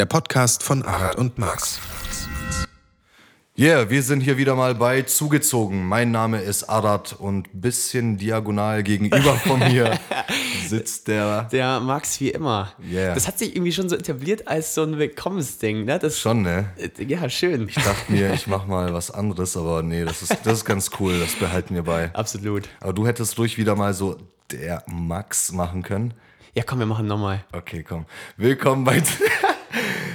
der 0.00 0.06
Podcast 0.06 0.62
von 0.62 0.82
Arat 0.82 1.16
und 1.16 1.36
Max. 1.36 1.78
Yeah, 3.58 3.90
wir 3.90 4.02
sind 4.02 4.22
hier 4.22 4.38
wieder 4.38 4.54
mal 4.54 4.74
bei 4.74 5.02
Zugezogen. 5.02 5.86
Mein 5.86 6.10
Name 6.10 6.40
ist 6.40 6.64
Arad 6.64 7.16
und 7.18 7.50
bisschen 7.52 8.16
diagonal 8.16 8.82
gegenüber 8.82 9.34
von 9.34 9.58
mir 9.58 10.00
sitzt 10.66 11.08
der. 11.08 11.42
Der 11.52 11.80
Max 11.80 12.18
wie 12.18 12.30
immer. 12.30 12.72
Yeah. 12.82 13.12
Das 13.12 13.28
hat 13.28 13.38
sich 13.38 13.54
irgendwie 13.54 13.72
schon 13.72 13.90
so 13.90 13.96
etabliert 13.96 14.48
als 14.48 14.74
so 14.74 14.84
ein 14.84 14.96
Willkommensding, 14.96 15.84
ne? 15.84 15.98
Das, 15.98 16.18
Schon, 16.18 16.40
ne? 16.40 16.70
Ja, 17.06 17.28
schön. 17.28 17.68
Ich 17.68 17.74
dachte 17.74 18.10
mir, 18.10 18.32
ich 18.32 18.46
mach 18.46 18.66
mal 18.66 18.94
was 18.94 19.10
anderes, 19.10 19.54
aber 19.54 19.82
nee, 19.82 20.06
das 20.06 20.22
ist, 20.22 20.34
das 20.44 20.60
ist 20.60 20.64
ganz 20.64 20.92
cool, 20.98 21.20
das 21.20 21.34
behalten 21.34 21.74
wir 21.74 21.82
bei. 21.82 22.08
Absolut. 22.14 22.70
Aber 22.80 22.94
du 22.94 23.06
hättest 23.06 23.38
ruhig 23.38 23.58
wieder 23.58 23.76
mal 23.76 23.92
so 23.92 24.16
der 24.50 24.82
Max 24.86 25.52
machen 25.52 25.82
können. 25.82 26.14
Ja, 26.54 26.62
komm, 26.62 26.78
wir 26.78 26.86
machen 26.86 27.06
nochmal. 27.06 27.44
Okay, 27.52 27.84
komm. 27.86 28.06
Willkommen 28.38 28.84
bei. 28.84 29.02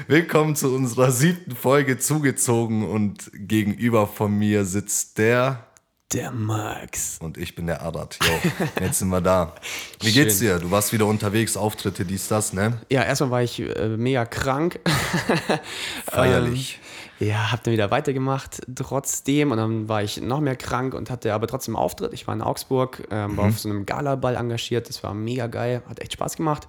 Willkommen 0.07 0.55
zu 0.55 0.73
unserer 0.73 1.11
siebten 1.11 1.55
Folge 1.55 1.97
zugezogen 1.97 2.87
und 2.87 3.31
gegenüber 3.33 4.05
von 4.05 4.37
mir 4.37 4.63
sitzt 4.65 5.17
der 5.17 5.65
Der 6.13 6.31
Max. 6.31 7.17
und 7.19 7.39
ich 7.39 7.55
bin 7.55 7.65
der 7.65 7.81
Adat. 7.81 8.19
Jo, 8.23 8.51
jetzt 8.81 8.99
sind 8.99 9.09
wir 9.09 9.21
da. 9.21 9.55
Wie 10.01 10.11
geht's 10.13 10.37
dir? 10.37 10.59
Du 10.59 10.69
warst 10.69 10.93
wieder 10.93 11.07
unterwegs, 11.07 11.57
Auftritte, 11.57 12.05
dies, 12.05 12.27
das, 12.27 12.53
ne? 12.53 12.79
Ja, 12.91 13.01
erstmal 13.03 13.31
war 13.31 13.41
ich 13.41 13.59
äh, 13.59 13.97
mega 13.97 14.25
krank. 14.25 14.79
Feierlich. 16.05 16.79
Ähm, 17.19 17.27
ja, 17.27 17.51
hab 17.51 17.63
dann 17.63 17.73
wieder 17.73 17.89
weitergemacht 17.89 18.61
trotzdem 18.75 19.51
und 19.51 19.57
dann 19.57 19.89
war 19.89 20.03
ich 20.03 20.21
noch 20.21 20.39
mehr 20.41 20.55
krank 20.55 20.93
und 20.93 21.09
hatte 21.09 21.33
aber 21.33 21.47
trotzdem 21.47 21.75
Auftritt. 21.75 22.13
Ich 22.13 22.27
war 22.27 22.35
in 22.35 22.43
Augsburg, 22.43 23.07
ähm, 23.09 23.37
war 23.37 23.47
auf 23.47 23.57
so 23.59 23.69
einem 23.69 23.87
Galaball 23.87 24.35
engagiert. 24.35 24.87
Das 24.87 25.01
war 25.01 25.15
mega 25.15 25.47
geil, 25.47 25.81
hat 25.89 25.99
echt 25.99 26.13
Spaß 26.13 26.35
gemacht. 26.35 26.67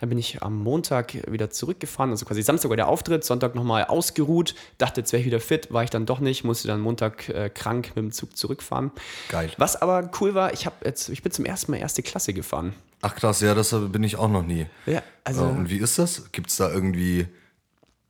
Dann 0.00 0.10
bin 0.10 0.18
ich 0.18 0.42
am 0.42 0.58
Montag 0.58 1.14
wieder 1.30 1.50
zurückgefahren, 1.50 2.10
also 2.10 2.26
quasi 2.26 2.42
Samstag 2.42 2.68
war 2.68 2.76
der 2.76 2.88
Auftritt, 2.88 3.24
Sonntag 3.24 3.54
nochmal 3.54 3.84
ausgeruht, 3.84 4.54
dachte, 4.76 5.00
jetzt 5.00 5.12
wäre 5.12 5.20
ich 5.20 5.26
wieder 5.26 5.40
fit, 5.40 5.72
war 5.72 5.84
ich 5.84 5.90
dann 5.90 6.04
doch 6.04 6.20
nicht, 6.20 6.44
musste 6.44 6.68
dann 6.68 6.80
Montag 6.80 7.28
äh, 7.30 7.48
krank 7.48 7.92
mit 7.94 8.04
dem 8.04 8.12
Zug 8.12 8.36
zurückfahren. 8.36 8.90
Geil. 9.30 9.50
Was 9.56 9.80
aber 9.80 10.10
cool 10.20 10.34
war, 10.34 10.52
ich, 10.52 10.66
hab 10.66 10.84
jetzt, 10.84 11.08
ich 11.08 11.22
bin 11.22 11.32
zum 11.32 11.44
ersten 11.46 11.70
Mal 11.70 11.78
erste 11.78 12.02
Klasse 12.02 12.34
gefahren. 12.34 12.74
Ach 13.00 13.14
krass, 13.14 13.40
ja, 13.40 13.54
das 13.54 13.74
bin 13.92 14.02
ich 14.02 14.16
auch 14.16 14.30
noch 14.30 14.42
nie. 14.42 14.66
Ja, 14.84 15.02
also 15.24 15.44
Und 15.44 15.70
wie 15.70 15.78
ist 15.78 15.98
das? 15.98 16.30
Gibt's 16.32 16.56
da 16.56 16.70
irgendwie 16.70 17.26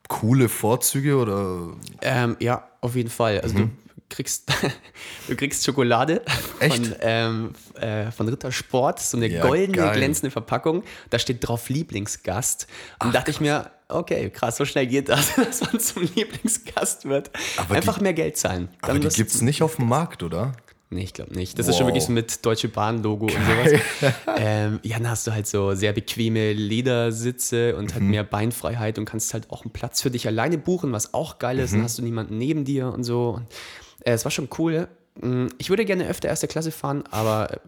coole 0.09 0.49
Vorzüge 0.49 1.17
oder? 1.17 1.69
Ähm, 2.01 2.37
ja, 2.41 2.69
auf 2.81 2.95
jeden 2.97 3.11
Fall. 3.11 3.41
Also 3.41 3.57
du 3.57 3.71
kriegst, 4.09 4.51
du 5.29 5.37
kriegst 5.37 5.65
Schokolade 5.65 6.23
von, 6.61 6.95
ähm, 7.01 7.53
äh, 7.81 8.11
von 8.11 8.29
Rittersport, 8.29 9.01
so 9.01 9.17
eine 9.17 9.29
Ja, 9.29 9.43
goldene, 9.43 9.77
geil. 9.77 9.97
glänzende 9.97 10.31
Verpackung. 10.31 10.83
Da 11.11 11.19
steht 11.19 11.47
drauf 11.47 11.69
Lieblingsgast. 11.69 12.67
Und 13.03 13.15
dachte 13.15 13.31
ich 13.31 13.41
mir, 13.41 13.71
okay, 13.89 14.31
krass, 14.31 14.57
so 14.57 14.65
schnell 14.65 14.87
geht 14.87 15.09
das, 15.09 15.35
dass 15.37 15.61
man 15.61 15.81
zum 15.81 16.03
Lieblingsgast 16.15 17.05
wird. 17.07 17.31
Aber 17.57 17.75
Einfach 17.75 17.99
die- 17.99 18.05
mehr 18.05 18.15
Geld 18.15 18.37
zahlen. 18.37 18.69
Aber 18.83 18.95
die 18.99 19.05
wirst- 19.05 19.17
gibt's 19.17 19.41
nicht 19.41 19.63
auf 19.63 19.77
dem 19.77 19.89
Markt, 19.89 20.23
oder? 20.23 20.53
Nee, 20.89 21.03
ich 21.03 21.15
glaube 21.15 21.35
nicht. 21.35 21.59
Das 21.59 21.67
ist 21.67 21.77
schon 21.77 21.85
Wow. 21.87 21.89
wirklich 21.95 22.05
so 22.05 22.13
mit 22.13 22.47
Deutsche 22.47 22.69
Bahn-Logo 22.69 23.27
und 23.27 23.33
sowas. 23.33 23.81
ähm, 24.39 24.79
ja, 24.85 24.99
dann 24.99 25.11
hast 25.11 25.27
du 25.27 25.33
halt 25.33 25.47
so 25.49 25.75
sehr 25.75 25.93
bequeme 25.93 26.53
Ledersitze 26.53 27.77
und 27.77 27.87
Mhm. 27.91 27.95
halt 27.95 28.03
mehr 28.05 28.25
Beinfreiheit 28.25 28.99
und 28.99 29.05
kannst 29.05 29.35
halt 29.35 29.51
auch 29.51 29.63
einen 29.65 29.73
Platz 29.73 30.03
für 30.03 30.11
dich 30.11 30.27
alleine 30.27 30.59
buchen, 30.59 30.93
was 30.93 31.13
auch 31.15 31.39
geil 31.39 31.57
Mhm. 31.57 31.63
ist. 31.63 31.73
Dann 31.75 31.83
hast 31.83 31.99
du 31.99 32.03
niemanden 32.03 32.39
neben 32.39 32.65
dir 32.65 32.93
und 32.93 33.05
so. 33.05 33.31
Und, 33.39 33.47
äh, 34.05 34.13
es 34.13 34.25
war 34.25 34.31
schon 34.31 34.49
cool. 34.59 34.89
Mm, 35.21 35.47
Ich 35.59 35.71
würde 35.71 35.85
gerne 35.85 36.07
öfter 36.09 36.29
erste 36.29 36.47
Klasse 36.47 36.71
fahren, 36.71 37.03
aber 37.11 37.53
äh, 37.55 37.59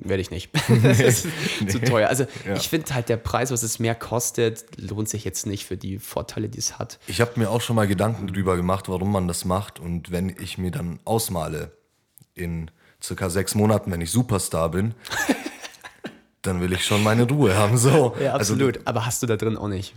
werde 0.00 0.20
ich 0.20 0.30
nicht. 0.30 0.50
das 0.82 1.00
ist 1.00 1.26
zu 1.68 1.80
teuer. 1.80 2.08
Also 2.08 2.24
Ja. 2.46 2.54
ich 2.56 2.68
finde 2.68 2.92
halt 2.94 3.08
der 3.08 3.16
Preis, 3.16 3.50
was 3.50 3.62
es 3.62 3.78
mehr 3.78 3.94
kostet, 3.94 4.64
lohnt 4.76 5.08
sich 5.08 5.24
jetzt 5.24 5.46
nicht 5.46 5.64
für 5.64 5.76
die 5.78 5.98
Vorteile, 5.98 6.48
die 6.50 6.58
es 6.58 6.78
hat. 6.78 6.98
Ich 7.06 7.20
habe 7.22 7.32
mir 7.40 7.48
auch 7.50 7.60
schon 7.62 7.76
mal 7.76 7.86
Gedanken 7.86 8.26
drüber 8.26 8.56
gemacht, 8.56 8.88
warum 8.90 9.10
man 9.10 9.26
das 9.28 9.44
macht. 9.46 9.80
Und 9.80 10.10
wenn 10.10 10.28
ich 10.28 10.58
mir 10.58 10.70
dann 10.70 10.98
ausmale, 11.04 11.70
in 12.34 12.70
circa 13.02 13.28
sechs 13.30 13.54
Monaten, 13.54 13.90
wenn 13.90 14.00
ich 14.00 14.10
Superstar 14.10 14.70
bin, 14.70 14.94
dann 16.42 16.60
will 16.60 16.72
ich 16.72 16.84
schon 16.84 17.02
meine 17.02 17.22
Ruhe 17.28 17.56
haben. 17.56 17.76
So. 17.78 18.14
Ja, 18.20 18.32
Also, 18.34 18.54
absolut. 18.54 18.80
aber 18.84 19.06
hast 19.06 19.22
du 19.22 19.26
da 19.26 19.36
drin 19.36 19.56
auch 19.56 19.68
nicht. 19.68 19.94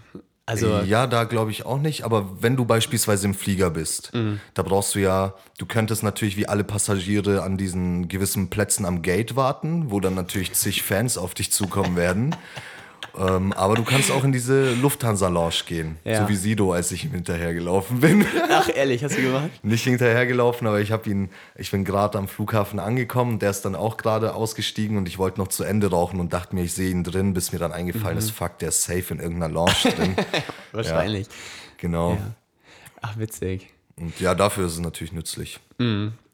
Also 0.48 0.80
ja, 0.82 1.08
da 1.08 1.24
glaube 1.24 1.50
ich 1.50 1.66
auch 1.66 1.80
nicht. 1.80 2.04
Aber 2.04 2.42
wenn 2.44 2.56
du 2.56 2.66
beispielsweise 2.66 3.26
im 3.26 3.34
Flieger 3.34 3.72
bist, 3.72 4.14
Mhm. 4.14 4.40
da 4.54 4.62
brauchst 4.62 4.94
du 4.94 5.00
ja, 5.00 5.34
du 5.58 5.66
könntest 5.66 6.04
natürlich 6.04 6.38
wie 6.38 6.48
alle 6.48 6.64
Passagiere 6.64 7.42
an 7.42 7.58
diesen 7.58 8.08
gewissen 8.10 8.52
Plätzen 8.52 8.86
am 8.86 9.02
Gate 9.02 9.36
warten, 9.36 9.90
wo 9.90 10.00
dann 10.00 10.14
natürlich 10.14 10.54
zig 10.54 10.84
Fans 10.84 11.18
auf 11.18 11.34
dich 11.34 11.52
zukommen 11.52 11.96
werden. 11.96 12.36
Ähm, 13.18 13.54
aber 13.54 13.76
du 13.76 13.84
kannst 13.84 14.12
auch 14.12 14.24
in 14.24 14.32
diese 14.32 14.74
Lufthansa-Lounge 14.74 15.64
gehen, 15.66 15.98
Ja. 16.04 16.22
so 16.24 16.30
wie 16.30 16.36
Sido, 16.36 16.74
als 16.74 16.92
ich 16.92 17.06
ihm 17.06 17.12
hinterhergelaufen 17.12 18.00
bin. 18.02 18.26
Ach, 18.52 18.70
ehrlich, 18.74 19.04
hast 19.04 19.18
du 19.18 19.22
gemacht? 19.22 19.50
Nicht 19.64 19.84
hinterhergelaufen, 19.84 20.68
aber 20.68 20.80
ich 20.82 20.92
habe 20.92 21.10
ihn, 21.10 21.30
ich 21.56 21.72
bin 21.72 21.86
gerade 21.86 22.18
am 22.18 22.28
Flughafen 22.28 22.80
angekommen, 22.80 23.40
der 23.40 23.50
ist 23.52 23.64
dann 23.64 23.76
auch 23.76 23.98
gerade 23.98 24.34
ausgestiegen 24.36 24.98
und 24.98 25.08
ich 25.08 25.18
wollte 25.18 25.40
noch 25.40 25.48
zu 25.48 25.64
Ende 25.64 25.90
rauchen 25.90 26.20
und 26.20 26.34
dachte 26.34 26.56
mir, 26.56 26.64
ich 26.64 26.74
sehe 26.74 26.90
ihn 26.92 27.04
drin, 27.04 27.34
bis 27.34 27.52
mir 27.52 27.60
dann 27.60 27.72
eingefallen 27.72 28.16
Mhm. 28.18 28.20
ist, 28.24 28.32
fuck, 28.32 28.58
der 28.60 28.70
ist 28.70 28.84
safe 28.84 29.14
in 29.14 29.20
irgendeiner 29.20 29.54
Lounge 29.54 29.74
drin. 29.96 30.16
Wahrscheinlich. 30.72 31.28
Genau. 31.78 32.12
Ja. 32.14 32.18
Ach, 33.02 33.18
witzig. 33.18 33.70
Und 33.98 34.20
ja, 34.20 34.36
dafür 34.36 34.66
ist 34.66 34.74
es 34.74 34.80
natürlich 34.80 35.14
nützlich. 35.14 35.60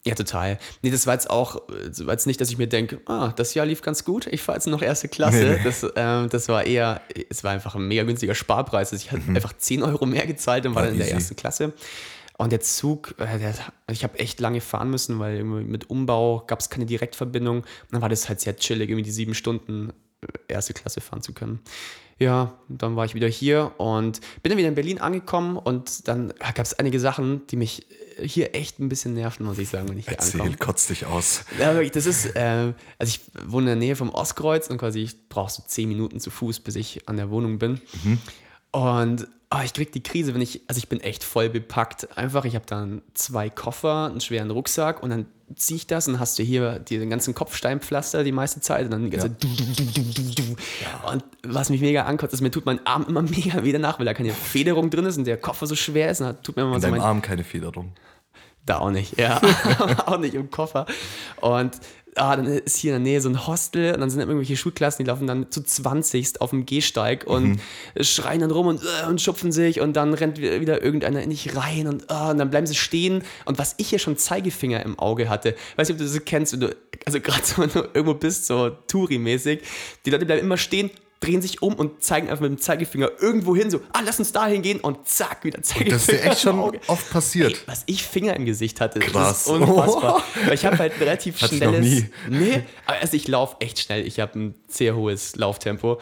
Ja, 0.06 0.16
total. 0.16 0.57
Nee, 0.81 0.89
das 0.89 1.06
war 1.06 1.13
jetzt 1.13 1.29
auch, 1.29 1.62
das 1.85 2.03
war 2.06 2.13
jetzt 2.13 2.25
nicht, 2.25 2.41
dass 2.41 2.50
ich 2.50 2.57
mir 2.57 2.67
denke, 2.67 3.01
ah, 3.06 3.34
das 3.35 3.53
Jahr 3.53 3.67
lief 3.67 3.84
ganz 3.84 4.03
gut, 4.03 4.25
ich 4.28 4.41
fahre 4.41 4.57
jetzt 4.57 4.66
noch 4.66 4.81
erste 4.81 5.07
Klasse. 5.07 5.59
Das, 5.63 5.85
ähm, 5.95 6.28
das 6.29 6.47
war 6.47 6.66
eher, 6.66 7.01
es 7.29 7.44
war 7.44 7.51
einfach 7.51 7.75
ein 7.75 7.88
mega 7.88 8.03
günstiger 8.03 8.34
Sparpreis. 8.34 8.91
Also 8.91 9.06
ich 9.06 9.12
hatte 9.12 9.23
einfach 9.28 9.53
10 9.56 9.84
Euro 9.84 10.06
mehr 10.07 10.25
gezahlt 10.25 10.66
und 10.66 10.73
war 10.73 10.81
Ah, 10.81 10.85
dann 10.85 10.94
in 10.95 11.00
der 11.00 11.12
ersten 11.12 11.35
Klasse. 11.35 11.73
Und 12.38 12.51
der 12.51 12.62
Zug, 12.62 13.13
äh, 13.19 13.38
der, 13.38 13.53
ich 13.91 14.03
habe 14.03 14.17
echt 14.17 14.39
lange 14.39 14.62
fahren 14.62 14.89
müssen, 14.89 15.19
weil 15.19 15.44
mit 15.44 15.91
Umbau 15.91 16.44
gab 16.47 16.59
es 16.62 16.72
keine 16.72 16.88
Direktverbindung. 16.88 17.57
Und 17.57 17.66
dann 17.91 18.01
war 18.01 18.09
das 18.09 18.28
halt 18.28 18.41
sehr 18.41 18.56
chillig, 18.56 18.89
irgendwie 18.89 19.03
die 19.03 19.12
sieben 19.12 19.35
Stunden 19.35 19.91
äh, 20.22 20.25
erste 20.51 20.73
Klasse 20.73 21.01
fahren 21.01 21.22
zu 21.22 21.33
können. 21.33 21.59
Ja, 22.18 22.53
dann 22.69 22.95
war 22.95 23.06
ich 23.06 23.13
wieder 23.13 23.28
hier 23.28 23.73
und 23.78 24.22
bin 24.41 24.50
dann 24.51 24.57
wieder 24.57 24.68
in 24.69 24.75
Berlin 24.75 25.00
angekommen 25.00 25.57
und 25.57 26.07
dann 26.07 26.33
gab 26.39 26.59
es 26.59 26.73
einige 26.73 27.00
Sachen, 27.00 27.45
die 27.47 27.56
mich 27.56 27.89
äh, 27.91 27.95
hier 28.23 28.55
echt 28.55 28.79
ein 28.79 28.89
bisschen 28.89 29.13
nerven, 29.13 29.45
muss 29.45 29.57
ich 29.57 29.69
sagen, 29.69 29.89
wenn 29.89 29.97
ich 29.97 30.05
hier 30.07 30.17
Erzähl, 30.17 30.41
ankomme. 30.41 30.57
kotz 30.57 30.87
dich 30.87 31.05
aus. 31.05 31.43
Ja, 31.59 31.73
wirklich, 31.73 31.91
das 31.91 32.05
ist, 32.05 32.35
äh, 32.35 32.73
also 32.97 33.09
ich 33.09 33.21
wohne 33.45 33.71
in 33.71 33.79
der 33.79 33.87
Nähe 33.87 33.95
vom 33.95 34.09
Ostkreuz 34.09 34.67
und 34.67 34.77
quasi 34.77 34.99
ich 34.99 35.29
brauche 35.29 35.51
so 35.51 35.63
zehn 35.65 35.87
Minuten 35.89 36.19
zu 36.19 36.29
Fuß, 36.29 36.59
bis 36.61 36.75
ich 36.75 37.07
an 37.07 37.17
der 37.17 37.29
Wohnung 37.29 37.59
bin. 37.59 37.81
Und 38.71 39.27
oh, 39.53 39.59
ich 39.63 39.73
krieg 39.73 39.91
die 39.91 40.01
Krise, 40.03 40.33
wenn 40.33 40.41
ich, 40.41 40.61
also 40.67 40.79
ich 40.79 40.87
bin 40.89 40.99
echt 41.01 41.23
voll 41.23 41.49
bepackt. 41.49 42.17
Einfach, 42.17 42.45
ich 42.45 42.55
habe 42.55 42.65
dann 42.65 43.01
zwei 43.13 43.49
Koffer, 43.49 44.07
einen 44.09 44.21
schweren 44.21 44.49
Rucksack 44.51 45.03
und 45.03 45.09
dann 45.09 45.25
ziehe 45.55 45.75
ich 45.75 45.87
das 45.87 46.07
und 46.07 46.17
hast 46.19 46.39
du 46.39 46.43
hier 46.43 46.79
den 46.79 47.09
ganzen 47.09 47.33
Kopfsteinpflaster 47.35 48.23
die 48.23 48.31
meiste 48.31 48.61
Zeit 48.61 48.85
und 48.85 48.91
dann 48.91 49.03
die 49.03 49.09
ganze 49.09 49.27
Ja. 49.27 49.33
du, 49.37 49.47
du, 49.47 49.65
du, 49.65 49.83
du, 49.83 50.01
du, 50.03 50.35
du. 50.35 50.55
Und 51.11 51.23
was 51.43 51.69
mich 51.69 51.81
mega 51.81 52.03
ankotzt, 52.03 52.33
ist, 52.33 52.39
mir 52.39 52.51
tut 52.51 52.65
mein 52.65 52.85
Arm 52.85 53.05
immer 53.09 53.21
mega 53.21 53.63
wieder 53.63 53.79
nach, 53.79 53.99
weil 53.99 54.05
da 54.05 54.13
keine 54.13 54.31
Federung 54.31 54.89
drin 54.89 55.05
ist 55.05 55.17
und 55.17 55.25
der 55.25 55.35
Koffer 55.38 55.67
so 55.67 55.75
schwer 55.75 56.09
ist. 56.09 56.21
Und 56.21 56.27
dann 56.27 56.43
tut 56.43 56.55
mir 56.55 56.61
immer 56.61 56.75
In 56.75 56.81
so 56.81 56.88
deinem 56.88 56.99
mein 56.99 57.01
Arm 57.01 57.21
keine 57.21 57.43
Federung. 57.43 57.91
da 58.65 58.77
auch 58.79 58.91
nicht, 58.91 59.19
ja. 59.19 59.41
auch 60.05 60.17
nicht 60.19 60.35
im 60.35 60.49
Koffer. 60.49 60.85
Und 61.41 61.77
ah, 62.16 62.35
dann 62.35 62.45
ist 62.45 62.77
hier 62.77 62.95
in 62.95 63.03
der 63.03 63.11
Nähe 63.11 63.22
so 63.22 63.29
ein 63.29 63.47
Hostel 63.47 63.94
und 63.94 64.01
dann 64.01 64.09
sind 64.09 64.19
irgendwelche 64.19 64.57
Schulklassen, 64.57 65.03
die 65.03 65.09
laufen 65.09 65.27
dann 65.27 65.51
zu 65.51 65.63
20 65.63 66.41
auf 66.41 66.49
dem 66.49 66.66
Gehsteig 66.66 67.25
und 67.25 67.59
schreien 67.99 68.41
dann 68.41 68.51
rum 68.51 68.67
und, 68.67 68.81
äh, 68.83 69.07
und 69.07 69.22
schupfen 69.22 69.51
sich 69.51 69.79
und 69.79 69.94
dann 69.94 70.13
rennt 70.13 70.39
wieder 70.39 70.81
irgendeiner 70.81 71.25
nicht 71.25 71.55
rein 71.55 71.88
und, 71.88 72.09
ah, 72.09 72.31
und 72.31 72.38
dann 72.38 72.50
bleiben 72.50 72.68
sie 72.68 72.75
stehen. 72.75 73.24
Und 73.45 73.57
was 73.57 73.75
ich 73.77 73.89
hier 73.89 74.00
schon 74.00 74.18
Zeigefinger 74.18 74.83
im 74.83 75.00
Auge 75.00 75.30
hatte, 75.30 75.56
weiß 75.75 75.88
nicht, 75.88 76.00
ob 76.00 76.06
du 76.06 76.12
das 76.12 76.25
kennst, 76.25 76.53
wenn 76.53 76.59
du, 76.62 76.75
also 77.06 77.19
gerade 77.21 77.44
so, 77.44 77.62
wenn 77.62 77.69
du 77.69 77.80
irgendwo 77.94 78.13
bist, 78.13 78.45
so 78.45 78.71
Touri-mäßig, 78.88 79.62
die 80.06 80.09
Leute 80.09 80.25
bleiben 80.25 80.41
immer 80.41 80.57
stehen, 80.57 80.91
drehen 81.21 81.41
sich 81.41 81.62
um 81.62 81.75
und 81.75 82.03
zeigen 82.03 82.29
einfach 82.29 82.41
mit 82.41 82.51
dem 82.51 82.59
Zeigefinger 82.59 83.09
irgendwo 83.19 83.56
hin, 83.56 83.69
so, 83.69 83.79
ah, 83.94 84.01
lass 84.03 84.19
uns 84.19 84.31
dahin 84.31 84.62
gehen 84.62 84.79
und 84.79 85.07
zack, 85.07 85.44
wieder 85.45 85.62
Zeigefinger. 85.62 85.91
Das 85.91 86.01
ist 86.01 86.12
dir 86.12 86.23
echt 86.23 86.41
schon 86.41 86.59
oft 86.88 87.09
passiert. 87.12 87.53
Ey, 87.53 87.59
was 87.68 87.83
ich 87.85 88.03
Finger 88.03 88.35
im 88.35 88.45
Gesicht 88.45 88.81
hatte, 88.81 89.00
Krass. 89.00 89.13
das 89.13 89.41
ist 89.44 89.47
unfassbar. 89.47 90.23
Weil 90.45 90.53
ich 90.56 90.65
habe 90.65 90.77
halt 90.79 90.94
ein 90.94 91.00
relativ 91.00 91.39
Hatte 91.41 91.56
ich 91.56 91.62
noch 91.62 91.69
schnelles. 91.69 91.88
nie. 91.88 92.09
Nee, 92.29 92.63
aber 92.85 92.97
also 93.00 93.15
ich 93.15 93.27
laufe 93.27 93.56
echt 93.59 93.79
schnell. 93.79 94.06
Ich 94.06 94.19
habe 94.19 94.38
ein 94.38 94.56
sehr 94.68 94.95
hohes 94.95 95.35
Lauftempo. 95.35 96.01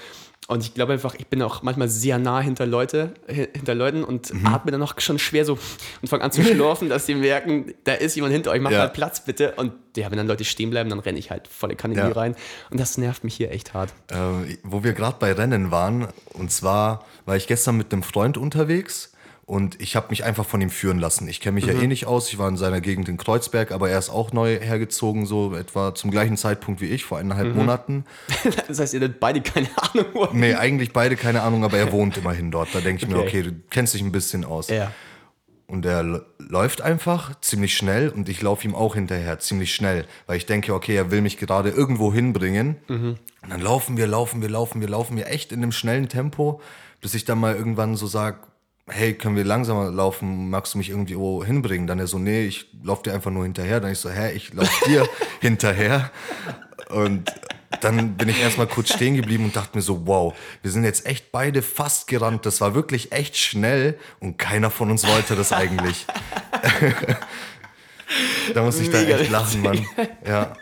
Und 0.49 0.63
ich 0.63 0.73
glaube 0.73 0.93
einfach, 0.93 1.13
ich 1.13 1.27
bin 1.27 1.43
auch 1.43 1.61
manchmal 1.61 1.89
sehr 1.89 2.17
nah 2.17 2.39
hinter 2.41 2.65
Leute, 2.65 3.13
hi- 3.27 3.47
hinter 3.53 3.75
Leuten 3.75 4.03
und 4.03 4.33
Mhm. 4.33 4.47
atme 4.47 4.71
dann 4.71 4.81
auch 4.81 4.99
schon 4.99 5.19
schwer 5.19 5.45
so 5.45 5.59
und 6.01 6.07
fange 6.07 6.23
an 6.23 6.31
zu 6.31 6.41
schlurfen, 6.43 6.89
dass 6.89 7.05
sie 7.05 7.13
merken, 7.13 7.75
da 7.83 7.93
ist 7.93 8.15
jemand 8.15 8.33
hinter 8.33 8.49
euch, 8.49 8.59
mach 8.59 8.71
Ja. 8.71 8.79
mal 8.79 8.89
Platz 8.89 9.23
bitte. 9.23 9.53
Und 9.57 9.73
ja, 9.95 10.09
wenn 10.09 10.17
dann 10.17 10.25
Leute 10.27 10.43
stehen 10.45 10.71
bleiben, 10.71 10.89
dann 10.89 10.97
renne 10.99 11.19
ich 11.19 11.29
halt 11.29 11.47
volle 11.47 11.75
Kanne 11.75 11.93
in 11.93 11.99
Ja. 11.99 12.07
die 12.07 12.13
rein. 12.13 12.35
Und 12.71 12.79
das 12.79 12.97
nervt 12.97 13.23
mich 13.23 13.35
hier 13.35 13.51
echt 13.51 13.75
hart. 13.75 13.93
äh, 14.09 14.15
wo 14.63 14.83
wir 14.83 14.93
gerade 14.93 15.17
bei 15.19 15.33
Rennen 15.33 15.69
waren. 15.69 16.07
Und 16.33 16.51
zwar 16.51 17.05
war 17.25 17.35
ich 17.37 17.45
gestern 17.45 17.77
mit 17.77 17.93
einem 17.93 18.01
Freund 18.01 18.35
unterwegs 18.35 19.13
Und 19.49 19.81
ich 19.81 19.95
habe 19.95 20.09
mich 20.11 20.23
einfach 20.23 20.45
von 20.45 20.61
ihm 20.61 20.69
führen 20.69 20.99
lassen. 20.99 21.27
Ich 21.27 21.39
kenne 21.41 21.55
mich 21.55 21.65
ja 21.65 21.73
eh 21.73 21.87
nicht 21.87 22.05
aus. 22.05 22.27
Ich 22.29 22.37
war 22.37 22.47
in 22.47 22.55
seiner 22.55 22.81
Gegend 22.81 23.09
in 23.09 23.17
Kreuzberg, 23.17 23.71
aber 23.71 23.89
er 23.89 23.97
ist 23.97 24.11
auch 24.11 24.31
neu 24.31 24.59
hergezogen, 24.59 25.25
so 25.25 25.55
etwa 25.55 25.95
zum 25.95 26.11
gleichen 26.11 26.37
Zeitpunkt 26.37 26.81
wie 26.81 26.85
ich, 26.85 27.03
vor 27.03 27.17
eineinhalb 27.17 27.55
Monaten. 27.55 28.05
Das 28.67 28.79
heißt, 28.79 28.93
ihr 28.93 28.99
hattet 28.99 29.19
beide 29.19 29.41
keine 29.41 29.67
Ahnung. 29.75 30.05
wo- 30.13 30.27
Nee, 30.33 30.53
eigentlich 30.53 30.93
beide 30.93 31.15
keine 31.15 31.41
Ahnung, 31.41 31.63
aber 31.63 31.79
er 31.79 31.91
wohnt 31.91 32.15
immerhin 32.17 32.51
dort. 32.51 32.69
Da 32.75 32.79
denke 32.79 33.03
ich 33.03 33.09
mir, 33.09 33.17
Okay. 33.17 33.27
okay, 33.27 33.41
du 33.41 33.51
kennst 33.71 33.95
dich 33.95 34.03
ein 34.03 34.11
bisschen 34.11 34.45
aus. 34.45 34.69
Ja. 34.69 34.91
Und 35.65 35.83
er 35.83 36.23
läuft 36.37 36.81
einfach 36.81 37.39
ziemlich 37.41 37.75
schnell 37.75 38.09
und 38.09 38.29
ich 38.29 38.43
laufe 38.43 38.67
ihm 38.67 38.75
auch 38.75 38.93
hinterher 38.93 39.39
ziemlich 39.39 39.73
schnell, 39.73 40.05
weil 40.27 40.37
ich 40.37 40.45
denke, 40.45 40.75
okay, 40.75 40.95
er 40.95 41.09
will 41.09 41.21
mich 41.21 41.37
gerade 41.37 41.69
irgendwo 41.71 42.13
hinbringen. 42.13 42.77
Und 42.87 43.17
dann 43.49 43.61
laufen 43.61 43.97
wir, 43.97 44.05
laufen 44.05 44.43
wir, 44.43 44.49
laufen 44.49 44.79
wir, 44.79 44.89
laufen 44.89 45.17
wir 45.17 45.25
echt 45.27 45.51
in 45.51 45.63
einem 45.63 45.71
schnellen 45.71 46.07
Tempo, 46.07 46.61
bis 47.01 47.15
ich 47.15 47.25
dann 47.25 47.39
mal 47.39 47.55
irgendwann 47.55 47.95
so 47.95 48.05
sag, 48.05 48.47
hey, 48.91 49.13
können 49.13 49.35
wir 49.35 49.43
langsamer 49.43 49.91
laufen? 49.91 50.49
Magst 50.49 50.73
du 50.73 50.77
mich 50.77 50.89
irgendwo 50.89 51.43
hinbringen? 51.43 51.87
Dann 51.87 51.99
er 51.99 52.07
so, 52.07 52.19
nee, 52.19 52.45
ich 52.45 52.67
laufe 52.83 53.03
dir 53.03 53.13
einfach 53.13 53.31
nur 53.31 53.43
hinterher. 53.43 53.79
Dann 53.79 53.91
ich 53.91 53.99
so, 53.99 54.09
hä, 54.09 54.31
ich 54.31 54.53
laufe 54.53 54.85
dir 54.85 55.07
hinterher. 55.39 56.11
Und 56.89 57.31
dann 57.81 58.15
bin 58.17 58.29
ich 58.29 58.41
erstmal 58.41 58.67
kurz 58.67 58.93
stehen 58.93 59.15
geblieben 59.15 59.45
und 59.45 59.55
dachte 59.55 59.77
mir 59.77 59.81
so, 59.81 60.05
wow, 60.07 60.33
wir 60.61 60.71
sind 60.71 60.83
jetzt 60.83 61.05
echt 61.05 61.31
beide 61.31 61.61
fast 61.61 62.07
gerannt. 62.07 62.45
Das 62.45 62.61
war 62.61 62.75
wirklich 62.75 63.11
echt 63.11 63.37
schnell 63.37 63.97
und 64.19 64.37
keiner 64.37 64.71
von 64.71 64.91
uns 64.91 65.07
wollte 65.07 65.35
das 65.35 65.53
eigentlich. 65.53 66.05
da 68.53 68.63
muss 68.63 68.79
ich 68.79 68.91
Mega 68.91 69.17
echt 69.17 69.31
lachen, 69.31 69.61
Mann. 69.61 69.85
Ja. 70.25 70.53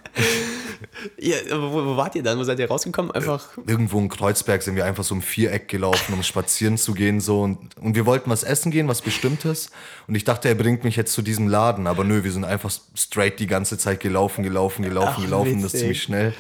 Ja 1.20 1.36
aber 1.52 1.72
wo, 1.72 1.86
wo 1.86 1.98
wart 1.98 2.16
ihr 2.16 2.24
dann? 2.24 2.38
Wo 2.38 2.44
seid 2.44 2.60
ihr 2.60 2.68
rausgekommen? 2.68 3.12
Einfach. 3.12 3.58
Irgendwo 3.66 4.00
in 4.00 4.10
Kreuzberg 4.10 4.62
sind 4.62 4.76
wir 4.76 4.86
einfach 4.86 5.04
so 5.04 5.16
im 5.16 5.22
Viereck 5.22 5.68
gelaufen, 5.68 6.14
um 6.14 6.24
spazieren 6.24 6.78
zu 6.78 6.94
gehen. 6.94 7.20
So. 7.20 7.42
Und, 7.42 7.78
und 7.78 7.96
wir 7.96 8.06
wollten 8.06 8.30
was 8.30 8.44
essen 8.44 8.72
gehen, 8.72 8.88
was 8.88 9.02
Bestimmtes. 9.02 9.72
Und 10.08 10.16
ich 10.16 10.24
dachte, 10.24 10.50
er 10.50 10.56
bringt 10.56 10.84
mich 10.84 10.96
jetzt 10.96 11.14
zu 11.14 11.22
diesem 11.22 11.48
Laden. 11.48 11.88
Aber 11.88 12.04
nö, 12.04 12.24
wir 12.24 12.32
sind 12.32 12.46
einfach 12.46 12.72
straight 12.96 13.40
die 13.40 13.48
ganze 13.48 13.78
Zeit 13.78 14.00
gelaufen, 14.00 14.44
gelaufen, 14.44 14.84
gelaufen, 14.84 15.14
Ach, 15.18 15.22
gelaufen. 15.22 15.62
Das 15.62 15.74
witzig. 15.74 15.80
ziemlich 15.80 16.04
schnell. 16.04 16.34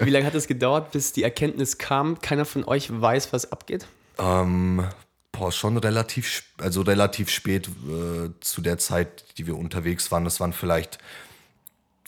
Wie 0.00 0.10
lange 0.10 0.26
hat 0.26 0.34
es 0.34 0.46
gedauert, 0.46 0.92
bis 0.92 1.12
die 1.12 1.22
Erkenntnis 1.22 1.78
kam, 1.78 2.20
keiner 2.20 2.44
von 2.44 2.64
euch 2.64 2.88
weiß, 2.90 3.32
was 3.32 3.50
abgeht? 3.50 3.86
Ähm, 4.18 4.84
boah, 5.32 5.52
schon 5.52 5.76
relativ, 5.76 6.44
also 6.58 6.82
relativ 6.82 7.28
spät 7.28 7.68
äh, 7.68 8.30
zu 8.40 8.60
der 8.62 8.78
Zeit, 8.78 9.24
die 9.38 9.46
wir 9.46 9.56
unterwegs 9.56 10.10
waren. 10.10 10.24
Das 10.24 10.40
waren 10.40 10.52
vielleicht 10.52 10.98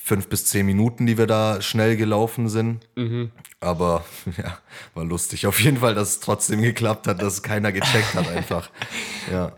fünf 0.06 0.28
bis 0.28 0.44
zehn 0.44 0.64
Minuten, 0.64 1.04
die 1.04 1.18
wir 1.18 1.26
da 1.26 1.60
schnell 1.60 1.96
gelaufen 1.96 2.48
sind. 2.48 2.86
Aber 3.58 4.04
ja, 4.38 4.58
war 4.94 5.04
lustig. 5.04 5.48
Auf 5.48 5.58
jeden 5.60 5.78
Fall, 5.78 5.96
dass 5.96 6.10
es 6.10 6.20
trotzdem 6.20 6.62
geklappt 6.62 7.08
hat, 7.08 7.20
dass 7.20 7.42
keiner 7.42 7.72
gecheckt 7.72 8.14
hat 8.14 8.28
einfach. 8.28 8.70
Ja. 9.32 9.50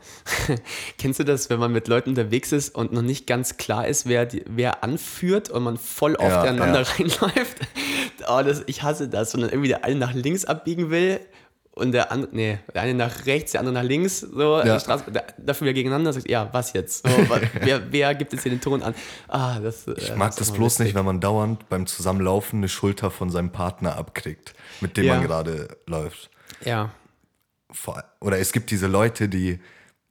Kennst 0.97 1.21
du 1.21 1.25
das, 1.25 1.51
wenn 1.51 1.61
man 1.61 1.71
mit 1.71 1.89
Leuten 1.89 2.09
unterwegs 2.09 2.53
ist 2.53 2.75
und 2.75 2.91
noch 2.91 3.03
nicht 3.03 3.27
ganz 3.27 3.59
klar 3.59 3.87
ist, 3.87 4.09
wer, 4.09 4.25
die, 4.25 4.43
wer 4.49 4.83
anführt 4.83 5.51
und 5.51 5.63
man 5.63 5.77
voll 5.77 6.17
aufeinander 6.17 6.81
ja. 6.81 6.89
reinläuft? 6.99 7.59
Oh, 8.27 8.41
das, 8.43 8.63
ich 8.65 8.83
hasse 8.83 9.11
das. 9.11 9.35
Und 9.35 9.43
dann 9.43 9.51
irgendwie 9.51 9.69
der 9.69 9.85
eine 9.85 9.97
nach 9.97 10.15
links 10.15 10.47
abbiegen 10.47 10.89
will 10.89 11.21
und 11.79 11.93
der 11.93 12.13
andere, 12.13 12.31
nee, 12.35 12.59
der 12.75 12.83
eine 12.83 12.95
nach 12.95 13.27
rechts, 13.27 13.53
der 13.53 13.61
andere 13.61 13.75
nach 13.75 13.83
links, 13.83 14.21
so, 14.21 14.59
Ja. 14.59 14.75
die 14.75 14.81
Straße, 14.81 15.05
da, 15.13 15.23
dafür 15.39 15.67
wieder 15.67 15.75
gegeneinander, 15.75 16.13
sagt, 16.13 16.29
ja, 16.29 16.49
was 16.53 16.73
jetzt? 16.73 17.07
So, 17.07 17.11
wa- 17.31 17.41
wer, 17.61 17.91
wer 17.93 18.15
gibt 18.15 18.33
jetzt 18.33 18.43
hier 18.43 18.51
den 18.53 18.61
Ton 18.61 18.83
an? 18.83 18.95
Ah, 19.29 19.59
das, 19.61 19.87
Ich 19.97 20.15
mag 20.17 20.35
das 20.37 20.51
bloß 20.53 20.81
nicht, 20.81 20.95
wenn 20.95 21.05
man 21.05 21.21
dauernd 21.21 21.69
beim 21.69 21.87
Zusammenlaufen 21.87 22.59
eine 22.61 22.69
Schulter 22.69 23.11
von 23.11 23.31
seinem 23.31 23.51
Partner 23.53 23.97
abkriegt, 23.97 24.55
mit 24.81 24.97
dem 24.97 25.05
Ja. 25.05 25.15
man 25.15 25.23
gerade 25.25 25.69
läuft. 25.87 26.31
Ja. 26.65 26.91
vor, 27.71 28.03
oder 28.21 28.39
es 28.39 28.53
gibt 28.53 28.71
diese 28.71 28.87
Leute, 28.87 29.29
die 29.29 29.61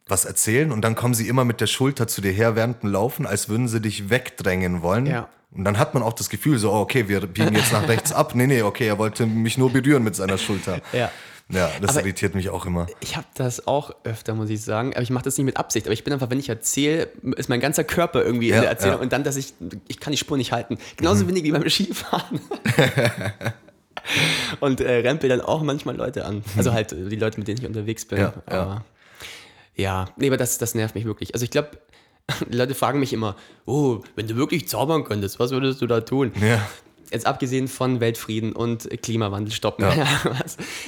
was 0.08 0.24
erzählen 0.25 0.72
und 0.72 0.81
dann 0.84 0.96
kommen 0.96 1.13
sie 1.13 1.28
immer 1.28 1.44
mit 1.44 1.60
der 1.60 1.68
Schulter 1.68 2.08
zu 2.08 2.22
dir 2.22 2.31
her 2.31 2.56
während 2.56 2.84
dem 2.84 2.92
Laufen, 2.92 3.25
als 3.25 3.50
würden 3.50 3.68
sie 3.68 3.81
dich 3.81 4.10
wegdrängen 4.10 4.81
wollen. 4.81 5.06
Ja. 5.06 5.28
Und 5.52 5.66
dann 5.66 5.78
hat 5.80 5.94
man 5.94 6.04
auch 6.04 6.13
das 6.13 6.30
Gefühl, 6.30 6.60
so, 6.60 6.72
oh, 6.72 6.80
okay, 6.81 7.08
wir 7.10 7.25
biegen 7.25 7.56
jetzt 7.56 7.72
nach 7.74 7.88
rechts 7.88 8.12
ab. 8.13 8.36
Nee, 8.36 8.48
nee, 8.48 8.62
okay, 8.62 8.88
er 8.88 8.98
wollte 9.00 9.25
mich 9.25 9.58
nur 9.58 9.72
berühren 9.72 10.04
mit 10.04 10.16
seiner 10.16 10.38
Schulter. 10.38 10.81
Ja. 10.94 11.10
Ja, 11.50 11.72
das 11.82 11.92
Aber- 11.92 12.02
irritiert 12.02 12.36
mich 12.36 12.50
auch 12.50 12.66
immer. 12.66 12.88
Ich 13.00 13.16
habe 13.16 13.28
das 13.36 13.68
auch 13.68 13.92
öfter, 14.04 14.34
muss 14.34 14.50
ich 14.50 14.62
sagen. 14.62 14.94
Aber 14.94 15.02
ich 15.02 15.10
mache 15.10 15.24
das 15.24 15.38
nicht 15.38 15.46
mit 15.46 15.56
Absicht. 15.58 15.86
Aber 15.88 15.94
ich 15.94 16.04
bin 16.04 16.12
einfach, 16.12 16.30
wenn 16.30 16.40
ich 16.40 16.50
erzähle, 16.50 17.04
ist 17.38 17.48
mein 17.48 17.62
ganzer 17.62 17.86
Körper 17.86 18.24
irgendwie 18.24 18.50
in 18.50 18.56
Ja, 18.56 18.62
der 18.62 18.70
Erzählung. 18.72 18.96
ja. 18.96 18.98
Mhm. 18.98 19.04
Und 19.04 19.14
dann, 19.14 19.24
dass 19.24 19.38
ich, 19.38 19.54
ich 19.88 20.00
kann 20.00 20.12
die 20.12 20.18
Spur 20.18 20.36
nicht 20.36 20.52
halten. 20.52 20.78
Genauso 20.98 21.26
wenig 21.28 21.44
wie 21.44 21.52
beim 21.52 21.68
Skifahren. 21.70 22.42
und 24.60 24.82
äh, 24.82 24.92
rempel 24.98 25.30
dann 25.30 25.42
auch 25.42 25.62
manchmal 25.64 25.96
Leute 25.96 26.26
an. 26.26 26.44
Also 26.58 26.74
halt 26.74 26.92
äh, 26.92 27.08
die 27.10 27.16
Leute, 27.16 27.38
mit 27.40 27.48
denen 27.48 27.60
ich 27.60 27.66
unterwegs 27.68 28.06
bin. 28.06 28.20
Ja, 28.20 28.34
ja. 28.50 28.62
Aber, 28.62 28.86
ja. 29.76 30.06
nee, 30.18 30.28
aber 30.28 30.38
das, 30.38 30.58
das 30.58 30.76
nervt 30.76 30.96
mich 30.96 31.06
wirklich. 31.06 31.34
Also 31.34 31.44
ich 31.44 31.52
glaube, 31.52 31.72
die 32.52 32.58
Leute 32.58 32.76
fragen 32.76 33.00
mich 33.00 33.14
immer, 33.14 33.36
oh, 33.66 34.02
wenn 34.16 34.28
du 34.28 34.36
wirklich 34.36 34.68
zaubern 34.68 35.04
könntest, 35.04 35.40
was 35.40 35.52
würdest 35.52 35.82
du 35.82 35.88
da 35.88 36.02
tun? 36.02 36.32
Ja. 36.42 36.62
Jetzt 37.12 37.25
abgesehen 37.25 37.68
von 37.68 38.00
Weltfrieden 38.00 38.54
und 38.54 38.89
Klimawandel 39.01 39.54
stoppen. 39.54 39.83
Ja. 39.86 40.06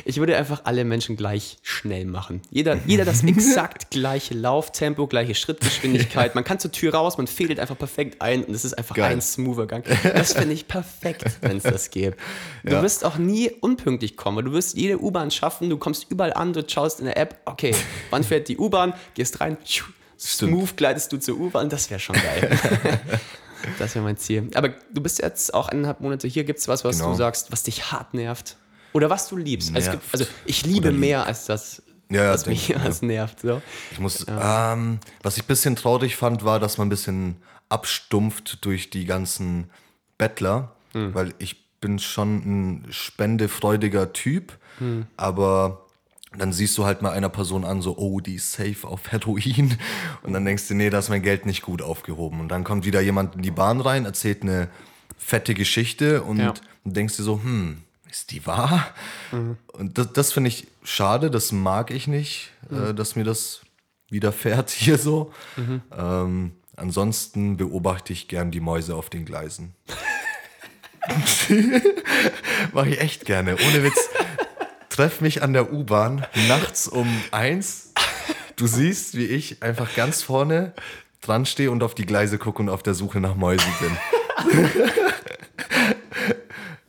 Ich 0.06 0.18
würde 0.18 0.36
einfach 0.38 0.62
alle 0.64 0.86
Menschen 0.86 1.16
gleich 1.18 1.58
schnell 1.62 2.06
machen. 2.06 2.42
Jeder, 2.50 2.78
jeder 2.86 3.06
das 3.06 3.24
exakt 3.24 3.92
gleiche 3.92 4.34
Lauftempo, 4.34 5.08
gleiche 5.08 5.36
Schrittgeschwindigkeit. 5.36 6.36
Man 6.36 6.44
kann 6.44 6.60
zur 6.60 6.72
Tür 6.72 6.94
raus, 6.94 7.18
man 7.18 7.28
fädelt 7.28 7.60
einfach 7.60 7.78
perfekt 7.78 8.22
ein 8.22 8.44
und 8.44 8.54
es 8.54 8.66
ist 8.66 8.74
einfach 8.78 8.96
Geil. 8.96 9.12
ein 9.14 9.22
smoother 9.22 9.68
Gang. 9.68 9.86
Das 10.04 10.34
finde 10.34 10.54
ich 10.54 10.68
perfekt, 10.68 11.26
wenn 11.42 11.58
es 11.58 11.64
das 11.64 11.90
gäbe. 11.92 12.16
Du 12.64 12.74
Ja. 12.74 12.82
wirst 12.84 13.06
auch 13.06 13.18
nie 13.18 13.52
unpünktlich 13.62 14.18
kommen. 14.18 14.46
Du 14.46 14.52
wirst 14.54 14.76
jede 14.78 15.00
U-Bahn 15.02 15.32
schaffen, 15.32 15.70
du 15.70 15.78
kommst 15.78 16.08
überall 16.10 16.34
an, 16.34 16.54
du 16.54 16.64
schaust 16.68 17.00
in 17.00 17.06
der 17.06 17.18
App, 17.18 17.40
okay, 17.46 17.76
wann 18.10 18.24
fährt 18.24 18.48
die 18.48 18.58
U-Bahn, 18.58 18.94
gehst 19.14 19.40
rein, 19.42 19.58
tschu, 19.64 19.86
smooth 20.20 20.76
gleitest 20.76 21.12
du 21.12 21.18
zur 21.18 21.38
U-Bahn, 21.40 21.70
das 21.70 21.90
wäre 21.90 22.00
schon 22.00 22.16
geil. 22.16 22.60
Das 23.78 23.96
wäre 23.96 24.04
mein 24.04 24.18
Ziel. 24.18 24.50
Aber 24.56 24.70
du 24.94 25.02
bist 25.02 25.22
jetzt 25.22 25.54
auch 25.54 25.70
eineinhalb 25.70 26.00
Monate 26.02 26.28
hier. 26.28 26.44
Gibt 26.44 26.60
es 26.60 26.68
was, 26.68 26.84
was 26.84 26.98
Genau. 26.98 27.12
du 27.12 27.18
sagst, 27.18 27.52
was 27.52 27.64
dich 27.64 27.92
hart 27.92 28.14
nervt? 28.14 28.56
Oder 28.94 29.10
was 29.10 29.28
du 29.30 29.38
liebst? 29.38 29.76
Also, 29.76 29.92
gibt, 29.92 30.04
also 30.12 30.26
ich 30.46 30.66
liebe 30.66 30.88
Oder 30.90 30.98
mehr 30.98 31.26
als 31.26 31.46
das, 31.46 31.82
Ja, 32.10 32.24
ja, 32.24 32.34
was 32.34 32.46
mich 32.48 32.70
ich, 32.72 32.76
ja. 32.76 32.92
nervt. 33.02 33.42
So. 33.42 33.62
Ich 33.92 34.00
muss, 34.00 34.26
ähm, 34.28 35.00
was 35.22 35.38
ich 35.38 35.44
ein 35.44 35.48
bisschen 35.48 35.76
traurig 35.76 36.16
fand, 36.16 36.44
war, 36.44 36.60
dass 36.60 36.78
man 36.78 36.88
ein 36.88 36.90
bisschen 36.90 37.38
abstumpft 37.70 38.66
durch 38.66 38.90
die 38.90 39.06
ganzen 39.06 39.70
Bettler, 40.18 40.72
weil 40.94 41.34
ich 41.38 41.56
bin 41.80 42.00
schon 42.00 42.38
ein 42.38 42.88
spendefreudiger 42.92 44.12
Typ, 44.12 44.58
aber 45.18 45.86
dann 46.38 46.54
siehst 46.54 46.78
du 46.78 46.86
halt 46.86 47.02
mal 47.02 47.12
einer 47.12 47.30
Person 47.30 47.66
an, 47.66 47.82
so, 47.82 47.98
oh, 47.98 48.20
die 48.20 48.36
ist 48.36 48.52
safe 48.52 48.88
auf 48.88 49.12
Heroin. 49.12 49.78
Und 50.24 50.34
dann 50.34 50.46
denkst 50.46 50.68
du, 50.68 50.76
nee, 50.76 50.90
da 50.90 51.00
ist 51.00 51.10
mein 51.10 51.24
Geld 51.24 51.46
nicht 51.46 51.62
gut 51.64 51.82
aufgehoben. 51.82 52.40
Und 52.40 52.50
dann 52.50 52.64
kommt 52.64 52.86
wieder 52.86 53.02
jemand 53.02 53.36
in 53.36 53.42
die 53.42 53.52
Bahn 53.52 53.82
rein, 53.82 54.06
erzählt 54.06 54.44
eine 54.44 54.70
fette 55.18 55.54
Geschichte 55.54 56.22
und 56.24 56.38
Ja. 56.40 56.54
du 56.86 56.92
denkst 56.92 57.18
dir 57.18 57.24
so, 57.24 57.42
hm, 57.44 57.84
ist 58.10 58.32
die 58.32 58.46
wahr? 58.46 58.88
Und 59.74 59.98
das, 59.98 60.14
das 60.14 60.32
finde 60.34 60.48
ich 60.48 60.68
schade, 60.84 61.30
das 61.30 61.52
mag 61.52 61.92
ich 61.92 62.08
nicht, 62.08 62.52
äh, 62.72 62.94
dass 62.94 63.16
mir 63.16 63.26
das 63.26 63.62
widerfährt 64.10 64.70
hier 64.72 64.98
so. 64.98 65.32
Ähm, 65.98 66.54
ansonsten 66.78 67.58
beobachte 67.58 68.14
ich 68.14 68.28
gern 68.28 68.50
die 68.52 68.62
Mäuse 68.62 68.96
auf 68.96 69.10
den 69.10 69.26
Gleisen. 69.26 69.74
Mache 72.74 72.90
ich 72.90 73.02
echt 73.02 73.26
gerne, 73.26 73.56
ohne 73.56 73.84
Witz. 73.84 74.10
Treff 75.00 75.22
mich 75.22 75.42
an 75.44 75.54
der 75.54 75.72
U-Bahn 75.72 76.26
nachts 76.50 76.90
um 76.90 77.08
eins. 77.32 77.94
Du 78.58 78.68
siehst, 78.68 79.16
wie 79.16 79.28
ich 79.28 79.64
einfach 79.64 79.96
ganz 79.96 80.22
vorne 80.24 80.74
dran 81.22 81.46
stehe 81.46 81.72
und 81.72 81.84
auf 81.84 81.96
die 81.96 82.06
Gleise 82.06 82.38
gucke 82.38 82.62
und 82.62 82.68
auf 82.68 82.84
der 82.84 82.94
Suche 82.94 83.22
nach 83.22 83.34
Mäusen 83.36 83.72
bin. 83.80 83.98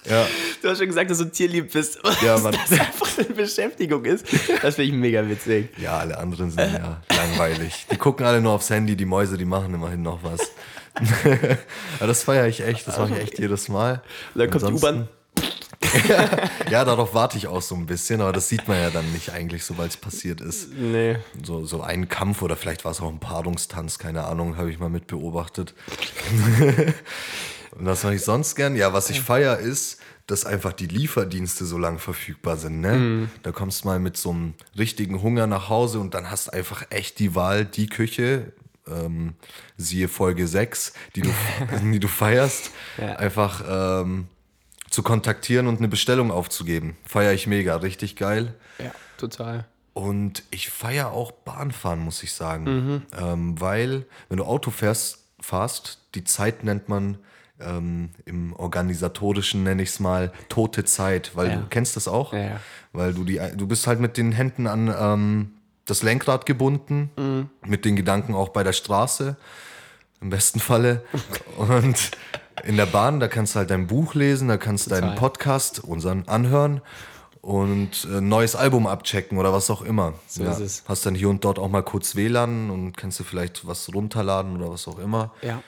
ja, 0.11 0.27
Du 0.61 0.69
hast 0.69 0.79
schon 0.79 0.89
gesagt, 0.89 1.09
dass 1.09 1.19
du 1.19 1.27
tierlieb 1.27 1.73
bist. 1.73 2.01
Ja, 2.21 2.37
Mann. 2.39 2.51
Dass 2.51 2.71
das 2.71 2.81
einfach 2.81 3.17
eine 3.19 3.29
Beschäftigung 3.29 4.05
ist. 4.05 4.27
Das 4.61 4.75
finde 4.75 4.91
ich 4.91 4.93
mega 4.93 5.29
witzig. 5.29 5.69
ja, 5.79 5.99
alle 5.99 6.19
anderen 6.19 6.51
sind 6.51 6.59
ja 6.59 7.01
langweilig. 7.17 7.87
Die 7.93 7.97
gucken 7.97 8.27
alle 8.27 8.41
nur 8.41 8.55
aufs 8.55 8.71
Handy, 8.71 8.97
die 8.97 9.07
Mäuse, 9.07 9.39
die 9.39 9.45
machen 9.45 9.73
immerhin 9.73 10.03
noch 10.03 10.25
was. 10.25 10.41
Aber 12.01 12.09
das 12.09 12.25
feiere 12.25 12.49
ich 12.49 12.61
echt, 12.65 12.89
das 12.89 12.99
mache 12.99 13.15
ich 13.15 13.21
echt 13.21 13.39
jedes 13.39 13.69
Mal. 13.69 14.03
Und 14.35 14.41
dann 14.41 14.51
kommt 14.51 14.67
die 14.67 14.73
U-Bahn. 14.73 15.09
Ja, 16.71 16.85
darauf 16.85 17.15
warte 17.15 17.37
ich 17.37 17.47
auch 17.49 17.63
so 17.63 17.75
ein 17.75 17.87
bisschen, 17.87 18.21
aber 18.21 18.33
das 18.33 18.49
sieht 18.49 18.69
man 18.69 18.79
ja 18.79 18.91
dann 18.91 19.11
nicht 19.13 19.31
eigentlich, 19.33 19.65
sobald 19.65 19.91
es 19.91 19.97
passiert 19.97 20.41
ist. 20.41 20.73
Nee. 20.75 21.17
So, 21.43 21.65
so 21.65 21.83
ein 21.83 22.09
Kampf 22.09 22.43
oder 22.43 22.57
vielleicht 22.57 22.85
war 22.85 22.93
es 22.93 23.01
auch 23.01 23.09
ein 23.09 23.19
Paarungstanz, 23.19 23.99
keine 23.99 24.25
Ahnung, 24.25 24.57
habe 24.57 24.71
ich 24.71 24.79
mal 24.79 24.89
mit 24.91 25.07
beobachtet. 25.07 25.75
Und 27.79 27.87
was 27.87 28.03
mache 28.03 28.15
ich 28.17 28.23
sonst 28.23 28.55
gern? 28.57 28.75
Ja, 28.77 28.93
was 28.93 29.11
ich 29.11 29.21
feier 29.21 29.59
ist, 29.59 30.01
dass 30.27 30.45
einfach 30.45 30.73
die 30.73 30.87
Lieferdienste 30.87 31.65
so 31.65 31.79
lang 31.79 31.99
verfügbar 31.99 32.57
sind. 32.57 32.81
Ne? 32.81 33.29
Da 33.43 33.53
kommst 33.53 33.83
du 33.85 33.89
mal 33.89 33.99
mit 33.99 34.17
so 34.17 34.31
einem 34.31 34.55
richtigen 34.79 35.23
Hunger 35.23 35.47
nach 35.47 35.69
Hause 35.69 35.99
und 35.99 36.15
dann 36.15 36.31
hast 36.31 36.49
du 36.49 36.53
einfach 36.53 36.85
echt 36.91 37.19
die 37.19 37.35
Wahl, 37.35 37.65
die 37.65 37.87
Küche, 37.89 38.53
ähm, 38.89 39.35
siehe 39.77 40.09
Folge 40.09 40.47
6, 40.47 40.93
die 41.17 41.23
du, 41.23 41.31
die 41.83 42.01
du 42.01 42.09
feierst, 42.09 42.71
Ja. 42.99 43.17
einfach 43.17 43.63
ähm, 44.03 44.27
zu 44.91 45.03
kontaktieren 45.03 45.67
und 45.67 45.79
eine 45.79 45.89
Bestellung 45.89 46.31
aufzugeben. 46.31 46.97
Feier 47.07 47.33
ich 47.33 47.47
mega, 47.47 47.77
richtig 47.77 48.17
geil. 48.17 48.55
Ja, 48.79 48.91
total. 49.19 49.65
Und 49.95 50.43
ich 50.51 50.71
feiere 50.71 51.13
auch 51.13 51.33
Bahnfahren, 51.33 52.01
muss 52.01 52.23
ich 52.23 52.33
sagen. 52.33 52.65
Mhm. 52.65 53.03
Ähm, 53.19 53.61
weil, 53.61 54.07
wenn 54.29 54.39
du 54.39 54.45
Auto 54.45 54.71
fährst, 54.71 55.19
fährst, 55.41 55.99
die 56.15 56.25
Zeit 56.25 56.65
nennt 56.65 56.89
man 56.89 57.19
ähm, 57.61 58.11
im 58.25 58.53
organisatorischen, 58.55 59.63
nenne 59.65 59.83
ich 59.83 59.91
es 59.91 60.01
mal, 60.01 60.33
tote 60.49 60.85
Zeit. 60.85 61.33
Weil 61.35 61.49
Ja. 61.51 61.57
du 61.57 61.67
kennst 61.69 61.97
das 61.97 62.09
auch. 62.09 62.33
Ja, 62.33 62.39
ja. 62.41 62.61
Weil 62.93 63.13
du 63.15 63.25
die, 63.25 63.41
du 63.57 63.67
bist 63.67 63.87
halt 63.87 64.01
mit 64.01 64.17
den 64.17 64.33
Händen 64.33 64.67
an 64.67 64.95
ähm, 64.99 65.53
das 65.85 66.03
Lenkrad 66.03 66.47
gebunden, 66.47 67.11
Mhm. 67.17 67.51
mit 67.67 67.85
den 67.85 67.97
Gedanken 67.97 68.35
auch 68.35 68.49
bei 68.51 68.63
der 68.65 68.73
Straße, 68.73 69.37
im 70.21 70.31
besten 70.31 70.61
Falle. 70.61 71.05
Und 71.57 72.11
in 72.65 72.77
der 72.77 72.87
Bahn, 72.87 73.21
da 73.21 73.29
kannst 73.29 73.55
du 73.55 73.59
halt 73.59 73.71
dein 73.71 73.87
Buch 73.87 74.15
lesen, 74.15 74.49
da 74.49 74.57
kannst 74.57 74.87
du 74.87 74.91
deinen. 74.91 75.15
Podcast, 75.15 75.83
unseren, 75.83 76.29
anhören 76.29 76.81
und 77.41 78.07
äh, 78.11 78.19
ein 78.19 78.29
neues 78.29 78.55
Album 78.55 78.87
abchecken 78.87 79.39
oder 79.39 79.53
was 79.53 79.71
auch 79.71 79.83
immer. 79.83 80.15
So 80.27 80.45
ist 80.45 80.61
es. 80.61 80.85
Hast 80.87 81.07
dann 81.07 81.15
hier 81.15 81.29
und 81.29 81.45
dort 81.45 81.59
auch 81.59 81.69
mal 81.69 81.83
kurz 81.83 82.17
WLAN 82.17 82.71
und 82.71 82.97
kannst 82.97 83.19
du 83.21 83.25
vielleicht 83.25 83.67
was 83.67 83.93
runterladen 83.95 84.57
oder 84.57 84.71
was 84.71 84.87
auch 84.89 84.99
immer. 84.99 85.33
Ja. 85.43 85.63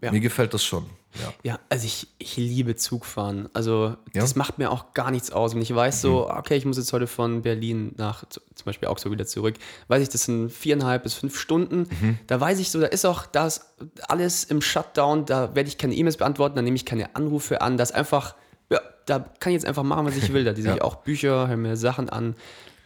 Ja. 0.00 0.12
Mir 0.12 0.20
gefällt 0.20 0.54
das 0.54 0.64
schon. 0.64 0.86
Ja. 1.14 1.32
Ja, 1.42 1.58
also 1.70 1.86
ich, 1.86 2.06
ich 2.18 2.36
liebe 2.36 2.76
Zugfahren. 2.76 3.48
Also 3.54 3.96
Ja? 4.14 4.20
das 4.20 4.36
macht 4.36 4.58
mir 4.58 4.70
auch 4.70 4.92
gar 4.92 5.10
nichts 5.10 5.30
aus. 5.32 5.54
Wenn 5.54 5.62
ich 5.62 5.74
weiß 5.74 6.02
so, 6.02 6.30
okay, 6.30 6.56
ich 6.56 6.64
muss 6.66 6.76
jetzt 6.76 6.92
heute 6.92 7.06
von 7.06 7.42
Berlin 7.42 7.94
nach 7.96 8.24
zum 8.28 8.64
Beispiel 8.66 8.88
Augsburg 8.88 9.12
wieder 9.12 9.26
zurück, 9.26 9.54
weiß 9.88 10.02
ich, 10.02 10.10
das 10.10 10.24
sind 10.24 10.50
viereinhalb 10.52 11.02
bis 11.02 11.14
fünf 11.14 11.38
Stunden. 11.38 11.88
Da 12.26 12.38
weiß 12.40 12.58
ich 12.58 12.70
so, 12.70 12.78
da 12.80 12.86
ist 12.86 13.04
auch 13.06 13.24
das 13.26 13.74
alles 14.06 14.44
im 14.44 14.60
Shutdown, 14.60 15.24
da 15.24 15.54
werde 15.54 15.68
ich 15.68 15.78
keine 15.78 15.94
E-Mails 15.94 16.18
beantworten, 16.18 16.56
da 16.56 16.62
nehme 16.62 16.76
ich 16.76 16.84
keine 16.84 17.16
Anrufe 17.16 17.62
an. 17.62 17.76
Das 17.78 17.90
einfach, 17.92 18.34
ja, 18.70 18.80
da 19.06 19.18
kann 19.40 19.52
ich 19.52 19.54
jetzt 19.54 19.66
einfach 19.66 19.84
machen, 19.84 20.06
was 20.06 20.16
ich 20.16 20.30
will. 20.34 20.44
Da 20.44 20.50
lese 20.50 20.68
ich 20.70 20.76
Ja. 20.76 20.82
auch 20.82 20.96
Bücher, 20.96 21.48
höre 21.48 21.56
mir 21.56 21.76
Sachen 21.76 22.10
an, 22.10 22.36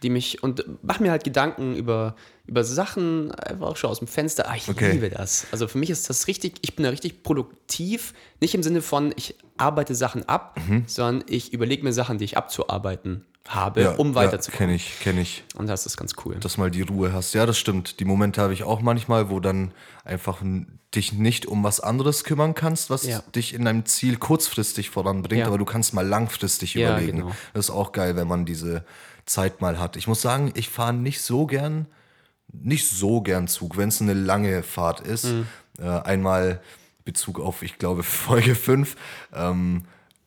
die 0.03 0.09
mich 0.09 0.43
und 0.43 0.63
mache 0.83 1.01
mir 1.01 1.11
halt 1.11 1.23
Gedanken 1.23 1.75
über, 1.75 2.15
über 2.45 2.63
Sachen, 2.63 3.31
einfach 3.31 3.67
auch 3.67 3.77
schon 3.77 3.89
aus 3.89 3.99
dem 3.99 4.07
Fenster. 4.07 4.49
Ah, 4.49 4.55
ich 4.55 4.67
Okay. 4.69 4.91
liebe 4.91 5.09
das. 5.09 5.47
Also 5.51 5.67
für 5.67 5.77
mich 5.77 5.89
ist 5.89 6.09
das 6.09 6.27
richtig, 6.27 6.55
ich 6.61 6.75
bin 6.75 6.83
da 6.83 6.89
richtig 6.89 7.23
produktiv, 7.23 8.13
nicht 8.41 8.53
im 8.55 8.63
Sinne 8.63 8.81
von, 8.81 9.13
ich 9.15 9.35
arbeite 9.57 9.95
Sachen 9.95 10.27
ab, 10.27 10.59
sondern 10.87 11.23
ich 11.27 11.53
überlege 11.53 11.83
mir 11.83 11.93
Sachen, 11.93 12.17
die 12.17 12.25
ich 12.25 12.37
abzuarbeiten 12.37 13.25
habe, 13.47 13.95
um 13.97 14.09
ja, 14.09 14.15
weiterzukommen. 14.15 14.57
Kenne 14.57 14.75
ich, 14.75 14.99
kenne 15.01 15.21
ich. 15.21 15.43
Und 15.55 15.67
das 15.67 15.85
ist 15.85 15.97
ganz 15.97 16.13
cool. 16.23 16.35
dass 16.39 16.57
mal 16.57 16.71
die 16.71 16.81
Ruhe 16.81 17.11
hast. 17.11 17.33
Ja, 17.33 17.45
das 17.45 17.57
stimmt. 17.57 17.99
Die 17.99 18.05
Momente 18.05 18.41
habe 18.41 18.53
ich 18.53 18.63
auch 18.63 18.81
manchmal, 18.81 19.29
wo 19.29 19.39
dann 19.41 19.73
einfach 20.05 20.41
dich 20.95 21.11
nicht 21.11 21.45
um 21.45 21.61
was 21.63 21.79
anderes 21.81 22.23
kümmern 22.23 22.55
kannst, 22.55 22.89
was 22.89 23.03
Ja. 23.05 23.21
dich 23.35 23.53
in 23.53 23.65
deinem 23.65 23.85
Ziel 23.85 24.15
kurzfristig 24.17 24.89
voranbringt, 24.91 25.41
Ja. 25.41 25.47
aber 25.47 25.57
du 25.57 25.65
kannst 25.65 25.93
mal 25.93 26.07
langfristig 26.07 26.75
Ja, 26.75 26.91
überlegen. 26.91 27.17
genau. 27.19 27.31
Das 27.53 27.65
ist 27.65 27.71
auch 27.71 27.91
geil, 27.91 28.15
wenn 28.15 28.27
man 28.29 28.45
diese 28.45 28.85
Zeit 29.25 29.61
mal 29.61 29.79
hat. 29.79 29.95
Ich 29.95 30.07
muss 30.07 30.21
sagen, 30.21 30.51
ich 30.55 30.69
fahre 30.69 30.93
nicht 30.93 31.21
so 31.21 31.45
gern, 31.45 31.85
nicht 32.51 32.87
so 32.87 33.21
gern 33.21 33.47
Zug, 33.47 33.77
wenn 33.77 33.89
es 33.89 34.01
eine 34.01 34.13
lange 34.13 34.63
Fahrt 34.63 35.01
ist. 35.01 35.25
Mhm. 35.25 35.47
Äh, 35.79 35.87
einmal 35.87 36.61
Bezug 37.05 37.39
auf, 37.39 37.63
ich 37.63 37.77
glaube, 37.77 38.03
Folge 38.03 38.55
5. 38.55 38.95
Ähm, 39.33 39.85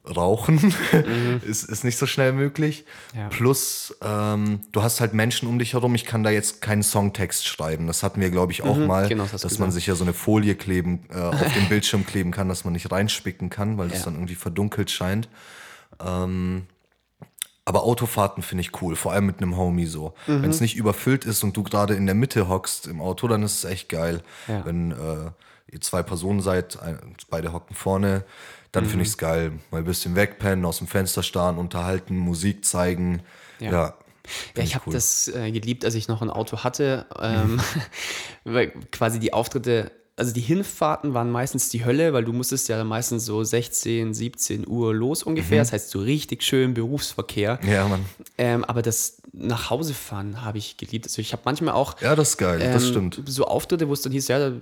Rauchen 0.09 0.73
ist, 1.45 1.65
ist 1.65 1.83
nicht 1.83 1.99
so 1.99 2.07
schnell 2.07 2.33
möglich. 2.33 2.85
Mhm. 3.13 3.19
Ja. 3.19 3.29
Plus, 3.29 3.97
ähm, 4.03 4.61
du 4.71 4.83
hast 4.85 5.01
halt 5.01 5.15
Menschen 5.15 5.49
um 5.49 5.59
dich 5.59 5.73
herum. 5.73 5.97
Ich 5.97 6.05
kann 6.05 6.23
da 6.23 6.31
jetzt 6.31 6.61
keinen 6.61 6.85
Songtext 6.85 7.49
schreiben. 7.49 7.89
Das 7.89 8.05
hatten 8.05 8.21
wir, 8.21 8.31
glaube 8.31 8.53
ich, 8.53 8.63
auch 8.63 8.77
mal, 8.77 9.09
genau, 9.09 9.27
das 9.31 9.43
dass 9.43 9.59
man 9.59 9.73
sich 9.73 9.89
ja 9.89 9.97
so 9.97 10.05
eine 10.05 10.13
Folie 10.13 10.55
kleben, 10.55 11.01
äh, 11.11 11.19
auf 11.19 11.53
den 11.53 11.69
Bildschirm 11.69 12.07
kleben 12.07 12.31
kann, 12.31 12.49
dass 12.49 12.63
man 12.65 12.73
nicht 12.75 12.93
reinspicken 12.93 13.51
kann, 13.51 13.79
weil 13.79 13.89
das 13.89 13.99
Ja. 14.01 14.05
dann 14.05 14.15
irgendwie 14.15 14.37
verdunkelt 14.37 14.93
scheint. 14.93 15.29
Ähm, 16.05 16.67
aber 17.67 17.83
Autofahrten 17.83 18.43
finde 18.43 18.63
ich 18.63 18.81
cool, 18.81 18.97
vor 18.97 19.13
allem 19.13 19.27
mit 19.27 19.43
einem 19.43 19.57
Homie 19.57 19.87
so. 19.87 20.15
Mhm. 20.27 20.43
Wenn 20.43 20.51
es 20.51 20.61
nicht 20.61 20.77
überfüllt 20.77 21.25
ist 21.27 21.43
und 21.45 21.57
du 21.57 21.63
gerade 21.63 21.95
in 21.95 22.07
der 22.07 22.15
Mitte 22.15 22.49
hockst 22.49 22.87
im 22.87 23.01
Auto, 23.03 23.29
dann 23.29 23.43
ist 23.43 23.65
es 23.65 23.71
echt 23.71 23.89
geil. 23.91 24.23
Ja. 24.49 24.65
Wenn 24.65 24.93
äh, 24.93 25.31
ihr 25.73 25.81
zwei 25.81 26.03
Personen 26.03 26.41
seid, 26.41 26.81
ein, 26.81 26.99
beide 27.29 27.53
hocken 27.53 27.75
vorne, 27.77 28.25
dann 28.73 28.85
Mhm. 28.85 28.89
finde 28.89 29.03
ich 29.03 29.09
es 29.11 29.19
geil. 29.19 29.53
Mal 29.71 29.79
ein 29.79 29.85
bisschen 29.85 30.15
wegpennen, 30.17 30.65
aus 30.65 30.79
dem 30.79 30.87
Fenster 30.87 31.23
starren, 31.23 31.59
unterhalten, 31.59 32.17
Musik 32.17 32.65
zeigen. 32.65 33.23
Ja. 33.59 33.71
Ja. 33.71 33.95
Ich 34.55 34.75
habe 34.75 34.85
cool. 34.89 34.93
das 34.93 35.29
äh, 35.29 35.51
geliebt, 35.53 35.85
als 35.85 35.95
ich 35.95 36.09
noch 36.09 36.23
ein 36.23 36.31
Auto 36.31 36.59
hatte. 36.59 37.07
Ähm, 37.21 37.61
weil 38.45 38.71
quasi 38.93 39.19
die 39.21 39.33
Auftritte, 39.33 39.91
also 40.19 40.33
die 40.33 40.41
Hinfahrten 40.41 41.13
waren 41.15 41.31
meistens 41.31 41.69
die 41.69 41.85
Hölle, 41.85 42.13
weil 42.15 42.25
du 42.25 42.33
musstest 42.33 42.69
ja 42.69 42.83
meistens 42.85 43.27
so 43.27 43.45
16, 43.45 44.15
17 44.15 44.67
Uhr 44.67 44.95
los 44.95 45.23
ungefähr. 45.23 45.59
Das 45.59 45.73
heißt 45.73 45.91
so 45.91 46.01
richtig 46.01 46.43
schön 46.43 46.73
Berufsverkehr. 46.73 47.59
Ja, 47.71 47.87
Mann. 47.87 48.05
Ähm, 48.39 48.65
aber 48.65 48.81
das 48.83 49.19
Nachhausefahren 49.33 50.43
habe 50.43 50.57
ich 50.57 50.79
geliebt. 50.79 51.05
Also 51.07 51.21
ich 51.21 51.33
habe 51.33 51.43
manchmal 51.45 51.75
auch 51.75 52.01
Ja, 52.01 52.17
das 52.17 52.31
ist 52.31 52.37
geil, 52.39 52.59
das 52.59 52.85
ähm, 52.85 52.91
stimmt. 52.91 53.23
so 53.27 53.45
Auftritte, 53.45 53.89
wo 53.89 53.93
es 53.93 54.01
dann 54.01 54.13
hieß, 54.13 54.29
ja, 54.29 54.39
da- 54.51 54.57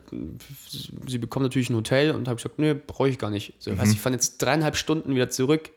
sie 1.07 1.19
bekommen 1.19 1.45
natürlich 1.45 1.71
ein 1.71 1.77
Hotel 1.77 2.11
und 2.11 2.27
habe 2.27 2.37
gesagt, 2.37 2.59
nee, 2.59 2.75
brauche 2.75 3.09
ich 3.09 3.19
gar 3.19 3.31
nicht. 3.31 3.55
So, 3.61 3.71
Mhm. 3.71 3.79
du, 3.79 3.93
ich 3.93 4.01
fahre 4.01 4.15
jetzt 4.17 4.39
dreieinhalb 4.39 4.77
Stunden 4.77 5.15
wieder 5.15 5.31
zurück. 5.31 5.71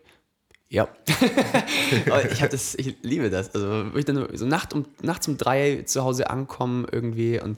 Ja. 0.70 0.88
Ich 2.32 2.42
habe 2.42 2.50
das, 2.52 2.76
ich 2.76 2.96
liebe 3.02 3.30
das. 3.30 3.54
Also 3.56 3.86
ich 3.96 4.06
dann 4.06 4.28
so 4.34 4.46
Nacht 4.46 4.74
um, 4.74 4.86
nachts 5.02 5.28
um 5.28 5.38
drei 5.38 5.84
zu 5.86 6.04
Hause 6.04 6.30
ankommen 6.30 6.86
irgendwie 6.92 7.40
und 7.40 7.58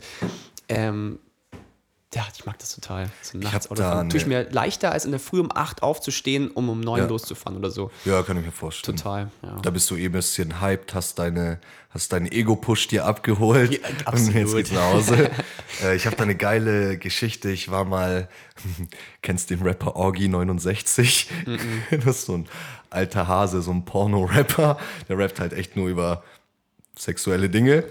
ähm, 0.67 1.19
ja, 2.15 2.25
ich 2.35 2.45
mag 2.45 2.57
das 2.57 2.73
total. 2.73 3.09
So 3.21 3.37
nachts 3.37 3.65
hab 3.65 3.71
Auto 3.73 3.81
da 3.83 3.91
fahren. 3.91 4.09
Tue 4.09 4.19
ich 4.19 4.25
mir 4.25 4.49
leichter, 4.49 4.91
als 4.91 5.05
in 5.05 5.11
der 5.11 5.19
Früh 5.19 5.39
um 5.39 5.51
acht 5.53 5.83
aufzustehen, 5.83 6.49
um 6.49 6.67
um 6.69 6.79
neun 6.81 6.99
Ja. 7.01 7.05
loszufahren 7.05 7.57
oder 7.57 7.69
so. 7.69 7.91
Ja, 8.05 8.23
kann 8.23 8.37
ich 8.37 8.45
mir 8.45 8.51
vorstellen. 8.51 8.97
Total, 8.97 9.29
ja. 9.43 9.57
Da 9.61 9.69
bist 9.69 9.89
du 9.91 9.95
eh 9.95 10.05
ein 10.05 10.11
bisschen 10.11 10.59
hyped, 10.59 10.95
hast 10.95 11.19
deine, 11.19 11.59
hast 11.91 12.11
deinen 12.11 12.25
Ego-Push 12.31 12.87
dir 12.87 13.05
abgeholt 13.05 13.71
Ja, 13.73 13.87
und 13.87 13.97
jetzt 13.97 14.07
absolut. 14.07 14.55
geht's 14.55 14.71
nach 14.71 14.91
Hause. 14.93 15.29
äh, 15.83 15.95
ich 15.95 16.07
habe 16.07 16.15
da 16.15 16.23
eine 16.23 16.35
geile 16.35 16.97
Geschichte. 16.97 17.51
Ich 17.51 17.69
war 17.69 17.85
mal, 17.85 18.27
kennst 19.21 19.51
den 19.51 19.61
Rapper 19.61 19.95
Orgi69? 19.95 21.27
Das 21.91 22.05
ist 22.05 22.25
so 22.25 22.33
ein 22.37 22.49
alter 22.89 23.27
Hase, 23.27 23.61
so 23.61 23.69
ein 23.71 23.85
Porno-Rapper. 23.85 24.79
Der 25.07 25.17
rappt 25.17 25.39
halt 25.39 25.53
echt 25.53 25.75
nur 25.75 25.87
über 25.89 26.23
sexuelle 26.99 27.49
Dinge. 27.49 27.85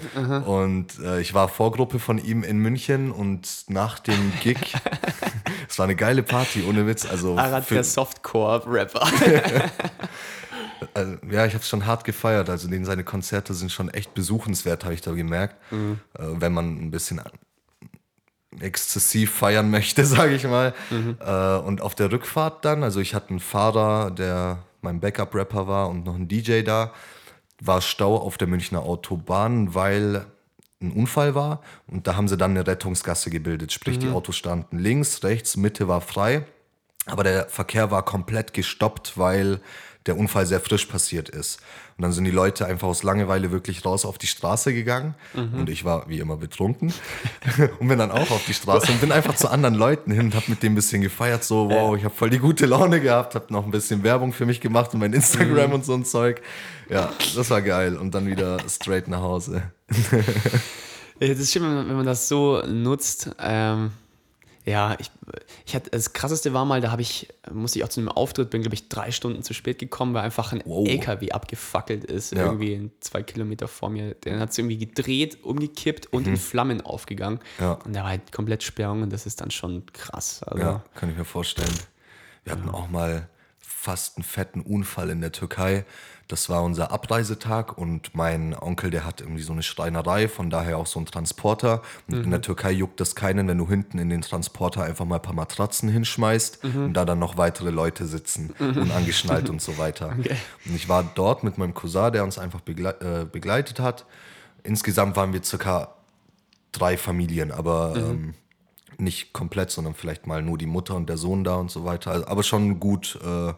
Und 0.46 0.98
äh, 1.00 1.20
ich 1.20 1.34
war 1.34 1.48
Vorgruppe 1.48 1.98
von 1.98 2.18
ihm 2.18 2.42
in 2.44 2.58
München 2.58 3.10
und 3.10 3.64
nach 3.68 3.98
dem 3.98 4.32
Gig, 4.42 4.58
es 5.68 5.78
war 5.78 5.84
eine 5.84 5.96
geile 5.96 6.22
Party, 6.22 6.62
ohne 6.68 6.86
Witz. 6.86 7.06
Also 7.06 7.36
Arad, 7.38 7.64
für- 7.64 7.74
der 7.74 7.84
Softcore-Rapper. 7.84 9.06
also, 10.94 11.16
ja, 11.30 11.46
ich 11.46 11.54
habe 11.54 11.62
es 11.62 11.68
schon 11.68 11.86
hart 11.86 12.04
gefeiert. 12.04 12.50
Also 12.50 12.68
den, 12.68 12.84
seine 12.84 13.04
Konzerte 13.04 13.54
sind 13.54 13.72
schon 13.72 13.88
echt 13.88 14.14
besuchenswert, 14.14 14.84
habe 14.84 14.94
ich 14.94 15.00
da 15.00 15.12
gemerkt. 15.12 15.56
Äh, 15.72 15.76
wenn 16.18 16.52
man 16.52 16.76
ein 16.78 16.90
bisschen 16.90 17.20
exzessiv 18.60 19.30
feiern 19.32 19.70
möchte, 19.70 20.04
sage 20.04 20.34
ich 20.34 20.44
mal. 20.44 20.74
Äh, 21.20 21.66
und 21.66 21.80
auf 21.80 21.94
der 21.94 22.10
Rückfahrt 22.10 22.64
dann, 22.64 22.82
also 22.82 23.00
ich 23.00 23.14
hatte 23.14 23.30
einen 23.30 23.40
Fahrer, 23.40 24.10
der 24.10 24.58
mein 24.80 25.00
Backup-Rapper 25.00 25.66
war 25.66 25.88
und 25.88 26.04
noch 26.04 26.14
einen 26.14 26.28
DJ 26.28 26.62
da, 26.62 26.92
war 27.60 27.80
Stau 27.80 28.16
auf 28.16 28.38
der 28.38 28.48
Münchner 28.48 28.82
Autobahn, 28.82 29.74
weil 29.74 30.26
ein 30.80 30.92
Unfall 30.92 31.34
war 31.34 31.60
und 31.88 32.06
da 32.06 32.16
haben 32.16 32.28
sie 32.28 32.36
dann 32.36 32.52
eine 32.52 32.66
Rettungsgasse 32.66 33.30
gebildet. 33.30 33.72
Sprich, 33.72 33.98
die 33.98 34.10
Autos 34.10 34.36
standen 34.36 34.78
links, 34.78 35.24
rechts, 35.24 35.56
Mitte 35.56 35.88
war 35.88 36.00
frei. 36.00 36.44
Aber 37.06 37.24
der 37.24 37.48
Verkehr 37.48 37.90
war 37.90 38.04
komplett 38.04 38.52
gestoppt, 38.52 39.16
weil 39.16 39.60
der 40.08 40.18
Unfall 40.18 40.46
sehr 40.46 40.60
frisch 40.60 40.86
passiert 40.86 41.28
ist. 41.28 41.60
Und 41.96 42.02
dann 42.02 42.12
sind 42.12 42.24
die 42.24 42.30
Leute 42.30 42.66
einfach 42.66 42.88
aus 42.88 43.02
Langeweile 43.02 43.50
wirklich 43.50 43.84
raus 43.84 44.04
auf 44.04 44.18
die 44.18 44.26
Straße 44.26 44.72
gegangen. 44.72 45.14
Und 45.34 45.68
ich 45.68 45.84
war 45.84 46.08
wie 46.08 46.18
immer 46.18 46.36
betrunken. 46.36 46.92
und 47.78 47.88
bin 47.88 47.98
dann 47.98 48.10
auch 48.10 48.30
auf 48.30 48.44
die 48.46 48.54
Straße 48.54 48.90
und 48.92 49.00
bin 49.00 49.12
einfach 49.12 49.34
zu 49.34 49.48
anderen 49.48 49.74
Leuten 49.74 50.10
hin 50.10 50.26
und 50.26 50.34
habe 50.34 50.46
mit 50.48 50.62
dem 50.62 50.72
ein 50.72 50.74
bisschen 50.76 51.02
gefeiert. 51.02 51.44
So, 51.44 51.68
wow, 51.70 51.96
ich 51.96 52.04
habe 52.04 52.14
voll 52.14 52.30
die 52.30 52.38
gute 52.38 52.66
Laune 52.66 53.00
gehabt, 53.00 53.34
habe 53.34 53.52
noch 53.52 53.64
ein 53.64 53.70
bisschen 53.70 54.02
Werbung 54.02 54.32
für 54.32 54.46
mich 54.46 54.60
gemacht 54.60 54.94
und 54.94 55.00
mein 55.00 55.12
Instagram 55.12 55.72
und 55.72 55.84
so 55.84 55.94
ein 55.94 56.04
Zeug. 56.04 56.40
Ja, 56.88 57.12
das 57.34 57.50
war 57.50 57.62
geil. 57.62 57.96
Und 57.96 58.14
dann 58.14 58.26
wieder 58.26 58.58
straight 58.68 59.08
nach 59.08 59.20
Hause. 59.20 59.62
Das 61.20 61.30
ist 61.40 61.52
schön, 61.52 61.64
wenn 61.64 61.74
man, 61.74 61.88
wenn 61.88 61.96
man 61.96 62.06
das 62.06 62.28
so 62.28 62.62
nutzt. 62.64 63.30
Ähm, 63.40 63.90
ja, 64.68 64.96
ich, 64.98 65.10
ich 65.66 65.74
hatte, 65.74 65.90
das 65.90 66.12
krasseste 66.12 66.52
war 66.52 66.64
mal, 66.64 66.80
da 66.80 66.90
habe 66.90 67.00
ich, 67.02 67.28
musste 67.50 67.78
ich 67.78 67.84
auch 67.84 67.88
zu 67.88 68.00
einem 68.00 68.08
Auftritt, 68.10 68.50
bin, 68.50 68.60
glaube 68.62 68.74
ich, 68.74 68.88
drei 68.88 69.10
Stunden 69.10 69.42
zu 69.42 69.54
spät 69.54 69.78
gekommen, 69.78 70.14
weil 70.14 70.22
einfach 70.22 70.52
ein 70.52 70.62
Wow. 70.64 70.86
LKW 70.86 71.30
abgefackelt 71.32 72.04
ist, 72.04 72.32
Ja. 72.34 72.44
irgendwie 72.44 72.90
zwei 73.00 73.22
Kilometer 73.22 73.66
vor 73.68 73.88
mir. 73.90 74.14
Der 74.14 74.38
hat 74.40 74.52
sich 74.52 74.62
irgendwie 74.64 74.78
gedreht, 74.78 75.38
umgekippt 75.42 76.12
und 76.12 76.26
in 76.26 76.36
Flammen 76.36 76.80
aufgegangen. 76.82 77.40
Mhm. 77.58 77.64
Ja. 77.64 77.72
Und 77.72 77.94
da 77.96 78.00
war 78.02 78.10
halt 78.10 78.30
komplett 78.32 78.62
Sperrung 78.62 79.02
und 79.02 79.12
das 79.12 79.26
ist 79.26 79.40
dann 79.40 79.50
schon 79.50 79.84
krass. 79.92 80.42
Also, 80.42 80.62
Ja, 80.62 80.84
kann 80.94 81.10
ich 81.10 81.16
mir 81.16 81.24
vorstellen. 81.24 81.72
Wir 82.44 82.52
hatten 82.52 82.68
auch 82.68 82.88
mal 82.88 83.28
fast 83.58 84.16
einen 84.16 84.24
fetten 84.24 84.60
Unfall 84.60 85.10
in 85.10 85.20
der 85.20 85.32
Türkei. 85.32 85.84
Das 86.28 86.50
war 86.50 86.62
unser 86.62 86.92
Abreisetag 86.92 87.78
und 87.78 88.14
mein 88.14 88.54
Onkel, 88.54 88.90
der 88.90 89.06
hat 89.06 89.22
irgendwie 89.22 89.42
so 89.42 89.52
eine 89.54 89.62
Schreinerei, 89.62 90.28
von 90.28 90.50
daher 90.50 90.76
auch 90.76 90.86
so 90.86 91.00
ein 91.00 91.06
Transporter. 91.06 91.80
Und 92.06 92.24
in 92.24 92.30
der 92.30 92.42
Türkei 92.42 92.70
juckt 92.70 93.00
das 93.00 93.14
keinen, 93.14 93.48
wenn 93.48 93.56
du 93.56 93.66
hinten 93.66 93.98
in 93.98 94.10
den 94.10 94.20
Transporter 94.20 94.82
einfach 94.82 95.06
mal 95.06 95.16
ein 95.16 95.22
paar 95.22 95.34
Matratzen 95.34 95.88
hinschmeißt 95.88 96.64
und 96.64 96.92
da 96.92 97.06
dann 97.06 97.18
noch 97.18 97.38
weitere 97.38 97.70
Leute 97.70 98.06
sitzen, 98.06 98.50
unangeschnallt 98.58 99.48
und 99.48 99.62
so 99.62 99.78
weiter. 99.78 100.10
Und 100.10 100.76
ich 100.76 100.88
war 100.88 101.02
dort 101.14 101.44
mit 101.44 101.56
meinem 101.56 101.72
Cousin, 101.72 102.12
der 102.12 102.24
uns 102.24 102.38
einfach 102.38 102.60
begle 102.60 102.90
äh, 103.00 103.24
begleitet 103.24 103.80
hat. 103.80 104.04
insgesamt 104.64 105.16
waren 105.16 105.32
wir 105.32 105.42
circa 105.42 105.94
drei 106.72 106.98
Familien, 106.98 107.52
aber 107.52 107.94
ähm, 107.96 108.34
nicht 108.98 109.32
komplett, 109.32 109.70
sondern 109.70 109.94
vielleicht 109.94 110.26
mal 110.26 110.42
nur 110.42 110.58
die 110.58 110.66
Mutter 110.66 110.94
und 110.94 111.08
der 111.08 111.16
Sohn 111.16 111.44
da 111.44 111.56
und 111.56 111.70
so 111.70 111.84
weiter. 111.84 112.10
Also, 112.10 112.26
aber 112.26 112.42
schon 112.42 112.80
gut 112.80 113.18
äh, 113.24 113.54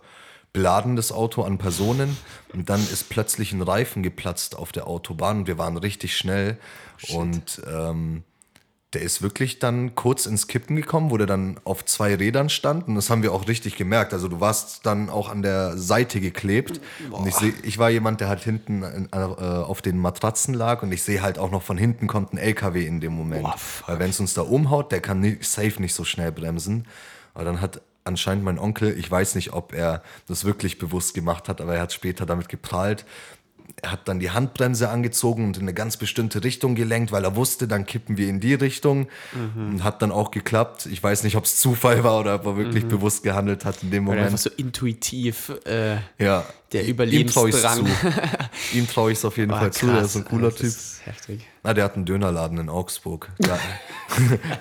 beladen, 0.52 0.96
das 0.96 1.12
Auto 1.12 1.42
an 1.42 1.58
Personen. 1.58 2.16
Und 2.52 2.70
dann 2.70 2.80
ist 2.80 3.08
plötzlich 3.08 3.52
ein 3.52 3.62
Reifen 3.62 4.02
geplatzt 4.02 4.56
auf 4.56 4.72
der 4.72 4.86
Autobahn 4.86 5.40
und 5.40 5.46
wir 5.46 5.58
waren 5.58 5.76
richtig 5.76 6.16
schnell. 6.16 6.58
Und 7.10 7.62
ähm, 7.70 8.24
der 8.92 9.02
ist 9.02 9.22
wirklich 9.22 9.60
dann 9.60 9.94
kurz 9.94 10.26
ins 10.26 10.48
Kippen 10.48 10.74
gekommen, 10.74 11.12
wo 11.12 11.16
der 11.16 11.28
dann 11.28 11.60
auf 11.62 11.84
zwei 11.84 12.16
Rädern 12.16 12.48
stand. 12.48 12.88
Und 12.88 12.96
das 12.96 13.08
haben 13.08 13.22
wir 13.22 13.32
auch 13.32 13.46
richtig 13.46 13.76
gemerkt. 13.76 14.12
Also 14.12 14.26
du 14.26 14.40
warst 14.40 14.84
dann 14.84 15.10
auch 15.10 15.28
an 15.28 15.42
der 15.42 15.78
Seite 15.78 16.20
geklebt. 16.20 16.80
Und 17.10 17.28
ich, 17.28 17.36
seh, 17.36 17.52
ich 17.62 17.78
war 17.78 17.90
jemand, 17.90 18.20
der 18.20 18.28
halt 18.28 18.42
hinten 18.42 18.82
in, 18.82 19.08
äh, 19.12 19.16
auf 19.16 19.80
den 19.80 19.96
Matratzen 19.96 20.54
lag. 20.54 20.82
Und 20.82 20.90
ich 20.90 21.04
sehe 21.04 21.22
halt 21.22 21.38
auch 21.38 21.52
noch 21.52 21.62
von 21.62 21.78
hinten 21.78 22.08
kommt 22.08 22.32
ein 22.32 22.38
LKW 22.38 22.84
in 22.84 23.00
dem 23.00 23.12
Moment. 23.12 23.44
Boah. 23.44 23.54
Weil 23.86 24.00
wenn 24.00 24.10
es 24.10 24.18
uns 24.18 24.34
da 24.34 24.42
umhaut, 24.42 24.90
der 24.90 25.00
kann 25.00 25.20
nicht, 25.20 25.44
safe 25.44 25.80
nicht 25.80 25.94
so 25.94 26.04
schnell 26.04 26.32
bremsen. 26.32 26.88
Aber 27.34 27.44
dann 27.44 27.60
hat 27.60 27.80
anscheinend 28.04 28.44
mein 28.44 28.58
Onkel, 28.58 28.96
ich 28.98 29.10
weiß 29.10 29.34
nicht, 29.34 29.52
ob 29.52 29.72
er 29.72 30.02
das 30.26 30.44
wirklich 30.44 30.78
bewusst 30.78 31.14
gemacht 31.14 31.48
hat, 31.48 31.60
aber 31.60 31.74
er 31.74 31.82
hat 31.82 31.92
später 31.92 32.26
damit 32.26 32.48
geprahlt. 32.48 33.04
Er 33.82 33.92
hat 33.92 34.08
dann 34.08 34.18
die 34.20 34.30
Handbremse 34.30 34.88
angezogen 34.90 35.46
und 35.46 35.56
in 35.56 35.62
eine 35.62 35.72
ganz 35.74 35.96
bestimmte 35.96 36.42
Richtung 36.44 36.74
gelenkt, 36.74 37.12
weil 37.12 37.24
er 37.24 37.36
wusste, 37.36 37.68
dann 37.68 37.86
kippen 37.86 38.16
wir 38.16 38.28
in 38.28 38.40
die 38.40 38.54
Richtung. 38.54 39.08
Und 39.54 39.84
hat 39.84 40.02
dann 40.02 40.12
auch 40.12 40.30
geklappt. 40.30 40.86
Ich 40.86 41.02
weiß 41.02 41.22
nicht, 41.24 41.36
ob 41.36 41.44
es 41.44 41.56
Zufall 41.60 42.02
war 42.04 42.20
oder 42.20 42.34
ob 42.36 42.46
er 42.46 42.56
wirklich 42.56 42.86
bewusst 42.86 43.22
gehandelt 43.22 43.64
hat 43.64 43.82
in 43.82 43.90
dem 43.90 44.08
Oder 44.08 44.18
einfach 44.18 44.26
Moment. 44.30 44.40
so 44.40 44.50
intuitiv 44.50 45.52
äh, 45.66 45.96
Ja. 46.18 46.44
der 46.72 46.86
Überlebensdrang. 46.86 47.86
Ihm 48.72 48.88
traue 48.88 49.12
ich 49.12 49.18
es 49.18 49.24
auf 49.24 49.36
jeden 49.36 49.52
Ah, 49.52 49.60
Fall 49.60 49.72
zu. 49.72 49.88
Er 49.88 50.02
ist 50.02 50.16
ein 50.16 50.24
cooler 50.24 50.54
Typ. 50.54 50.74
Heftig. 51.04 51.46
Na, 51.62 51.72
der 51.72 51.84
hat 51.84 51.94
einen 51.96 52.04
Dönerladen 52.04 52.58
in 52.58 52.68
Augsburg. 52.68 53.30
Da, 53.38 53.58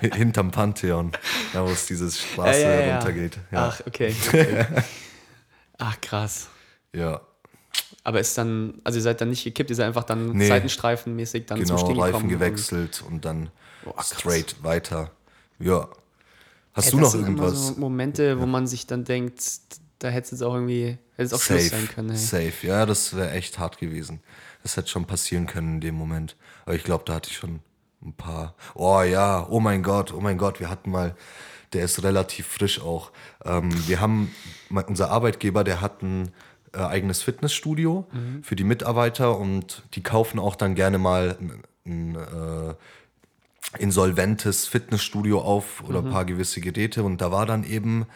hinterm 0.14 0.50
Pantheon. 0.50 1.12
Da, 1.52 1.64
wo 1.66 1.70
es 1.70 1.86
diese 1.86 2.10
Straße 2.10 2.60
Ja, 2.62 2.80
ja, 2.80 2.94
runtergeht. 2.96 3.38
Ach, 3.52 3.80
okay. 3.86 4.14
okay. 4.28 4.66
Ach, 5.78 6.00
krass. 6.00 6.48
ja. 6.94 7.20
Aber 8.02 8.20
ist 8.20 8.36
dann, 8.38 8.80
also 8.84 8.98
ihr 8.98 9.02
seid 9.02 9.20
dann 9.20 9.28
nicht 9.30 9.44
gekippt, 9.44 9.70
ihr 9.70 9.76
seid 9.76 9.86
einfach 9.86 10.04
dann 10.04 10.32
Nee. 10.32 10.48
seitenstreifenmäßig 10.48 11.46
dann 11.46 11.64
zum 11.66 11.76
Genau, 11.76 11.86
Stehen 11.88 12.00
Reifen 12.00 12.28
gewechselt 12.28 13.02
und 13.06 13.24
dann 13.24 13.50
Boah, 13.84 13.94
krass. 13.96 14.14
straight 14.18 14.62
weiter. 14.62 15.10
Ja. 15.58 15.88
Hast 16.72 16.86
Ey, 16.86 16.90
du 16.92 16.96
das 16.98 17.04
noch 17.04 17.10
sind 17.10 17.20
immer 17.28 17.42
irgendwas? 17.42 17.66
So 17.68 17.74
Momente, 17.80 18.40
wo 18.40 18.46
man 18.46 18.66
sich 18.66 18.86
dann 18.86 19.04
denkt, 19.04 19.42
da 19.98 20.08
hätte 20.08 20.24
es 20.26 20.30
jetzt 20.30 20.42
auch 20.42 20.54
irgendwie, 20.54 20.96
hätte 21.16 21.24
es 21.24 21.32
auch 21.34 21.40
Schluss 21.40 21.68
sein 21.68 21.88
können. 21.94 22.10
Hey. 22.10 22.18
Safe. 22.18 22.66
Ja, 22.66 22.86
das 22.86 23.14
wäre 23.14 23.32
echt 23.32 23.58
hart 23.58 23.78
gewesen. 23.78 24.20
Das 24.62 24.76
hätte 24.76 24.88
schon 24.88 25.04
passieren 25.04 25.46
können 25.46 25.74
in 25.74 25.80
dem 25.80 25.94
Moment. 25.94 26.36
Aber 26.64 26.74
ich 26.74 26.84
glaube, 26.84 27.04
da 27.06 27.14
hatte 27.14 27.28
ich 27.30 27.36
schon 27.36 27.60
ein 28.02 28.14
paar. 28.14 28.54
Oh 28.74 29.02
ja, 29.02 29.46
oh 29.50 29.60
mein 29.60 29.82
Gott, 29.82 30.14
oh 30.14 30.20
mein 30.20 30.38
Gott, 30.38 30.58
wir 30.60 30.70
hatten 30.70 30.90
mal, 30.90 31.14
der 31.74 31.84
ist 31.84 32.02
relativ 32.02 32.46
frisch 32.46 32.80
auch. 32.80 33.10
Ähm, 33.44 33.70
wir 33.86 34.00
haben, 34.00 34.34
unser 34.86 35.10
Arbeitgeber, 35.10 35.64
der 35.64 35.80
hat 35.82 36.02
ein 36.02 36.30
äh, 36.72 36.78
eigenes 36.78 37.22
Fitnessstudio 37.22 38.06
Mhm. 38.12 38.42
für 38.42 38.56
die 38.56 38.64
Mitarbeiter 38.64 39.38
und 39.38 39.82
die 39.94 40.02
kaufen 40.02 40.38
auch 40.38 40.56
dann 40.56 40.74
gerne 40.74 40.98
mal 40.98 41.36
ein, 41.40 41.62
ein 41.86 42.14
äh, 42.16 42.74
insolventes 43.78 44.66
Fitnessstudio 44.66 45.40
auf 45.40 45.82
oder 45.86 46.00
ein 46.00 46.10
paar 46.10 46.24
gewisse 46.24 46.60
Geräte 46.60 47.02
und 47.04 47.20
da 47.20 47.30
war 47.30 47.46
dann 47.46 47.62
eben, 47.62 48.06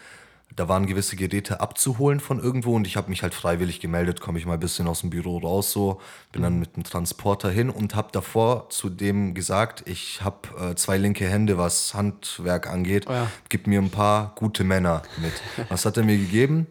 da 0.56 0.68
waren 0.68 0.86
gewisse 0.86 1.14
Geräte 1.16 1.60
abzuholen 1.60 2.18
von 2.18 2.40
irgendwo 2.40 2.74
und 2.74 2.86
ich 2.86 2.96
habe 2.96 3.08
mich 3.10 3.22
halt 3.22 3.34
freiwillig 3.34 3.78
gemeldet, 3.80 4.20
komme 4.20 4.38
ich 4.38 4.46
mal 4.46 4.54
ein 4.54 4.60
bisschen 4.60 4.88
aus 4.88 5.02
dem 5.02 5.10
Büro 5.10 5.38
raus 5.38 5.70
so, 5.70 6.00
bin 6.32 6.42
dann 6.42 6.58
mit 6.58 6.76
dem 6.76 6.82
Transporter 6.82 7.50
hin 7.50 7.70
und 7.70 7.94
habe 7.94 8.08
davor 8.10 8.68
zu 8.70 8.90
dem 8.90 9.34
gesagt, 9.34 9.84
ich 9.86 10.22
habe 10.22 10.70
äh, 10.70 10.74
zwei 10.74 10.96
linke 10.96 11.28
Hände, 11.28 11.56
was 11.56 11.94
Handwerk 11.94 12.68
angeht, 12.68 13.06
ja. 13.08 13.28
gib 13.48 13.66
mir 13.68 13.80
ein 13.80 13.90
paar 13.90 14.32
gute 14.34 14.64
Männer 14.64 15.02
mit. 15.18 15.32
Was 15.68 15.84
hat 15.84 15.96
er 15.96 16.04
mir 16.04 16.16
gegeben? 16.16 16.66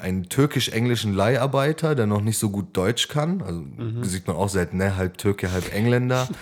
Einen 0.00 0.28
türkisch-englischen 0.28 1.12
Leiharbeiter, 1.12 1.94
der 1.94 2.06
noch 2.06 2.22
nicht 2.22 2.38
so 2.38 2.50
gut 2.50 2.76
Deutsch 2.76 3.08
kann, 3.08 3.42
also 3.42 3.64
sieht 4.02 4.26
man 4.26 4.36
auch 4.36 4.48
selten, 4.48 4.78
ne? 4.78 4.96
halb 4.96 5.18
Türke, 5.18 5.52
halb 5.52 5.72
Engländer. 5.74 6.28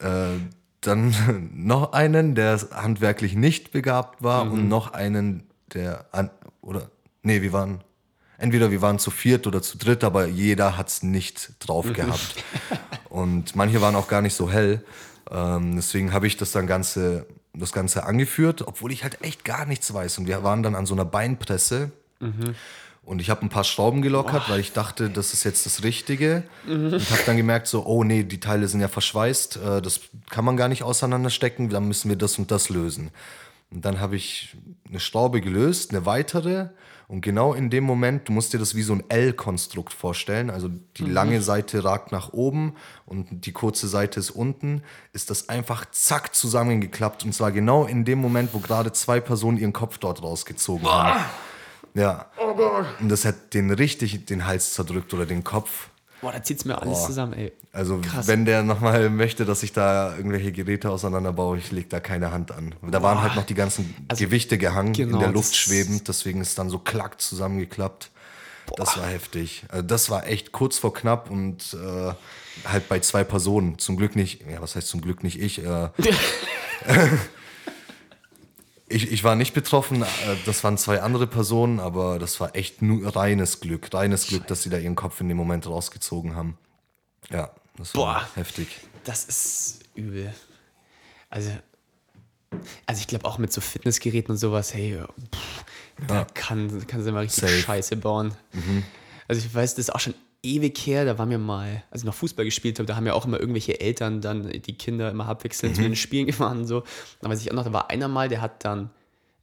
Äh, 0.00 0.38
dann 0.80 1.14
noch 1.54 1.92
einen, 1.92 2.34
der 2.34 2.60
handwerklich 2.72 3.34
nicht 3.34 3.72
begabt 3.72 4.22
war 4.22 4.50
und 4.50 4.68
noch 4.68 4.92
einen, 4.92 5.44
der 5.72 6.06
an, 6.12 6.30
oder 6.60 6.90
nee, 7.22 7.42
wir 7.42 7.52
waren 7.52 7.82
entweder 8.38 8.70
wir 8.70 8.82
waren 8.82 8.98
zu 8.98 9.10
viert 9.10 9.46
oder 9.46 9.62
zu 9.62 9.78
dritt, 9.78 10.04
aber 10.04 10.26
jeder 10.26 10.76
hat's 10.76 11.02
nicht 11.02 11.52
drauf 11.60 11.92
gehabt. 11.92 12.44
und 13.08 13.56
manche 13.56 13.80
waren 13.80 13.94
auch 13.96 14.08
gar 14.08 14.20
nicht 14.20 14.34
so 14.34 14.50
hell. 14.50 14.84
Ähm, 15.30 15.76
deswegen 15.76 16.12
habe 16.12 16.26
ich 16.26 16.36
das 16.36 16.52
dann 16.52 16.66
ganze 16.66 17.26
das 17.56 17.72
ganze 17.72 18.04
angeführt, 18.04 18.66
obwohl 18.66 18.92
ich 18.92 19.04
halt 19.04 19.22
echt 19.22 19.44
gar 19.44 19.64
nichts 19.64 19.92
weiß 19.94 20.18
und 20.18 20.26
wir 20.26 20.42
waren 20.42 20.62
dann 20.62 20.74
an 20.74 20.86
so 20.86 20.94
einer 20.94 21.04
Beinpresse. 21.04 21.92
Und 23.06 23.20
ich 23.20 23.28
habe 23.28 23.42
ein 23.42 23.50
paar 23.50 23.64
Schrauben 23.64 24.00
gelockert, 24.00 24.48
weil 24.48 24.60
ich 24.60 24.72
dachte, 24.72 25.10
das 25.10 25.34
ist 25.34 25.44
jetzt 25.44 25.66
das 25.66 25.82
Richtige. 25.82 26.44
Und 26.94 27.10
habe 27.10 27.22
dann 27.26 27.36
gemerkt, 27.36 27.66
so, 27.66 27.84
oh 27.84 28.02
nee, 28.02 28.22
die 28.22 28.40
Teile 28.40 28.66
sind 28.66 28.80
ja 28.80 28.88
verschweißt, 28.88 29.56
äh, 29.58 29.82
das 29.82 30.00
kann 30.30 30.44
man 30.44 30.56
gar 30.56 30.68
nicht 30.68 30.82
auseinanderstecken, 30.82 31.68
dann 31.68 31.86
müssen 31.86 32.08
wir 32.08 32.16
das 32.16 32.38
und 32.38 32.50
das 32.50 32.70
lösen. 32.70 33.10
Und 33.70 33.84
dann 33.84 34.00
habe 34.00 34.16
ich 34.16 34.56
eine 34.88 35.00
Schraube 35.00 35.40
gelöst, 35.40 35.90
eine 35.90 36.06
weitere. 36.06 36.68
Und 37.06 37.20
genau 37.20 37.52
in 37.52 37.68
dem 37.68 37.84
Moment, 37.84 38.28
du 38.28 38.32
musst 38.32 38.54
dir 38.54 38.58
das 38.58 38.74
wie 38.74 38.82
so 38.82 38.94
ein 38.94 39.04
L-Konstrukt 39.10 39.92
vorstellen. 39.92 40.48
Also 40.48 40.70
die 40.96 41.04
lange 41.04 41.42
Seite 41.42 41.84
ragt 41.84 42.10
nach 42.10 42.32
oben 42.32 42.74
und 43.04 43.44
die 43.44 43.52
kurze 43.52 43.88
Seite 43.88 44.18
ist 44.18 44.30
unten, 44.30 44.82
ist 45.12 45.28
das 45.28 45.50
einfach 45.50 45.84
zack 45.90 46.34
zusammengeklappt. 46.34 47.24
Und 47.24 47.34
zwar 47.34 47.52
genau 47.52 47.84
in 47.84 48.06
dem 48.06 48.20
Moment, 48.20 48.54
wo 48.54 48.60
gerade 48.60 48.92
zwei 48.92 49.20
Personen 49.20 49.58
ihren 49.58 49.74
Kopf 49.74 49.98
dort 49.98 50.22
rausgezogen 50.22 50.88
haben. 50.88 51.20
Ja. 51.94 52.26
Und 53.00 53.08
das 53.08 53.24
hat 53.24 53.54
den 53.54 53.70
richtig 53.70 54.26
den 54.26 54.46
Hals 54.46 54.74
zerdrückt 54.74 55.14
oder 55.14 55.26
den 55.26 55.44
Kopf. 55.44 55.88
Boah, 56.20 56.32
da 56.32 56.42
zieht's 56.42 56.64
mir 56.64 56.80
alles 56.80 56.98
Boah. 57.00 57.06
zusammen, 57.06 57.32
ey. 57.34 57.52
Also 57.72 58.00
Krass. 58.00 58.26
wenn 58.26 58.44
der 58.44 58.62
nochmal 58.62 59.10
möchte, 59.10 59.44
dass 59.44 59.62
ich 59.62 59.72
da 59.72 60.16
irgendwelche 60.16 60.52
Geräte 60.52 60.90
auseinanderbaue, 60.90 61.58
ich 61.58 61.70
leg 61.70 61.90
da 61.90 62.00
keine 62.00 62.30
Hand 62.32 62.50
an. 62.50 62.74
Da 62.82 63.02
waren 63.02 63.20
halt 63.22 63.36
noch 63.36 63.44
die 63.44 63.54
ganzen 63.54 63.94
Gewichte 64.16 64.56
gehangen, 64.58 64.92
genau, 64.94 65.14
in 65.16 65.18
der 65.20 65.28
das- 65.28 65.34
Luft 65.34 65.56
schwebend, 65.56 66.08
deswegen 66.08 66.40
ist 66.40 66.58
dann 66.58 66.70
so 66.70 66.78
klack 66.78 67.20
zusammengeklappt. 67.20 68.10
Das 68.76 68.96
war 68.96 69.06
heftig. 69.06 69.64
Also 69.68 69.82
das 69.82 70.08
war 70.08 70.26
echt 70.26 70.50
kurz 70.52 70.78
vor 70.78 70.94
knapp 70.94 71.30
und 71.30 71.74
äh, 71.74 72.12
halt 72.66 72.88
bei 72.88 72.98
zwei 73.00 73.22
Personen. 73.22 73.78
Zum 73.78 73.96
Glück 73.98 74.16
nicht, 74.16 74.40
ja, 74.50 74.62
was 74.62 74.74
heißt 74.76 74.88
zum 74.88 75.02
Glück 75.02 75.22
nicht 75.22 75.38
ich? 75.38 75.62
Äh, 75.62 75.88
ich, 78.94 79.10
ich 79.10 79.24
war 79.24 79.34
nicht 79.34 79.54
betroffen, 79.54 80.02
äh, 80.02 80.06
das 80.46 80.62
waren 80.62 80.78
zwei 80.78 81.02
andere 81.02 81.26
Personen, 81.26 81.80
aber 81.80 82.18
das 82.18 82.38
war 82.40 82.54
echt 82.54 82.80
nur 82.80 83.14
reines 83.14 83.60
Glück. 83.60 83.92
Reines 83.92 84.28
Glück, 84.28 84.46
dass 84.46 84.62
sie 84.62 84.70
da 84.70 84.78
ihren 84.78 84.94
Kopf 84.94 85.20
in 85.20 85.28
dem 85.28 85.36
Moment 85.36 85.66
rausgezogen 85.66 86.36
haben. 86.36 86.56
Ja, 87.30 87.50
das 87.76 87.94
war 87.94 88.02
Boah. 88.02 88.28
heftig. 88.36 88.68
Das 89.04 89.24
ist 89.24 89.80
übel. 89.94 90.32
Also, 91.28 91.50
also 92.86 93.00
ich 93.00 93.08
glaube 93.08 93.24
auch 93.24 93.38
mit 93.38 93.52
so 93.52 93.60
Fitnessgeräten 93.60 94.30
und 94.30 94.38
sowas, 94.38 94.72
hey, 94.72 95.00
pff, 95.34 95.64
da 96.06 96.24
kann, 96.32 96.86
kann 96.86 97.02
sie 97.02 97.10
mal 97.10 97.20
richtig 97.20 97.40
Safe. 97.42 97.60
Scheiße 97.60 97.96
bauen. 97.96 98.34
Also 99.26 99.44
ich 99.44 99.52
weiß, 99.52 99.74
das 99.74 99.88
ist 99.88 99.94
auch 99.94 100.00
schon 100.00 100.14
ewig 100.44 100.78
her, 100.86 101.04
da 101.04 101.18
waren 101.18 101.30
wir 101.30 101.38
mal, 101.38 101.82
als 101.90 102.02
ich 102.02 102.06
noch 102.06 102.14
Fußball 102.14 102.44
gespielt 102.44 102.78
habe, 102.78 102.86
da 102.86 102.96
haben 102.96 103.06
ja 103.06 103.14
auch 103.14 103.26
immer 103.26 103.40
irgendwelche 103.40 103.80
Eltern 103.80 104.20
dann 104.20 104.48
die 104.48 104.74
Kinder 104.78 105.10
immer 105.10 105.26
abwechselnd 105.26 105.76
zu 105.76 105.82
den 105.82 105.96
Spielen 105.96 106.26
gefahren 106.26 106.58
und 106.58 106.66
so. 106.66 106.84
Da 107.20 107.28
weiß 107.28 107.40
ich 107.40 107.50
auch 107.50 107.56
noch, 107.56 107.64
da 107.64 107.72
war 107.72 107.90
einer 107.90 108.08
mal, 108.08 108.28
der 108.28 108.40
hat 108.40 108.64
dann 108.64 108.90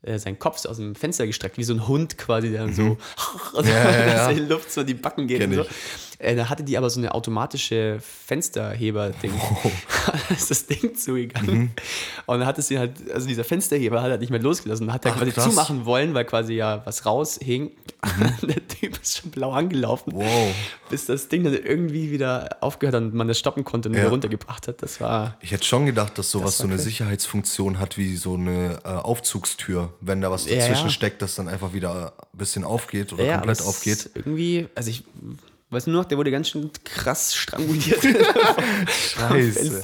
äh, 0.04 0.18
seinen 0.18 0.40
Kopf 0.40 0.66
aus 0.66 0.78
dem 0.78 0.96
Fenster 0.96 1.28
gestreckt, 1.28 1.58
wie 1.58 1.64
so 1.64 1.74
ein 1.74 1.88
Hund 1.88 2.18
quasi, 2.18 2.50
der 2.50 2.66
dann 2.66 2.74
so 2.74 2.98
und 3.54 3.68
Ja, 3.68 3.92
ja, 3.92 4.08
ja. 4.08 4.28
dass 4.28 4.36
die 4.36 4.42
Luft 4.42 4.72
so 4.72 4.82
in 4.82 4.88
die 4.88 4.94
Backen 4.94 5.28
geht 5.28 5.40
Kenn 5.40 5.52
und 5.52 5.56
so. 5.58 5.62
ich. 5.64 6.11
Äh, 6.22 6.36
da 6.36 6.50
hatte 6.50 6.64
die 6.64 6.78
aber 6.78 6.90
so 6.90 7.00
eine 7.00 7.14
automatische 7.16 8.00
Fensterheber-Ding. 8.28 9.34
da 10.30 10.34
ist 10.36 10.52
das 10.52 10.66
Ding 10.68 10.96
zugegangen. 10.96 11.56
Mhm. 11.60 11.72
Und 12.28 12.40
dann 12.40 12.48
hat 12.48 12.60
es 12.60 12.68
sie 12.68 12.78
halt, 12.78 12.94
also 13.12 13.28
dieser 13.28 13.44
Fensterheber 13.44 14.02
hat 14.02 14.12
er 14.12 14.18
nicht 14.18 14.30
mehr 14.30 14.40
losgelassen. 14.42 14.86
Dann 14.88 14.94
hat 14.94 15.06
er 15.06 15.14
Ach, 15.14 15.18
quasi 15.18 15.32
krass. 15.32 15.46
zumachen 15.46 15.86
wollen, 15.86 16.14
weil 16.14 16.26
quasi 16.26 16.54
ja 16.54 16.82
was 16.86 17.06
raushing. 17.06 17.72
Der 18.42 18.68
Typ 18.68 19.00
ist 19.02 19.18
schon 19.20 19.32
blau 19.32 19.52
angelaufen. 19.52 20.14
Mhm. 20.14 20.20
Wow. 20.20 20.56
Bis 20.90 21.06
das 21.06 21.28
Ding 21.28 21.44
dann 21.44 21.54
irgendwie 21.54 22.12
wieder 22.12 22.58
aufgehört 22.62 22.96
hat 22.96 23.04
und 23.04 23.14
man 23.14 23.28
das 23.28 23.40
stoppen 23.40 23.64
konnte 23.64 23.90
und 23.90 23.96
Ja. 23.96 24.02
wieder 24.02 24.10
runtergebracht 24.12 24.68
hat. 24.68 24.82
Das 24.84 25.02
war. 25.02 25.38
Ich 25.42 25.52
hätte 25.52 25.66
schon 25.66 25.86
gedacht, 25.86 26.18
dass 26.18 26.30
sowas 26.32 26.58
so 26.58 26.66
eine 26.66 26.76
crazy. 26.76 26.90
Sicherheitsfunktion 26.90 27.80
hat 27.80 27.98
wie 27.98 28.16
so 28.16 28.36
eine 28.36 28.80
äh, 28.84 28.88
Aufzugstür. 28.90 29.94
Wenn 30.02 30.22
da 30.22 30.30
was 30.32 30.48
Ja, 30.48 30.58
dazwischen 30.58 30.86
ja. 30.86 30.90
steckt, 30.92 31.22
das 31.22 31.36
dann 31.36 31.48
einfach 31.48 31.74
wieder 31.74 32.14
ein 32.34 32.38
bisschen 32.38 32.64
aufgeht 32.64 33.14
oder 33.14 33.24
Ja, 33.24 33.38
komplett 33.38 33.62
aufgeht. 33.62 34.10
Irgendwie, 34.14 34.68
also 34.76 34.90
ich 34.90 35.04
weiß 35.72 35.88
nur 35.88 35.98
noch, 36.02 36.06
der 36.06 36.18
wurde 36.18 36.32
ganz 36.32 36.50
schön 36.50 36.70
krass 36.84 37.34
stranguliert. 37.36 38.02
Scheiße. 38.90 39.84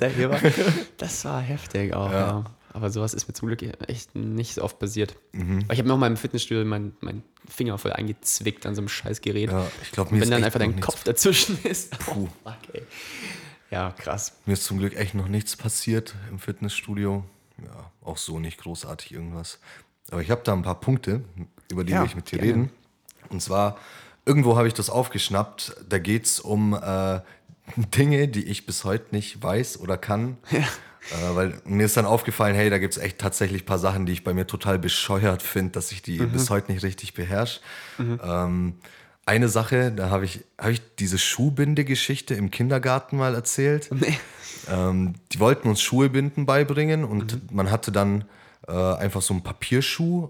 Das 0.97 1.25
war 1.25 1.41
heftig 1.41 1.93
auch, 1.93 2.11
Ja. 2.11 2.19
ja. 2.19 2.43
Aber 2.73 2.91
sowas 2.91 3.15
ist 3.15 3.27
mir 3.27 3.33
zum 3.33 3.47
Glück 3.47 3.63
echt 3.87 4.13
nicht 4.13 4.53
so 4.53 4.61
oft 4.63 4.77
passiert. 4.77 5.15
Mhm. 5.31 5.65
Ich 5.71 5.79
habe 5.79 5.87
mir 5.87 5.95
auch 5.95 5.97
mal 5.97 6.05
im 6.07 6.17
Fitnessstudio 6.17 6.63
meinen 6.63 6.95
mein 6.99 7.23
Finger 7.49 7.75
voll 7.79 7.91
eingezwickt 7.91 8.67
an 8.67 8.75
so 8.75 8.81
einem 8.81 8.89
scheiß 8.89 9.21
Gerät. 9.21 9.49
Ja, 9.49 9.65
ich 9.81 9.91
glaube, 9.91 10.11
mir 10.11 10.17
wenn 10.17 10.23
ist 10.27 10.31
dann 10.31 10.43
einfach 10.43 10.59
dein 10.59 10.79
Kopf 10.79 11.03
dazwischen 11.03 11.57
ist. 11.63 11.97
Puh. 11.97 12.27
ey. 12.73 12.83
Ja, 13.71 13.91
krass. 13.97 14.33
Mir 14.45 14.53
ist 14.53 14.63
zum 14.63 14.77
Glück 14.77 14.95
echt 14.95 15.15
noch 15.15 15.27
nichts 15.27 15.55
passiert 15.55 16.13
im 16.29 16.37
Fitnessstudio. 16.37 17.23
Ja, 17.65 17.91
auch 18.01 18.17
so 18.17 18.39
nicht 18.39 18.59
großartig 18.59 19.11
irgendwas. 19.11 19.57
Aber 20.11 20.21
ich 20.21 20.29
habe 20.29 20.41
da 20.43 20.53
ein 20.53 20.61
paar 20.61 20.79
Punkte, 20.79 21.23
über 21.71 21.83
die 21.83 21.93
Ja, 21.93 22.01
will 22.01 22.07
ich 22.07 22.15
mit 22.15 22.31
dir 22.31 22.37
gerne. 22.37 22.51
reden. 22.51 22.71
Und 23.29 23.41
zwar, 23.41 23.79
irgendwo 24.27 24.57
habe 24.57 24.67
ich 24.67 24.73
das 24.73 24.89
aufgeschnappt, 24.89 25.75
da 25.89 25.99
geht 25.99 26.25
es 26.25 26.39
um 26.39 26.73
äh, 26.73 27.21
Dinge, 27.75 28.27
die 28.27 28.43
ich 28.43 28.65
bis 28.65 28.83
heute 28.83 29.15
nicht 29.15 29.41
weiß 29.41 29.79
oder 29.79 29.97
kann. 29.97 30.37
Äh, 30.51 31.35
weil 31.35 31.61
mir 31.65 31.85
ist 31.85 31.95
dann 31.95 32.05
aufgefallen, 32.05 32.55
hey, 32.55 32.69
da 32.69 32.77
gibt 32.79 32.97
es 32.97 33.01
echt 33.01 33.17
tatsächlich 33.17 33.63
ein 33.63 33.65
paar 33.65 33.79
Sachen, 33.79 34.05
die 34.05 34.11
ich 34.11 34.23
bei 34.23 34.33
mir 34.33 34.45
total 34.45 34.77
bescheuert 34.77 35.41
finde, 35.41 35.71
dass 35.71 35.91
ich 35.91 36.01
die 36.01 36.17
bis 36.17 36.49
heute 36.49 36.71
nicht 36.71 36.83
richtig 36.83 37.13
beherrsche. 37.13 37.61
Ähm, 37.97 38.75
eine 39.27 39.49
Sache, 39.49 39.91
da 39.91 40.09
habe 40.09 40.23
ich, 40.23 40.45
hab 40.57 40.69
ich 40.69 40.81
diese 40.95 41.17
Schuhbinde-Geschichte 41.17 42.33
im 42.33 42.49
Kindergarten 42.49 43.17
mal 43.17 43.35
erzählt. 43.35 43.89
Nee. 43.99 44.17
Ähm, 44.69 45.13
die 45.31 45.39
wollten 45.39 45.69
uns 45.69 45.81
Schuhebinden 45.81 46.45
beibringen 46.45 47.05
und 47.05 47.53
man 47.53 47.71
hatte 47.71 47.93
dann 47.93 48.25
äh, 48.67 48.73
einfach 48.73 49.21
so 49.21 49.33
einen 49.33 49.43
Papierschuh, 49.43 50.29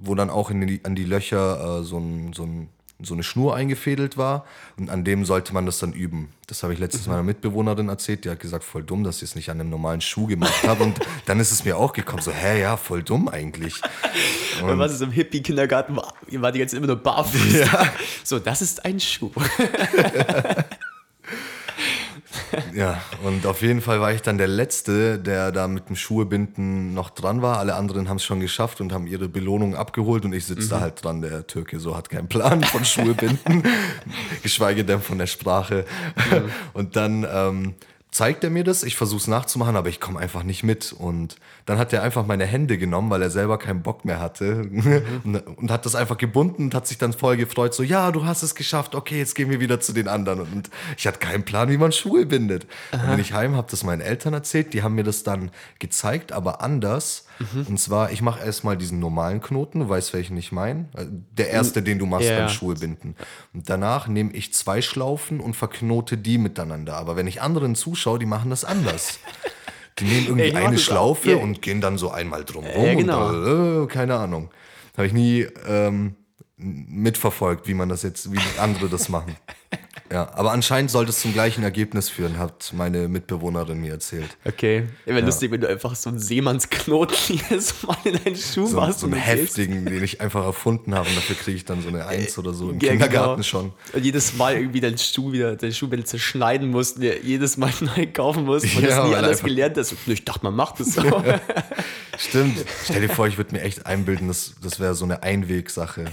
wo 0.00 0.14
dann 0.14 0.30
auch 0.30 0.50
in 0.50 0.66
die, 0.66 0.80
an 0.84 0.94
die 0.94 1.04
Löcher 1.04 1.80
äh, 1.80 1.84
so, 1.84 1.98
ein, 1.98 2.32
so, 2.32 2.44
ein, 2.44 2.68
so 3.04 3.14
eine 3.14 3.22
Schnur 3.22 3.54
eingefädelt 3.54 4.16
war 4.16 4.44
und 4.76 4.90
an 4.90 5.04
dem 5.04 5.24
sollte 5.24 5.54
man 5.54 5.66
das 5.66 5.78
dann 5.78 5.92
üben. 5.92 6.28
Das 6.46 6.62
habe 6.62 6.74
ich 6.74 6.78
letztens 6.78 7.06
meiner 7.06 7.22
Mitbewohnerin 7.22 7.88
erzählt, 7.88 8.24
die 8.24 8.30
hat 8.30 8.40
gesagt, 8.40 8.64
voll 8.64 8.82
dumm, 8.82 9.04
dass 9.04 9.16
ich 9.16 9.30
es 9.30 9.34
nicht 9.34 9.50
an 9.50 9.60
einem 9.60 9.70
normalen 9.70 10.00
Schuh 10.00 10.26
gemacht 10.26 10.62
habe 10.66 10.84
und 10.84 10.98
dann 11.26 11.40
ist 11.40 11.52
es 11.52 11.64
mir 11.64 11.76
auch 11.76 11.92
gekommen, 11.92 12.22
so, 12.22 12.32
hä, 12.32 12.60
ja, 12.60 12.76
voll 12.76 13.02
dumm 13.02 13.28
eigentlich. 13.28 13.80
Und 14.62 14.78
was 14.78 14.92
ist 14.92 15.00
im 15.00 15.10
Hippie-Kindergarten? 15.10 15.96
war? 15.96 16.14
Ihr 16.28 16.42
wart 16.42 16.54
die 16.54 16.66
Zeit 16.66 16.78
immer 16.78 16.86
nur 16.86 16.96
barfuß. 16.96 17.68
So, 18.22 18.38
das 18.38 18.62
ist 18.62 18.84
ein 18.84 19.00
Schuh. 19.00 19.30
Ja, 22.74 23.00
und 23.22 23.46
auf 23.46 23.62
jeden 23.62 23.80
Fall 23.80 24.00
war 24.00 24.12
ich 24.12 24.22
dann 24.22 24.38
der 24.38 24.48
Letzte, 24.48 25.18
der 25.18 25.52
da 25.52 25.68
mit 25.68 25.88
dem 25.88 25.96
Schuhebinden 25.96 26.94
noch 26.94 27.10
dran 27.10 27.42
war. 27.42 27.58
Alle 27.58 27.74
anderen 27.74 28.08
haben 28.08 28.16
es 28.16 28.24
schon 28.24 28.40
geschafft 28.40 28.80
und 28.80 28.92
haben 28.92 29.06
ihre 29.06 29.28
Belohnung 29.28 29.74
abgeholt 29.74 30.24
und 30.24 30.32
ich 30.32 30.46
sitze 30.46 30.68
da 30.68 30.80
halt 30.80 31.04
dran. 31.04 31.22
Der 31.22 31.46
Türke 31.46 31.80
so 31.80 31.96
hat 31.96 32.10
keinen 32.10 32.28
Plan 32.28 32.62
von 32.62 32.84
Schuhebinden, 32.84 33.62
geschweige 34.42 34.84
denn 34.84 35.00
von 35.00 35.18
der 35.18 35.26
Sprache. 35.26 35.84
Und 36.72 36.96
dann 36.96 37.26
ähm, 37.30 37.74
zeigt 38.10 38.44
er 38.44 38.50
mir 38.50 38.64
das, 38.64 38.82
ich 38.84 38.96
versuche 38.96 39.20
es 39.20 39.26
nachzumachen, 39.26 39.76
aber 39.76 39.88
ich 39.88 40.00
komme 40.00 40.20
einfach 40.20 40.44
nicht 40.44 40.62
mit. 40.62 40.92
Und 40.92 41.36
dann 41.66 41.78
hat 41.78 41.92
er 41.92 42.02
einfach 42.02 42.26
meine 42.26 42.44
Hände 42.44 42.76
genommen, 42.76 43.10
weil 43.10 43.22
er 43.22 43.30
selber 43.30 43.58
keinen 43.58 43.82
Bock 43.82 44.04
mehr 44.04 44.20
hatte 44.20 44.62
und, 45.24 45.36
und 45.56 45.70
hat 45.70 45.86
das 45.86 45.94
einfach 45.94 46.18
gebunden 46.18 46.64
und 46.64 46.74
hat 46.74 46.86
sich 46.86 46.98
dann 46.98 47.12
voll 47.12 47.36
gefreut, 47.36 47.74
so, 47.74 47.82
ja, 47.82 48.12
du 48.12 48.24
hast 48.24 48.42
es 48.42 48.54
geschafft, 48.54 48.94
okay, 48.94 49.18
jetzt 49.18 49.34
gehen 49.34 49.50
wir 49.50 49.60
wieder 49.60 49.80
zu 49.80 49.92
den 49.92 50.08
anderen. 50.08 50.40
Und 50.40 50.70
ich 50.98 51.06
hatte 51.06 51.18
keinen 51.18 51.44
Plan, 51.44 51.70
wie 51.70 51.78
man 51.78 51.92
Schuhe 51.92 52.26
bindet. 52.26 52.66
Dann 52.90 53.06
bin 53.08 53.18
ich 53.18 53.32
heim, 53.32 53.56
habe 53.56 53.66
das 53.70 53.82
meinen 53.82 54.00
Eltern 54.02 54.34
erzählt, 54.34 54.72
die 54.74 54.82
haben 54.82 54.94
mir 54.94 55.04
das 55.04 55.22
dann 55.22 55.50
gezeigt, 55.78 56.32
aber 56.32 56.60
anders. 56.60 57.26
Und 57.66 57.80
zwar, 57.80 58.12
ich 58.12 58.22
mache 58.22 58.44
erstmal 58.44 58.76
diesen 58.76 59.00
normalen 59.00 59.40
Knoten, 59.40 59.80
du 59.80 59.88
weißt, 59.88 60.12
welchen 60.12 60.36
ich 60.36 60.52
meine. 60.52 60.88
Der 61.36 61.50
erste, 61.50 61.82
den 61.82 61.98
du 61.98 62.06
machst 62.06 62.28
Ja. 62.28 62.38
beim 62.40 62.48
Schuhe 62.48 62.74
binden. 62.74 63.16
Und 63.52 63.68
danach 63.68 64.06
nehme 64.06 64.32
ich 64.32 64.54
zwei 64.54 64.82
Schlaufen 64.82 65.40
und 65.40 65.54
verknote 65.54 66.16
die 66.16 66.38
miteinander. 66.38 66.96
Aber 66.96 67.16
wenn 67.16 67.26
ich 67.26 67.42
anderen 67.42 67.74
zuschaue, 67.74 68.18
die 68.18 68.26
machen 68.26 68.50
das 68.50 68.64
anders. 68.64 69.18
Die 69.98 70.04
nehmen 70.04 70.26
irgendwie 70.26 70.50
Ey, 70.50 70.56
eine. 70.56 70.78
Schlaufe 70.78 71.32
Ja. 71.32 71.36
und 71.36 71.62
gehen 71.62 71.80
dann 71.80 71.98
so 71.98 72.10
einmal 72.10 72.44
drum 72.44 72.64
rum. 72.64 72.84
Ja, 72.84 72.94
genau. 72.94 73.28
und, 73.28 73.84
äh, 73.84 73.86
keine 73.86 74.16
Ahnung. 74.16 74.50
Habe 74.96 75.06
ich 75.06 75.12
nie 75.12 75.46
ähm, 75.66 76.14
mitverfolgt, 76.56 77.68
wie 77.68 77.74
man 77.74 77.88
das 77.88 78.02
jetzt, 78.02 78.32
wie 78.32 78.38
andere 78.58 78.88
das 78.88 79.08
machen. 79.08 79.36
Ja, 80.12 80.30
aber 80.34 80.52
anscheinend 80.52 80.90
sollte 80.90 81.10
es 81.10 81.20
zum 81.20 81.32
gleichen 81.32 81.64
Ergebnis 81.64 82.10
führen, 82.10 82.38
hat 82.38 82.72
meine 82.76 83.08
Mitbewohnerin 83.08 83.78
mir 83.80 83.92
erzählt. 83.92 84.36
Okay. 84.44 84.84
Wäre 85.06 85.20
lustig, 85.22 85.50
wenn 85.50 85.62
du 85.62 85.68
einfach 85.68 85.94
so 85.96 86.10
einen 86.10 86.18
Seemannsknoten 86.18 87.16
jedes 87.50 87.82
Mal 87.82 87.96
in 88.04 88.18
deinen 88.22 88.36
Schuh 88.36 88.66
So, 88.66 88.76
machst. 88.76 89.00
so 89.00 89.06
und 89.06 89.14
einen 89.14 89.22
heftigen, 89.22 89.86
den 89.86 90.04
ich 90.04 90.20
einfach 90.20 90.44
erfunden 90.44 90.94
habe 90.94 91.08
und 91.08 91.16
dafür 91.16 91.36
kriege 91.36 91.56
ich 91.56 91.64
dann 91.64 91.80
so 91.82 91.88
eine 91.88 92.06
Eins 92.06 92.36
oder 92.38 92.52
so 92.52 92.70
im 92.70 92.80
Ja, 92.80 92.90
Kindergarten 92.90 93.36
genau. 93.36 93.42
schon. 93.42 93.72
Und 93.94 94.04
jedes 94.04 94.34
Mal 94.34 94.56
irgendwie 94.56 94.80
deinen 94.80 94.98
Schuh 94.98 95.32
wieder, 95.32 95.56
deinen 95.56 95.72
Schuh 95.72 95.90
wieder 95.90 96.04
zerschneiden 96.04 96.70
musst, 96.70 97.02
dir 97.02 97.20
jedes 97.22 97.56
Mal 97.56 97.72
neu 97.80 98.06
kaufen 98.12 98.44
musst, 98.44 98.76
weil 98.76 98.84
Ja, 98.84 98.96
du 98.98 99.02
es 99.04 99.08
nie 99.08 99.14
anders 99.16 99.42
gelernt 99.42 99.78
hast. 99.78 99.94
Ich 100.06 100.24
dachte, 100.24 100.44
man 100.44 100.54
macht 100.54 100.80
das 100.80 100.92
so. 100.94 101.02
Stimmt. 102.18 102.58
Stell 102.84 103.00
dir 103.00 103.08
vor, 103.08 103.26
ich 103.26 103.38
würde 103.38 103.54
mir 103.54 103.62
echt 103.62 103.86
einbilden, 103.86 104.28
das, 104.28 104.54
das 104.62 104.78
wäre 104.78 104.94
so 104.94 105.04
eine 105.04 105.22
Einwegsache. 105.22 106.04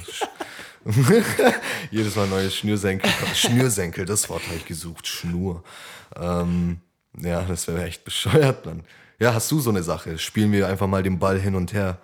Jedes 1.92 2.16
Mal 2.16 2.28
neue 2.28 2.50
Schnürsenkel. 2.50 3.10
Schnürsenkel, 3.36 4.06
das 4.06 4.30
Wort 4.30 4.44
habe 4.48 4.56
ich 4.56 4.66
gesucht. 4.66 5.08
Schnur. 5.08 5.64
Ähm, 6.16 6.80
ja, 7.20 7.42
das 7.44 7.68
wäre 7.68 7.84
echt 7.84 8.04
bescheuert, 8.04 8.66
Mann. 8.66 8.84
Ja, 9.20 9.34
hast 9.34 9.52
du 9.52 9.60
so 9.60 9.70
eine 9.70 9.84
Sache? 9.84 10.18
Spielen 10.18 10.52
wir 10.52 10.68
einfach 10.68 10.88
mal 10.88 11.04
den 11.04 11.20
Ball 11.20 11.40
hin 11.40 11.54
und 11.56 11.74
her. 11.74 12.00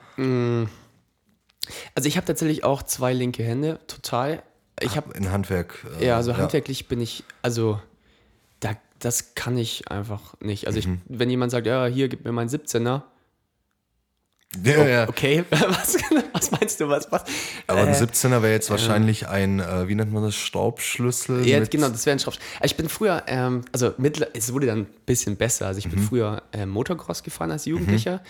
Also 1.96 2.08
ich 2.08 2.16
habe 2.18 2.26
tatsächlich 2.28 2.64
auch 2.64 2.84
zwei 2.84 3.14
linke 3.14 3.44
Hände, 3.44 3.80
total. 3.88 4.44
Ich 4.80 4.96
habe, 4.96 5.12
In 5.18 5.32
Handwerk. 5.32 5.84
äh, 6.00 6.06
ja, 6.08 6.18
also 6.18 6.38
handwerklich 6.38 6.88
bin 6.88 7.02
ich, 7.02 7.24
also 7.42 7.82
da, 8.60 8.72
das 9.00 9.34
kann 9.34 9.58
ich 9.58 9.90
einfach 9.90 10.36
nicht. 10.40 10.68
Also 10.68 10.78
ich, 10.78 10.88
Mhm. 10.88 11.02
wenn 11.08 11.30
jemand 11.32 11.52
sagt, 11.52 11.66
ja, 11.66 11.88
hier, 11.88 12.08
gib 12.10 12.24
mir 12.26 12.32
meinen 12.32 12.50
17er. 12.50 13.02
Ja, 14.64 14.88
ja. 14.88 15.10
Okay, 15.10 15.44
was, 15.50 15.98
was 16.34 16.52
meinst 16.52 16.80
du, 16.80 16.88
was, 16.88 17.12
was? 17.12 17.24
Aber 17.68 17.82
ein 17.82 17.90
Äh, 17.90 17.98
17er 17.98 18.42
wäre 18.42 18.54
jetzt 18.54 18.70
wahrscheinlich 18.70 19.28
ein, 19.28 19.60
äh, 19.60 19.88
wie 19.88 19.96
nennt 19.96 20.12
man 20.14 20.24
das, 20.24 20.36
Schraubschlüssel? 20.36 21.46
Ja, 21.46 21.60
genau, 21.66 21.90
das 21.90 22.06
wäre 22.06 22.16
ein 22.16 22.20
Schraubsch. 22.20 22.40
Ich 22.64 22.76
bin 22.78 22.88
früher, 22.90 23.24
ähm, 23.28 23.66
also 23.74 23.94
mittler, 23.98 24.28
es 24.34 24.54
wurde 24.54 24.68
dann 24.68 24.80
ein 24.80 24.88
bisschen 25.06 25.36
besser. 25.36 25.68
Also 25.68 25.80
ich 25.80 25.90
bin 25.90 26.00
Mhm. 26.00 26.08
früher 26.08 26.44
äh, 26.54 26.66
Motocross 26.66 27.24
gefahren 27.24 27.52
als 27.52 27.66
Jugendlicher. 27.66 28.22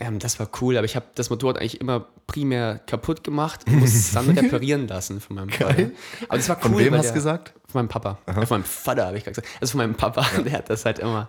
Ähm, 0.00 0.18
das 0.18 0.40
war 0.40 0.48
cool, 0.60 0.76
aber 0.76 0.84
ich 0.86 0.96
habe 0.96 1.06
das 1.14 1.30
Motorrad 1.30 1.58
eigentlich 1.58 1.80
immer 1.80 2.06
primär 2.26 2.80
kaputt 2.86 3.22
gemacht 3.22 3.60
und 3.66 3.76
musste 3.78 3.96
es 3.98 4.10
dann 4.12 4.28
reparieren 4.38 4.88
lassen 4.88 5.20
von 5.20 5.36
meinem 5.36 5.50
Vater. 5.50 5.74
Geil. 5.74 5.92
Aber 6.28 6.36
das 6.36 6.48
war 6.48 6.56
cool. 6.56 6.62
Von 6.72 6.78
wem 6.78 6.94
hast 6.96 7.10
du 7.10 7.14
gesagt? 7.14 7.54
Von 7.68 7.80
meinem 7.82 7.88
Papa. 7.88 8.18
Äh, 8.26 8.32
von 8.32 8.46
meinem 8.58 8.64
Vater, 8.64 9.06
habe 9.06 9.18
ich 9.18 9.24
gerade 9.24 9.36
gesagt. 9.40 9.56
Also 9.60 9.70
von 9.72 9.78
meinem 9.78 9.94
Papa. 9.94 10.26
Der 10.44 10.52
hat 10.54 10.68
das 10.70 10.84
halt 10.84 10.98
immer. 10.98 11.28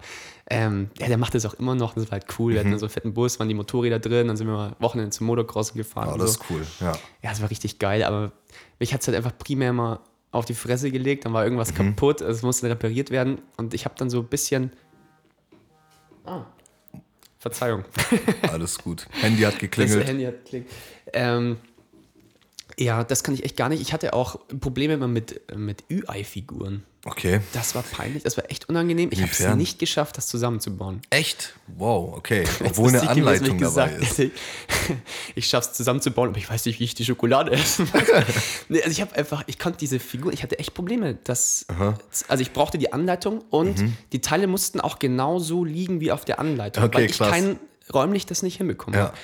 Ähm, 0.50 0.90
ja, 1.00 1.08
der 1.08 1.18
macht 1.18 1.34
das 1.34 1.44
auch 1.48 1.56
immer 1.56 1.74
noch. 1.76 1.94
Das 1.96 2.06
war 2.06 2.14
halt 2.14 2.26
cool. 2.40 2.54
Wir 2.54 2.64
Mhm. 2.64 2.68
hatten 2.70 2.80
so 2.80 2.86
einen 2.86 2.92
fetten 2.92 3.14
Bus, 3.16 3.40
waren 3.40 3.48
die 3.50 3.56
Motorräder 3.56 3.98
drin, 4.00 4.28
dann 4.28 4.38
sind 4.38 4.46
wir 4.48 4.54
mal 4.54 4.76
Wochenende 4.80 5.10
zum 5.12 5.26
Motocross 5.28 5.74
gefahren. 5.74 6.12
Oh, 6.14 6.18
das 6.18 6.34
so. 6.36 6.40
ist 6.42 6.50
cool, 6.52 6.62
ja. 6.82 6.92
Ja, 7.24 7.32
es 7.32 7.42
war 7.42 7.50
richtig 7.50 7.80
geil, 7.80 8.04
aber 8.04 8.32
mich 8.80 8.94
hat 8.94 9.02
es 9.02 9.08
halt 9.08 9.18
einfach 9.18 9.36
primär 9.38 9.74
mal 9.74 10.00
auf 10.32 10.46
die 10.46 10.54
Fresse 10.54 10.92
gelegt, 10.92 11.26
dann 11.26 11.34
war 11.34 11.44
irgendwas 11.44 11.72
Mhm. 11.72 11.78
kaputt, 11.96 12.22
also 12.22 12.36
es 12.38 12.42
musste 12.44 12.70
repariert 12.70 13.10
werden 13.10 13.40
und 13.58 13.74
ich 13.74 13.86
habe 13.86 13.96
dann 13.98 14.10
so 14.12 14.20
ein 14.20 14.28
bisschen. 14.28 14.72
Ah. 16.26 16.42
Verzeihung. 17.46 17.86
Alles 18.52 18.80
gut. 18.80 19.06
Handy 19.22 19.44
hat 19.44 19.54
Das 19.54 19.60
geklingelt. 19.60 20.08
Handy 20.08 20.24
hat 20.24 20.46
klingt. 20.46 20.68
Ähm, 21.14 21.58
ja, 22.76 23.04
das 23.04 23.24
kann 23.24 23.36
ich 23.36 23.44
echt 23.44 23.56
gar 23.56 23.70
nicht. 23.70 23.82
Ich 23.82 23.94
hatte 23.94 24.14
auch 24.14 24.40
Probleme 24.60 24.96
immer 24.96 25.08
mit, 25.08 25.56
mit 25.56 25.84
Ü-Ei-Figuren. 25.92 26.84
Okay. 27.08 27.40
Das 27.54 27.76
war 27.76 27.84
peinlich, 27.84 28.24
das 28.24 28.36
war 28.36 28.50
echt 28.50 28.68
unangenehm. 28.68 29.10
Ich 29.12 29.22
habe 29.22 29.32
es 29.32 29.56
nicht 29.56 29.78
geschafft, 29.78 30.18
das 30.18 30.26
zusammenzubauen. 30.26 31.02
Echt? 31.12 31.54
Wow, 31.78 32.18
okay. 32.18 32.46
Obwohl 32.66 32.90
eine 32.90 32.98
gewesen, 33.00 33.10
Anleitung 33.10 33.56
ich 33.58 33.62
dabei 33.62 33.90
gesagt 33.90 34.20
ist. 34.20 34.32
Ich 35.36 35.48
schaffe 35.48 35.70
es 35.72 35.78
zusammenzubauen, 35.78 36.30
aber 36.30 36.38
ich 36.38 36.50
weiß 36.50 36.66
nicht, 36.66 36.80
wie 36.80 36.84
ich 36.84 36.96
die 36.96 37.06
Schokolade 37.06 37.52
essen 37.52 37.88
muss. 37.94 38.04
nee, 38.70 38.80
also 38.82 38.90
ich 38.92 39.02
habe 39.02 39.16
einfach, 39.16 39.44
ich 39.48 39.60
konnte 39.60 39.78
diese 39.80 40.00
Figur, 40.00 40.32
ich 40.34 40.42
hatte 40.44 40.58
echt 40.60 40.74
Probleme. 40.74 41.18
Das, 41.24 41.66
also 42.28 42.42
ich 42.42 42.54
brauchte 42.54 42.78
die 42.78 42.92
Anleitung 42.94 43.44
und 43.50 43.80
Mhm. 43.80 43.98
die 44.12 44.22
Teile 44.22 44.48
mussten 44.48 44.80
auch 44.80 44.98
genau 45.00 45.38
so 45.40 45.64
liegen 45.64 46.00
wie 46.02 46.12
auf 46.12 46.24
der 46.26 46.40
Anleitung, 46.40 46.84
Okay, 46.86 46.98
weil 46.98 47.06
ich 47.06 47.18
krass. 47.18 47.30
kein, 47.32 47.60
räumlich 47.94 48.26
das 48.26 48.42
nicht 48.44 48.58
hinbekommen 48.58 48.98
Ja. 49.00 49.06
habe. 49.08 49.18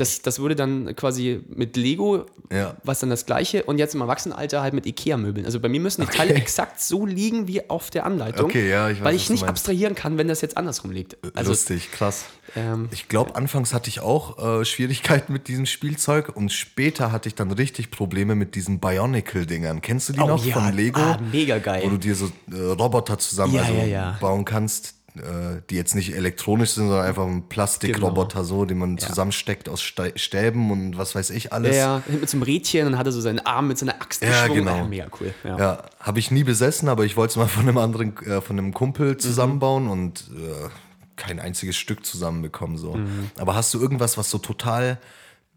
Das, 0.00 0.22
das 0.22 0.40
wurde 0.40 0.56
dann 0.56 0.96
quasi 0.96 1.40
mit 1.48 1.76
Lego, 1.76 2.26
Ja. 2.50 2.76
was 2.84 3.00
dann 3.00 3.10
das 3.10 3.26
gleiche, 3.26 3.64
und 3.64 3.78
jetzt 3.78 3.94
im 3.94 4.00
Erwachsenenalter 4.00 4.62
halt 4.62 4.72
mit 4.74 4.86
Ikea-Möbeln. 4.86 5.44
Also 5.46 5.60
bei 5.60 5.68
mir 5.68 5.80
müssen 5.80 6.00
die 6.02 6.08
Teile 6.16 6.34
exakt 6.34 6.80
so 6.80 7.04
liegen 7.06 7.46
wie 7.48 7.68
auf 7.68 7.90
der 7.90 8.06
Anleitung, 8.06 8.46
Okay, 8.46 8.68
ja, 8.70 8.88
ich 8.90 8.98
weiß, 8.98 9.04
weil 9.04 9.14
ich 9.14 9.28
nicht 9.30 9.44
abstrahieren 9.44 9.94
kann, 9.94 10.16
wenn 10.18 10.28
das 10.28 10.40
jetzt 10.40 10.56
andersrum 10.56 10.90
liegt. 10.90 11.16
Also 11.36 11.50
Lustig, 11.50 11.92
krass. 11.92 12.24
Ähm, 12.56 12.88
ich 12.90 13.08
glaube, 13.08 13.36
anfangs 13.36 13.72
hatte 13.74 13.88
ich 13.88 14.00
auch 14.00 14.60
äh, 14.60 14.64
Schwierigkeiten 14.64 15.32
mit 15.32 15.46
diesem 15.46 15.66
Spielzeug 15.66 16.34
und 16.34 16.50
später 16.50 17.12
hatte 17.12 17.28
ich 17.28 17.34
dann 17.36 17.50
richtig 17.52 17.90
Probleme 17.90 18.34
mit 18.34 18.54
diesen 18.56 18.80
Bionicle-Dingern. 18.80 19.80
Kennst 19.82 20.08
du 20.08 20.12
die 20.14 20.20
Oh 20.20 20.26
noch 20.26 20.44
ja, 20.44 20.54
von 20.54 20.72
Lego? 20.74 20.98
ah, 21.00 21.18
mega 21.30 21.58
geil. 21.58 21.82
Wo 21.84 21.90
du 21.90 21.98
dir 21.98 22.14
so 22.14 22.26
äh, 22.50 22.56
Roboter 22.56 23.18
zusammen 23.18 23.56
also 23.58 23.72
bauen 24.20 24.44
kannst, 24.44 24.88
äh, 24.88 24.99
die 25.14 25.74
jetzt 25.74 25.94
nicht 25.96 26.14
elektronisch 26.14 26.70
sind, 26.70 26.86
sondern 26.86 27.04
einfach 27.04 27.26
ein 27.26 27.48
Plastikroboter 27.48 28.44
so, 28.44 28.64
den 28.64 28.78
man 28.78 28.96
zusammensteckt 28.96 29.68
aus 29.68 29.82
Ste 29.82 30.12
Stäben 30.16 30.70
und 30.70 30.98
was 30.98 31.14
weiß 31.14 31.30
ich 31.30 31.52
alles. 31.52 31.76
Ja, 31.76 32.02
ja, 32.06 32.14
mit 32.20 32.30
so 32.30 32.36
einem 32.36 32.42
Rädchen 32.44 32.86
und 32.86 32.96
hat 32.96 33.06
er 33.06 33.12
so 33.12 33.20
seinen 33.20 33.40
Arm 33.40 33.66
mit 33.68 33.76
so 33.78 33.86
einer 33.86 34.00
Axt 34.00 34.22
Ja, 34.22 34.28
geschwungen. 34.28 34.64
genau. 34.66 34.78
Ah, 34.82 34.84
Mega 34.84 35.06
cool. 35.20 35.34
Ja. 35.42 35.58
Ja, 35.58 35.82
habe 35.98 36.18
ich 36.20 36.30
nie 36.30 36.44
besessen, 36.44 36.88
aber 36.88 37.04
ich 37.04 37.16
wollte 37.16 37.32
es 37.32 37.36
mal 37.36 37.48
von 37.48 37.62
einem 37.68 37.78
anderen, 37.78 38.16
äh, 38.24 38.40
von 38.40 38.56
einem 38.58 38.72
Kumpel 38.72 39.16
zusammenbauen 39.16 39.88
und 39.88 40.30
äh, 40.36 40.68
kein 41.16 41.40
einziges 41.40 41.76
Stück 41.76 42.06
zusammenbekommen. 42.06 42.78
So. 42.78 42.98
Aber 43.36 43.54
hast 43.54 43.74
du 43.74 43.80
irgendwas, 43.80 44.16
was 44.16 44.30
so 44.30 44.38
total, 44.38 44.98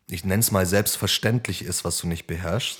ich 0.09 0.25
nenne 0.25 0.39
es 0.41 0.51
mal 0.51 0.65
selbstverständlich 0.65 1.63
ist, 1.63 1.85
was 1.85 1.99
du 1.99 2.07
nicht 2.07 2.27
beherrschst? 2.27 2.79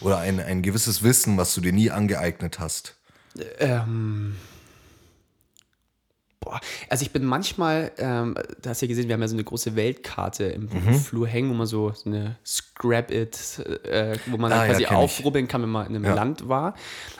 Oder 0.00 0.18
ein, 0.18 0.40
ein 0.40 0.62
gewisses 0.62 1.02
Wissen, 1.02 1.36
was 1.36 1.54
du 1.54 1.60
dir 1.60 1.72
nie 1.72 1.90
angeeignet 1.90 2.58
hast? 2.58 2.96
Ähm, 3.58 4.36
Boah, 6.42 6.58
also 6.88 7.02
ich 7.02 7.10
bin 7.12 7.24
manchmal, 7.26 7.92
ähm, 7.98 8.34
da 8.62 8.70
hast 8.70 8.80
du 8.80 8.86
ja 8.86 8.88
gesehen, 8.88 9.08
wir 9.08 9.14
haben 9.14 9.20
ja 9.20 9.28
so 9.28 9.34
eine 9.36 9.44
große 9.44 9.76
Weltkarte 9.76 10.44
im 10.44 10.70
Mhm. 10.72 10.94
Flur 10.94 11.26
hängen, 11.28 11.50
wo 11.50 11.54
man 11.54 11.66
so, 11.66 11.92
so 11.92 12.08
eine 12.08 12.36
Scrap-It, 12.46 13.58
äh, 13.84 14.16
wo 14.26 14.38
man 14.38 14.50
Ah, 14.50 14.64
ja, 14.64 14.70
quasi 14.70 14.82
ich. 14.84 14.90
aufrubbeln 14.90 15.48
kann, 15.48 15.60
wenn 15.62 15.68
man 15.68 15.86
in 15.88 15.96
einem 15.96 16.04
Ja. 16.06 16.14
Land 16.14 16.48
war. 16.48 16.74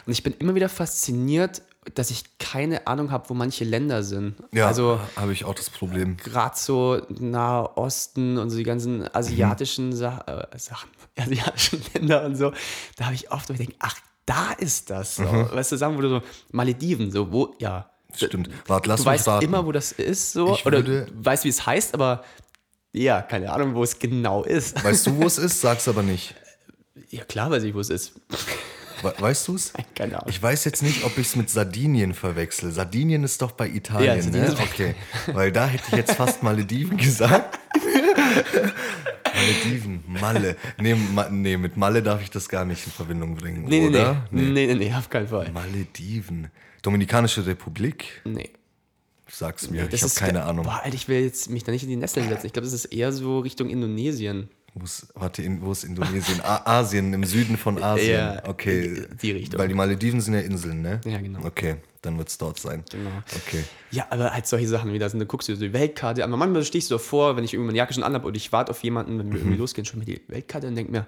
Und 0.07 0.13
ich 0.13 0.23
bin 0.23 0.33
immer 0.39 0.55
wieder 0.55 0.71
fasziniert, 0.71 1.61
dass 1.95 2.11
ich 2.11 2.39
keine 2.39 2.87
Ahnung 2.87 3.11
habe, 3.11 3.29
wo 3.29 3.35
manche 3.35 3.65
Länder 3.65 4.03
sind. 4.03 4.37
Ja, 4.53 4.67
Also 4.69 4.99
habe 5.17 5.33
ich 5.35 5.45
auch 5.45 5.55
das 5.55 5.69
Problem. 5.71 6.17
gerade 6.17 6.57
so 6.57 7.01
Nahe 7.19 7.77
Osten 7.77 8.39
und 8.39 8.49
so 8.51 8.57
die 8.57 8.63
ganzen 8.65 9.07
asiatischen 9.15 9.93
Sa 9.95 10.25
äh, 10.27 10.59
Sachen, 10.59 10.89
asiatischen 11.19 11.83
Länder 11.93 12.25
und 12.25 12.37
so, 12.37 12.53
da 12.97 13.05
habe 13.07 13.15
ich 13.15 13.31
oft 13.31 13.49
wo 13.51 13.53
ich 13.53 13.59
denke, 13.59 13.75
ach, 13.81 13.97
da 14.25 14.53
ist 14.53 14.89
das. 14.89 15.17
So. 15.17 15.25
Mhm. 15.25 15.51
Weißt 15.53 15.73
du, 15.73 15.77
sagen 15.77 15.97
wo 15.99 16.01
du 16.01 16.09
so, 16.09 16.23
Malediven, 16.53 17.11
so, 17.11 17.31
wo, 17.33 17.55
ja. 17.59 17.91
Stimmt. 18.17 18.51
Warte, 18.67 18.89
lass 18.89 19.03
du 19.03 19.11
mich 19.11 19.19
weißt 19.19 19.29
raten. 19.29 19.45
immer, 19.45 19.65
wo 19.67 19.73
das 19.73 19.93
ist, 19.93 20.33
so, 20.33 20.55
Ich 20.55 20.67
oder 20.67 20.79
würde- 20.87 21.07
weißt, 21.15 21.45
wie 21.45 21.49
es 21.49 21.65
heißt, 21.67 21.95
aber 21.95 22.25
ja, 22.93 23.23
keine 23.23 23.53
Ahnung, 23.53 23.75
wo 23.75 23.83
es 23.85 23.99
genau 23.99 24.43
ist. 24.45 24.83
Weißt 24.83 25.07
du, 25.07 25.17
wo 25.19 25.27
es 25.27 25.39
ist? 25.39 25.61
Sag's 25.61 25.87
aber 25.89 26.03
nicht. 26.03 26.35
Ja, 27.11 27.25
klar 27.25 27.51
weiß 27.51 27.63
ich, 27.63 27.75
wo 27.75 27.81
es 27.81 27.91
ist. 27.91 28.13
We 29.03 29.15
weißt 29.19 29.49
du 29.49 29.55
es? 29.55 29.73
Keine 29.95 30.17
Ahnung. 30.17 30.29
Ich 30.29 30.43
weiß 30.43 30.65
jetzt 30.67 30.83
nicht, 30.83 31.05
ob 31.05 31.17
ich 31.17 31.29
es 31.29 31.35
mit 31.37 31.49
Sardinien 31.49 32.13
verwechsel. 32.13 32.71
Sardinien 32.71 33.25
ist 33.25 33.41
doch 33.41 33.53
bei 33.53 33.67
Ja, 33.67 33.75
Italien, 33.75 34.21
Sardinien 34.23 34.53
ne? 34.53 34.59
Okay. 34.61 34.95
Weil 35.33 35.51
da 35.53 35.67
hätte 35.67 35.85
ich 35.89 35.97
jetzt 35.97 36.13
fast 36.17 36.43
Malediven 36.43 36.99
gesagt. 36.99 37.59
Malediven, 39.35 40.05
Malle. 40.07 40.57
Nee, 40.79 40.95
Ma 40.95 41.29
nee, 41.31 41.57
mit 41.57 41.77
Malle 41.77 42.03
darf 42.03 42.23
ich 42.23 42.31
das 42.31 42.49
gar 42.49 42.65
nicht 42.65 42.85
in 42.87 42.93
Verbindung 42.93 43.37
bringen, 43.37 43.65
Nee, 43.65 43.81
nee, 43.81 43.89
oder? 43.89 44.27
nee. 44.31 44.43
Nee, 44.43 44.67
nee, 44.67 44.75
nee, 44.75 44.95
auf 44.95 45.09
keinen 45.09 45.29
Fall. 45.29 45.51
Malediven. 45.51 46.51
Dominikanische 46.83 47.47
Republik? 47.47 48.23
Nee. 48.25 48.51
Sag's 49.33 49.71
mir, 49.71 49.85
Das 49.87 49.95
ich 49.95 50.03
habe 50.03 50.13
keine 50.15 50.43
Ahnung. 50.45 50.65
Boah, 50.65 50.81
Alter, 50.83 50.95
ich 50.97 51.07
will 51.09 51.21
jetzt 51.21 51.51
mich 51.51 51.63
da 51.63 51.71
nicht 51.71 51.85
in 51.85 51.89
die 51.89 51.97
Nesseln 51.97 52.29
setzen. 52.29 52.47
Ich 52.47 52.53
glaube, 52.53 52.65
das 52.67 52.73
ist 52.75 52.87
eher 52.87 53.13
so 53.13 53.39
Richtung 53.39 53.69
Indonesien. 53.71 54.49
Wo 54.75 54.85
ist, 54.85 55.09
warte, 55.15 55.43
in, 55.43 55.63
wo 55.63 55.73
ist 55.73 55.85
Indonesien? 55.85 56.41
Asien, 56.43 57.13
im 57.13 57.25
Süden 57.25 57.57
von 57.57 57.81
Asien. 57.83 58.11
Ja, 58.13 58.43
okay. 58.49 59.07
die- 59.23 59.31
Richtung. 59.33 59.59
Weil 59.61 59.69
die 59.69 59.75
Malediven 59.75 60.21
sind 60.21 60.35
ja 60.35 60.41
Inseln, 60.41 60.83
ne? 60.83 61.01
Ja, 61.05 61.19
genau. 61.19 61.45
Okay, 61.45 61.77
dann 62.03 62.19
wird's 62.19 62.39
dort 62.39 62.59
sein. 62.59 62.85
Genau. 62.91 63.11
Okay. 63.47 63.63
Ja, 63.93 64.07
aber 64.11 64.33
halt 64.33 64.47
solche 64.47 64.67
Sachen 64.69 64.93
wie 64.93 64.99
das, 64.99 65.13
und 65.13 65.21
dann 65.21 65.29
guckst 65.29 65.49
du 65.49 65.55
so 65.55 65.61
die 65.63 65.73
Weltkarte 65.73 66.25
an. 66.25 66.31
Manchmal 66.31 66.65
stehst 66.65 66.91
du 66.91 66.95
davor, 66.97 67.37
wenn 67.37 67.45
ich 67.45 67.53
irgendwie 67.55 67.69
meine 67.69 67.79
Jacke 67.79 67.95
schon 67.95 68.03
anhabe 68.05 68.27
und 68.27 68.37
ich 68.37 68.51
warte 68.53 68.71
auf 68.71 68.83
jemanden, 68.83 69.19
wenn 69.19 69.27
wir 69.27 69.35
Mhm. 69.35 69.39
irgendwie 69.47 69.59
losgehen, 69.59 69.85
schon 69.85 69.99
mir 70.01 70.07
die 70.07 70.21
Weltkarte 70.29 70.67
und 70.69 70.75
denk 70.77 70.91
mir, 70.91 71.07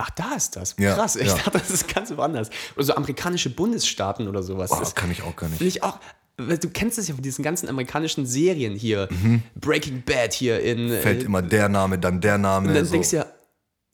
ach, 0.00 0.10
da 0.10 0.34
ist 0.34 0.56
das. 0.56 0.74
Ja, 0.78 0.94
Krass, 0.94 1.16
ich 1.16 1.28
ja. 1.28 1.34
dachte, 1.34 1.52
das 1.52 1.70
ist 1.70 1.92
ganz 1.92 2.14
woanders. 2.16 2.50
Oder 2.76 2.84
so 2.84 2.94
amerikanische 2.94 3.50
Bundesstaaten 3.50 4.28
oder 4.28 4.42
sowas. 4.42 4.70
Boah, 4.70 4.80
das 4.80 4.94
kann 4.94 5.10
ich 5.10 5.22
auch 5.22 5.36
gar 5.36 5.48
nicht. 5.48 5.60
ich 5.60 5.82
auch, 5.82 5.98
du 6.36 6.70
kennst 6.70 6.98
es 6.98 7.08
ja 7.08 7.14
von 7.14 7.22
diesen 7.22 7.42
ganzen 7.42 7.68
amerikanischen 7.68 8.26
Serien 8.26 8.74
hier. 8.74 9.08
Breaking 9.54 10.02
Bad 10.02 10.32
hier 10.32 10.60
in. 10.60 10.86
Mhm. 10.86 11.00
Fällt 11.00 11.22
äh, 11.22 11.26
immer 11.26 11.42
der 11.42 11.68
Name, 11.68 11.98
dann 11.98 12.20
der 12.20 12.38
Name. 12.38 12.68
und 12.68 12.74
dann 12.74 12.84
so. 12.84 12.92
denkst 12.92 13.10
du 13.10 13.16
ja, 13.16 13.26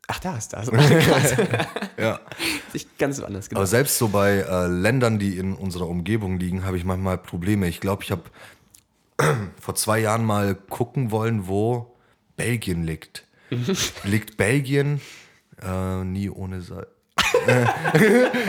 ach, 0.07 0.21
da 0.21 0.37
ist 0.37 0.53
das. 0.53 0.71
Krass. 0.71 1.35
ja. 1.99 2.21
Sich 2.73 2.87
ganz 2.99 3.21
woanders, 3.21 3.49
genau. 3.49 3.61
Aber 3.61 3.67
selbst 3.67 3.99
so 3.99 4.09
bei 4.09 4.39
äh, 4.39 4.67
Ländern, 4.69 5.19
die 5.19 5.37
in 5.37 5.55
unserer 5.55 5.89
Umgebung 5.89 6.39
liegen, 6.39 6.65
habe 6.65 6.77
ich 6.77 6.85
manchmal 6.85 7.19
Probleme. 7.19 7.69
Ich 7.69 7.81
glaube, 7.81 8.05
ich 8.05 8.13
habe 8.13 8.23
vor 9.61 9.75
zwei 9.75 9.99
Jahren 9.99 10.25
mal 10.25 10.55
gucken 10.55 11.11
wollen, 11.11 11.49
wo 11.49 11.97
Belgien 12.37 12.85
liegt. 12.85 13.25
liegt 14.05 14.37
Belgien 14.37 15.01
äh, 15.63 16.05
nie 16.05 16.31
ohne 16.31 16.61
Seife. 16.63 16.89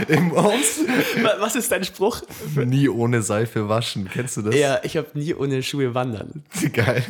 Im 0.08 0.34
Aus? 0.34 0.80
Wa- 1.22 1.36
Was 1.39 1.56
ist 1.56 1.72
dein 1.72 1.84
Spruch? 1.84 2.22
Nie 2.56 2.89
ohne 2.89 3.22
Seife 3.22 3.70
waschen. 3.70 4.10
Kennst 4.12 4.38
du 4.38 4.41
das? 4.43 4.56
Ja, 4.56 4.80
ich 4.84 4.98
habe 4.98 5.08
nie 5.13 5.34
ohne 5.34 5.62
Schuhe 5.63 5.93
wandern. 5.93 6.43
Geil. 6.74 7.04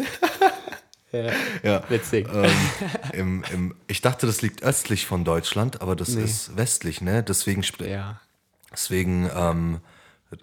Ja. 1.11 1.31
Ja. 1.63 1.83
Witzig. 1.89 2.27
Ähm, 2.33 2.51
im, 3.13 3.43
im, 3.53 3.75
ich 3.87 4.01
dachte, 4.01 4.27
das 4.27 4.41
liegt 4.41 4.63
östlich 4.63 5.05
von 5.07 5.23
Deutschland, 5.23 5.81
aber 5.81 5.95
das 5.95 6.09
ist 6.09 6.55
westlich, 6.57 7.01
ne? 7.01 7.23
Deswegen, 7.23 7.63
Ja. 7.85 8.19
deswegen 8.71 9.29
ähm, 9.35 9.79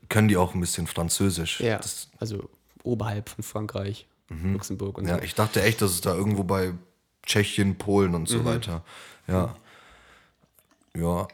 können 0.09 0.29
die 0.29 0.37
auch 0.37 0.55
ein 0.55 0.61
bisschen 0.61 0.87
Französisch. 0.87 1.61
Ja, 1.61 1.79
Das, 1.79 2.09
also 2.19 2.49
oberhalb 2.83 3.29
von 3.29 3.45
Frankreich, 3.45 4.07
Luxemburg 4.31 4.99
und 4.99 5.07
ja, 5.07 5.17
so. 5.19 5.23
ich 5.23 5.35
dachte 5.35 5.62
echt, 5.62 5.81
dass 5.83 5.93
es 5.93 6.01
da 6.01 6.14
irgendwo 6.14 6.45
bei 6.45 6.73
Tschechien, 7.25 7.77
Polen 7.77 8.14
und 8.14 8.29
so 8.29 8.38
Mhm. 8.38 8.45
weiter. 8.47 8.85
Ja. 9.27 9.55
Ja. 10.97 11.29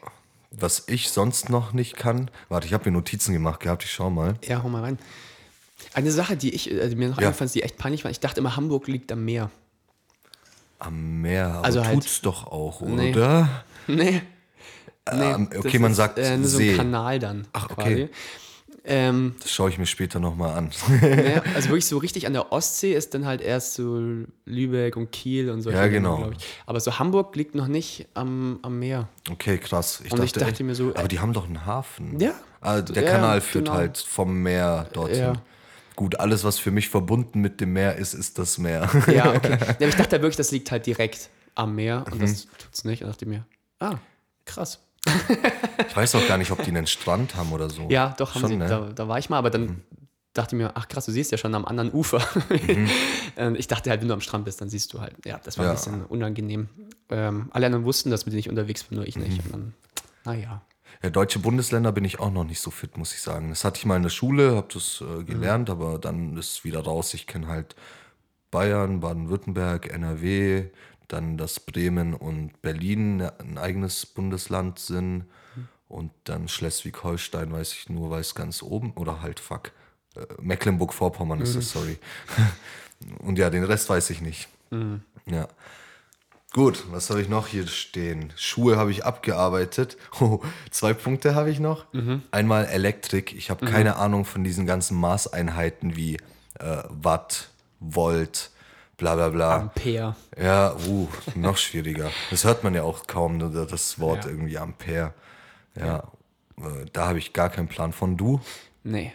Was 0.51 0.83
ich 0.87 1.11
sonst 1.11 1.49
noch 1.49 1.71
nicht 1.71 1.95
kann. 1.95 2.29
Warte, 2.49 2.67
ich 2.67 2.73
habe 2.73 2.89
mir 2.89 2.97
Notizen 2.97 3.31
gemacht 3.33 3.61
gehabt, 3.61 3.83
ich 3.85 3.91
schau 3.91 4.09
mal. 4.09 4.35
Ja, 4.43 4.63
hau 4.63 4.69
mal 4.69 4.81
rein. 4.83 4.99
Eine 5.93 6.11
Sache, 6.11 6.35
die 6.35 6.53
ich 6.53 6.65
die 6.65 6.95
mir 6.95 7.09
noch 7.09 7.19
Ja. 7.21 7.27
eingefallen 7.27 7.45
ist, 7.47 7.55
die 7.55 7.63
echt 7.63 7.77
peinlich 7.77 8.03
war, 8.03 8.11
ich 8.11 8.19
dachte 8.19 8.39
immer, 8.41 8.55
Hamburg 8.55 8.87
liegt 8.87 9.11
am 9.11 9.23
Meer. 9.25 9.49
Am 10.79 11.21
Meer, 11.21 11.47
aber 11.47 11.65
Also 11.65 11.85
halt- 11.85 11.93
tut's 11.95 12.21
doch 12.21 12.47
auch, 12.47 12.81
Nee. 12.81 13.11
oder? 13.11 13.63
Nee. 13.87 14.21
Ähm, 15.09 15.47
das 15.49 15.59
okay, 15.65 15.79
man 15.79 15.91
ist, 15.91 15.97
sagt 15.97 16.19
äh, 16.19 16.37
so 16.43 16.59
ein 16.59 16.75
Kanal 16.77 17.19
dann. 17.19 17.47
Ach, 17.53 17.67
quasi. 17.69 18.09
Ähm, 18.83 19.35
Das 19.41 19.51
schaue 19.51 19.69
ich 19.69 19.77
mir 19.77 19.85
später 19.85 20.19
nochmal 20.19 20.57
an. 20.57 20.71
ja, 21.01 21.43
also 21.55 21.69
wirklich 21.69 21.85
so 21.85 21.97
richtig 21.99 22.25
an 22.25 22.33
der 22.33 22.51
Ostsee 22.51 22.93
ist 22.93 23.13
dann 23.13 23.25
halt 23.25 23.41
erst 23.41 23.75
so 23.75 24.01
Lübeck 24.45 24.95
und 24.97 25.11
Kiel 25.11 25.49
und 25.51 25.61
so. 25.61 25.69
Ja, 25.69 25.87
genau. 25.87 26.31
Ich. 26.31 26.45
Aber 26.65 26.79
so 26.79 26.97
Hamburg 26.97 27.35
liegt 27.35 27.53
noch 27.53 27.67
nicht 27.67 28.07
am, 28.15 28.59
am 28.63 28.79
Meer. 28.79 29.07
Okay, 29.29 29.57
krass. 29.59 30.01
Und 30.09 30.23
ich 30.23 30.31
dachte 30.33 30.63
mir 30.63 30.73
so, 30.75 30.89
Aber 30.89 31.03
äh, 31.03 31.07
die 31.07 31.19
haben 31.19 31.33
doch 31.33 31.45
einen 31.45 31.65
Hafen. 31.65 32.19
Ja. 32.19 32.33
Ah, 32.59 32.81
der 32.81 33.03
Ja, 33.03 33.11
Kanal 33.11 33.41
führt 33.41 33.65
genau. 33.65 33.77
halt 33.77 33.97
vom 33.99 34.41
Meer 34.41 34.87
dorthin. 34.93 35.19
Ja. 35.19 35.33
Gut, 35.95 36.19
alles, 36.19 36.43
was 36.43 36.57
für 36.57 36.71
mich 36.71 36.89
verbunden 36.89 37.39
mit 37.41 37.61
dem 37.61 37.73
Meer 37.73 37.97
ist, 37.97 38.13
ist 38.15 38.39
das 38.39 38.57
Meer. 38.57 38.89
Ja, 39.13 39.31
okay. 39.35 39.57
Ja, 39.79 39.87
ich 39.87 39.95
dachte 39.95 40.13
wirklich, 40.21 40.37
das 40.37 40.49
liegt 40.51 40.71
halt 40.71 40.85
direkt 40.87 41.29
am 41.53 41.75
Meer 41.75 42.03
und 42.09 42.15
Mhm. 42.17 42.21
das 42.21 42.47
tut's 42.57 42.83
nicht. 42.85 43.03
Und 43.03 43.09
dachte 43.09 43.25
mir, 43.27 43.45
ah, 43.79 43.95
krass. 44.45 44.79
Ich 45.87 45.95
weiß 45.95 46.15
auch 46.15 46.27
gar 46.27 46.37
nicht, 46.37 46.51
ob 46.51 46.61
die 46.63 46.69
einen 46.69 46.87
Strand 46.87 47.35
haben 47.35 47.51
oder 47.51 47.69
so. 47.69 47.87
Ja, 47.89 48.13
doch, 48.17 48.33
haben 48.35 48.41
Schon, 48.41 48.49
sie. 48.49 48.57
ne? 48.57 48.67
Da, 48.67 48.79
da 48.93 49.07
war 49.07 49.17
ich 49.19 49.29
mal, 49.29 49.37
aber 49.37 49.49
dann 49.49 49.81
dachte 50.33 50.55
ich 50.55 50.61
mir, 50.61 50.71
ach 50.75 50.87
krass, 50.87 51.05
du 51.05 51.11
siehst 51.11 51.31
ja 51.31 51.37
schon 51.37 51.53
am 51.55 51.65
anderen 51.65 51.91
Ufer. 51.91 52.21
Ähm, 53.37 53.55
ich 53.55 53.67
dachte 53.67 53.89
halt, 53.89 54.01
wenn 54.01 54.09
du 54.09 54.13
am 54.13 54.19
Strand 54.19 54.43
bist, 54.43 54.59
dann 54.59 54.67
siehst 54.67 54.91
du 54.93 54.99
halt. 54.99 55.15
Ja, 55.25 55.39
das 55.41 55.57
war 55.57 55.63
Mhm. 55.63 55.67
Ja. 55.67 55.71
ein 55.71 55.75
bisschen 55.77 56.05
unangenehm. 56.05 56.67
Ähm, 57.09 57.49
alle 57.53 57.65
anderen 57.67 57.85
wussten, 57.85 58.11
dass 58.11 58.25
mit 58.25 58.33
denen 58.33 58.41
ich 58.41 58.49
unterwegs 58.49 58.83
bin, 58.83 58.97
nur 58.97 59.07
ich 59.07 59.15
Mhm. 59.15 59.23
nicht. 59.23 59.45
Und 59.45 59.51
dann, 59.53 59.73
naja. 60.25 60.61
Ja, 61.01 61.09
deutsche 61.09 61.39
Bundesländer 61.39 61.93
bin 61.93 62.03
ich 62.03 62.19
auch 62.19 62.29
noch 62.29 62.43
nicht 62.43 62.59
so 62.59 62.71
fit, 62.71 62.97
muss 62.97 63.13
ich 63.13 63.21
sagen. 63.21 63.47
Das 63.49 63.63
hatte 63.63 63.77
ich 63.77 63.85
mal 63.85 63.95
in 63.95 64.03
der 64.03 64.09
Schule, 64.09 64.57
habe 64.57 64.67
das 64.73 65.01
äh, 65.01 65.23
gelernt, 65.23 65.69
Mhm. 65.69 65.71
aber 65.71 65.97
dann 65.97 66.35
ist 66.35 66.65
wieder 66.65 66.81
raus. 66.81 67.13
Ich 67.13 67.25
kenne 67.25 67.47
halt 67.47 67.73
Bayern, 68.51 68.99
Baden-Württemberg, 68.99 69.87
NRW, 69.93 70.65
dann 71.11 71.37
dass 71.37 71.59
Bremen 71.59 72.13
und 72.13 72.61
Berlin 72.61 73.17
ne- 73.17 73.33
ein 73.39 73.57
eigenes 73.57 74.05
Bundesland 74.05 74.79
sind. 74.79 75.25
Und 75.87 76.11
dann 76.23 76.47
Schleswig-Holstein 76.47 77.51
weiß 77.51 77.73
ich 77.73 77.89
nur, 77.89 78.09
weil 78.11 78.21
es 78.21 78.33
ganz 78.33 78.63
oben, 78.63 78.91
oder 78.93 79.21
halt 79.21 79.41
fuck, 79.41 79.71
äh, 80.15 80.21
Mecklenburg-Vorpommern 80.41 81.41
ist 81.41 81.55
das, 81.55 81.71
sorry. 81.71 81.97
Und 83.19 83.37
ja, 83.37 83.49
den 83.49 83.63
Rest 83.65 83.89
weiß 83.89 84.09
ich 84.11 84.21
nicht. 84.21 84.47
Ja. 85.25 85.47
Gut, 86.53 86.85
was 86.91 87.09
habe 87.09 87.21
ich 87.21 87.29
noch 87.29 87.47
hier 87.47 87.65
stehen? 87.67 88.31
Schuhe 88.35 88.77
habe 88.77 88.91
ich 88.91 89.03
abgearbeitet. 89.05 89.97
Oh, 90.21 90.39
zwei 90.69 90.93
Punkte 90.93 91.33
habe 91.35 91.49
ich 91.49 91.59
noch. 91.59 91.85
Einmal 92.31 92.65
Elektrik. 92.67 93.33
Ich 93.33 93.49
habe 93.49 93.65
keine 93.65 93.95
Ahnung 93.95 94.23
von 94.25 94.43
diesen 94.43 94.65
ganzen 94.65 94.97
Maßeinheiten 94.99 95.95
wie 95.95 96.15
äh, 96.59 96.83
Watt, 96.89 97.49
Volt, 97.79 98.51
bla 99.01 99.15
bla 99.15 99.29
bla. 99.29 99.55
Ampere. 99.61 100.15
Ja, 100.39 100.75
uh, 100.87 101.07
noch 101.35 101.57
schwieriger. 101.57 102.11
Das 102.29 102.45
hört 102.45 102.63
man 102.63 102.75
ja 102.75 102.83
auch 102.83 103.07
kaum, 103.07 103.39
das 103.51 103.99
Wort 103.99 104.25
Ja. 104.25 104.29
irgendwie 104.31 104.57
Ampere. 104.59 105.13
Ja, 105.75 106.03
äh, 106.57 106.85
da 106.93 107.07
habe 107.07 107.17
ich 107.17 107.33
gar 107.33 107.49
keinen 107.49 107.67
Plan 107.67 107.93
von. 107.93 108.15
Du? 108.15 108.39
Nee. 108.83 109.11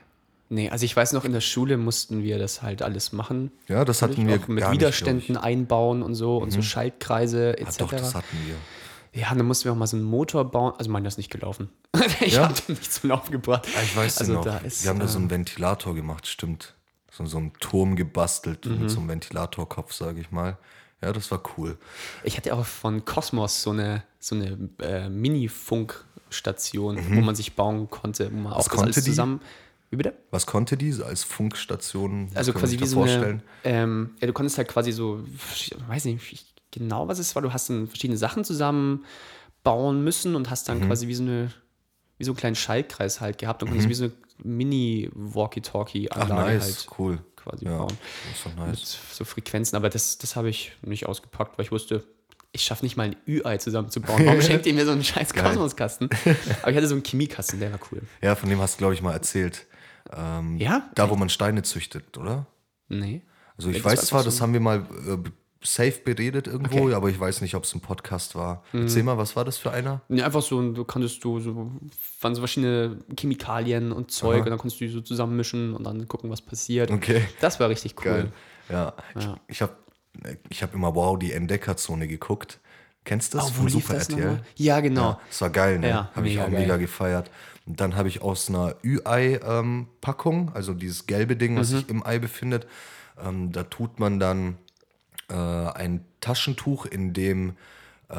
Nee, 0.48 0.70
also 0.70 0.84
ich 0.84 0.94
weiß 0.96 1.12
noch, 1.12 1.24
in 1.24 1.32
der 1.32 1.40
Schule 1.40 1.76
mussten 1.76 2.22
wir 2.22 2.38
das 2.38 2.62
halt 2.62 2.82
alles 2.82 3.12
machen. 3.12 3.50
Ja, 3.68 3.84
das 3.84 4.02
hatten 4.02 4.26
wir 4.28 4.36
auch 4.40 4.48
mit 4.48 4.60
gar 4.60 4.70
nicht. 4.70 4.80
Widerständen 4.80 5.36
einbauen 5.36 6.02
und 6.02 6.14
so 6.14 6.36
und 6.38 6.50
so 6.52 6.62
Schaltkreise 6.62 7.58
etc. 7.58 7.68
Ah, 7.68 7.74
doch, 7.78 7.90
das 7.90 8.14
hatten 8.14 8.36
wir. 8.46 9.20
Ja, 9.20 9.34
dann 9.34 9.46
mussten 9.46 9.64
wir 9.64 9.72
auch 9.72 9.76
mal 9.76 9.86
so 9.86 9.96
einen 9.96 10.04
Motor 10.04 10.50
bauen. 10.50 10.74
Also, 10.78 10.90
mein, 10.90 11.02
das 11.04 11.14
ist 11.14 11.18
nicht 11.18 11.30
gelaufen. 11.30 11.70
ich 12.20 12.34
Ja? 12.34 12.44
habe 12.48 12.54
den 12.68 12.74
nicht 12.76 12.92
zum 12.92 13.10
Laufen 13.10 13.32
gebracht. 13.32 13.66
Ah, 13.76 13.80
ich 13.82 13.96
weiß 13.96 14.18
also, 14.18 14.34
noch. 14.34 14.44
Da 14.44 14.58
ist, 14.58 14.84
wir 14.84 14.90
haben 14.90 15.00
da 15.00 15.08
so 15.08 15.16
ähm, 15.18 15.22
einen 15.24 15.30
Ventilator 15.30 15.94
gemacht, 15.94 16.26
stimmt. 16.28 16.74
So, 17.16 17.24
so 17.26 17.38
einen 17.38 17.52
Turm 17.60 17.96
gebastelt 17.96 18.66
Mhm. 18.66 18.80
mit 18.80 18.90
so 18.90 19.00
einem 19.00 19.08
Ventilatorkopf, 19.08 19.92
sage 19.92 20.20
ich 20.20 20.30
mal. 20.30 20.58
Ja, 21.02 21.12
das 21.12 21.30
war 21.30 21.42
cool. 21.56 21.78
Ich 22.24 22.36
hatte 22.36 22.54
auch 22.54 22.64
von 22.66 23.04
Cosmos 23.04 23.62
so 23.62 23.70
eine, 23.70 24.02
so 24.18 24.34
eine 24.34 24.58
äh, 24.80 25.08
Mini-Funkstation, 25.08 26.96
wo 27.16 27.20
man 27.20 27.34
sich 27.34 27.54
bauen 27.54 27.88
konnte, 27.90 28.30
wo 28.32 28.36
man 28.36 28.52
auch 28.52 28.64
das 28.68 28.76
Mhm. 28.76 28.82
alles 28.82 29.04
zusammen. 29.04 29.40
Wie 29.90 29.96
bitte? 29.96 30.14
Was 30.30 30.46
konnte 30.46 30.76
die 30.76 30.92
als 31.02 31.22
Funkstation? 31.22 32.28
Was 32.30 32.36
Also 32.36 32.52
quasi 32.52 32.78
wie 32.78 32.86
so 32.86 32.96
eine. 33.02 33.06
vorstellen? 33.06 33.42
Ähm, 33.64 34.10
ja, 34.20 34.26
du 34.26 34.32
konntest 34.32 34.58
halt 34.58 34.68
quasi 34.68 34.90
so, 34.92 35.24
ich 35.54 35.74
weiß 35.88 36.06
nicht 36.06 36.54
genau, 36.72 37.08
was 37.08 37.18
es 37.18 37.34
war. 37.34 37.42
Du 37.42 37.52
hast 37.52 37.70
dann 37.70 37.86
verschiedene 37.86 38.18
Sachen 38.18 38.44
zusammen 38.44 39.04
bauen 39.62 40.02
müssen 40.02 40.34
und 40.34 40.50
hast 40.50 40.68
Mhm. 40.68 40.72
dann 40.80 40.88
quasi 40.88 41.08
wie 41.08 41.14
so 41.14 41.22
eine, 41.22 41.52
wie 42.18 42.24
so 42.24 42.32
einen 42.32 42.36
kleinen 42.38 42.56
Schaltkreis 42.56 43.20
halt 43.20 43.38
gehabt 43.38 43.62
und 43.62 43.68
konntest 43.68 43.88
wie 43.88 43.94
so 43.94 44.04
eine 44.04 44.12
Mini-Walkie-Talkie-Anlage 44.42 46.54
nice, 46.58 46.62
halt 46.64 46.86
cool. 46.98 47.18
quasi 47.36 47.64
Ja, 47.66 47.78
bauen. 47.78 47.96
das 48.28 48.38
ist 48.38 48.46
doch 48.46 48.66
nice. 48.66 48.98
so 49.12 49.24
Frequenzen, 49.24 49.76
aber 49.76 49.88
das, 49.90 50.18
das 50.18 50.36
habe 50.36 50.48
ich 50.48 50.72
nicht 50.82 51.06
ausgepackt, 51.06 51.58
weil 51.58 51.64
ich 51.64 51.72
wusste, 51.72 52.04
ich 52.52 52.62
schaffe 52.62 52.84
nicht 52.84 52.96
mal 52.96 53.04
ein 53.04 53.16
Ü-Ei 53.26 53.58
zusammenzubauen. 53.58 54.24
Warum 54.26 54.40
schenkt 54.42 54.66
ihr 54.66 54.74
mir 54.74 54.84
so 54.86 54.92
einen 54.92 55.04
scheiß 55.04 55.34
Kosmoskasten? 55.34 56.08
Aber 56.62 56.70
ich 56.70 56.76
hatte 56.76 56.88
so 56.88 56.94
einen 56.94 57.04
Chemiekasten, 57.04 57.60
der 57.60 57.72
war 57.72 57.80
cool. 57.92 58.02
Ja, 58.22 58.34
von 58.34 58.48
dem 58.48 58.60
hast 58.60 58.74
du, 58.74 58.78
glaube 58.78 58.94
ich, 58.94 59.02
mal 59.02 59.12
erzählt. 59.12 59.66
Ähm, 60.16 60.56
Ja? 60.58 60.88
Da, 60.94 61.10
wo 61.10 61.16
man 61.16 61.28
Steine 61.28 61.62
züchtet, 61.62 62.16
oder? 62.16 62.46
Nee. 62.88 63.22
Also 63.58 63.70
ich 63.70 63.76
Das 63.78 63.84
weiß 63.84 64.06
zwar, 64.06 64.20
einfach 64.20 64.26
das 64.26 64.36
so- 64.36 64.42
haben 64.42 64.52
wir 64.52 64.60
mal 64.60 64.86
äh, 65.06 65.18
safe 65.66 66.00
beredet 66.04 66.46
irgendwo, 66.46 66.84
Okay. 66.84 66.94
aber 66.94 67.08
ich 67.10 67.18
weiß 67.20 67.40
nicht, 67.42 67.54
ob 67.54 67.64
es 67.64 67.74
ein 67.74 67.80
Podcast 67.80 68.34
war. 68.34 68.62
Erzähl 68.72 69.02
mal, 69.02 69.18
was 69.18 69.36
war 69.36 69.44
das 69.44 69.58
für 69.58 69.70
einer? 69.72 70.00
Nee, 70.08 70.22
einfach 70.22 70.42
so, 70.42 70.72
du 70.72 70.84
konntest 70.84 71.22
du 71.24 71.40
so, 71.40 71.70
waren 72.20 72.34
so 72.34 72.40
verschiedene 72.40 72.98
Chemikalien 73.18 73.92
und 73.92 74.10
Zeug 74.10 74.44
und 74.44 74.50
dann 74.50 74.58
konntest 74.58 74.80
du 74.80 74.86
die 74.86 74.92
so 74.92 75.00
zusammenmischen 75.00 75.74
und 75.74 75.84
dann 75.84 76.06
gucken, 76.08 76.30
was 76.30 76.40
passiert. 76.40 76.90
Okay. 76.90 77.22
Das 77.40 77.60
war 77.60 77.68
richtig 77.68 77.94
cool. 77.98 78.04
Geil. 78.04 78.32
Ja, 78.70 78.94
Ja. 79.14 79.36
ich, 79.48 79.56
ich 79.56 79.62
habe 79.62 79.72
ich 80.48 80.62
hab 80.62 80.72
immer 80.74 80.94
Wow, 80.94 81.18
die 81.18 81.32
Entdeckerzone 81.32 82.08
geguckt. 82.08 82.58
Kennst 83.04 83.34
du 83.34 83.38
das 83.38 83.48
Oh, 83.48 83.50
wo 83.50 83.54
von 83.62 83.66
lief 83.66 83.86
Super 83.86 83.94
das 83.94 84.08
RTL? 84.08 84.40
Ja, 84.56 84.80
genau. 84.80 85.02
Ja, 85.10 85.20
das 85.28 85.40
war 85.42 85.50
geil, 85.50 85.78
ne? 85.78 85.88
Ja, 85.90 86.10
habe 86.16 86.26
ich 86.28 86.40
auch 86.40 86.50
geil. 86.50 86.60
mega 86.60 86.76
gefeiert. 86.76 87.30
Und 87.66 87.80
dann 87.80 87.96
habe 87.96 88.08
ich 88.08 88.22
aus 88.22 88.48
einer 88.48 88.74
Ü-Ei-Packung, 88.82 90.50
also 90.54 90.72
dieses 90.74 91.06
gelbe 91.06 91.36
Ding, 91.36 91.54
Mhm. 91.54 91.58
was 91.58 91.68
sich 91.68 91.88
im 91.88 92.04
Ei 92.04 92.18
befindet, 92.18 92.66
ähm, 93.24 93.52
da 93.52 93.64
tut 93.64 93.98
man 94.00 94.18
dann 94.20 94.56
äh, 95.28 95.34
ein 95.34 96.04
Taschentuch, 96.20 96.86
in 96.86 97.12
dem 97.12 97.56
äh, 98.08 98.14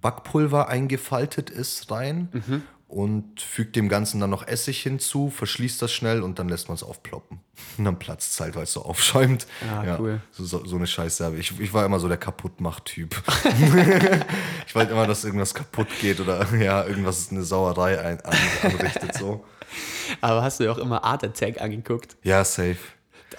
Backpulver 0.00 0.68
eingefaltet 0.68 1.50
ist, 1.50 1.90
rein 1.90 2.28
Mhm. 2.32 2.62
und 2.88 3.40
fügt 3.40 3.76
dem 3.76 3.88
Ganzen 3.88 4.18
dann 4.20 4.30
noch 4.30 4.46
Essig 4.46 4.82
hinzu, 4.82 5.30
verschließt 5.30 5.80
das 5.80 5.92
schnell 5.92 6.22
und 6.22 6.38
dann 6.38 6.48
lässt 6.48 6.68
man 6.68 6.74
es 6.74 6.82
aufploppen. 6.82 7.38
Und 7.78 7.84
dann 7.84 7.98
platzt 7.98 8.32
es 8.32 8.40
halt, 8.40 8.56
weil 8.56 8.64
es 8.64 8.72
so 8.72 8.84
aufschäumt. 8.84 9.46
Ah, 9.68 9.96
cool. 9.98 10.20
So, 10.32 10.44
so, 10.64 10.76
eine 10.76 10.86
Scheiße. 10.86 11.24
habe 11.24 11.36
Ich, 11.36 11.58
ich 11.60 11.72
war 11.72 11.84
immer 11.84 12.00
so 12.00 12.08
der 12.08 12.16
Kaputtmach-Typ. 12.16 13.14
ich 14.66 14.74
wollte 14.74 14.92
immer, 14.92 15.06
dass 15.06 15.24
irgendwas 15.24 15.54
kaputt 15.54 15.88
geht 16.00 16.18
oder 16.20 16.44
ja, 16.58 16.84
irgendwas 16.84 17.30
eine 17.30 17.42
Sauerei 17.42 18.00
ein, 18.00 18.20
an, 18.22 18.36
anrichtet. 18.62 19.14
So. 19.14 19.44
Aber 20.20 20.42
hast 20.42 20.60
du 20.60 20.70
auch 20.70 20.78
immer 20.78 21.04
Art 21.04 21.22
Attack 21.24 21.60
angeguckt? 21.60 22.16
Ja, 22.22 22.44
safe. 22.44 22.78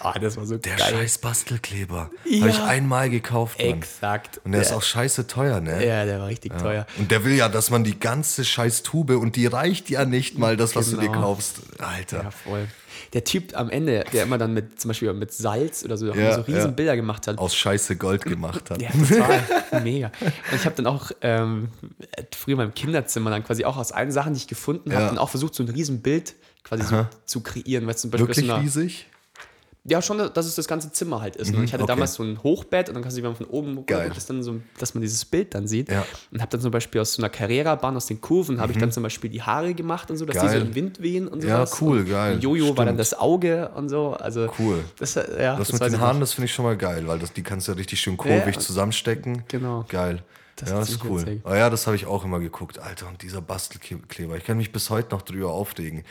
Ah, 0.01 0.17
das 0.17 0.37
war 0.37 0.45
so 0.45 0.57
Der 0.57 0.75
geil. 0.77 0.91
scheiß 0.93 1.17
Bastelkleber. 1.17 2.09
Ja. 2.25 2.39
Habe 2.41 2.49
ich 2.51 2.59
einmal 2.61 3.09
gekauft. 3.09 3.59
Mann. 3.59 3.67
Exakt. 3.69 4.39
Und 4.43 4.53
der 4.53 4.61
ist 4.61 4.71
Ja. 4.71 4.77
auch 4.77 4.83
scheiße 4.83 5.27
teuer, 5.27 5.59
ne? 5.61 5.85
Ja, 5.85 6.05
der 6.05 6.19
war 6.19 6.27
richtig 6.27 6.57
teuer. 6.57 6.85
Und 6.97 7.11
der 7.11 7.23
will 7.23 7.33
ja, 7.35 7.49
dass 7.49 7.69
man 7.69 7.83
die 7.83 7.99
ganze 7.99 8.45
scheiß 8.45 8.83
Tube 8.83 9.11
und 9.11 9.35
die 9.35 9.45
reicht 9.47 9.89
ja 9.89 10.05
nicht 10.05 10.37
mal, 10.37 10.55
das, 10.57 10.75
was 10.75 10.89
du 10.91 10.97
dir 10.97 11.07
Genau. 11.07 11.21
kaufst. 11.21 11.57
Alter. 11.79 12.23
Ja, 12.23 12.31
voll. 12.31 12.67
Der 13.13 13.23
Typ 13.23 13.57
am 13.57 13.69
Ende, 13.69 14.03
der 14.13 14.23
immer 14.23 14.37
dann 14.37 14.53
mit, 14.53 14.79
zum 14.79 14.89
Beispiel 14.89 15.11
mit 15.13 15.33
Salz 15.33 15.83
oder 15.83 15.97
so, 15.97 16.13
Ja, 16.13 16.35
so 16.35 16.41
riesen 16.41 16.59
ja. 16.59 16.67
Bilder 16.67 16.95
gemacht 16.95 17.27
hat. 17.27 17.37
Aus 17.37 17.55
scheiße 17.55 17.95
Gold 17.95 18.23
gemacht 18.25 18.69
hat. 18.69 18.81
Ja, 18.81 18.89
total. 18.91 19.43
Mega. 19.83 20.11
Und 20.21 20.55
ich 20.55 20.65
habe 20.65 20.75
dann 20.75 20.85
auch 20.87 21.11
ähm, 21.21 21.69
früher 22.35 22.53
in 22.53 22.57
meinem 22.57 22.73
Kinderzimmer 22.73 23.29
dann 23.31 23.43
quasi 23.43 23.65
auch 23.65 23.77
aus 23.77 23.91
allen 23.91 24.11
Sachen, 24.11 24.33
die 24.33 24.37
ich 24.39 24.47
gefunden 24.47 24.91
habe, 24.91 25.01
Ja. 25.03 25.07
dann 25.09 25.17
auch 25.17 25.29
versucht, 25.29 25.55
so 25.55 25.63
ein 25.63 25.69
riesen 25.69 26.01
Bild 26.01 26.35
quasi 26.63 26.83
so 26.83 27.07
zu 27.25 27.41
kreieren. 27.41 27.87
Weil 27.87 27.97
zum 27.97 28.11
Beispiel 28.11 28.27
Wirklich 28.27 28.45
so 28.47 28.53
einer, 28.53 28.61
riesig? 28.63 29.07
Ja, 29.89 30.01
schon, 30.01 30.17
dass 30.33 30.45
es 30.45 30.55
das 30.55 30.67
ganze 30.67 30.91
Zimmer 30.91 31.21
halt 31.21 31.35
ist. 31.35 31.53
Und 31.53 31.63
ich 31.63 31.73
hatte 31.73 31.83
okay. 31.83 31.91
damals 31.93 32.13
so 32.13 32.23
ein 32.23 32.41
Hochbett 32.43 32.87
und 32.89 32.95
dann 32.95 33.01
kannst 33.03 33.17
du, 33.17 33.21
wenn 33.23 33.29
man 33.31 33.35
von 33.37 33.47
oben 33.47 33.85
Geil. 33.85 34.05
guckt, 34.05 34.17
ist 34.17 34.29
dann 34.29 34.43
so, 34.43 34.59
dass 34.77 34.93
man 34.93 35.01
dieses 35.01 35.25
Bild 35.25 35.53
dann 35.55 35.67
sieht. 35.67 35.89
Ja. 35.89 36.05
Und 36.31 36.41
habe 36.41 36.49
dann 36.51 36.61
zum 36.61 36.71
Beispiel 36.71 37.01
aus 37.01 37.13
so 37.13 37.21
einer 37.21 37.29
Carrera-Bahn, 37.29 37.95
aus 37.97 38.05
den 38.05 38.21
Kurven, 38.21 38.59
habe 38.61 38.71
ich 38.71 38.77
dann 38.77 38.91
zum 38.91 39.03
Beispiel 39.03 39.29
die 39.29 39.41
Haare 39.41 39.73
gemacht 39.73 40.09
und 40.11 40.17
so, 40.17 40.25
dass 40.25 40.35
die 40.35 40.47
so 40.47 40.53
Geil. 40.53 40.61
im 40.61 40.75
Wind 40.75 41.01
wehen 41.01 41.27
und 41.27 41.43
Ja, 41.43 41.65
sowas. 41.65 41.81
cool, 41.81 41.99
und 41.99 42.09
geil. 42.09 42.37
Jojo 42.39 42.67
war 42.77 42.85
dann 42.85 42.87
Stimmt. 42.95 42.99
das 42.99 43.13
Auge 43.19 43.69
und 43.75 43.89
so. 43.89 44.13
Also 44.13 44.47
Cool. 44.59 44.83
Das, 44.99 45.15
äh, 45.15 45.41
ja, 45.43 45.55
Das, 45.57 45.69
das 45.69 45.79
mit 45.79 45.91
den 45.93 45.99
Haaren, 45.99 46.19
das 46.19 46.33
finde 46.33 46.45
ich 46.45 46.53
schon 46.53 46.65
mal 46.65 46.77
geil, 46.77 47.07
weil 47.07 47.19
das, 47.19 47.33
die 47.33 47.41
kannst 47.43 47.67
du 47.67 47.71
ja 47.71 47.77
richtig 47.77 47.99
schön 47.99 48.17
kurvig 48.17 48.55
Ja. 48.55 48.59
zusammenstecken. 48.61 49.43
Genau. 49.47 49.85
Geil. 49.89 50.21
Das 50.59 50.69
ja, 50.69 50.81
ist 50.81 50.89
das 50.89 50.95
ist 50.97 51.05
cool. 51.05 51.41
Aber 51.43 51.57
ja, 51.57 51.69
das 51.69 51.87
habe 51.87 51.95
ich 51.95 52.05
auch 52.05 52.25
immer 52.25 52.39
geguckt. 52.39 52.79
Alter, 52.79 53.07
und 53.07 53.21
dieser 53.21 53.41
Bastelkleber. 53.41 54.35
Ich 54.35 54.43
kann 54.43 54.57
mich 54.57 54.71
bis 54.71 54.89
heute 54.89 55.15
noch 55.15 55.21
drüber 55.21 55.51
aufregen. 55.51 56.03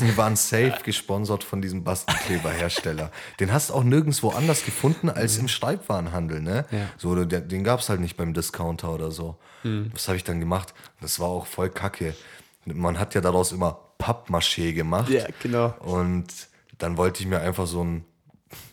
Die 0.00 0.16
waren 0.16 0.36
safe 0.36 0.78
gesponsert 0.84 1.44
von 1.44 1.60
diesem 1.60 1.84
Bastelkleberhersteller. 1.84 3.10
Den 3.38 3.52
hast 3.52 3.70
du 3.70 3.74
auch 3.74 3.84
nirgendwo 3.84 4.30
anders 4.30 4.64
gefunden 4.64 5.10
als 5.10 5.36
im 5.36 5.48
Schreibwarenhandel. 5.48 6.40
Ne? 6.40 6.64
Ja. 6.70 6.88
So, 6.96 7.24
der, 7.24 7.40
den 7.40 7.62
gab 7.62 7.80
es 7.80 7.88
halt 7.88 8.00
nicht 8.00 8.16
beim 8.16 8.32
Discounter 8.32 8.94
oder 8.94 9.10
so. 9.10 9.36
Hm. 9.62 9.90
Was 9.92 10.08
habe 10.08 10.16
ich 10.16 10.24
dann 10.24 10.40
gemacht? 10.40 10.72
Das 11.00 11.20
war 11.20 11.28
auch 11.28 11.46
voll 11.46 11.68
kacke. 11.68 12.14
Man 12.64 12.98
hat 12.98 13.14
ja 13.14 13.20
daraus 13.20 13.52
immer 13.52 13.78
Pappmaché 13.98 14.72
gemacht. 14.72 15.10
Ja, 15.10 15.26
genau. 15.42 15.74
Und 15.80 16.28
dann 16.78 16.96
wollte 16.96 17.22
ich 17.22 17.28
mir 17.28 17.40
einfach 17.40 17.66
so 17.66 17.82
einen 17.82 18.04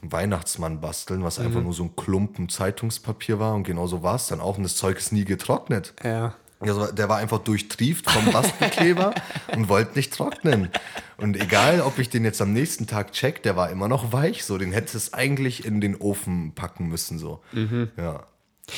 Weihnachtsmann 0.01 0.79
basteln, 0.81 1.23
was 1.23 1.39
Mhm. 1.39 1.45
einfach 1.45 1.61
nur 1.61 1.73
so 1.73 1.83
ein 1.83 1.95
Klumpen 1.95 2.49
Zeitungspapier 2.49 3.39
war. 3.39 3.53
Und 3.53 3.63
genau 3.63 3.87
so 3.87 4.03
war 4.03 4.15
es 4.15 4.27
dann 4.27 4.39
auch. 4.41 4.57
Und 4.57 4.63
das 4.63 4.75
Zeug 4.75 4.97
ist 4.97 5.11
nie 5.11 5.25
getrocknet. 5.25 5.93
Ja. 6.03 6.35
Also 6.59 6.91
der 6.91 7.07
war 7.07 7.17
einfach 7.17 7.37
durchtrieft 7.37 8.09
vom 8.09 8.31
Bastelkleber 8.31 9.13
und 9.55 9.69
wollte 9.69 9.95
nicht 9.95 10.11
trocknen. 10.13 10.69
Und 11.17 11.37
egal, 11.39 11.81
ob 11.81 11.99
ich 11.99 12.09
den 12.09 12.23
jetzt 12.25 12.41
am 12.41 12.51
nächsten 12.51 12.87
Tag 12.87 13.11
check, 13.11 13.43
der 13.43 13.55
war 13.55 13.69
immer 13.69 13.87
noch 13.87 14.11
weich. 14.11 14.43
So, 14.43 14.57
den 14.57 14.71
hätte 14.71 14.97
es 14.97 15.13
eigentlich 15.13 15.65
in 15.65 15.81
den 15.81 15.95
Ofen 15.95 16.53
packen 16.55 16.87
müssen. 16.87 17.19
So. 17.19 17.41
Mhm. 17.51 17.91
Ja. 17.95 18.23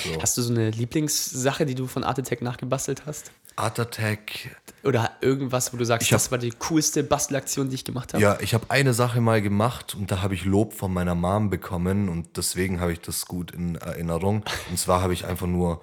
So. 0.03 0.21
Hast 0.21 0.38
du 0.38 0.41
so 0.41 0.53
eine 0.53 0.71
Lieblingssache, 0.71 1.65
die 1.65 1.73
du 1.75 1.88
von 1.88 2.03
Art 2.03 2.19
Attack 2.19 2.41
nachgebastelt 2.41 3.05
hast? 3.05 3.31
Art 3.59 3.79
Attack. 3.79 4.55
Oder 4.83 5.11
irgendwas, 5.21 5.73
wo 5.73 5.77
du 5.77 5.83
sagst, 5.83 6.07
hab- 6.07 6.15
das 6.15 6.31
war 6.31 6.37
die 6.37 6.51
coolste 6.51 7.03
Bastelaktion, 7.03 7.69
die 7.69 7.75
ich 7.75 7.83
gemacht 7.85 8.13
habe? 8.13 8.23
Ja, 8.23 8.37
ich 8.39 8.53
habe 8.53 8.65
eine 8.69 8.93
Sache 8.93 9.19
mal 9.21 9.41
gemacht 9.41 9.93
und 9.93 10.09
da 10.11 10.21
habe 10.21 10.33
ich 10.35 10.45
Lob 10.45 10.73
von 10.73 10.93
meiner 10.93 11.15
Mom 11.15 11.49
bekommen 11.49 12.07
und 12.07 12.37
deswegen 12.37 12.79
habe 12.79 12.93
ich 12.93 13.01
das 13.01 13.25
gut 13.25 13.51
in 13.51 13.75
Erinnerung. 13.75 14.43
Und 14.69 14.79
zwar 14.79 15.01
habe 15.01 15.13
ich 15.13 15.25
einfach 15.25 15.47
nur, 15.47 15.81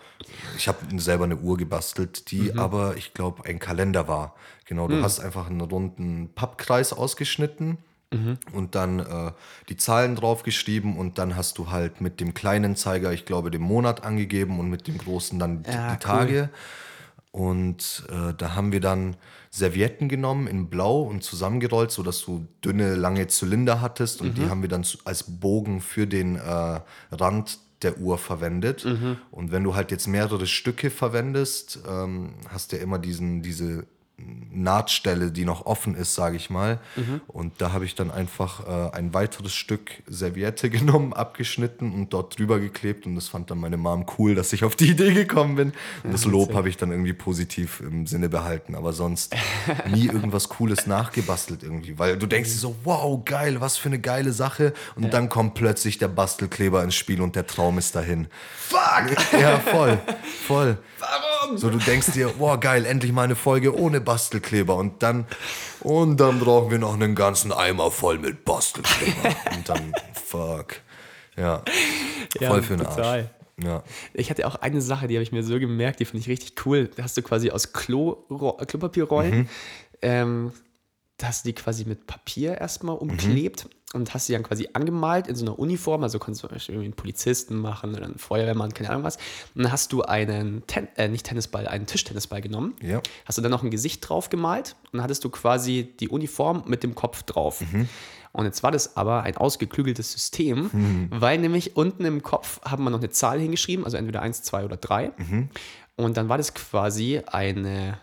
ich 0.56 0.66
habe 0.66 0.78
selber 0.98 1.24
eine 1.24 1.36
Uhr 1.36 1.56
gebastelt, 1.58 2.30
die 2.30 2.54
aber, 2.56 2.96
ich 2.96 3.12
glaube, 3.12 3.44
ein 3.44 3.58
Kalender 3.58 4.08
war. 4.08 4.34
Genau, 4.64 4.88
du 4.88 5.02
hast 5.02 5.20
einfach 5.20 5.48
einen 5.48 5.60
runden 5.60 6.30
Pappkreis 6.34 6.92
ausgeschnitten. 6.92 7.78
Und 8.52 8.74
dann 8.74 9.00
äh, 9.00 9.32
die 9.68 9.76
Zahlen 9.76 10.14
draufgeschrieben 10.16 10.96
und 10.96 11.18
dann 11.18 11.36
hast 11.36 11.58
du 11.58 11.70
halt 11.70 12.00
mit 12.00 12.18
dem 12.20 12.32
kleinen 12.32 12.74
Zeiger, 12.74 13.12
ich 13.12 13.26
glaube, 13.26 13.50
den 13.50 13.60
Monat 13.60 14.04
angegeben 14.04 14.58
und 14.58 14.70
mit 14.70 14.86
dem 14.86 14.96
großen 14.96 15.38
dann 15.38 15.64
die, 15.64 15.70
Ja, 15.70 15.92
die 15.92 15.98
Tage. 15.98 16.48
Und 17.36 18.04
äh, 18.08 18.32
da 18.34 18.54
haben 18.54 18.72
wir 18.72 18.80
dann 18.80 19.14
Servietten 19.50 20.08
genommen 20.08 20.46
in 20.46 20.70
Blau 20.70 21.02
und 21.02 21.22
zusammengerollt, 21.22 21.90
sodass 21.90 22.24
du 22.24 22.46
dünne, 22.64 22.94
lange 22.94 23.26
Zylinder 23.26 23.82
hattest. 23.82 24.22
Und 24.22 24.38
die 24.38 24.48
haben 24.48 24.62
wir 24.62 24.70
dann 24.70 24.86
als 25.04 25.22
Bogen 25.24 25.82
für 25.82 26.06
den 26.06 26.36
äh, 26.36 26.80
Rand 27.12 27.58
der 27.82 27.98
Uhr 27.98 28.16
verwendet. 28.16 28.86
Und 29.30 29.52
wenn 29.52 29.64
du 29.64 29.74
halt 29.74 29.90
jetzt 29.90 30.06
mehrere 30.06 30.46
Stücke 30.46 30.88
verwendest, 30.88 31.80
ähm, 31.86 32.36
hast 32.48 32.72
du 32.72 32.76
ja 32.76 32.82
immer 32.82 32.98
diesen, 32.98 33.42
diese 33.42 33.84
Nahtstelle, 34.18 35.30
die 35.30 35.44
noch 35.44 35.66
offen 35.66 35.94
ist, 35.94 36.14
sage 36.14 36.36
ich 36.36 36.48
mal. 36.48 36.80
Und 37.26 37.60
da 37.60 37.72
habe 37.72 37.84
ich 37.84 37.94
dann 37.94 38.10
einfach 38.10 38.66
äh, 38.66 38.96
ein 38.96 39.12
weiteres 39.12 39.54
Stück 39.54 40.02
Serviette 40.06 40.70
genommen, 40.70 41.12
abgeschnitten 41.12 41.92
und 41.92 42.14
dort 42.14 42.38
drüber 42.38 42.58
geklebt. 42.58 43.04
Und 43.04 43.14
das 43.14 43.28
fand 43.28 43.50
dann 43.50 43.58
meine 43.58 43.76
Mom 43.76 44.06
cool, 44.18 44.34
dass 44.34 44.54
ich 44.54 44.64
auf 44.64 44.74
die 44.74 44.90
Idee 44.90 45.12
gekommen 45.12 45.56
bin. 45.56 45.72
Und 46.02 46.14
das 46.14 46.24
Lob 46.24 46.54
habe 46.54 46.70
ich 46.70 46.78
dann 46.78 46.90
irgendwie 46.90 47.12
positiv 47.12 47.80
im 47.80 48.06
Sinne 48.06 48.30
behalten. 48.30 48.74
Aber 48.74 48.94
sonst 48.94 49.36
nie 49.90 50.06
irgendwas 50.12 50.48
Cooles 50.48 50.86
nachgebastelt 50.86 51.62
irgendwie. 51.62 51.98
Weil 51.98 52.16
du 52.16 52.26
denkst 52.26 52.50
dir 52.50 52.58
so, 52.58 52.74
wow, 52.84 53.22
geil, 53.22 53.60
was 53.60 53.76
für 53.76 53.90
eine 53.90 53.98
geile 53.98 54.32
Sache. 54.32 54.72
Und 54.94 55.12
dann 55.12 55.28
kommt 55.28 55.54
plötzlich 55.54 55.98
der 55.98 56.08
Bastelkleber 56.08 56.82
ins 56.82 56.94
Spiel 56.94 57.20
und 57.20 57.36
der 57.36 57.46
Traum 57.46 57.76
ist 57.76 57.94
dahin. 57.94 58.28
Fuck! 58.56 59.14
Ja, 59.38 59.58
voll, 59.60 59.98
voll. 60.46 60.78
Warum? 60.98 61.35
So, 61.54 61.70
du 61.70 61.78
denkst 61.78 62.12
dir, 62.12 62.28
boah, 62.38 62.58
geil, 62.58 62.84
endlich 62.84 63.12
mal 63.12 63.22
eine 63.22 63.36
Folge 63.36 63.78
ohne 63.78 64.00
Bastelkleber. 64.00 64.74
Und 64.76 65.02
dann, 65.02 65.26
und 65.80 66.18
dann 66.18 66.40
brauchen 66.40 66.70
wir 66.70 66.78
noch 66.78 66.94
einen 66.94 67.14
ganzen 67.14 67.52
Eimer 67.52 67.90
voll 67.90 68.18
mit 68.18 68.44
Bastelkleber. 68.44 69.36
und 69.54 69.68
dann, 69.68 69.92
fuck. 70.24 70.76
Ja, 71.36 71.62
Ja, 72.40 72.48
voll 72.48 72.62
für 72.62 72.76
den 72.76 72.86
total. 72.86 73.18
Arsch. 73.20 73.26
Ja. 73.64 73.82
Ich 74.12 74.28
hatte 74.30 74.46
auch 74.46 74.56
eine 74.56 74.80
Sache, 74.82 75.06
die 75.08 75.14
habe 75.16 75.22
ich 75.22 75.32
mir 75.32 75.42
so 75.42 75.58
gemerkt, 75.58 76.00
die 76.00 76.04
fand 76.04 76.20
ich 76.20 76.28
richtig 76.28 76.66
cool. 76.66 76.90
Da 76.94 77.04
hast 77.04 77.16
du 77.16 77.22
quasi 77.22 77.50
aus 77.50 77.72
Klo, 77.72 78.12
Klopapierrollen, 78.66 79.38
Mhm. 79.38 79.48
ähm, 80.02 80.52
da 81.18 81.28
hast 81.28 81.44
du 81.44 81.48
die 81.48 81.54
quasi 81.54 81.84
mit 81.86 82.06
Papier 82.06 82.58
erstmal 82.58 82.96
Mhm. 82.96 83.00
Und 83.96 84.14
hast 84.14 84.26
sie 84.26 84.34
dann 84.34 84.42
quasi 84.42 84.68
angemalt 84.72 85.26
in 85.26 85.34
so 85.34 85.44
einer 85.44 85.58
Uniform. 85.58 86.02
Also 86.02 86.18
kannst 86.18 86.42
du 86.42 86.46
zum 86.48 86.54
Beispiel 86.54 86.74
irgendwie 86.76 86.86
einen 86.86 86.94
Polizisten 86.94 87.56
machen 87.56 87.94
oder 87.94 88.04
einen 88.04 88.18
Feuerwehrmann, 88.18 88.72
keine 88.74 88.90
Ahnung 88.90 89.02
was. 89.02 89.16
Und 89.54 89.64
dann 89.64 89.72
hast 89.72 89.92
du 89.92 90.02
einen, 90.02 90.62
Ten 90.66 90.88
äh, 90.96 91.08
nicht 91.08 91.26
Tennisball, 91.26 91.66
einen 91.66 91.86
Tischtennisball 91.86 92.40
genommen. 92.40 92.74
Ja. 92.82 93.00
Hast 93.24 93.38
du 93.38 93.42
dann 93.42 93.50
noch 93.50 93.62
ein 93.62 93.70
Gesicht 93.70 94.08
drauf 94.08 94.28
gemalt 94.28 94.76
und 94.92 94.98
dann 94.98 95.02
hattest 95.02 95.24
du 95.24 95.30
quasi 95.30 95.92
die 95.98 96.08
Uniform 96.08 96.62
mit 96.66 96.82
dem 96.82 96.94
Kopf 96.94 97.22
drauf. 97.24 97.60
Mhm. 97.60 97.88
Und 98.32 98.44
jetzt 98.44 98.62
war 98.62 98.70
das 98.70 98.96
aber 98.98 99.22
ein 99.22 99.36
ausgeklügeltes 99.38 100.12
System, 100.12 100.68
Mhm. 100.72 101.08
weil 101.10 101.38
nämlich 101.38 101.74
unten 101.76 102.04
im 102.04 102.22
Kopf 102.22 102.60
haben 102.62 102.84
wir 102.84 102.90
noch 102.90 102.98
eine 102.98 103.08
Zahl 103.08 103.40
hingeschrieben, 103.40 103.84
also 103.86 103.96
entweder 103.96 104.20
1, 104.20 104.42
2 104.42 104.64
oder 104.66 104.76
3. 104.76 105.12
Mhm. 105.16 105.48
Und 105.96 106.18
dann 106.18 106.28
war 106.28 106.36
das 106.36 106.52
quasi 106.52 107.22
eine, 107.26 107.98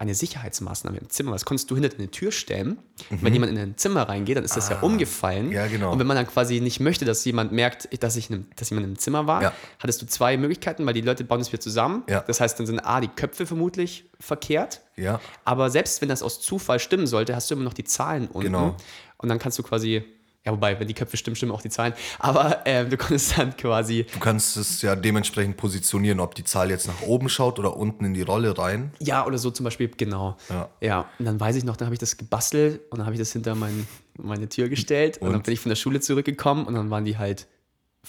eine 0.00 0.14
Sicherheitsmaßnahme 0.14 0.96
im 0.96 1.10
Zimmer. 1.10 1.32
Das 1.32 1.44
konntest 1.44 1.70
du 1.70 1.74
hinter 1.74 1.90
deine 1.90 2.10
Tür 2.10 2.32
stellen. 2.32 2.78
Mhm. 3.10 3.18
Wenn 3.20 3.32
jemand 3.34 3.52
in 3.52 3.58
ein 3.58 3.76
Zimmer 3.76 4.08
reingeht, 4.08 4.36
dann 4.38 4.44
ist 4.44 4.56
das 4.56 4.70
ja 4.70 4.80
umgefallen. 4.80 5.50
Ah, 5.50 5.52
ja, 5.52 5.66
genau. 5.66 5.92
Und 5.92 5.98
wenn 5.98 6.06
man 6.06 6.16
dann 6.16 6.26
quasi 6.26 6.58
nicht 6.60 6.80
möchte, 6.80 7.04
dass 7.04 7.22
jemand 7.26 7.52
merkt, 7.52 8.02
dass, 8.02 8.16
ich 8.16 8.30
in 8.30 8.36
einem, 8.36 8.46
dass 8.56 8.70
jemand 8.70 8.86
im 8.88 8.98
Zimmer 8.98 9.26
war, 9.26 9.42
Ja. 9.42 9.52
hattest 9.78 10.00
du 10.00 10.06
zwei 10.06 10.38
Möglichkeiten, 10.38 10.86
weil 10.86 10.94
die 10.94 11.02
Leute 11.02 11.22
bauen 11.22 11.42
es 11.42 11.52
wieder 11.52 11.60
zusammen. 11.60 12.02
Ja. 12.08 12.20
Das 12.26 12.40
heißt, 12.40 12.58
dann 12.58 12.66
sind 12.66 12.80
A, 12.80 13.00
die 13.02 13.08
Köpfe 13.08 13.44
vermutlich 13.44 14.06
verkehrt. 14.18 14.80
Ja. 14.96 15.20
Aber 15.44 15.68
selbst 15.68 16.00
wenn 16.00 16.08
das 16.08 16.22
aus 16.22 16.40
Zufall 16.40 16.80
stimmen 16.80 17.06
sollte, 17.06 17.36
hast 17.36 17.50
du 17.50 17.54
immer 17.54 17.64
noch 17.64 17.74
die 17.74 17.84
Zahlen 17.84 18.26
unten. 18.28 18.46
Genau. 18.46 18.76
Und 19.18 19.28
dann 19.28 19.38
kannst 19.38 19.58
du 19.58 19.62
quasi, 19.62 20.02
ja, 20.46 20.52
wobei, 20.52 20.78
wenn 20.80 20.88
die 20.88 20.94
Köpfe 20.94 21.16
stimmen, 21.16 21.36
stimmen 21.36 21.52
auch 21.52 21.60
die 21.62 21.68
Zahlen. 21.68 21.92
Aber 22.18 22.62
ähm, 22.64 22.88
du 22.88 22.96
konntest 22.96 23.36
dann 23.36 23.56
quasi, 23.56 24.06
Du 24.12 24.18
kannst 24.20 24.56
es 24.56 24.80
ja 24.82 24.96
dementsprechend 24.96 25.56
positionieren, 25.58 26.18
ob 26.20 26.34
die 26.34 26.44
Zahl 26.44 26.70
jetzt 26.70 26.86
nach 26.86 27.02
oben 27.02 27.28
schaut 27.28 27.58
oder 27.58 27.76
unten 27.76 28.04
in 28.06 28.14
die 28.14 28.22
Rolle 28.22 28.56
rein. 28.56 28.92
ja, 29.00 29.26
oder 29.26 29.36
so 29.38 29.50
zum 29.50 29.64
Beispiel, 29.64 29.90
genau. 29.96 30.36
Ja. 30.48 30.68
Ja, 30.80 31.00
und 31.18 31.26
dann 31.26 31.38
weiß 31.38 31.56
ich 31.56 31.64
noch, 31.64 31.76
dann 31.76 31.86
habe 31.86 31.94
ich 31.94 31.98
das 32.00 32.16
gebastelt 32.16 32.80
und 32.90 32.98
dann 32.98 33.06
habe 33.06 33.14
ich 33.14 33.20
das 33.20 33.32
hinter 33.32 33.54
mein, 33.54 33.86
meine 34.16 34.48
Tür 34.48 34.68
gestellt 34.70 35.18
und, 35.18 35.26
dann 35.28 35.36
Und? 35.36 35.44
bin 35.44 35.52
ich 35.54 35.60
von 35.60 35.68
der 35.70 35.76
Schule 35.76 36.00
zurückgekommen 36.00 36.64
und 36.66 36.74
dann 36.74 36.90
waren 36.90 37.04
die 37.04 37.18
halt 37.18 37.46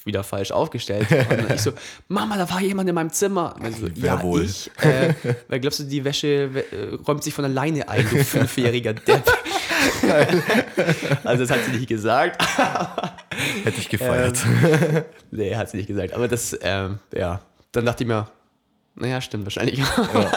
wieder 0.06 0.24
falsch 0.24 0.52
aufgestellt. 0.52 1.08
Und 1.30 1.52
ich 1.52 1.62
so, 1.62 1.74
Mama, 2.08 2.38
da 2.38 2.50
war 2.50 2.62
jemand 2.62 2.90
in 2.90 2.96
meinem 2.96 3.12
Zimmer. 3.12 3.56
Und 3.60 3.76
so, 3.76 3.88
Wer 3.96 4.14
ja, 4.16 4.24
wohl? 4.24 4.44
ich. 4.44 4.72
Äh, 4.82 5.14
weil 5.48 5.60
glaubst 5.60 5.80
du, 5.80 5.84
die 5.84 6.04
Wäsche 6.04 6.28
äh, 6.72 6.96
räumt 7.08 7.24
sich 7.24 7.34
von 7.34 7.46
alleine 7.46 7.88
ein, 7.88 8.08
du 8.10 8.24
fünfjähriger 8.24 8.94
Depp. 8.94 9.24
also 11.24 11.44
das 11.44 11.52
hat 11.52 11.66
sie 11.66 11.72
nicht 11.78 11.88
gesagt. 11.88 12.42
Hätte 13.64 13.80
ich 13.80 13.90
gefeiert. 13.90 14.40
Ähm, 14.46 15.04
nee, 15.32 15.56
hat 15.56 15.70
sie 15.70 15.78
nicht 15.78 15.88
gesagt. 15.88 16.14
Aber 16.14 16.28
das, 16.28 16.58
ähm, 16.62 17.00
ja, 17.14 17.42
dann 17.72 17.86
dachte 17.86 18.04
ich 18.04 18.08
mir, 18.08 18.30
naja, 18.96 19.22
stimmt 19.22 19.46
wahrscheinlich. 19.46 19.84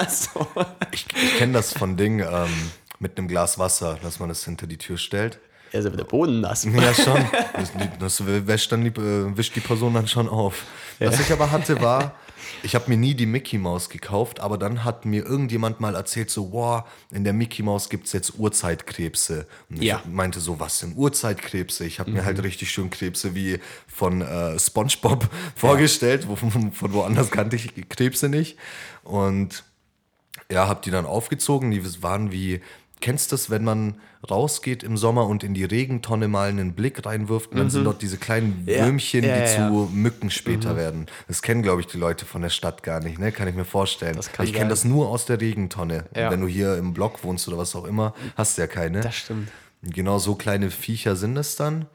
so. 0.08 0.46
Ich, 0.92 1.06
ich 1.14 1.38
kenne 1.38 1.54
das 1.54 1.72
von 1.72 1.96
Ding 1.96 2.20
ähm, 2.20 2.70
mit 2.98 3.18
einem 3.18 3.28
Glas 3.28 3.58
Wasser, 3.58 3.98
dass 4.02 4.20
man 4.20 4.28
das 4.28 4.44
hinter 4.44 4.66
die 4.66 4.78
Tür 4.78 4.96
stellt. 4.96 5.38
Also 5.74 5.90
wird 5.90 5.98
der 6.00 6.04
Boden 6.04 6.40
nass. 6.40 6.64
Ja, 6.64 6.94
schon. 6.94 7.24
Das, 7.54 7.72
das 7.98 8.26
wäscht, 8.26 8.70
dann 8.72 8.82
die, 8.84 8.90
äh, 8.90 9.36
wischt 9.36 9.56
die 9.56 9.60
Person 9.60 9.94
dann 9.94 10.06
schon 10.08 10.28
auf. 10.28 10.62
Was 11.00 11.18
ich 11.20 11.32
aber 11.32 11.50
hatte, 11.50 11.80
war, 11.80 12.14
ich 12.62 12.74
habe 12.74 12.88
mir 12.88 12.96
nie 12.96 13.14
die 13.14 13.26
Mickey 13.26 13.58
Maus 13.58 13.88
gekauft, 13.88 14.38
aber 14.40 14.56
dann 14.56 14.84
hat 14.84 15.04
mir 15.04 15.24
irgendjemand 15.26 15.80
mal 15.80 15.94
erzählt, 15.96 16.30
so, 16.30 16.52
wow, 16.52 16.84
in 17.10 17.24
der 17.24 17.32
Mickey 17.32 17.62
Maus 17.62 17.88
gibt 17.88 18.06
es 18.06 18.12
jetzt 18.12 18.38
Urzeitkrebse. 18.38 19.46
Und 19.68 19.82
Ja. 19.82 20.00
ich 20.04 20.10
meinte 20.10 20.40
so, 20.40 20.60
was 20.60 20.78
sind 20.78 20.96
Urzeitkrebse? 20.96 21.84
Ich 21.84 21.98
habe 22.00 22.10
mir 22.12 22.24
halt 22.24 22.42
richtig 22.42 22.70
schön 22.70 22.90
Krebse 22.90 23.34
wie 23.34 23.58
von 23.88 24.22
äh, 24.22 24.58
Spongebob 24.58 25.28
vorgestellt, 25.56 26.28
wo, 26.28 26.36
von, 26.36 26.72
von 26.72 26.92
woanders 26.92 27.30
kannte 27.30 27.56
ich 27.56 27.72
Krebse 27.88 28.28
nicht. 28.28 28.56
Und 29.02 29.64
ja, 30.50 30.68
hab 30.68 30.82
die 30.82 30.90
dann 30.90 31.06
aufgezogen. 31.06 31.70
Die 31.70 32.02
waren 32.02 32.30
wie, 32.32 32.60
kennst 33.00 33.30
du 33.30 33.34
das, 33.34 33.50
wenn 33.50 33.64
man 33.64 33.96
rausgeht 34.30 34.82
im 34.82 34.96
Sommer 34.96 35.26
und 35.26 35.44
in 35.44 35.52
die 35.52 35.64
Regentonne 35.64 36.28
mal 36.28 36.48
einen 36.48 36.72
Blick 36.74 37.04
reinwirft 37.04 37.52
und 37.52 37.58
dann 37.58 37.70
sind 37.70 37.84
dort 37.84 38.00
diese 38.00 38.16
kleinen 38.16 38.62
Mhm. 38.62 38.68
Ja. 38.68 38.84
Würmchen, 38.86 39.24
Ja, 39.24 39.34
die 39.34 39.40
ja, 39.52 39.68
zu 39.68 39.90
Mücken 39.92 40.30
später 40.30 40.76
werden. 40.76 41.06
Das 41.28 41.42
kennen, 41.42 41.62
glaube 41.62 41.82
ich, 41.82 41.86
die 41.88 41.98
Leute 41.98 42.24
von 42.24 42.40
der 42.42 42.48
Stadt 42.48 42.82
gar 42.82 43.00
nicht, 43.00 43.18
ne? 43.18 43.32
Kann 43.32 43.48
ich 43.48 43.54
mir 43.54 43.64
vorstellen. 43.66 44.18
Ich 44.42 44.52
kenne 44.52 44.70
das 44.70 44.84
nur 44.84 45.08
aus 45.08 45.26
der 45.26 45.40
Regentonne. 45.40 46.06
Wenn 46.12 46.40
du 46.40 46.46
hier 46.46 46.76
im 46.78 46.94
Block 46.94 47.22
wohnst 47.24 47.46
oder 47.48 47.58
was 47.58 47.74
auch 47.76 47.84
immer, 47.84 48.14
hast 48.36 48.56
du 48.56 48.62
ja 48.62 48.66
keine. 48.66 49.00
Das 49.00 49.14
stimmt. 49.16 49.50
Genau 49.82 50.18
so 50.18 50.34
kleine 50.34 50.70
Viecher 50.70 51.14
sind 51.16 51.36
es 51.36 51.56
dann. 51.56 51.86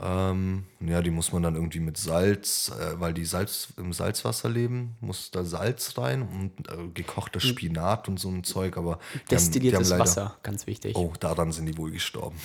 Ähm, 0.00 0.64
ja, 0.80 1.02
die 1.02 1.10
muss 1.12 1.32
man 1.32 1.44
dann 1.44 1.54
irgendwie 1.54 1.78
mit 1.78 1.96
Salz, 1.96 2.72
äh, 2.80 2.98
weil 3.00 3.14
die 3.14 3.24
Salz 3.24 3.68
im 3.76 3.92
Salzwasser 3.92 4.48
leben, 4.48 4.96
muss 5.00 5.30
da 5.30 5.44
Salz 5.44 5.96
rein 5.96 6.22
und 6.22 6.68
äh, 6.68 6.88
gekochter 6.92 7.38
Spinat 7.38 8.08
und 8.08 8.18
so 8.18 8.28
ein 8.28 8.42
Zeug, 8.42 8.76
aber 8.76 8.98
Destilliertes 9.30 9.90
leider- 9.90 10.02
Wasser, 10.02 10.36
ganz 10.42 10.66
wichtig. 10.66 10.96
Oh, 10.96 11.12
daran 11.20 11.52
sind 11.52 11.66
die 11.66 11.78
wohl 11.78 11.92
gestorben. 11.92 12.36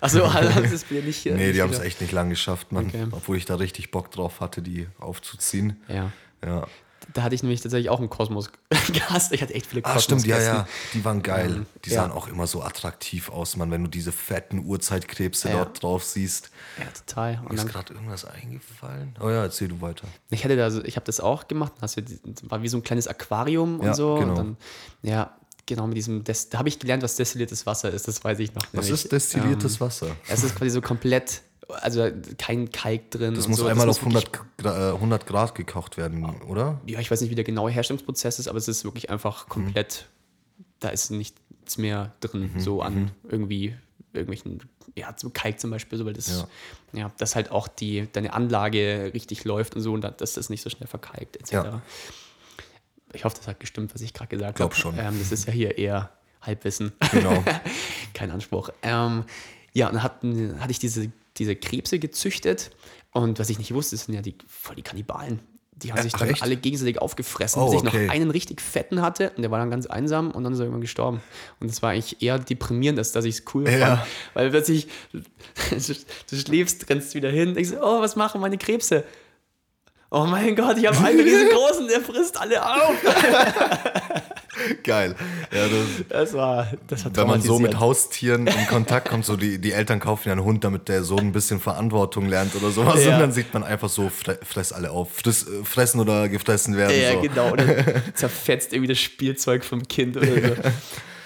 Achso, 0.00 0.24
also 0.24 0.54
haben 0.54 0.66
sie 0.66 0.74
es 0.76 0.90
mir 0.90 1.02
nicht. 1.02 1.26
äh, 1.26 1.34
Nee, 1.34 1.52
die 1.52 1.60
haben 1.60 1.72
es 1.72 1.80
echt 1.80 2.00
nicht 2.00 2.12
lang 2.12 2.30
geschafft, 2.30 2.72
Mann. 2.72 2.86
Okay. 2.86 3.06
Obwohl 3.10 3.36
ich 3.36 3.44
da 3.44 3.56
richtig 3.56 3.90
Bock 3.90 4.10
drauf 4.10 4.40
hatte, 4.40 4.62
die 4.62 4.86
aufzuziehen. 4.98 5.76
Ja. 5.88 6.10
Ja. 6.42 6.66
Da 7.14 7.22
hatte 7.22 7.34
ich 7.34 7.42
nämlich 7.42 7.60
tatsächlich 7.62 7.88
auch 7.90 8.00
einen 8.00 8.10
Kosmos 8.10 8.50
gehasst. 8.92 9.32
Ich 9.32 9.40
hatte 9.40 9.54
echt 9.54 9.66
viele 9.66 9.82
Ah, 9.84 9.94
Kosmos. 9.94 10.04
stimmt, 10.04 10.26
ja, 10.26 10.40
ja. 10.40 10.68
Die 10.92 11.04
waren 11.04 11.22
geil. 11.22 11.64
Die 11.84 11.90
ja. 11.90 12.02
sahen 12.02 12.10
auch 12.12 12.28
immer 12.28 12.46
so 12.46 12.62
attraktiv 12.62 13.30
aus, 13.30 13.56
Mann, 13.56 13.70
wenn 13.70 13.82
du 13.84 13.88
diese 13.90 14.12
fetten 14.12 14.64
Urzeitkrebse 14.64 15.48
Ja. 15.48 15.56
dort 15.56 15.82
drauf 15.82 16.04
siehst. 16.04 16.50
Ja, 16.78 16.84
total. 17.06 17.40
Und 17.42 17.52
Mir 17.52 17.58
ist 17.58 17.68
gerade 17.68 17.94
irgendwas 17.94 18.24
eingefallen. 18.24 19.14
Oh 19.20 19.30
ja, 19.30 19.42
erzähl 19.42 19.68
du 19.68 19.80
weiter. 19.80 20.06
ich 20.30 20.44
hatte 20.44 20.56
da 20.56 20.70
so, 20.70 20.84
ich 20.84 20.96
habe 20.96 21.06
das 21.06 21.20
auch 21.20 21.48
gemacht. 21.48 21.72
Die- 21.96 22.18
war 22.50 22.62
wie 22.62 22.68
so 22.68 22.76
ein 22.76 22.82
kleines 22.82 23.08
Aquarium 23.08 23.80
und 23.80 23.86
Ja, 23.86 23.94
so. 23.94 24.16
genau. 24.16 24.30
Und 24.32 24.36
dann, 24.36 24.56
ja, 25.02 25.36
genau 25.66 25.86
mit 25.86 25.96
diesem, 25.96 26.24
Des, 26.24 26.48
da 26.50 26.58
habe 26.58 26.68
ich 26.68 26.78
gelernt, 26.78 27.02
was 27.02 27.16
destilliertes 27.16 27.64
Wasser 27.66 27.90
ist. 27.90 28.06
Das 28.08 28.22
weiß 28.22 28.38
ich 28.40 28.54
noch. 28.54 28.62
Was 28.72 28.86
nämlich. 28.86 28.90
ist 29.04 29.12
destilliertes 29.12 29.74
Ähm, 29.74 29.80
Wasser? 29.80 30.16
Es 30.28 30.42
ist 30.44 30.54
quasi 30.56 30.70
so 30.70 30.80
komplett, 30.80 31.42
also 31.68 32.08
kein 32.38 32.70
Kalk 32.70 33.10
drin. 33.10 33.34
Das 33.34 33.46
muss 33.48 33.58
so. 33.58 33.66
einmal 33.66 33.88
auf 33.88 34.02
muss 34.02 34.14
wirklich- 34.14 34.40
100, 34.58 34.66
Gra- 34.76 34.90
äh, 34.90 34.94
100 34.94 35.26
Grad 35.26 35.54
gekocht 35.54 35.96
werden, 35.96 36.24
oder? 36.42 36.80
ja, 36.86 36.98
ich 37.00 37.10
weiß 37.10 37.20
nicht, 37.20 37.30
wie 37.30 37.34
der 37.34 37.44
genaue 37.44 37.70
Herstellungsprozess 37.70 38.38
ist, 38.38 38.48
aber 38.48 38.58
es 38.58 38.68
ist 38.68 38.84
wirklich 38.84 39.10
einfach 39.10 39.46
Mhm. 39.46 39.50
komplett, 39.50 40.06
da 40.80 40.88
ist 40.88 41.10
nichts 41.10 41.76
mehr 41.76 42.12
drin, 42.20 42.50
so 42.58 42.80
an 42.82 43.10
irgendwie 43.28 43.74
irgendwelchen, 44.14 44.62
ja, 44.96 45.14
so 45.16 45.28
Kalk 45.30 45.60
zum 45.60 45.70
Beispiel, 45.70 45.98
so, 45.98 46.06
weil 46.06 46.14
das, 46.14 46.28
ja. 46.94 47.00
Ja. 47.00 47.12
dass 47.18 47.36
halt 47.36 47.50
auch 47.50 47.68
die, 47.68 48.08
deine 48.10 48.32
Anlage 48.32 49.10
richtig 49.12 49.44
läuft 49.44 49.76
und 49.76 49.82
so 49.82 49.92
und 49.92 50.00
dass 50.00 50.32
das 50.32 50.48
nicht 50.48 50.62
so 50.62 50.70
schnell 50.70 50.86
verkalkt, 50.88 51.36
etc. 51.36 51.52
Ja. 51.52 51.82
Ich 53.12 53.24
hoffe, 53.24 53.36
das 53.36 53.46
hat 53.46 53.60
gestimmt, 53.60 53.94
was 53.94 54.00
ich 54.02 54.12
gerade 54.14 54.28
gesagt 54.28 54.56
Glaub 54.56 54.70
habe. 54.72 54.80
schon. 54.80 54.98
Ähm, 54.98 55.18
das 55.18 55.32
ist 55.32 55.46
ja 55.46 55.52
hier 55.52 55.78
eher 55.78 56.10
Halbwissen. 56.42 56.92
Genau. 57.12 57.42
Kein 58.14 58.30
Anspruch. 58.30 58.70
Ähm, 58.82 59.24
ja, 59.72 59.86
und 59.88 59.94
dann 59.94 60.02
hatten, 60.02 60.60
hatte 60.60 60.70
ich 60.70 60.78
diese, 60.78 61.10
diese 61.38 61.56
Krebse 61.56 61.98
gezüchtet 61.98 62.70
und 63.12 63.38
was 63.38 63.48
ich 63.50 63.58
nicht 63.58 63.72
wusste, 63.74 63.96
sind 63.96 64.14
ja 64.14 64.22
die 64.22 64.36
voll 64.46 64.76
die 64.76 64.82
Kannibalen. 64.82 65.40
Die 65.76 65.92
haben 65.92 65.98
Äh, 66.00 66.02
sich 66.02 66.14
ach, 66.16 66.18
dann 66.18 66.30
echt? 66.30 66.42
alle 66.42 66.56
gegenseitig 66.56 67.00
aufgefressen, 67.00 67.62
Oh, 67.62 67.70
bis 67.70 67.80
ich 67.82 67.86
okay. 67.88 68.06
noch 68.06 68.12
einen 68.12 68.30
richtig 68.32 68.60
fetten 68.60 69.00
hatte 69.00 69.30
und 69.36 69.42
der 69.42 69.50
war 69.52 69.60
dann 69.60 69.70
ganz 69.70 69.86
einsam 69.86 70.32
und 70.32 70.42
dann 70.42 70.52
ist 70.52 70.58
er 70.58 70.64
irgendwann 70.64 70.80
gestorben. 70.80 71.20
Und 71.60 71.70
das 71.70 71.82
war 71.82 71.90
eigentlich 71.90 72.20
eher 72.20 72.38
deprimierend, 72.40 72.98
als 72.98 73.12
dass 73.12 73.24
ich 73.24 73.36
es 73.38 73.44
cool 73.54 73.68
Ja. 73.68 73.98
fand. 73.98 74.08
Weil 74.34 74.50
plötzlich, 74.50 74.88
du 75.70 76.36
schläfst, 76.36 76.88
rennst 76.90 77.14
wieder 77.14 77.30
hin, 77.30 77.54
denkst, 77.54 77.72
oh, 77.80 78.00
was 78.00 78.16
machen 78.16 78.40
meine 78.40 78.58
Krebse? 78.58 79.04
Oh 80.10 80.24
mein 80.24 80.56
Gott, 80.56 80.78
ich 80.78 80.86
habe 80.86 80.98
einen 81.06 81.20
riesengroßen, 81.20 81.86
der 81.86 82.00
frisst 82.00 82.40
alle 82.40 82.64
auf. 82.64 82.94
Geil. 84.84 85.14
Ja, 85.52 85.66
das, 85.68 86.08
Das 86.08 86.34
war, 86.34 86.68
das 86.86 87.04
war 87.04 87.16
wenn 87.16 87.26
man 87.26 87.40
so 87.40 87.58
mit. 87.58 87.78
Haustieren 87.78 88.46
in 88.46 88.66
Kontakt 88.66 89.08
kommt, 89.08 89.24
so 89.24 89.36
die, 89.36 89.58
die 89.58 89.72
Eltern 89.72 90.00
kaufen 90.00 90.28
ja 90.28 90.32
einen 90.32 90.44
Hund, 90.44 90.64
damit 90.64 90.88
der 90.88 91.04
Sohn 91.04 91.20
ein 91.20 91.32
bisschen 91.32 91.60
Verantwortung 91.60 92.28
lernt 92.28 92.54
oder 92.56 92.70
sowas. 92.70 93.04
Ja. 93.04 93.14
Und 93.14 93.20
dann 93.20 93.32
sieht 93.32 93.52
man 93.54 93.62
einfach 93.64 93.88
so, 93.88 94.08
fre 94.08 94.38
fress 94.42 94.72
alle 94.72 94.90
auf. 94.90 95.12
Friss, 95.12 95.46
äh, 95.46 95.64
fressen 95.64 96.00
oder 96.00 96.28
gefressen 96.28 96.76
werden. 96.76 97.00
Ja, 97.00 97.12
so. 97.12 97.20
genau. 97.20 97.52
Und 97.52 97.62
zerfetzt 98.14 98.72
irgendwie 98.72 98.88
das 98.88 98.98
Spielzeug 99.00 99.64
vom 99.64 99.86
Kind 99.86 100.16
oder 100.16 100.26
so. 100.26 100.54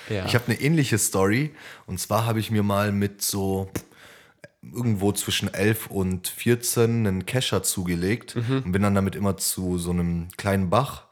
Ja. 0.09 0.27
Ich 0.27 0.35
habe 0.35 0.45
eine 0.49 0.61
ähnliche 0.61 0.99
Story. 0.99 1.53
Und 1.87 1.99
zwar 2.01 2.27
habe 2.27 2.41
ich 2.41 2.51
mir 2.51 2.63
mal 2.63 2.93
mit 2.93 3.23
so 3.23 3.71
irgendwo 4.63 5.11
zwischen 5.13 5.53
11 5.53 5.89
und 5.89 6.29
14 6.29 7.07
einen 7.07 7.27
Kescher 7.27 7.63
zugelegt 7.63 8.37
Mhm. 8.37 8.63
und 8.65 8.73
bin 8.73 8.83
dann 8.83 8.95
damit 8.95 9.17
immer 9.17 9.37
zu 9.37 9.79
so 9.79 9.91
einem 9.91 10.29
kleinen 10.37 10.71
Bach. 10.71 11.05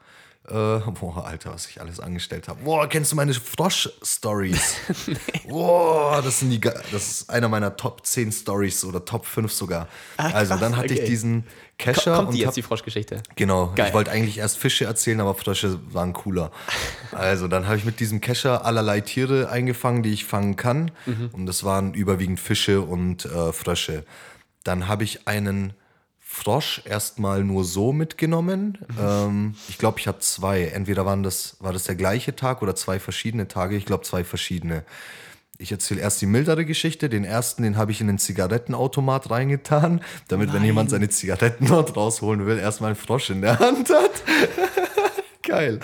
Äh, 0.51 0.91
boah, 0.99 1.25
Alter, 1.25 1.53
was 1.53 1.67
ich 1.67 1.79
alles 1.79 2.01
angestellt 2.01 2.49
habe. 2.49 2.61
Boah, 2.63 2.87
kennst 2.89 3.13
du 3.13 3.15
meine 3.15 3.33
Frosch-Stories? 3.33 4.75
Boah, 5.47 6.21
das, 6.21 6.39
sind 6.39 6.49
die, 6.49 6.59
das 6.59 6.83
ist 6.91 7.29
einer 7.29 7.47
meiner 7.47 7.77
Top 7.77 8.05
10 8.05 8.33
Stories 8.33 8.83
oder 8.83 9.05
Top 9.05 9.25
5 9.25 9.49
sogar. 9.51 9.87
also, 10.17 10.57
dann 10.57 10.75
hatte 10.75 10.93
ich 10.93 10.99
okay. 10.99 11.09
diesen 11.09 11.47
Kescher. 11.77 12.15
Kommt 12.17 12.27
und 12.29 12.35
die 12.35 12.41
hab- 12.41 12.47
jetzt, 12.47 12.57
die 12.57 12.63
Froschgeschichte? 12.63 13.23
Genau, 13.37 13.71
Geil. 13.75 13.87
ich 13.87 13.93
wollte 13.93 14.11
eigentlich 14.11 14.39
erst 14.39 14.57
Fische 14.57 14.83
erzählen, 14.83 15.21
aber 15.21 15.35
Frösche 15.35 15.79
waren 15.93 16.13
cooler. 16.13 16.51
Also 17.13 17.49
dann 17.49 17.67
habe 17.67 17.75
ich 17.75 17.83
mit 17.83 17.99
diesem 17.99 18.21
Kescher 18.21 18.65
allerlei 18.65 19.01
Tiere 19.01 19.49
eingefangen, 19.49 20.01
die 20.01 20.13
ich 20.13 20.23
fangen 20.23 20.55
kann. 20.55 20.91
Und 21.33 21.45
das 21.45 21.65
waren 21.65 21.93
überwiegend 21.93 22.39
Fische 22.39 22.79
und 22.81 23.25
äh, 23.25 23.51
Frösche. 23.51 24.05
Dann 24.63 24.87
habe 24.87 25.03
ich 25.03 25.27
einen 25.27 25.73
Frosch 26.33 26.81
erstmal 26.85 27.43
nur 27.43 27.65
so 27.65 27.91
mitgenommen. 27.91 28.77
Ähm, 28.97 29.53
ich 29.67 29.77
glaube, 29.77 29.99
ich 29.99 30.07
habe 30.07 30.19
zwei. 30.19 30.63
Entweder 30.63 31.05
waren 31.05 31.23
das, 31.23 31.57
war 31.59 31.73
das 31.73 31.83
der 31.83 31.95
gleiche 31.95 32.37
Tag 32.37 32.61
oder 32.61 32.73
zwei 32.73 33.01
verschiedene 33.01 33.49
Tage. 33.49 33.75
Ich 33.75 33.85
glaube, 33.85 34.05
zwei 34.05 34.23
verschiedene. 34.23 34.85
Ich 35.57 35.73
erzähle 35.73 35.99
erst 35.99 36.21
die 36.21 36.27
mildere 36.27 36.63
Geschichte. 36.63 37.09
Den 37.09 37.25
ersten, 37.25 37.63
den 37.63 37.75
habe 37.75 37.91
ich 37.91 37.99
in 37.99 38.07
den 38.07 38.17
Zigarettenautomat 38.17 39.29
reingetan, 39.29 40.01
damit, 40.29 40.53
wenn 40.53 40.63
jemand 40.63 40.89
seine 40.89 41.09
Zigaretten 41.09 41.67
dort 41.67 41.97
rausholen 41.97 42.45
will, 42.45 42.57
erstmal 42.57 42.91
einen 42.91 42.95
Frosch 42.95 43.29
in 43.29 43.41
der 43.41 43.59
Hand 43.59 43.89
hat. 43.89 44.23
Geil. 45.43 45.81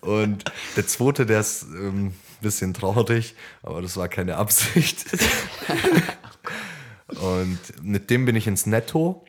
Und 0.00 0.44
der 0.76 0.86
zweite, 0.86 1.26
der 1.26 1.40
ist 1.40 1.64
ein 1.64 1.86
ähm, 1.86 2.14
bisschen 2.40 2.72
traurig, 2.72 3.34
aber 3.62 3.82
das 3.82 3.98
war 3.98 4.08
keine 4.08 4.36
Absicht. 4.36 5.04
Und 7.20 7.58
mit 7.82 8.08
dem 8.10 8.24
bin 8.24 8.34
ich 8.36 8.46
ins 8.46 8.64
Netto. 8.64 9.25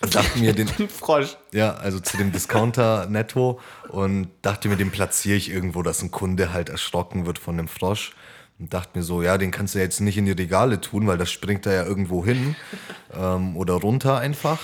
Dachte 0.00 0.38
mir, 0.38 0.52
den, 0.52 0.68
Frosch. 0.88 1.36
ja, 1.52 1.74
also 1.74 2.00
zu 2.00 2.16
dem 2.16 2.32
Discounter 2.32 3.06
netto 3.06 3.60
und 3.88 4.28
dachte 4.42 4.68
mir, 4.68 4.76
den 4.76 4.90
platziere 4.90 5.36
ich 5.36 5.50
irgendwo, 5.50 5.82
dass 5.82 6.02
ein 6.02 6.10
Kunde 6.10 6.52
halt 6.52 6.68
erschrocken 6.68 7.26
wird 7.26 7.38
von 7.38 7.56
dem 7.56 7.68
Frosch. 7.68 8.12
Und 8.58 8.72
dachte 8.72 8.98
mir 8.98 9.04
so, 9.04 9.22
ja, 9.22 9.36
den 9.36 9.50
kannst 9.50 9.74
du 9.74 9.78
jetzt 9.78 10.00
nicht 10.00 10.16
in 10.16 10.24
die 10.24 10.32
Regale 10.32 10.80
tun, 10.80 11.06
weil 11.06 11.18
das 11.18 11.30
springt 11.30 11.66
da 11.66 11.72
ja 11.72 11.84
irgendwo 11.84 12.24
hin 12.24 12.56
ähm, 13.14 13.56
oder 13.56 13.74
runter 13.74 14.18
einfach. 14.18 14.60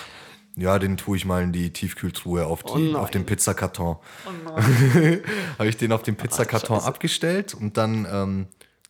Ja, 0.56 0.78
den 0.78 0.98
tue 0.98 1.16
ich 1.16 1.24
mal 1.24 1.42
in 1.42 1.52
die 1.52 1.72
Tiefkühltruhe 1.72 2.44
auf, 2.46 2.62
die, 2.62 2.92
nein. 2.92 2.96
auf 2.96 3.10
den 3.10 3.24
Pizzakarton. 3.24 3.96
Habe 5.58 5.68
ich 5.68 5.78
den 5.78 5.92
auf 5.92 6.02
den 6.02 6.16
Pizzakarton 6.16 6.80
abgestellt 6.80 7.54
und 7.54 7.78
dann 7.78 8.06
ähm, 8.10 8.46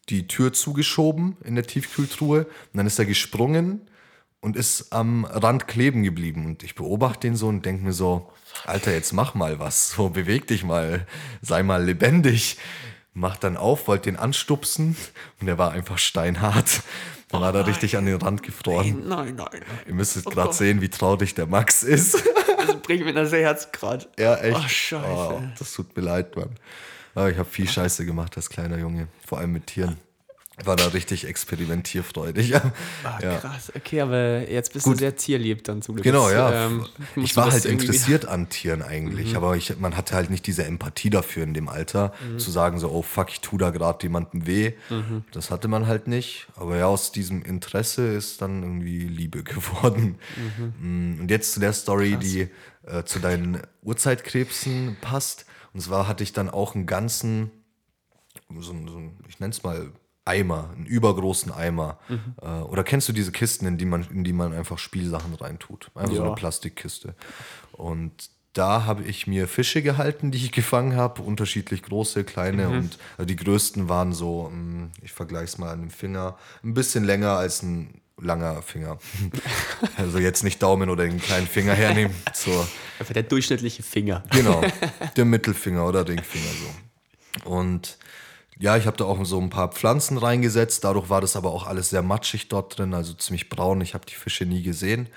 die 0.09 0.26
Tür 0.26 0.53
zugeschoben 0.53 1.36
in 1.45 1.55
der 1.55 1.64
Tiefkühltruhe. 1.64 2.47
Und 2.47 2.76
dann 2.76 2.86
ist 2.86 2.99
er 2.99 3.05
gesprungen 3.05 3.82
und 4.43 4.57
ist 4.57 4.93
am 4.93 5.24
Rand 5.24 5.68
kleben 5.68 6.03
geblieben. 6.03 6.45
Und 6.45 6.62
ich 6.62 6.74
beobachte 6.74 7.28
den 7.28 7.36
so 7.36 7.49
und 7.49 7.64
denke 7.64 7.84
mir 7.84 7.93
so, 7.93 8.30
Alter, 8.66 8.93
jetzt 8.93 9.12
mach 9.12 9.34
mal 9.34 9.59
was. 9.59 9.93
So, 9.97 10.11
beweg 10.11 10.47
dich 10.47 10.64
mal, 10.64 11.07
sei 11.40 11.62
mal 11.62 11.82
lebendig. 11.82 12.59
Mach 13.14 13.36
dann 13.36 13.57
auf, 13.57 13.88
wollte 13.88 14.11
den 14.11 14.16
anstupsen 14.16 14.97
und 15.40 15.47
der 15.47 15.59
war 15.59 15.72
einfach 15.72 15.99
steinhart. 15.99 16.82
Dann 17.28 17.40
war 17.43 17.55
er 17.55 17.66
richtig 17.66 17.97
an 17.97 18.07
den 18.07 18.16
Rand 18.16 18.43
gefroren. 18.43 19.07
Nein, 19.07 19.36
nein, 19.36 19.49
nein. 19.53 19.62
Ihr 19.86 19.95
müsstet 19.95 20.24
gerade 20.24 20.53
sehen, 20.53 20.80
wie 20.80 20.88
traurig 20.88 21.34
der 21.34 21.47
Max 21.47 21.82
ist. 21.82 22.22
Das 22.57 22.76
bringt 22.80 23.05
mir 23.05 23.12
das 23.12 23.32
Herz 23.32 23.70
gerade. 23.70 24.07
Ja, 24.18 24.36
echt. 24.36 24.57
Ach, 24.57 24.68
scheiße. 24.68 25.07
Oh, 25.07 25.43
das 25.59 25.72
tut 25.72 25.95
mir 25.97 26.03
leid, 26.03 26.36
Mann. 26.36 26.51
Aber 27.14 27.30
ich 27.30 27.36
habe 27.36 27.49
viel 27.49 27.68
Scheiße 27.68 28.07
gemacht 28.07 28.36
als 28.36 28.49
kleiner 28.49 28.78
Junge, 28.78 29.09
vor 29.26 29.38
allem 29.38 29.53
mit 29.53 29.66
Tieren. 29.66 29.99
War 30.65 30.77
da 30.77 30.89
richtig 30.89 31.27
experimentierfreudig. 31.27 32.53
Ah, 33.05 33.19
ja. 33.23 33.39
krass. 33.39 33.73
Okay, 33.75 34.01
aber 34.03 34.49
jetzt 34.49 34.73
bist 34.73 34.85
Gut. 34.85 34.95
du 34.95 34.99
sehr 34.99 35.17
tierlieb 35.17 35.65
dann 35.65 35.83
zum 35.83 35.95
Glück. 35.97 36.05
Genau, 36.05 36.31
ja. 36.31 36.67
ähm, 36.67 36.87
ich 37.17 37.37
war 37.37 37.51
halt 37.51 37.65
Mhm. 37.65 37.71
interessiert 37.73 38.27
an 38.29 38.49
Tieren 38.49 38.83
eigentlich, 38.83 39.35
aber 39.35 39.57
ich, 39.57 39.77
man 39.81 39.97
hatte 39.97 40.15
halt 40.15 40.31
nicht 40.31 40.47
diese 40.47 40.65
Empathie 40.65 41.11
dafür 41.11 41.43
in 41.43 41.55
dem 41.55 41.69
Alter, 41.69 42.13
Mhm. 42.29 42.39
zu 42.39 42.51
sagen 42.51 42.79
so, 42.79 42.91
oh 42.91 43.03
fuck, 43.03 43.31
ich 43.31 43.41
tu 43.41 43.57
da 43.59 43.71
gerade 43.71 43.99
jemandem 44.03 44.47
weh. 44.47 44.73
Das 45.33 45.51
hatte 45.51 45.69
man 45.69 45.87
halt 45.87 46.07
nicht. 46.07 46.47
Aber 46.55 46.77
ja, 46.77 46.87
aus 46.87 47.11
diesem 47.13 47.43
Interesse 47.43 48.07
ist 48.13 48.41
dann 48.43 48.63
irgendwie 48.63 49.01
Liebe 49.09 49.43
geworden. 49.45 50.19
Mhm. 50.79 51.17
Mm, 51.17 51.21
Und 51.23 51.31
jetzt 51.31 51.53
zu 51.55 51.61
der 51.61 51.73
Story, 51.73 52.17
die 52.17 52.49
äh, 52.87 53.03
zu 53.05 53.19
deinen 53.19 53.63
Urzeitkrebsen 53.83 54.97
passt. 55.01 55.47
Und 55.73 55.81
zwar 55.81 56.07
hatte 56.07 56.23
ich 56.23 56.33
dann 56.33 56.51
auch 56.51 56.75
einen 56.75 56.87
ganzen, 56.87 57.51
so, 58.51 58.73
so 58.73 59.03
ich 59.29 59.41
nenne 59.41 59.53
es 59.53 59.63
mal 59.63 59.91
Eimer, 60.25 60.70
einen 60.77 60.87
übergroßen 60.87 61.51
Eimer. 61.53 61.99
Äh, 62.41 62.47
oder 62.47 62.85
kennst 62.85 63.09
du 63.09 63.12
diese 63.12 63.33
Kisten, 63.33 63.66
in 63.66 63.79
die 63.79 63.85
man, 63.85 64.07
in 64.11 64.25
die 64.25 64.33
man 64.33 64.53
einfach 64.53 64.79
Spielsachen 64.79 65.35
reintut? 65.35 65.91
Einfach 65.95 66.14
so 66.14 66.20
Ja. 66.20 66.27
eine 66.27 66.35
Plastikkiste. 66.35 67.14
Und 67.73 68.12
da 68.53 68.85
habe 68.85 69.03
ich 69.05 69.27
mir 69.27 69.49
Fische 69.49 69.83
gehalten, 69.83 70.31
die 70.31 70.39
ich 70.39 70.53
gefangen 70.53 70.95
habe, 70.95 71.23
unterschiedlich 71.23 71.83
große, 71.83 72.23
kleine 72.25 72.68
und 72.68 72.99
äh, 73.18 73.27
die 73.27 73.37
größten 73.37 73.89
waren 73.89 74.12
so, 74.12 74.51
mm, 74.51 74.91
ich 75.03 75.12
vergleiche 75.12 75.45
es 75.45 75.59
mal 75.59 75.70
an 75.73 75.81
dem 75.81 75.91
Finger, 75.91 76.37
ein 76.62 76.75
bisschen 76.75 77.03
länger 77.05 77.31
als 77.33 77.62
ein 77.62 78.01
langer 78.20 78.62
Finger. 78.62 78.99
also 79.97 80.18
jetzt 80.18 80.45
nicht 80.45 80.62
Daumen 80.62 80.91
oder 80.91 81.05
den 81.09 81.18
kleinen 81.20 81.47
Finger 81.49 81.73
hernehmen. 81.75 82.14
So, 82.35 82.64
Einfach 83.01 83.14
der 83.14 83.23
durchschnittliche 83.25 83.83
Finger. 83.83 84.23
Genau, 84.31 84.62
der 85.16 85.25
Mittelfinger 85.25 85.87
oder 85.87 86.07
Ringfinger 86.07 86.45
so. 87.45 87.49
Und 87.51 87.99
ja, 88.63 88.77
ich 88.77 88.87
habe 88.87 88.97
da 88.97 89.07
auch 89.07 89.25
so 89.25 89.41
ein 89.41 89.51
paar 89.51 89.73
Pflanzen 89.73 90.19
reingesetzt. 90.19 90.85
Dadurch 90.85 91.11
war 91.11 91.21
das 91.21 91.35
aber 91.35 91.51
auch 91.51 91.67
alles 91.67 91.91
sehr 91.91 92.03
matschig 92.03 92.47
dort 92.47 92.79
drin, 92.79 92.95
also 92.95 93.13
ziemlich 93.13 93.49
braun. 93.49 93.81
Ich 93.81 93.93
habe 93.93 94.07
die 94.07 94.15
Fische 94.15 94.47
nie 94.47 94.63
gesehen. 94.63 95.09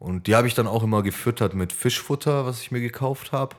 Und 0.00 0.26
die 0.26 0.34
habe 0.34 0.48
ich 0.48 0.54
dann 0.54 0.66
auch 0.66 0.82
immer 0.82 1.04
gefüttert 1.04 1.54
mit 1.54 1.72
Fischfutter, 1.72 2.46
was 2.46 2.60
ich 2.62 2.72
mir 2.72 2.80
gekauft 2.80 3.30
habe. 3.30 3.54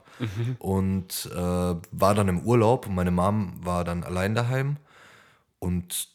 Und 0.60 1.30
äh, 1.34 1.38
war 1.38 2.14
dann 2.14 2.28
im 2.28 2.42
Urlaub 2.42 2.88
und 2.88 2.96
meine 2.96 3.12
Mom 3.12 3.54
war 3.64 3.86
dann 3.86 4.04
allein 4.04 4.36
daheim. 4.36 4.76
Und 5.60 6.10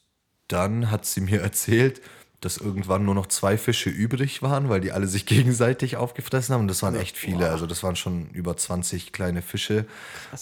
dann 0.49 0.91
hat 0.91 1.07
sie 1.07 1.23
mir 1.23 1.41
erzählt, 1.41 2.03
dass 2.43 2.59
irgendwann 2.59 3.07
nur 3.07 3.15
noch 3.15 3.29
zwei 3.29 3.57
Fische 3.57 3.89
übrig 3.89 4.43
waren, 4.43 4.69
weil 4.69 4.83
die 4.83 4.93
alle 4.93 5.07
sich 5.07 5.25
gegenseitig 5.35 5.97
aufgefressen 5.97 6.55
haben. 6.55 6.61
Und 6.61 6.69
das 6.69 6.83
waren 6.83 6.95
echt 6.95 7.17
viele. 7.17 7.49
Also 7.49 7.67
das 7.67 7.83
waren 7.83 7.97
schon 7.97 8.29
über 8.33 8.59
20 8.59 9.13
kleine 9.13 9.41
Fische. 9.41 9.87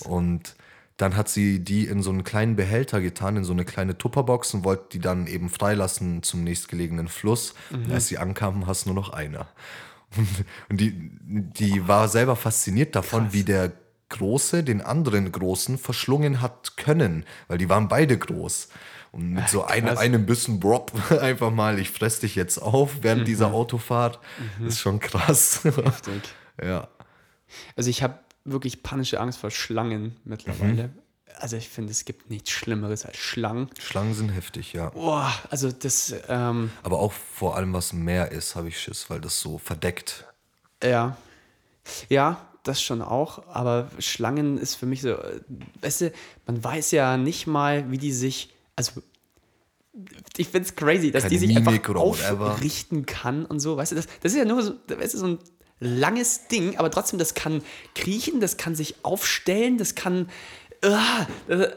Und 0.01 0.57
dann 0.97 1.17
hat 1.17 1.29
sie 1.29 1.59
die 1.61 1.87
in 1.87 2.03
so 2.03 2.11
einen 2.11 2.25
kleinen 2.25 2.57
Behälter 2.57 3.01
getan, 3.01 3.37
in 3.37 3.45
so 3.45 3.53
eine 3.53 3.65
kleine 3.65 3.99
Tupperbox 3.99 4.55
und 4.55 4.65
wollte 4.65 4.85
die 4.93 5.01
dann 5.01 5.27
eben 5.27 5.49
freilassen 5.49 6.23
zum 6.23 6.45
nächstgelegenen 6.45 7.09
Fluss. 7.09 7.55
Und 7.73 7.91
als 7.91 8.07
sie 8.07 8.19
ankamen, 8.19 8.67
hast 8.67 8.87
nur 8.87 8.95
noch 8.95 9.11
einer. 9.11 9.49
Und, 10.69 10.81
die, 10.81 11.11
die 11.21 11.89
war 11.89 12.07
selber 12.07 12.37
fasziniert 12.37 12.95
davon, 12.95 13.33
wie 13.33 13.43
der 13.43 13.73
Große 14.11 14.63
den 14.63 14.81
anderen 14.81 15.33
Großen 15.33 15.77
verschlungen 15.77 16.41
hat 16.41 16.77
können, 16.77 17.25
weil 17.49 17.59
die 17.59 17.69
waren 17.69 17.89
beide 17.89 18.17
groß. 18.17 18.69
Und 19.11 19.33
mit 19.33 19.49
so 19.49 19.65
eine, 19.65 19.89
krass. 19.89 19.99
einem 19.99 20.27
Bissen, 20.27 20.61
Brop, 20.61 20.93
einfach 21.21 21.51
mal, 21.51 21.79
ich 21.79 21.91
fress 21.91 22.21
dich 22.21 22.35
jetzt 22.35 22.59
auf 22.59 23.03
während 23.03 23.27
dieser 23.29 23.53
Autofahrt, 23.53 24.19
ist 24.65 24.81
schon 24.81 25.01
krass. 25.01 25.63
ja. 26.63 26.89
Also 27.77 27.91
ich 27.91 28.03
habe 28.03 28.19
wirklich 28.45 28.83
panische 28.83 29.21
Angst 29.21 29.39
vor 29.39 29.51
Schlangen 29.51 30.17
mittlerweile. 30.25 30.89
Mhm. 30.89 30.99
Also 31.41 31.57
ich 31.57 31.69
finde, 31.69 31.91
es 31.91 32.05
gibt 32.05 32.31
nichts 32.31 32.51
Schlimmeres 32.51 33.05
als 33.05 33.17
Schlangen. 33.17 33.69
Schlangen 33.81 34.15
sind 34.15 34.29
heftig, 34.29 34.73
ja. 34.73 34.91
Boah, 34.91 35.33
also 35.51 35.73
das, 35.73 36.15
ähm, 36.29 36.71
Aber 36.85 37.01
auch 37.01 37.13
vor 37.13 37.57
allem, 37.57 37.73
was 37.73 37.93
mehr 37.93 38.31
ist, 38.31 38.55
habe 38.55 38.69
ich 38.69 38.79
Schiss, 38.81 39.11
weil 39.11 39.21
das 39.21 39.41
so 39.41 39.59
verdeckt. 39.59 40.25
ja. 40.83 41.17
Ja, 42.09 42.49
das 42.63 42.81
schon 42.81 43.03
auch. 43.03 43.47
Aber 43.49 43.91
Schlangen 43.99 44.57
ist 44.57 44.77
für 44.77 44.87
mich 44.87 45.03
so, 45.03 45.11
äh, 45.11 45.41
weißt 45.83 46.01
du, 46.03 46.13
man 46.47 46.65
weiß 46.65 46.93
ja 46.93 47.19
nicht 47.19 47.47
mal, 47.47 47.91
wie 47.91 47.99
die 47.99 48.13
sich, 48.13 48.55
also 48.75 49.03
ich 50.37 50.49
finde 50.49 50.69
es 50.69 50.75
crazy, 50.75 51.11
dass 51.11 51.25
Keine 51.25 51.31
die 51.31 51.39
sich 51.39 51.49
Mimik 51.55 51.89
einfach 51.89 51.95
whatever. 51.95 52.53
aufrichten 52.53 53.05
kann 53.07 53.45
und 53.45 53.61
so. 53.61 53.77
Weißt 53.77 53.93
du, 53.93 53.97
das, 53.97 54.07
das 54.23 54.33
ist 54.33 54.39
ja 54.39 54.45
nur 54.47 54.63
so, 54.63 54.75
weißt 54.89 55.13
du, 55.15 55.19
so 55.19 55.27
ein 55.27 55.39
langes 55.85 56.49
Ding, 56.49 56.77
aber 56.79 56.91
trotzdem, 56.91 57.19
das 57.19 57.35
kann 57.35 57.63
kriechen, 57.95 58.41
das 58.41 58.57
kann 58.57 58.75
sich 58.75 58.97
aufstellen, 59.03 59.79
das 59.79 59.95
kann. 59.95 60.29
Das, 60.81 60.93
äh, 61.49 61.69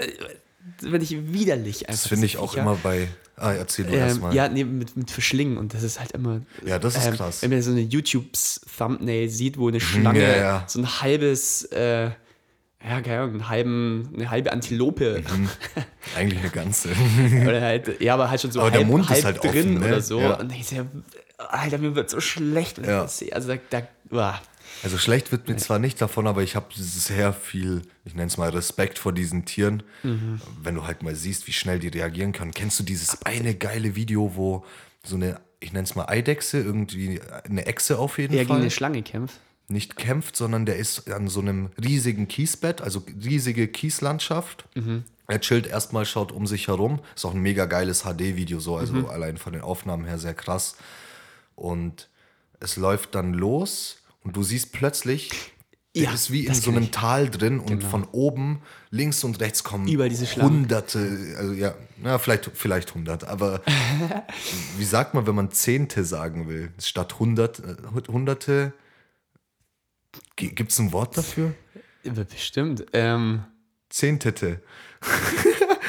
finde 0.79 1.03
ich 1.03 1.33
widerlich. 1.33 1.85
Das 1.87 2.07
finde 2.07 2.25
ich 2.25 2.37
auch 2.37 2.51
Viecher. 2.51 2.63
immer 2.63 2.75
bei. 2.75 3.07
Ah, 3.35 3.53
erzähl 3.53 3.85
du 3.85 3.93
Ähm, 3.93 3.99
erstmal. 3.99 4.33
ja, 4.33 4.49
nee, 4.49 4.63
mit, 4.63 4.97
mit 4.97 5.11
Verschlingen 5.11 5.57
und 5.57 5.73
das 5.73 5.83
ist 5.83 5.99
halt 5.99 6.11
immer. 6.13 6.41
Ja, 6.65 6.79
das 6.79 6.97
ist 6.97 7.05
ähm, 7.05 7.13
krass. 7.15 7.43
Wenn 7.43 7.51
man 7.51 7.61
so 7.61 7.71
eine 7.71 7.81
YouTube-Thumbnail 7.81 9.29
sieht, 9.29 9.59
wo 9.59 9.67
eine 9.67 9.79
Schlange 9.79 10.21
ja, 10.21 10.37
ja. 10.37 10.63
so 10.67 10.79
ein 10.79 11.01
halbes, 11.01 11.65
äh, 11.65 12.05
ja, 12.05 13.01
keine 13.01 13.19
Ahnung, 13.19 13.31
einen 13.33 13.49
halben, 13.49 14.09
eine 14.15 14.29
halbe 14.31 14.51
Antilope 14.51 15.21
Eigentlich 16.15 16.39
eine 16.39 16.49
ganze. 16.49 16.89
oder 17.43 17.61
halt, 17.61 18.01
ja, 18.01 18.15
aber 18.15 18.29
halt 18.31 18.41
schon 18.41 18.51
so 18.51 18.59
Aber 18.59 18.71
der 18.71 18.79
halb, 18.79 18.89
Mund 18.89 19.03
ist 19.03 19.23
halb 19.23 19.23
halt 19.23 19.43
drin 19.43 19.77
offen, 19.77 19.79
ne? 19.81 19.87
oder 19.87 20.01
so. 20.01 20.19
Ja. 20.19 20.39
Und 20.39 20.51
ich 20.51 20.65
sehe, 20.65 20.87
Alter, 21.37 21.77
mir 21.77 21.95
wird 21.95 22.09
so 22.09 22.19
schlecht, 22.19 22.77
wenn 22.81 22.89
Ja. 22.89 22.97
ich 22.97 23.03
das 23.03 23.17
sehe. 23.19 23.33
Also 23.33 23.47
da, 23.49 23.57
da 23.69 23.87
uah. 24.11 24.41
Also 24.83 24.97
schlecht 24.97 25.31
wird 25.31 25.47
mir 25.47 25.55
zwar 25.57 25.79
nicht 25.79 26.01
davon, 26.01 26.27
aber 26.27 26.43
ich 26.43 26.55
habe 26.55 26.67
sehr 26.75 27.31
viel, 27.33 27.83
ich 28.05 28.15
nenne 28.15 28.27
es 28.27 28.37
mal 28.37 28.49
Respekt 28.49 28.99
vor 28.99 29.13
diesen 29.13 29.45
Tieren. 29.45 29.83
Mhm. 30.03 30.41
Wenn 30.61 30.75
du 30.75 30.83
halt 30.85 31.03
mal 31.03 31.15
siehst, 31.15 31.47
wie 31.47 31.53
schnell 31.53 31.79
die 31.79 31.87
reagieren 31.87 32.31
können. 32.33 32.51
Kennst 32.51 32.79
du 32.79 32.83
dieses 32.83 33.21
eine 33.23 33.55
geile 33.55 33.95
Video, 33.95 34.35
wo 34.35 34.65
so 35.03 35.15
eine, 35.15 35.39
ich 35.59 35.73
nenne 35.73 35.83
es 35.85 35.95
mal 35.95 36.05
Eidechse, 36.09 36.59
irgendwie 36.59 37.21
eine 37.45 37.65
Echse 37.65 37.97
auf 37.97 38.17
jeden 38.17 38.33
der 38.33 38.41
gegen 38.43 38.49
Fall, 38.49 38.61
eine 38.61 38.71
Schlange 38.71 39.01
kämpft. 39.03 39.39
nicht 39.69 39.95
kämpft, 39.95 40.35
sondern 40.35 40.65
der 40.65 40.75
ist 40.77 41.09
an 41.11 41.27
so 41.27 41.39
einem 41.39 41.69
riesigen 41.81 42.27
Kiesbett, 42.27 42.81
also 42.81 43.03
riesige 43.23 43.67
Kieslandschaft. 43.67 44.65
Er 45.27 45.41
chillt 45.41 45.65
erstmal, 45.67 46.05
schaut 46.05 46.31
um 46.31 46.45
sich 46.45 46.67
herum. 46.67 46.99
Ist 47.15 47.25
auch 47.25 47.33
ein 47.33 47.41
mega 47.41 47.65
geiles 47.65 48.03
HD-Video, 48.03 48.59
so, 48.59 48.75
also 48.77 49.07
allein 49.07 49.37
von 49.37 49.53
den 49.53 49.61
Aufnahmen 49.61 50.05
her 50.05 50.19
sehr 50.19 50.33
krass. 50.33 50.75
Und 51.57 52.09
es 52.59 52.75
läuft 52.77 53.15
dann 53.15 53.33
los 53.33 54.03
und 54.21 54.35
du 54.37 54.43
siehst 54.43 54.73
plötzlich, 54.73 55.31
Ja, 55.95 56.13
ist 56.13 56.31
wie 56.31 56.45
in 56.45 56.53
so 56.53 56.69
einem 56.69 56.83
ich. 56.83 56.91
Tal 56.91 57.31
drin 57.31 57.59
und 57.59 57.79
Genau. 57.79 57.89
von 57.89 58.03
oben, 58.11 58.61
links 58.91 59.23
und 59.23 59.39
rechts 59.39 59.63
kommen 59.63 59.87
Über 59.87 60.07
diese 60.07 60.27
Schlangen. 60.27 60.51
hunderte, 60.61 61.35
also 61.39 61.53
ja, 61.53 61.73
na, 61.97 62.19
vielleicht, 62.19 62.51
vielleicht 62.53 62.93
hundert, 62.93 63.23
aber 63.23 63.63
wie 64.77 64.85
sagt 64.85 65.15
man, 65.15 65.25
wenn 65.25 65.33
man 65.33 65.49
Zehnte 65.49 66.05
sagen 66.05 66.47
will, 66.47 66.71
statt 66.79 67.17
hundert, 67.17 67.57
äh, 67.59 67.75
hunderte, 68.07 68.71
gibt 70.35 70.71
es 70.71 70.77
ein 70.77 70.91
Wort 70.93 71.17
dafür? 71.17 71.55
Ja, 72.03 72.13
Bestimmt. 72.13 72.85
Ähm, 72.93 73.45
Zehntete. 73.89 74.61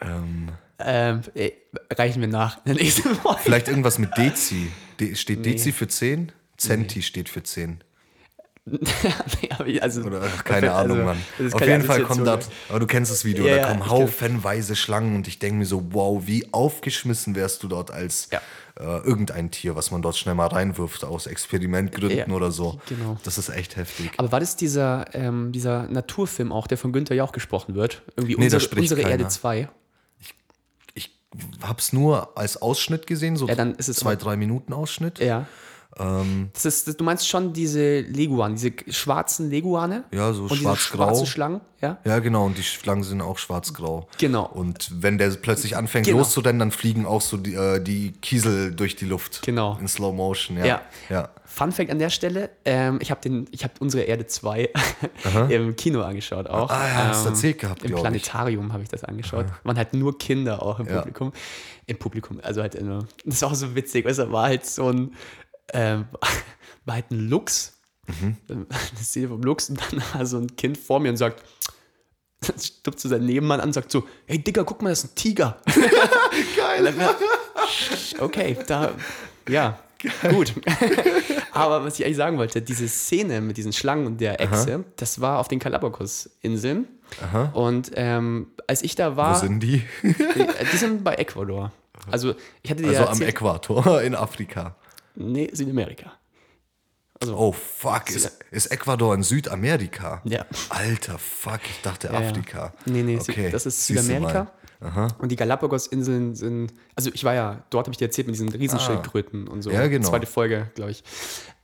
ähm, 0.00 0.41
ähm, 0.84 1.20
ey, 1.34 1.52
reichen 1.92 2.20
wir 2.20 2.28
nach. 2.28 2.58
in 2.64 2.74
der 2.74 2.82
nächsten 2.82 3.14
Folge. 3.16 3.40
vielleicht 3.42 3.68
irgendwas 3.68 3.98
mit 3.98 4.16
Dezi. 4.16 4.70
De 5.00 5.14
steht 5.14 5.44
Dezi 5.44 5.72
für 5.72 5.88
10? 5.88 6.32
Centi 6.58 7.02
steht 7.02 7.28
für 7.28 7.42
10. 7.42 7.82
nee, 8.64 8.78
aber 9.50 9.66
ich- 9.66 9.82
also, 9.82 10.02
Oder 10.02 10.22
ach, 10.24 10.44
keine 10.44 10.72
also, 10.72 10.92
Ahnung, 10.94 11.04
Mann. 11.06 11.18
Auf 11.52 11.60
jeden 11.66 11.82
Fall 11.82 12.02
kommt 12.04 12.24
das, 12.24 12.48
aber 12.68 12.78
du 12.78 12.86
kennst 12.86 13.10
das 13.10 13.24
Video, 13.24 13.44
Ja, 13.44 13.56
da 13.56 13.68
kommen 13.70 13.88
haufenweise 13.90 14.76
Schlangen 14.76 15.16
und 15.16 15.26
ich 15.26 15.40
denke 15.40 15.56
mir 15.58 15.66
so, 15.66 15.82
wow, 15.92 16.22
wie 16.26 16.46
aufgeschmissen 16.52 17.34
wärst 17.34 17.64
du 17.64 17.68
dort 17.68 17.90
als 17.90 18.28
Ja. 18.30 18.40
äh, 18.78 18.98
irgendein 19.04 19.50
Tier, 19.50 19.74
was 19.74 19.90
man 19.90 20.00
dort 20.00 20.16
schnell 20.16 20.36
mal 20.36 20.46
reinwirft, 20.46 21.04
aus 21.04 21.26
Experimentgründen 21.26 22.16
Ja, 22.18 22.26
oder 22.28 22.52
so. 22.52 22.80
genau. 22.88 23.18
Das 23.24 23.36
ist 23.36 23.48
echt 23.48 23.74
heftig. 23.74 24.12
Aber 24.18 24.30
war 24.30 24.38
das 24.38 24.54
dieser, 24.54 25.12
ähm, 25.12 25.50
dieser 25.50 25.88
Naturfilm 25.88 26.52
auch, 26.52 26.68
der 26.68 26.78
von 26.78 26.92
Günther 26.92 27.16
Jauch 27.16 27.32
gesprochen 27.32 27.74
wird? 27.74 28.02
Irgendwie 28.16 28.36
Nee, 28.36 28.48
da 28.48 28.58
unsere, 28.58 28.76
unsere. 28.80 29.00
Erde 29.02 29.26
2. 29.26 29.68
Ich 31.34 31.66
hab's 31.66 31.92
nur 31.92 32.36
als 32.36 32.60
Ausschnitt 32.60 33.06
gesehen, 33.06 33.36
so 33.36 33.48
Ja, 33.48 33.54
dann 33.54 33.74
ist 33.74 33.88
es 33.88 33.96
zwei, 33.96 34.16
drei 34.16 34.36
Minuten 34.36 34.72
Ausschnitt. 34.72 35.18
Ja. 35.18 35.46
Ähm, 35.98 36.48
Das 36.54 36.64
ist, 36.64 36.88
das, 36.88 36.96
du 36.96 37.04
meinst 37.04 37.28
schon 37.28 37.52
diese 37.52 38.00
Leguane, 38.00 38.54
diese 38.54 38.72
schwarzen 38.88 39.50
Leguane? 39.50 40.04
Ja, 40.10 40.32
so 40.32 40.48
schwarz-grau. 40.48 41.04
schwarzen 41.06 41.26
Schlangen? 41.26 41.60
Ja. 41.82 41.98
Ja, 42.04 42.18
genau, 42.20 42.46
und 42.46 42.56
die 42.56 42.62
Schlangen 42.62 43.02
sind 43.02 43.20
auch 43.20 43.36
schwarz-grau. 43.38 44.08
Genau. 44.18 44.46
Und 44.46 44.90
wenn 45.02 45.18
der 45.18 45.28
plötzlich 45.30 45.76
anfängt 45.76 46.06
Genau. 46.06 46.18
loszurennen, 46.18 46.58
dann 46.60 46.70
fliegen 46.70 47.04
auch 47.04 47.20
so 47.20 47.36
die, 47.36 47.54
äh, 47.54 47.78
die 47.80 48.12
Kiesel 48.12 48.72
durch 48.74 48.96
die 48.96 49.04
Luft. 49.04 49.42
Genau. 49.42 49.76
In 49.80 49.88
Slow 49.88 50.14
Motion, 50.14 50.56
ja. 50.56 50.64
Ja. 50.64 50.80
ja. 51.10 51.28
Fun 51.52 51.70
Fact 51.70 51.90
an 51.90 51.98
der 51.98 52.08
Stelle: 52.10 52.50
ähm, 52.64 52.98
Ich 53.02 53.10
habe 53.10 53.20
hab 53.62 53.80
unsere 53.80 54.04
Erde 54.04 54.26
2 54.26 54.70
im 55.50 55.76
Kino 55.76 56.02
angeschaut 56.02 56.46
auch. 56.48 56.70
Ah 56.70 56.88
ja, 56.88 56.94
hast 57.08 57.22
Ähm, 57.26 57.32
erzählt 57.32 57.58
gehabt, 57.58 57.82
Im. 57.84 57.94
Planetarium 57.94 58.72
habe 58.72 58.82
ich 58.82 58.88
das 58.88 59.04
angeschaut. 59.04 59.46
Waren 59.64 59.76
halt 59.76 59.92
nur 59.94 60.16
Kinder 60.18 60.62
auch 60.62 60.80
im 60.80 60.86
Ja. 60.86 60.98
Publikum. 60.98 61.32
Im 61.86 61.98
Publikum, 61.98 62.40
also 62.42 62.62
halt 62.62 62.76
einer- 62.78 63.06
das 63.24 63.42
war 63.42 63.50
auch 63.50 63.54
so 63.54 63.74
witzig, 63.74 64.06
weißt 64.06 64.20
du, 64.20 64.32
war 64.32 64.44
halt 64.44 64.64
so 64.64 64.88
ein, 64.90 65.14
ähm, 65.74 66.06
war 66.86 66.94
halt 66.94 67.10
ein 67.10 67.28
Luchs. 67.28 67.78
Mhm. 68.06 68.36
Eine 68.48 68.66
Szene 69.00 69.28
vom 69.28 69.42
Luchs 69.42 69.68
und 69.70 69.80
dann 69.80 70.02
war 70.14 70.26
so 70.26 70.38
ein 70.38 70.56
Kind 70.56 70.76
vor 70.78 71.00
mir 71.00 71.10
und 71.10 71.16
sagt, 71.16 71.42
stupst 72.60 73.00
so 73.00 73.08
seinen 73.08 73.26
Nebenmann 73.26 73.60
an 73.60 73.68
und 73.68 73.72
sagt 73.72 73.92
so, 73.92 74.04
hey 74.26 74.38
Digga, 74.42 74.64
guck 74.64 74.82
mal, 74.82 74.88
das 74.90 75.04
ist 75.04 75.12
ein 75.12 75.14
Tiger. 75.14 75.58
Geil. 76.56 76.92
Okay, 78.18 78.56
da, 78.66 78.90
ja, 79.48 79.78
gut. 80.30 80.52
Aber 81.52 81.84
was 81.84 81.98
ich 81.98 82.04
eigentlich 82.04 82.16
sagen 82.16 82.38
wollte, 82.38 82.62
diese 82.62 82.88
Szene 82.88 83.40
mit 83.40 83.56
diesen 83.56 83.72
Schlangen 83.72 84.06
und 84.06 84.20
der 84.20 84.40
Echse, 84.40 84.84
das 84.96 85.20
war 85.20 85.38
auf 85.38 85.48
den 85.48 85.58
Galapagos-Inseln. 85.58 86.86
Und 87.52 87.90
ähm, 87.94 88.48
als 88.66 88.82
ich 88.82 88.94
da 88.94 89.12
Wo 89.12 89.16
war, 89.18 89.38
sind 89.38 89.60
die? 89.60 89.82
die, 90.02 90.76
sind 90.76 91.04
bei 91.04 91.14
Ecuador. 91.16 91.72
Also 92.10 92.34
ich 92.62 92.70
hatte 92.70 92.82
Also 92.84 92.94
ja 92.94 93.02
am 93.02 93.08
erzählt, 93.08 93.28
Äquator 93.30 94.00
in 94.02 94.14
Afrika. 94.14 94.76
nee, 95.14 95.50
Südamerika. 95.52 96.12
Oh 97.26 97.52
fuck, 97.52 98.10
ist, 98.10 98.38
ist 98.50 98.66
Ecuador 98.72 99.14
in 99.14 99.22
Südamerika? 99.22 100.20
Ja. 100.24 100.44
Alter, 100.70 101.18
fuck, 101.18 101.60
ich 101.70 101.80
dachte 101.82 102.08
Ja, 102.08 102.20
ja. 102.20 102.28
Afrika. 102.30 102.72
Nee, 102.86 103.02
nee, 103.04 103.18
Sü- 103.18 103.30
okay. 103.30 103.50
das 103.50 103.66
ist 103.66 103.86
Südamerika. 103.86 104.50
Mal. 104.82 105.08
Und 105.18 105.30
die 105.30 105.36
Galapagos-Inseln 105.36 106.34
sind, 106.34 106.72
also 106.96 107.10
ich 107.12 107.24
war 107.24 107.34
ja, 107.34 107.62
dort 107.70 107.86
habe 107.86 107.92
ich 107.92 107.98
dir 107.98 108.06
erzählt 108.06 108.26
mit 108.26 108.34
diesen 108.34 108.48
Riesenschildkröten 108.48 109.48
und 109.48 109.62
so. 109.62 109.70
Ja, 109.70 109.86
genau. 109.86 110.08
Zweite 110.08 110.26
Folge, 110.26 110.70
glaube 110.74 110.90
ich. 110.90 111.02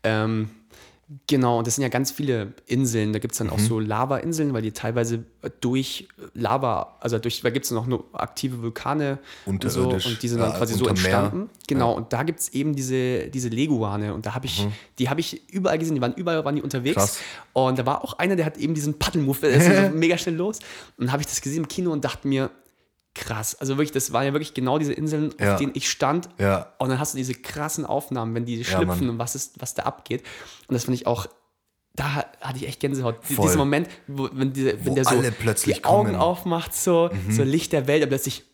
Ähm, 0.04 0.50
genau, 1.26 1.58
und 1.58 1.66
das 1.66 1.74
sind 1.76 1.82
ja 1.82 1.88
ganz 1.88 2.10
viele 2.10 2.52
Inseln. 2.66 3.12
Da 3.12 3.18
gibt 3.18 3.32
es 3.32 3.38
dann 3.38 3.46
Mhm. 3.48 3.52
auch 3.54 3.58
so 3.58 3.80
Lava-Inseln, 3.80 4.52
weil 4.52 4.62
die 4.62 4.72
teilweise 4.72 5.24
durch 5.60 6.06
Lava, 6.34 6.96
also 7.00 7.18
durch, 7.18 7.40
da 7.40 7.50
gibt 7.50 7.64
es 7.64 7.70
noch 7.72 7.86
nur 7.86 8.04
aktive 8.12 8.62
Vulkane 8.62 9.18
und 9.46 9.68
so 9.70 9.88
und 9.88 10.22
die 10.22 10.28
sind 10.28 10.40
dann 10.40 10.52
äh, 10.52 10.56
quasi 10.58 10.74
so 10.74 10.84
unter 10.86 11.00
Meer. 11.02 11.18
entstanden. 11.18 11.50
Genau, 11.66 11.94
und 11.94 12.12
da 12.12 12.22
gibt 12.24 12.40
es 12.40 12.50
eben 12.50 12.74
diese, 12.76 13.28
diese 13.28 13.48
Leguane 13.48 14.12
und 14.14 14.26
da 14.26 14.34
habe 14.34 14.46
ich, 14.46 14.66
die 14.98 15.08
habe 15.08 15.20
ich 15.20 15.50
überall 15.52 15.78
gesehen, 15.78 15.94
die 15.94 16.00
waren 16.00 16.14
überall 16.14 16.44
waren 16.44 16.56
die 16.56 16.62
unterwegs. 16.62 16.96
Mhm. 16.96 17.00
Krass. 17.00 17.18
Und 17.54 17.78
da 17.78 17.86
war 17.86 18.04
auch 18.04 18.18
einer, 18.18 18.36
der 18.36 18.44
hat 18.46 18.58
eben 18.58 18.74
diesen 18.74 18.98
Paddelmove, 18.98 19.40
der 19.42 19.50
ist 19.50 19.66
so 19.66 19.90
mega 19.96 20.18
schnell 20.18 20.36
los. 20.36 20.58
Und 20.98 21.10
habe 21.10 21.22
ich 21.22 21.26
das 21.26 21.40
gesehen 21.40 21.62
im 21.64 21.68
Kino 21.68 21.90
und 21.90 22.04
dachte 22.04 22.28
mir, 22.28 22.50
krass. 23.18 23.54
Also 23.56 23.76
wirklich, 23.76 23.92
das 23.92 24.12
waren 24.12 24.24
ja 24.24 24.32
wirklich 24.32 24.54
genau 24.54 24.78
diese 24.78 24.92
Inseln, 24.92 25.34
Ja. 25.40 25.52
auf 25.54 25.58
denen 25.58 25.72
ich 25.74 25.90
stand. 25.90 26.28
Ja. 26.38 26.72
Und 26.78 26.88
dann 26.88 26.98
hast 26.98 27.14
du 27.14 27.18
diese 27.18 27.34
krassen 27.34 27.84
Aufnahmen, 27.84 28.34
wenn 28.34 28.44
die 28.46 28.56
Ja, 28.58 28.64
schlüpfen 28.64 28.86
Mann. 29.06 29.10
und 29.10 29.18
was, 29.18 29.34
ist, 29.34 29.60
was 29.60 29.74
da 29.74 29.82
abgeht. 29.84 30.22
Und 30.68 30.74
das 30.74 30.84
finde 30.84 30.96
ich 30.96 31.06
auch, 31.06 31.26
da 31.94 32.24
hatte 32.40 32.56
ich 32.58 32.68
echt 32.68 32.80
Gänsehaut. 32.80 33.16
Voll. 33.24 33.46
Dieser 33.46 33.58
Moment, 33.58 33.88
wo, 34.06 34.28
wenn, 34.32 34.52
diese, 34.52 34.78
Wo 34.84 34.86
wenn 34.86 34.94
der 34.94 35.04
so 35.04 35.20
die 35.20 35.84
Augen 35.84 36.04
kommen. 36.04 36.12
Mhm. 36.14 36.20
aufmacht, 36.20 36.74
so, 36.74 37.10
so 37.28 37.42
Licht 37.42 37.72
der 37.72 37.86
Welt, 37.88 38.02
und 38.04 38.08
plötzlich, 38.10 38.44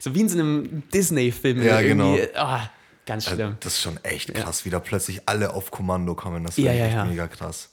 so 0.00 0.14
wie 0.14 0.20
in 0.22 0.28
so 0.28 0.38
einem 0.38 0.82
Disney-Film. 0.92 1.62
Ja, 1.62 1.80
genau. 1.82 2.16
Ah, 2.34 2.68
ganz 3.06 3.26
schlimm. 3.26 3.56
Das 3.60 3.74
ist 3.74 3.80
schon 3.82 3.98
echt 4.02 4.34
krass, 4.34 4.64
wie 4.64 4.70
da 4.70 4.80
plötzlich 4.80 5.22
alle 5.26 5.54
auf 5.54 5.70
Kommando 5.70 6.14
kommen. 6.16 6.42
Das 6.44 6.56
Ja, 6.56 6.66
war 6.66 6.72
ja, 6.74 6.86
echt 6.86 6.94
ja. 6.96 7.04
mega 7.04 7.28
krass. 7.28 7.70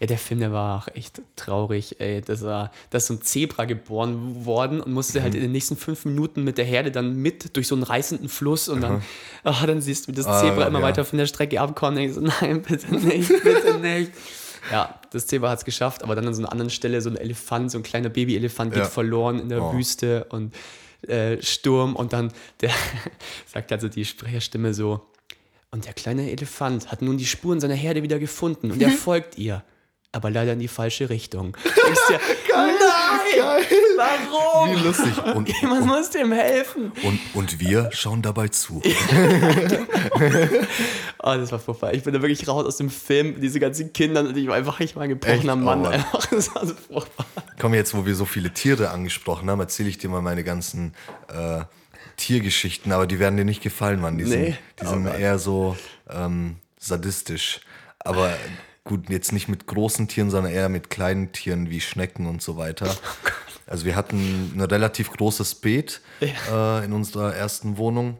Ja, 0.00 0.06
der 0.06 0.18
Film, 0.18 0.38
der 0.40 0.52
war 0.52 0.78
auch 0.78 0.88
echt 0.94 1.20
traurig, 1.34 2.00
ey. 2.00 2.20
Das 2.20 2.42
war, 2.42 2.70
da 2.90 2.98
ist 2.98 3.08
so 3.08 3.14
ein 3.14 3.22
Zebra 3.22 3.64
geboren 3.64 4.44
worden 4.44 4.80
und 4.80 4.92
musste 4.92 5.18
Mhm. 5.18 5.22
halt 5.24 5.34
in 5.34 5.40
den 5.42 5.50
nächsten 5.52 5.76
fünf 5.76 6.04
Minuten 6.04 6.44
mit 6.44 6.56
der 6.56 6.64
Herde 6.64 6.92
dann 6.92 7.16
mit 7.16 7.56
durch 7.56 7.66
so 7.66 7.74
einen 7.74 7.82
reißenden 7.82 8.28
Fluss 8.28 8.68
und 8.68 8.80
dann, 8.80 9.02
ah, 9.42 9.66
dann 9.66 9.80
siehst 9.80 10.06
du, 10.06 10.12
wie 10.12 10.16
das 10.16 10.26
Ah, 10.26 10.40
Zebra 10.40 10.66
immer 10.66 10.78
ja. 10.78 10.84
weiter 10.84 11.04
von 11.04 11.18
der 11.18 11.26
Strecke 11.26 11.60
abkommt 11.60 11.96
und 11.96 12.02
ich 12.04 12.14
so, 12.14 12.20
nein, 12.20 12.62
bitte 12.62 12.94
nicht, 12.94 13.28
bitte 13.42 13.78
nicht. 13.78 14.12
Ja, 14.72 15.00
das 15.12 15.26
Zebra 15.26 15.50
hat 15.50 15.60
es 15.60 15.64
geschafft, 15.64 16.02
aber 16.02 16.14
dann 16.14 16.26
an 16.26 16.34
so 16.34 16.42
einer 16.42 16.52
anderen 16.52 16.68
Stelle 16.68 17.00
so 17.00 17.08
ein 17.08 17.16
Elefant, 17.16 17.70
so 17.70 17.78
ein 17.78 17.82
kleiner 17.82 18.10
Babyelefant 18.10 18.74
geht 18.74 18.82
Ja. 18.82 18.88
verloren 18.88 19.38
in 19.40 19.48
der 19.48 19.62
Oh. 19.62 19.72
Wüste 19.72 20.24
und 20.28 20.54
äh, 21.08 21.40
Sturm 21.42 21.96
und 21.96 22.12
dann 22.12 22.32
der 22.60 22.70
sagt 23.46 23.72
also 23.72 23.88
die 23.88 24.04
Sprecherstimme 24.04 24.74
so, 24.74 25.00
und 25.70 25.86
der 25.86 25.94
kleine 25.94 26.30
Elefant 26.30 26.90
hat 26.92 27.02
nun 27.02 27.16
die 27.16 27.24
Spuren 27.24 27.60
seiner 27.60 27.74
Herde 27.76 28.02
wieder 28.02 28.18
gefunden 28.18 28.70
und 28.70 28.82
er 28.82 28.90
folgt 28.90 29.38
ihr. 29.38 29.62
Aber 30.12 30.30
leider 30.30 30.54
in 30.54 30.58
die 30.58 30.68
falsche 30.68 31.10
Richtung. 31.10 31.56
Denkst 31.64 32.00
dir, 32.08 32.20
nein! 32.54 32.74
Warum? 33.96 34.70
Wie 34.70 34.80
lustig. 34.86 35.12
Und, 35.34 35.48
Jemand 35.60 35.86
muss 35.86 36.10
dem 36.10 36.32
helfen. 36.32 36.92
und, 37.02 37.20
und 37.34 37.60
wir 37.60 37.90
schauen 37.92 38.22
dabei 38.22 38.48
zu. 38.48 38.82
Oh, 41.20 41.34
das 41.34 41.50
war 41.50 41.58
furchtbar. 41.58 41.92
Ich 41.94 42.04
bin 42.04 42.14
da 42.14 42.22
wirklich 42.22 42.46
raus 42.46 42.64
aus 42.64 42.76
dem 42.76 42.90
Film, 42.90 43.40
diese 43.40 43.58
ganzen 43.58 43.92
Kinder 43.92 44.20
und 44.20 44.36
ich 44.36 44.46
war 44.46 44.54
einfach, 44.54 44.78
ich 44.78 44.94
war 44.94 45.02
ein 45.02 45.08
gebrochener 45.10 45.54
Echt? 45.54 45.62
Mann. 45.62 45.82
Oh. 45.84 45.88
einfach. 45.88 46.26
Das 46.26 46.54
war 46.54 46.64
so 46.64 46.74
furchtbar. 46.74 47.26
Komm, 47.58 47.74
jetzt, 47.74 47.92
wo 47.94 48.06
wir 48.06 48.14
so 48.14 48.24
viele 48.24 48.52
Tiere 48.52 48.90
angesprochen 48.90 49.50
haben, 49.50 49.58
erzähle 49.58 49.88
ich 49.88 49.98
dir 49.98 50.08
mal 50.08 50.22
meine 50.22 50.44
ganzen 50.44 50.94
äh, 51.28 51.62
Tiergeschichten, 52.16 52.92
aber 52.92 53.08
die 53.08 53.18
werden 53.18 53.36
dir 53.36 53.44
nicht 53.44 53.62
gefallen, 53.62 54.00
Mann. 54.00 54.16
Die 54.16 54.24
Nee. 54.24 54.30
sind, 54.30 54.58
die 54.80 54.84
Oh 54.86 54.90
sind 54.90 55.06
eher 55.06 55.38
so 55.40 55.76
ähm, 56.08 56.56
sadistisch. 56.78 57.60
Aber 57.98 58.32
gut, 58.88 59.08
jetzt 59.10 59.32
nicht 59.32 59.46
mit 59.48 59.66
großen 59.68 60.08
Tieren, 60.08 60.30
sondern 60.30 60.52
eher 60.52 60.68
mit 60.68 60.90
kleinen 60.90 61.30
Tieren 61.32 61.70
wie 61.70 61.80
Schnecken 61.80 62.26
und 62.26 62.42
so 62.42 62.56
weiter. 62.56 62.92
Also 63.66 63.84
wir 63.84 63.94
hatten 63.94 64.52
ein 64.56 64.60
relativ 64.60 65.10
großes 65.12 65.56
Beet 65.56 66.00
äh, 66.50 66.84
in 66.84 66.92
unserer 66.92 67.34
ersten 67.34 67.76
Wohnung. 67.76 68.18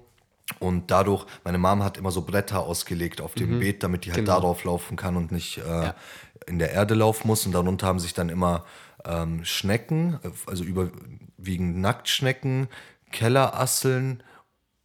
Und 0.61 0.91
dadurch, 0.91 1.27
meine 1.45 1.59
Mom 1.59 1.83
hat 1.83 1.97
immer 1.99 2.11
so 2.11 2.23
Bretter 2.23 2.61
ausgelegt 2.61 3.21
auf 3.21 3.35
dem 3.35 3.59
Beet, 3.59 3.83
damit 3.83 4.05
die 4.05 4.11
halt 4.13 4.21
Genau. 4.21 4.35
darauf 4.35 4.65
laufen 4.65 4.97
kann 4.97 5.17
und 5.17 5.33
nicht 5.33 5.59
äh, 5.59 5.63
Ja. 5.85 5.95
in 6.47 6.59
der 6.59 6.71
Erde 6.73 6.95
laufen 6.95 7.27
muss. 7.27 7.45
Und 7.45 7.53
darunter 7.53 7.87
haben 7.87 7.99
sich 7.99 8.15
dann 8.15 8.29
immer 8.29 8.65
ähm, 9.05 9.45
Schnecken, 9.45 10.19
also 10.47 10.65
überwiegend 10.65 11.79
Nacktschnecken, 11.79 12.69
Kellerasseln 13.11 14.23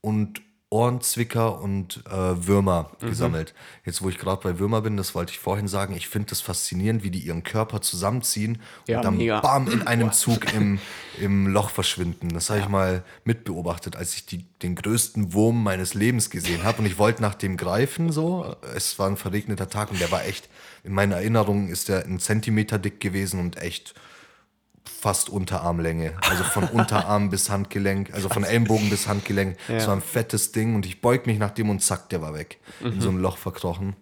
und 0.01 0.41
Ohrenzwicker 0.73 1.61
und 1.61 2.03
äh, 2.09 2.47
Würmer 2.47 2.89
Mhm. 2.99 3.07
gesammelt. 3.07 3.53
Jetzt, 3.85 4.01
wo 4.01 4.09
ich 4.09 4.17
gerade 4.17 4.41
bei 4.41 4.57
Würmer 4.59 4.81
bin, 4.81 4.97
das 4.97 5.13
wollte 5.13 5.31
ich 5.31 5.39
vorhin 5.39 5.67
sagen, 5.67 5.95
ich 5.95 6.07
finde 6.07 6.29
das 6.29 6.41
faszinierend, 6.41 7.03
wie 7.03 7.11
die 7.11 7.19
ihren 7.19 7.43
Körper 7.43 7.81
zusammenziehen 7.81 8.59
Ja, 8.87 8.97
und 8.97 9.05
dann 9.05 9.17
mega. 9.17 9.39
bam 9.39 9.67
in 9.71 9.85
einem 9.85 10.11
Zug 10.23 10.51
im, 10.53 10.79
im 11.19 11.47
Loch 11.47 11.69
verschwinden. 11.69 12.29
Das 12.33 12.49
habe 12.49 12.59
ich 12.61 12.67
mal 12.67 13.03
mitbeobachtet, 13.23 13.95
als 13.95 14.15
ich 14.15 14.25
die, 14.25 14.45
den 14.63 14.75
größten 14.75 15.33
Wurm 15.33 15.61
meines 15.63 15.93
Lebens 15.93 16.29
gesehen 16.31 16.63
habe. 16.63 16.79
Und 16.79 16.85
ich 16.87 16.97
wollte 16.97 17.21
nach 17.21 17.35
dem 17.35 17.55
greifen, 17.55 18.11
so. 18.11 18.55
Es 18.75 18.97
war 18.97 19.07
ein 19.07 19.17
verregneter 19.17 19.69
Tag 19.69 19.91
und 19.91 20.01
der 20.01 20.11
war 20.11 20.25
echt, 20.25 20.49
in 20.83 20.93
meiner 20.93 21.15
Erinnerung 21.17 21.67
ist 21.69 21.87
der 21.89 22.05
ein 22.05 22.19
Zentimeter 22.19 22.79
dick 22.79 22.99
gewesen 22.99 23.39
und 23.39 23.57
echt 23.61 23.93
fast 25.03 25.29
Unterarmlänge. 25.29 26.13
Also 26.29 26.45
von 26.45 26.63
Unterarm 26.63 27.29
bis 27.29 27.49
Handgelenk, 27.49 28.13
also 28.13 28.29
von 28.29 28.45
Ellenbogen 28.45 28.89
bis 28.89 29.05
Handgelenk. 29.09 29.57
Das 29.67 29.83
Ja. 29.83 29.87
war 29.89 29.97
ein 29.97 30.01
fettes 30.01 30.53
Ding 30.53 30.75
und 30.75 30.85
ich 30.85 31.01
beug 31.01 31.25
mich 31.27 31.39
nach 31.39 31.51
dem 31.51 31.69
und 31.69 31.81
zack, 31.81 32.07
der 32.09 32.21
war 32.21 32.33
weg. 32.33 32.57
In 32.79 32.95
Mhm. 32.95 33.01
so 33.01 33.09
ein 33.09 33.17
Loch 33.17 33.37
verkrochen. 33.37 33.97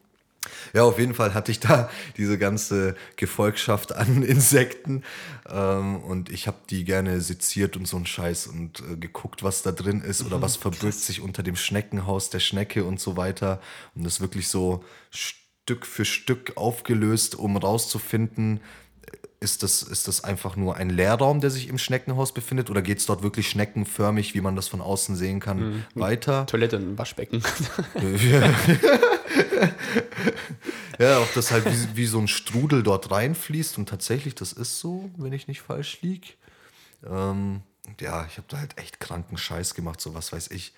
Ja, 0.73 0.83
auf 0.83 0.99
jeden 0.99 1.15
Fall 1.15 1.33
hatte 1.33 1.51
ich 1.51 1.59
da 1.59 1.89
diese 2.17 2.37
ganze 2.37 2.95
Gefolgschaft 3.15 3.93
an 3.95 4.21
Insekten 4.35 5.01
ähm, 5.49 5.97
und 5.97 6.29
ich 6.29 6.45
habe 6.45 6.57
die 6.69 6.83
gerne 6.83 7.19
seziert 7.21 7.75
und 7.77 7.87
so 7.87 7.97
ein 7.97 8.05
Scheiß 8.05 8.45
und 8.47 8.79
äh, 8.81 8.95
geguckt, 8.95 9.41
was 9.41 9.63
da 9.63 9.71
drin 9.71 10.01
ist 10.01 10.23
oder 10.23 10.39
was 10.39 10.55
verbirgt 10.55 10.99
sich 10.99 11.19
unter 11.21 11.41
dem 11.41 11.55
Schneckenhaus 11.55 12.29
der 12.29 12.39
Schnecke 12.39 12.85
und 12.85 12.99
so 12.99 13.17
weiter 13.17 13.59
und 13.95 14.03
das 14.03 14.21
wirklich 14.21 14.47
so 14.49 14.83
Stück 15.09 15.85
für 15.85 16.05
Stück 16.05 16.53
aufgelöst, 16.57 17.35
um 17.35 17.55
rauszufinden, 17.57 18.61
ist 19.41 19.63
das, 19.63 19.81
ist 19.81 20.07
das 20.07 20.23
einfach 20.23 20.55
nur 20.55 20.75
ein 20.75 20.91
Leerraum, 20.91 21.41
der 21.41 21.49
sich 21.49 21.67
im 21.67 21.79
Schneckenhaus 21.79 22.31
befindet 22.31 22.69
oder 22.69 22.83
geht 22.83 22.99
es 22.99 23.07
dort 23.07 23.23
wirklich 23.23 23.49
schneckenförmig, 23.49 24.35
wie 24.35 24.41
man 24.41 24.55
das 24.55 24.67
von 24.67 24.81
außen 24.81 25.15
sehen 25.15 25.39
kann, 25.39 25.83
weiter? 25.95 26.45
Toilette 26.45 26.77
und 26.77 26.93
ein 26.93 26.97
Waschbecken. 26.97 27.43
Ja, 30.99 31.17
auch 31.17 31.33
das 31.33 31.49
halt 31.49 31.65
wie, 31.65 31.97
wie 31.97 32.05
so 32.05 32.19
ein 32.19 32.27
Strudel 32.27 32.83
dort 32.83 33.09
reinfließt 33.09 33.79
und 33.79 33.89
tatsächlich, 33.89 34.35
das 34.35 34.53
ist 34.53 34.77
so, 34.79 35.09
wenn 35.17 35.33
ich 35.33 35.47
nicht 35.47 35.61
falsch 35.61 35.99
lieg. 36.01 36.37
Ähm, 37.09 37.61
ja, 37.99 38.27
ich 38.27 38.37
habe 38.37 38.45
da 38.47 38.57
halt 38.59 38.77
echt 38.77 38.99
kranken 38.99 39.35
Scheiß 39.35 39.73
gemacht, 39.73 39.99
so 39.99 40.13
was 40.13 40.31
weiß 40.31 40.51
ich. 40.51 40.73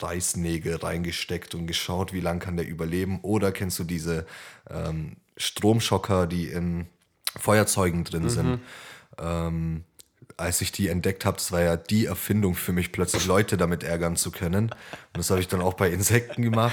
Reißnägel 0.00 0.76
reingesteckt 0.76 1.54
und 1.54 1.68
geschaut, 1.68 2.12
wie 2.12 2.20
lang 2.20 2.40
kann 2.40 2.56
der 2.56 2.66
überleben. 2.66 3.20
Oder 3.20 3.52
kennst 3.52 3.78
du 3.78 3.84
diese 3.84 4.26
ähm, 4.68 5.16
Stromschocker, 5.36 6.26
die 6.26 6.48
in 6.48 6.88
Feuerzeugen 7.38 8.04
drin 8.04 8.28
sind? 8.28 8.60
Ähm, 9.18 9.84
als 10.36 10.60
ich 10.60 10.72
die 10.72 10.88
entdeckt 10.88 11.24
habe, 11.24 11.36
das 11.36 11.52
war 11.52 11.60
ja 11.60 11.76
die 11.76 12.06
Erfindung 12.06 12.54
für 12.54 12.72
mich, 12.72 12.90
plötzlich 12.92 13.26
Leute 13.26 13.56
damit 13.56 13.82
ärgern 13.82 14.16
zu 14.16 14.30
können. 14.30 14.70
Und 14.70 15.18
das 15.18 15.30
habe 15.30 15.40
ich 15.40 15.48
dann 15.48 15.60
auch 15.60 15.74
bei 15.74 15.90
Insekten 15.90 16.42
gemacht. 16.42 16.72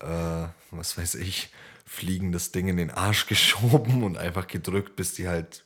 Äh, 0.00 0.46
was 0.70 0.98
weiß 0.98 1.14
ich, 1.16 1.50
fliegen 1.86 2.32
das 2.32 2.52
Ding 2.52 2.68
in 2.68 2.76
den 2.76 2.90
Arsch 2.90 3.26
geschoben 3.26 4.02
und 4.02 4.18
einfach 4.18 4.46
gedrückt, 4.46 4.96
bis 4.96 5.14
die 5.14 5.26
halt 5.28 5.64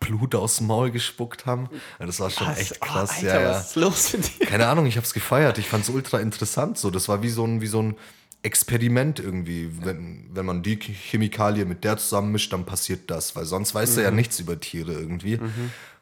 Blut 0.00 0.34
aus 0.34 0.56
dem 0.56 0.68
Maul 0.68 0.90
gespuckt 0.90 1.44
haben. 1.44 1.68
Ja, 1.98 2.06
Das 2.06 2.20
war 2.20 2.30
schon 2.30 2.46
Was? 2.46 2.58
echt 2.58 2.78
Oh, 2.80 2.86
krass. 2.86 3.10
Alter, 3.10 3.26
ja, 3.26 3.40
ja. 3.42 3.50
was 3.50 3.66
ist 3.68 3.76
los 3.76 4.12
mit 4.14 4.40
dir? 4.40 4.46
Keine 4.46 4.66
Ahnung, 4.68 4.86
ich 4.86 4.96
habe 4.96 5.06
es 5.06 5.12
gefeiert. 5.12 5.58
Ich 5.58 5.68
fand 5.68 5.84
es 5.84 5.90
ultra 5.90 6.20
interessant. 6.20 6.78
So, 6.78 6.90
das 6.90 7.08
war 7.08 7.22
wie 7.22 7.28
so 7.28 7.44
ein, 7.44 7.60
wie 7.60 7.66
so 7.66 7.82
ein 7.82 7.96
Experiment 8.46 9.18
irgendwie. 9.18 9.70
Wenn, 9.82 10.30
wenn 10.32 10.46
man 10.46 10.62
die 10.62 10.76
Chemikalie 10.76 11.64
mit 11.64 11.84
der 11.84 11.96
zusammenmischt, 11.98 12.52
dann 12.52 12.64
passiert 12.64 13.10
das, 13.10 13.34
weil 13.36 13.44
sonst 13.44 13.74
weißt 13.74 13.96
du 13.96 14.02
ja 14.02 14.10
nichts 14.10 14.38
über 14.40 14.58
Tiere 14.58 14.92
irgendwie. 14.92 15.38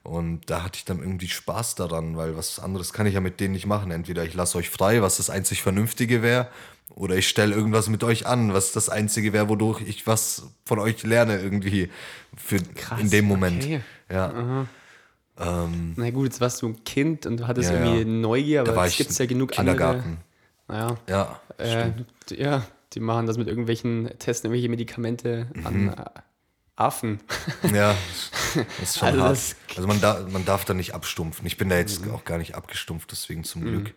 Und 0.03 0.43
da 0.51 0.63
hatte 0.63 0.77
ich 0.77 0.85
dann 0.85 0.99
irgendwie 0.99 1.29
Spaß 1.29 1.77
daran, 1.77 2.17
weil 2.17 2.37
was 2.37 2.59
anderes 2.59 2.93
kann 2.93 3.07
ich 3.07 3.15
ja 3.15 3.21
mit 3.21 3.41
denen 3.41 3.55
nicht 3.55 3.67
machen. 3.67 3.91
Entweder 3.91 4.23
ich 4.25 4.35
lasse 4.35 4.59
euch 4.59 4.69
frei, 4.69 5.01
was 5.01 5.17
das 5.17 5.31
einzig 5.31 5.63
Vernünftige 5.63 6.21
wäre, 6.21 6.49
oder 6.95 7.17
ich 7.17 7.29
stelle 7.29 7.55
irgendwas 7.55 7.89
mit 7.89 8.05
euch 8.05 8.27
an, 8.27 8.53
was 8.53 8.73
das 8.73 8.89
Einzige 8.89 9.33
wäre, 9.33 9.49
wodurch 9.49 9.81
ich 9.81 10.07
was 10.07 10.45
von 10.65 10.79
euch 10.79 11.03
lerne 11.03 11.41
irgendwie 11.41 11.89
für 12.37 12.59
Krass, 12.59 13.01
in 13.01 13.11
dem 13.11 13.25
Moment. 13.25 13.65
okay. 13.65 13.81
Ja. 14.11 14.67
Na 15.37 16.11
gut, 16.11 16.27
jetzt 16.27 16.41
warst 16.41 16.63
du 16.63 16.69
ein 16.69 16.85
Kind 16.85 17.27
und 17.27 17.41
du 17.41 17.47
hattest 17.49 17.71
Ja, 17.71 17.85
irgendwie. 17.85 18.05
Neugier, 18.05 18.63
Da 18.63 18.73
aber 18.73 18.87
es 18.87 18.97
gibt 18.97 19.19
ja 19.19 19.27
genug 19.27 19.59
andere. 19.59 20.05
Ja, 20.71 20.97
Ja, 21.09 21.41
äh, 21.59 21.93
ja, 22.31 22.67
die 22.93 23.01
machen 23.01 23.27
das 23.27 23.37
mit 23.39 23.49
irgendwelchen, 23.49 24.11
testen 24.19 24.49
irgendwelche 24.51 24.69
Medikamente 24.69 25.49
Mhm. 25.55 25.67
an 25.67 25.89
äh, 25.89 26.05
Affen. 26.77 27.21
Ja, 27.73 27.95
das 28.55 28.65
ist 28.83 28.99
schon 28.99 29.09
Also 29.09 29.23
hart. 29.23 29.57
Also 29.77 29.87
man, 29.89 30.01
da, 30.01 30.27
man 30.31 30.45
darf 30.45 30.65
da 30.65 30.75
nicht 30.75 30.95
abstumpfen. 30.95 31.47
Ich 31.47 31.57
bin 31.57 31.69
da 31.69 31.77
jetzt 31.77 32.09
auch 32.09 32.25
gar 32.25 32.39
nicht 32.39 32.55
abgestumpft, 32.57 33.11
deswegen 33.13 33.45
zum 33.45 33.63
Glück. 33.63 33.95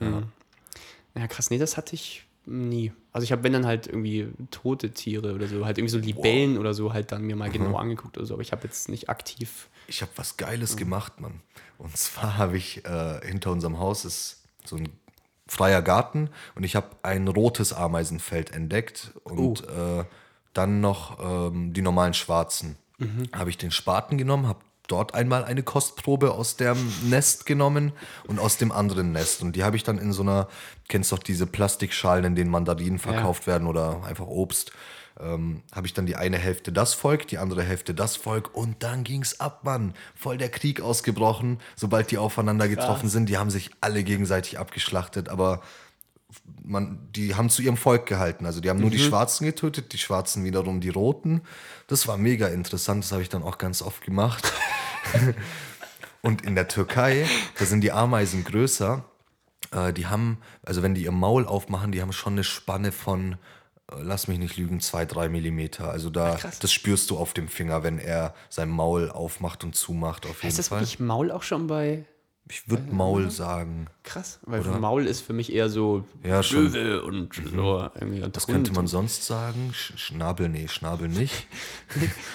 Ja, 0.00 1.26
krass, 1.26 1.50
nee, 1.50 1.58
das 1.58 1.76
hatte 1.76 1.94
ich 1.94 2.24
nie. 2.46 2.92
Also 3.12 3.24
ich 3.24 3.32
habe, 3.32 3.42
wenn 3.42 3.52
dann 3.52 3.66
halt 3.66 3.86
irgendwie 3.86 4.28
tote 4.50 4.90
Tiere 4.92 5.34
oder 5.34 5.48
so, 5.48 5.64
halt 5.66 5.78
irgendwie 5.78 5.92
so 5.92 5.98
Libellen 5.98 6.56
oder 6.58 6.74
so 6.74 6.92
halt 6.92 7.12
dann 7.12 7.22
mir 7.22 7.36
mal 7.36 7.50
genau 7.50 7.76
angeguckt 7.76 8.16
oder 8.16 8.26
so, 8.26 8.34
aber 8.34 8.42
ich 8.42 8.52
habe 8.52 8.64
jetzt 8.64 8.88
nicht 8.88 9.08
aktiv. 9.08 9.68
Ich 9.88 10.02
habe 10.02 10.12
was 10.16 10.36
Geiles 10.36 10.76
gemacht, 10.76 11.20
Mann. 11.20 11.40
Und 11.78 11.96
zwar 11.96 12.36
habe 12.36 12.56
ich 12.56 12.84
äh, 12.84 13.20
hinter 13.26 13.50
unserem 13.52 13.78
Haus 13.78 14.04
ist 14.04 14.42
so 14.64 14.76
ein 14.76 14.88
freier 15.48 15.82
Garten 15.82 16.30
und 16.54 16.62
ich 16.64 16.76
habe 16.76 16.88
ein 17.02 17.26
rotes 17.26 17.72
Ameisenfeld 17.72 18.52
entdeckt 18.54 19.12
und 19.24 19.62
äh, 19.64 20.04
dann 20.52 20.80
noch 20.80 21.18
ähm, 21.20 21.72
die 21.72 21.82
normalen 21.82 22.14
schwarzen. 22.14 22.76
Habe 23.36 23.50
ich 23.50 23.58
den 23.58 23.70
Spaten 23.70 24.18
genommen, 24.18 24.46
habe 24.46 24.60
dort 24.88 25.14
einmal 25.14 25.44
eine 25.44 25.62
Kostprobe 25.62 26.32
aus 26.32 26.56
dem 26.56 26.76
Nest 27.08 27.46
genommen 27.46 27.92
und 28.26 28.40
aus 28.40 28.56
dem 28.56 28.72
anderen 28.72 29.12
Nest. 29.12 29.42
Und 29.42 29.54
die 29.54 29.62
habe 29.62 29.76
ich 29.76 29.84
dann 29.84 29.98
in 29.98 30.12
so 30.12 30.22
einer, 30.22 30.48
kennst 30.88 31.12
doch 31.12 31.18
diese 31.18 31.46
Plastikschalen, 31.46 32.24
in 32.24 32.34
denen 32.34 32.50
Mandarinen 32.50 32.98
verkauft 32.98 33.46
werden 33.46 33.68
oder 33.68 34.02
einfach 34.04 34.26
Obst. 34.26 34.72
Ähm, 35.20 35.62
habe 35.72 35.86
ich 35.86 35.94
dann 35.94 36.06
die 36.06 36.16
eine 36.16 36.38
Hälfte 36.38 36.72
das 36.72 36.94
Volk, 36.94 37.26
die 37.26 37.38
andere 37.38 37.64
Hälfte 37.64 37.92
das 37.92 38.16
Volk 38.16 38.54
und 38.54 38.82
dann 38.82 39.02
ging's 39.02 39.40
ab, 39.40 39.64
Mann. 39.64 39.94
Voll 40.14 40.38
der 40.38 40.48
Krieg 40.48 40.80
ausgebrochen, 40.80 41.58
sobald 41.74 42.10
die 42.10 42.18
aufeinander 42.18 42.68
getroffen 42.68 43.08
sind. 43.08 43.28
Die 43.28 43.36
haben 43.36 43.50
sich 43.50 43.70
alle 43.80 44.04
gegenseitig 44.04 44.58
abgeschlachtet, 44.58 45.28
aber 45.28 45.62
man, 46.62 46.98
die 47.10 47.34
haben 47.34 47.50
zu 47.50 47.62
ihrem 47.62 47.76
Volk 47.76 48.06
gehalten. 48.06 48.46
Also 48.46 48.60
die 48.60 48.70
haben 48.70 48.80
nur 48.80 48.90
die 48.90 48.98
Schwarzen 48.98 49.44
getötet, 49.44 49.92
die 49.92 49.98
Schwarzen 49.98 50.44
wiederum 50.44 50.80
die 50.80 50.90
Roten. 50.90 51.42
Das 51.86 52.06
war 52.06 52.16
mega 52.16 52.48
interessant, 52.48 53.04
das 53.04 53.12
habe 53.12 53.22
ich 53.22 53.28
dann 53.28 53.42
auch 53.42 53.58
ganz 53.58 53.82
oft 53.82 54.04
gemacht. 54.04 54.52
Und 56.22 56.42
in 56.42 56.54
der 56.54 56.68
Türkei, 56.68 57.26
da 57.58 57.64
sind 57.64 57.80
die 57.80 57.92
Ameisen 57.92 58.44
größer. 58.44 59.04
Äh, 59.70 59.92
die 59.92 60.06
haben, 60.06 60.38
also 60.64 60.82
wenn 60.82 60.94
die 60.94 61.04
ihr 61.04 61.12
Maul 61.12 61.46
aufmachen, 61.46 61.92
die 61.92 62.02
haben 62.02 62.12
schon 62.12 62.34
eine 62.34 62.44
Spanne 62.44 62.92
von, 62.92 63.36
lass 63.96 64.28
mich 64.28 64.38
nicht 64.38 64.56
lügen, 64.56 64.80
zwei, 64.80 65.04
drei 65.04 65.28
Millimeter. 65.28 65.90
Also 65.90 66.10
da, 66.10 66.36
krass. 66.36 66.58
das 66.58 66.72
spürst 66.72 67.10
du 67.10 67.16
auf 67.16 67.32
dem 67.34 67.48
Finger, 67.48 67.82
wenn 67.82 67.98
er 67.98 68.34
sein 68.50 68.68
Maul 68.68 69.10
aufmacht 69.10 69.64
und 69.64 69.74
zumacht, 69.74 70.26
auf 70.26 70.42
jeden 70.42 70.48
Ist 70.48 70.58
das 70.58 70.68
Fall. 70.68 70.80
wirklich 70.80 71.00
Maul 71.00 71.30
auch 71.30 71.42
schon 71.42 71.66
bei 71.66 72.04
Ich 72.50 72.68
würde 72.68 72.92
Maul 72.92 73.30
sagen. 73.30 73.86
krass? 74.02 74.40
Weil 74.42 74.62
Maul 74.62 75.06
ist 75.06 75.20
für 75.22 75.32
mich 75.32 75.52
eher 75.52 75.68
so 75.68 76.04
Ja. 76.22 76.40
Löwe 76.50 77.02
und 77.02 77.34
so 77.34 77.88
irgendwie. 77.94 78.22
Und 78.22 78.36
Was 78.36 78.46
könnte 78.46 78.72
man 78.72 78.86
sonst 78.86 79.24
sagen? 79.26 79.70
Sch 79.72 79.92
Schnabel, 79.96 80.48
nee, 80.48 80.68
Schnabel 80.68 81.08
nicht. 81.08 81.46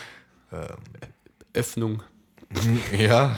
Öffnung. 1.54 2.04
Ja. 2.98 3.36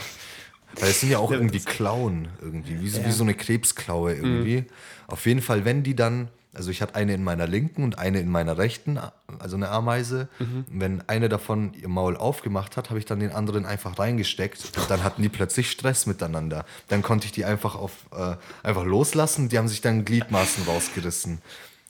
Weil 0.78 0.90
es 0.90 1.00
sind 1.00 1.08
ja 1.10 1.18
auch 1.18 1.30
irgendwie 1.30 1.60
Klauen 1.60 2.28
irgendwie, 2.42 2.78
wie 2.82 2.88
so, 2.90 3.02
wie 3.02 3.10
so 3.10 3.22
eine 3.24 3.32
Krebsklaue 3.32 4.14
irgendwie. 4.14 4.66
Auf 5.06 5.24
jeden 5.24 5.40
Fall, 5.40 5.64
wenn 5.64 5.82
die 5.82 5.96
dann, 5.96 6.28
also 6.56 6.70
ich 6.70 6.80
hatte 6.82 6.94
eine 6.94 7.12
in 7.14 7.22
meiner 7.22 7.46
linken 7.46 7.84
und 7.84 7.98
eine 7.98 8.18
in 8.18 8.30
meiner 8.30 8.56
rechten, 8.56 8.98
also 9.38 9.56
eine 9.56 9.68
Ameise. 9.68 10.28
Und 10.38 10.66
Wenn 10.70 11.06
eine 11.08 11.28
davon 11.28 11.74
ihr 11.74 11.88
Maul 11.88 12.16
aufgemacht 12.16 12.76
hat, 12.76 12.88
habe 12.88 12.98
ich 12.98 13.04
dann 13.04 13.20
den 13.20 13.30
anderen 13.30 13.66
einfach 13.66 13.98
reingesteckt 13.98 14.72
und 14.78 14.90
dann 14.90 15.04
hatten 15.04 15.22
die 15.22 15.28
plötzlich 15.28 15.70
Stress 15.70 16.06
miteinander. 16.06 16.64
Dann 16.88 17.02
konnte 17.02 17.26
ich 17.26 17.32
die 17.32 17.44
einfach 17.44 17.74
auf 17.74 17.92
äh, 18.16 18.36
einfach 18.62 18.84
loslassen, 18.84 19.48
die 19.50 19.58
haben 19.58 19.68
sich 19.68 19.82
dann 19.82 20.04
Gliedmaßen 20.04 20.64
rausgerissen. 20.64 21.42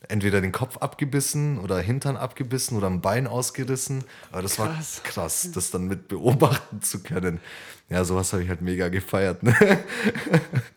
Entweder 0.09 0.41
den 0.41 0.53
Kopf 0.53 0.77
abgebissen 0.79 1.59
oder 1.59 1.79
Hintern 1.79 2.17
abgebissen 2.17 2.77
oder 2.77 2.89
ein 2.89 3.01
Bein 3.01 3.27
ausgerissen. 3.27 4.05
Aber 4.31 4.43
das 4.43 4.59
war 4.59 4.69
Krass. 4.75 5.01
krass, 5.03 5.51
das 5.53 5.71
dann 5.71 5.87
mit 5.87 6.09
beobachten 6.09 6.83
zu 6.83 7.03
können. 7.03 7.41
Ja, 7.89 8.05
sowas 8.05 8.33
habe 8.33 8.43
ich 8.43 8.49
halt 8.49 8.63
mega 8.63 8.89
gefeiert. 8.89 9.43
Ne? 9.43 9.55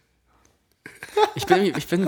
Ich 1.36 1.46
bin, 1.46 1.74
ich 1.78 1.88
bin 1.88 2.08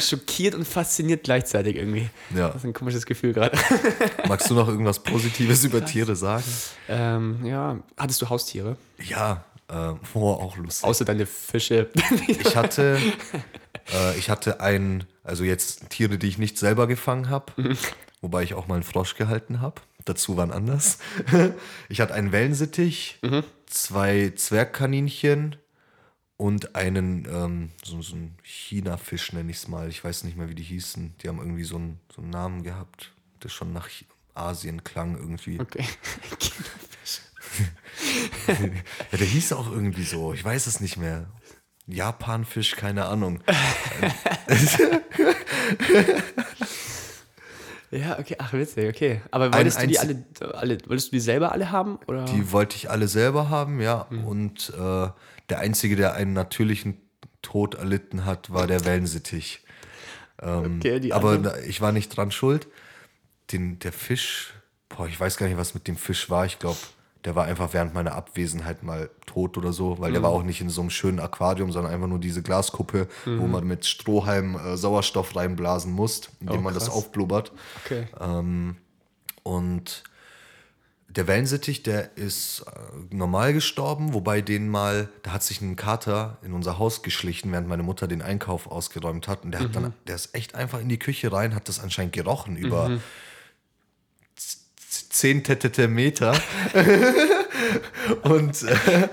schockiert 0.00 0.54
und 0.54 0.66
fasziniert 0.66 1.24
gleichzeitig 1.24 1.76
irgendwie. 1.76 2.08
Ja. 2.34 2.48
Das 2.48 2.56
ist 2.56 2.64
ein 2.64 2.72
komisches 2.72 3.06
Gefühl 3.06 3.32
gerade. 3.32 3.56
Magst 4.28 4.50
du 4.50 4.54
noch 4.54 4.68
irgendwas 4.68 4.98
Positives 5.02 5.64
über 5.64 5.84
Tiere 5.84 6.16
sagen? 6.16 6.44
ähm, 6.88 7.44
ja, 7.44 7.78
hattest 7.96 8.22
du 8.22 8.28
Haustiere? 8.28 8.76
Ja, 8.98 9.44
äh, 9.68 9.92
oh, 10.14 10.30
auch 10.30 10.56
lustig. 10.56 10.84
Außer 10.84 11.04
deine 11.04 11.26
Fische. 11.26 11.88
Ich 12.26 12.56
hatte, 12.56 12.98
äh, 13.92 14.18
ich 14.18 14.30
hatte 14.30 14.60
ein, 14.60 15.04
also 15.22 15.44
jetzt 15.44 15.90
Tiere, 15.90 16.18
die 16.18 16.28
ich 16.28 16.38
nicht 16.38 16.58
selber 16.58 16.86
gefangen 16.86 17.30
habe, 17.30 17.52
wobei 18.20 18.42
ich 18.42 18.54
auch 18.54 18.66
mal 18.66 18.74
einen 18.76 18.84
Frosch 18.84 19.14
gehalten 19.14 19.60
habe. 19.60 19.80
Dazu 20.04 20.36
waren 20.36 20.52
anders. 20.52 20.98
Ich 21.88 22.00
hatte 22.00 22.14
einen 22.14 22.32
Wellensittich, 22.32 23.20
zwei 23.66 24.32
Zwergkaninchen 24.34 25.56
und 26.44 26.74
einen, 26.76 27.26
ähm, 27.30 27.70
so, 27.82 28.02
so 28.02 28.16
einen 28.16 28.36
China-Fisch 28.42 29.32
nenne 29.32 29.50
ich 29.50 29.56
es 29.56 29.68
mal. 29.68 29.88
Ich 29.88 30.04
weiß 30.04 30.24
nicht 30.24 30.36
mehr, 30.36 30.50
wie 30.50 30.54
die 30.54 30.62
hießen. 30.62 31.14
Die 31.22 31.28
haben 31.28 31.38
irgendwie 31.38 31.64
so 31.64 31.76
einen, 31.76 32.00
so 32.14 32.20
einen 32.20 32.28
Namen 32.30 32.62
gehabt, 32.62 33.14
der 33.42 33.48
schon 33.48 33.72
nach 33.72 33.88
Ch- 33.88 34.04
Asien 34.34 34.84
klang 34.84 35.16
irgendwie. 35.16 35.58
Okay. 35.58 35.84
Ja, 38.48 39.16
der 39.18 39.26
hieß 39.26 39.52
auch 39.52 39.70
irgendwie 39.70 40.02
so. 40.02 40.34
Ich 40.34 40.44
weiß 40.44 40.66
es 40.66 40.80
nicht 40.80 40.96
mehr. 40.98 41.30
Japanfisch, 41.86 42.74
keine 42.76 43.06
Ahnung. 43.06 43.40
Ja, 47.90 48.18
okay, 48.18 48.34
ach 48.38 48.52
witzig, 48.52 48.88
okay. 48.88 49.20
Aber 49.30 49.52
wolltest 49.54 49.80
du 49.80 49.86
die 49.86 50.00
alle, 50.00 50.24
alle, 50.54 50.78
wolltest 50.88 51.08
du 51.08 51.16
die 51.16 51.20
selber 51.20 51.52
alle 51.52 51.70
haben? 51.70 52.00
Oder? 52.08 52.24
Die 52.24 52.50
wollte 52.50 52.74
ich 52.76 52.90
alle 52.90 53.06
selber 53.06 53.50
haben, 53.50 53.80
ja. 53.80 54.08
Mhm. 54.10 54.24
Und 54.24 54.72
äh, 54.76 55.08
der 55.48 55.58
Einzige, 55.60 55.96
der 55.96 56.14
einen 56.14 56.32
natürlichen 56.32 57.00
Tod 57.42 57.74
erlitten 57.74 58.24
hat, 58.24 58.52
war 58.52 58.66
der 58.66 58.84
Wellensittich. 58.84 59.60
Ähm, 60.42 60.76
Okay, 60.76 61.12
aber 61.12 61.62
ich 61.64 61.80
war 61.80 61.92
nicht 61.92 62.08
dran 62.16 62.30
schuld. 62.30 62.66
Den, 63.52 63.78
der 63.80 63.92
Fisch, 63.92 64.54
boah, 64.88 65.06
ich 65.06 65.18
weiß 65.20 65.36
gar 65.36 65.46
nicht, 65.46 65.58
was 65.58 65.74
mit 65.74 65.86
dem 65.86 65.96
Fisch 65.96 66.30
war. 66.30 66.46
Ich 66.46 66.58
glaube, 66.58 66.78
der 67.26 67.34
war 67.36 67.44
einfach 67.44 67.72
während 67.72 67.94
meiner 67.94 68.14
Abwesenheit 68.14 68.82
mal 68.82 69.10
tot 69.26 69.56
oder 69.58 69.72
so, 69.72 69.98
weil 69.98 70.12
der 70.12 70.20
Mhm. 70.20 70.24
war 70.24 70.30
auch 70.32 70.42
nicht 70.42 70.60
in 70.60 70.70
so 70.70 70.80
einem 70.80 70.90
schönen 70.90 71.20
Aquarium, 71.20 71.72
sondern 71.72 71.92
einfach 71.92 72.06
nur 72.08 72.18
diese 72.18 72.42
Glaskuppe, 72.42 73.08
Mhm. 73.26 73.38
wo 73.40 73.46
man 73.46 73.66
mit 73.66 73.84
Strohhalm 73.86 74.56
äh, 74.56 74.76
Sauerstoff 74.76 75.36
reinblasen 75.36 75.92
muss, 75.92 76.22
indem 76.40 76.60
Oh, 76.60 76.62
man 76.62 76.74
das 76.74 76.88
aufblubbert. 76.88 77.52
okay. 77.84 78.06
Und 79.42 80.02
Der 81.16 81.28
Wellensittich, 81.28 81.82
der 81.82 82.16
ist 82.16 82.64
äh, 82.66 83.14
normal 83.14 83.52
gestorben, 83.52 84.14
wobei 84.14 84.40
den 84.40 84.68
mal, 84.68 85.08
da 85.22 85.32
hat 85.32 85.44
sich 85.44 85.60
ein 85.60 85.76
Kater 85.76 86.38
in 86.42 86.52
unser 86.52 86.78
Haus 86.78 87.02
geschlichen, 87.02 87.52
während 87.52 87.68
meine 87.68 87.84
Mutter 87.84 88.08
den 88.08 88.20
Einkauf 88.20 88.66
ausgeräumt 88.66 89.28
hat. 89.28 89.44
Und 89.44 89.52
der 89.52 89.60
hat 89.60 89.76
dann, 89.76 89.94
der 90.06 90.16
ist 90.16 90.34
echt 90.34 90.54
einfach 90.54 90.80
in 90.80 90.88
die 90.88 90.98
Küche 90.98 91.30
rein, 91.32 91.54
hat 91.54 91.68
das 91.68 91.80
anscheinend 91.80 92.12
gerochen 92.12 92.56
über 92.56 92.98
zehn 95.14 95.44
Tetete 95.44 95.86
Meter 95.86 96.34
und 98.22 98.62
äh, 98.62 99.08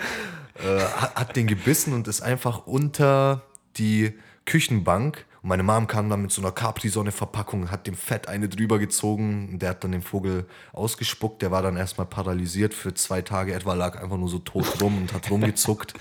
äh, 0.55 0.79
hat 1.15 1.35
den 1.35 1.47
gebissen 1.47 1.93
und 1.93 2.07
ist 2.07 2.21
einfach 2.21 2.65
unter 2.65 3.43
die 3.77 4.13
Küchenbank. 4.45 5.25
Und 5.43 5.49
meine 5.49 5.63
Mom 5.63 5.87
kam 5.87 6.09
dann 6.09 6.21
mit 6.21 6.31
so 6.31 6.41
einer 6.41 6.51
Capri-Sonne-Verpackung, 6.51 7.71
hat 7.71 7.87
dem 7.87 7.95
Fett 7.95 8.27
eine 8.27 8.47
drüber 8.47 8.77
gezogen. 8.77 9.49
Und 9.53 9.59
der 9.61 9.71
hat 9.71 9.83
dann 9.83 9.91
den 9.91 10.03
Vogel 10.03 10.45
ausgespuckt. 10.71 11.41
Der 11.41 11.49
war 11.51 11.61
dann 11.63 11.77
erstmal 11.77 12.05
paralysiert 12.05 12.73
für 12.73 12.93
zwei 12.93 13.21
Tage 13.21 13.53
etwa, 13.53 13.73
lag 13.73 13.99
einfach 14.01 14.17
nur 14.17 14.29
so 14.29 14.39
tot 14.39 14.65
rum 14.81 14.97
und 14.97 15.13
hat 15.13 15.31
rumgezuckt. 15.31 15.93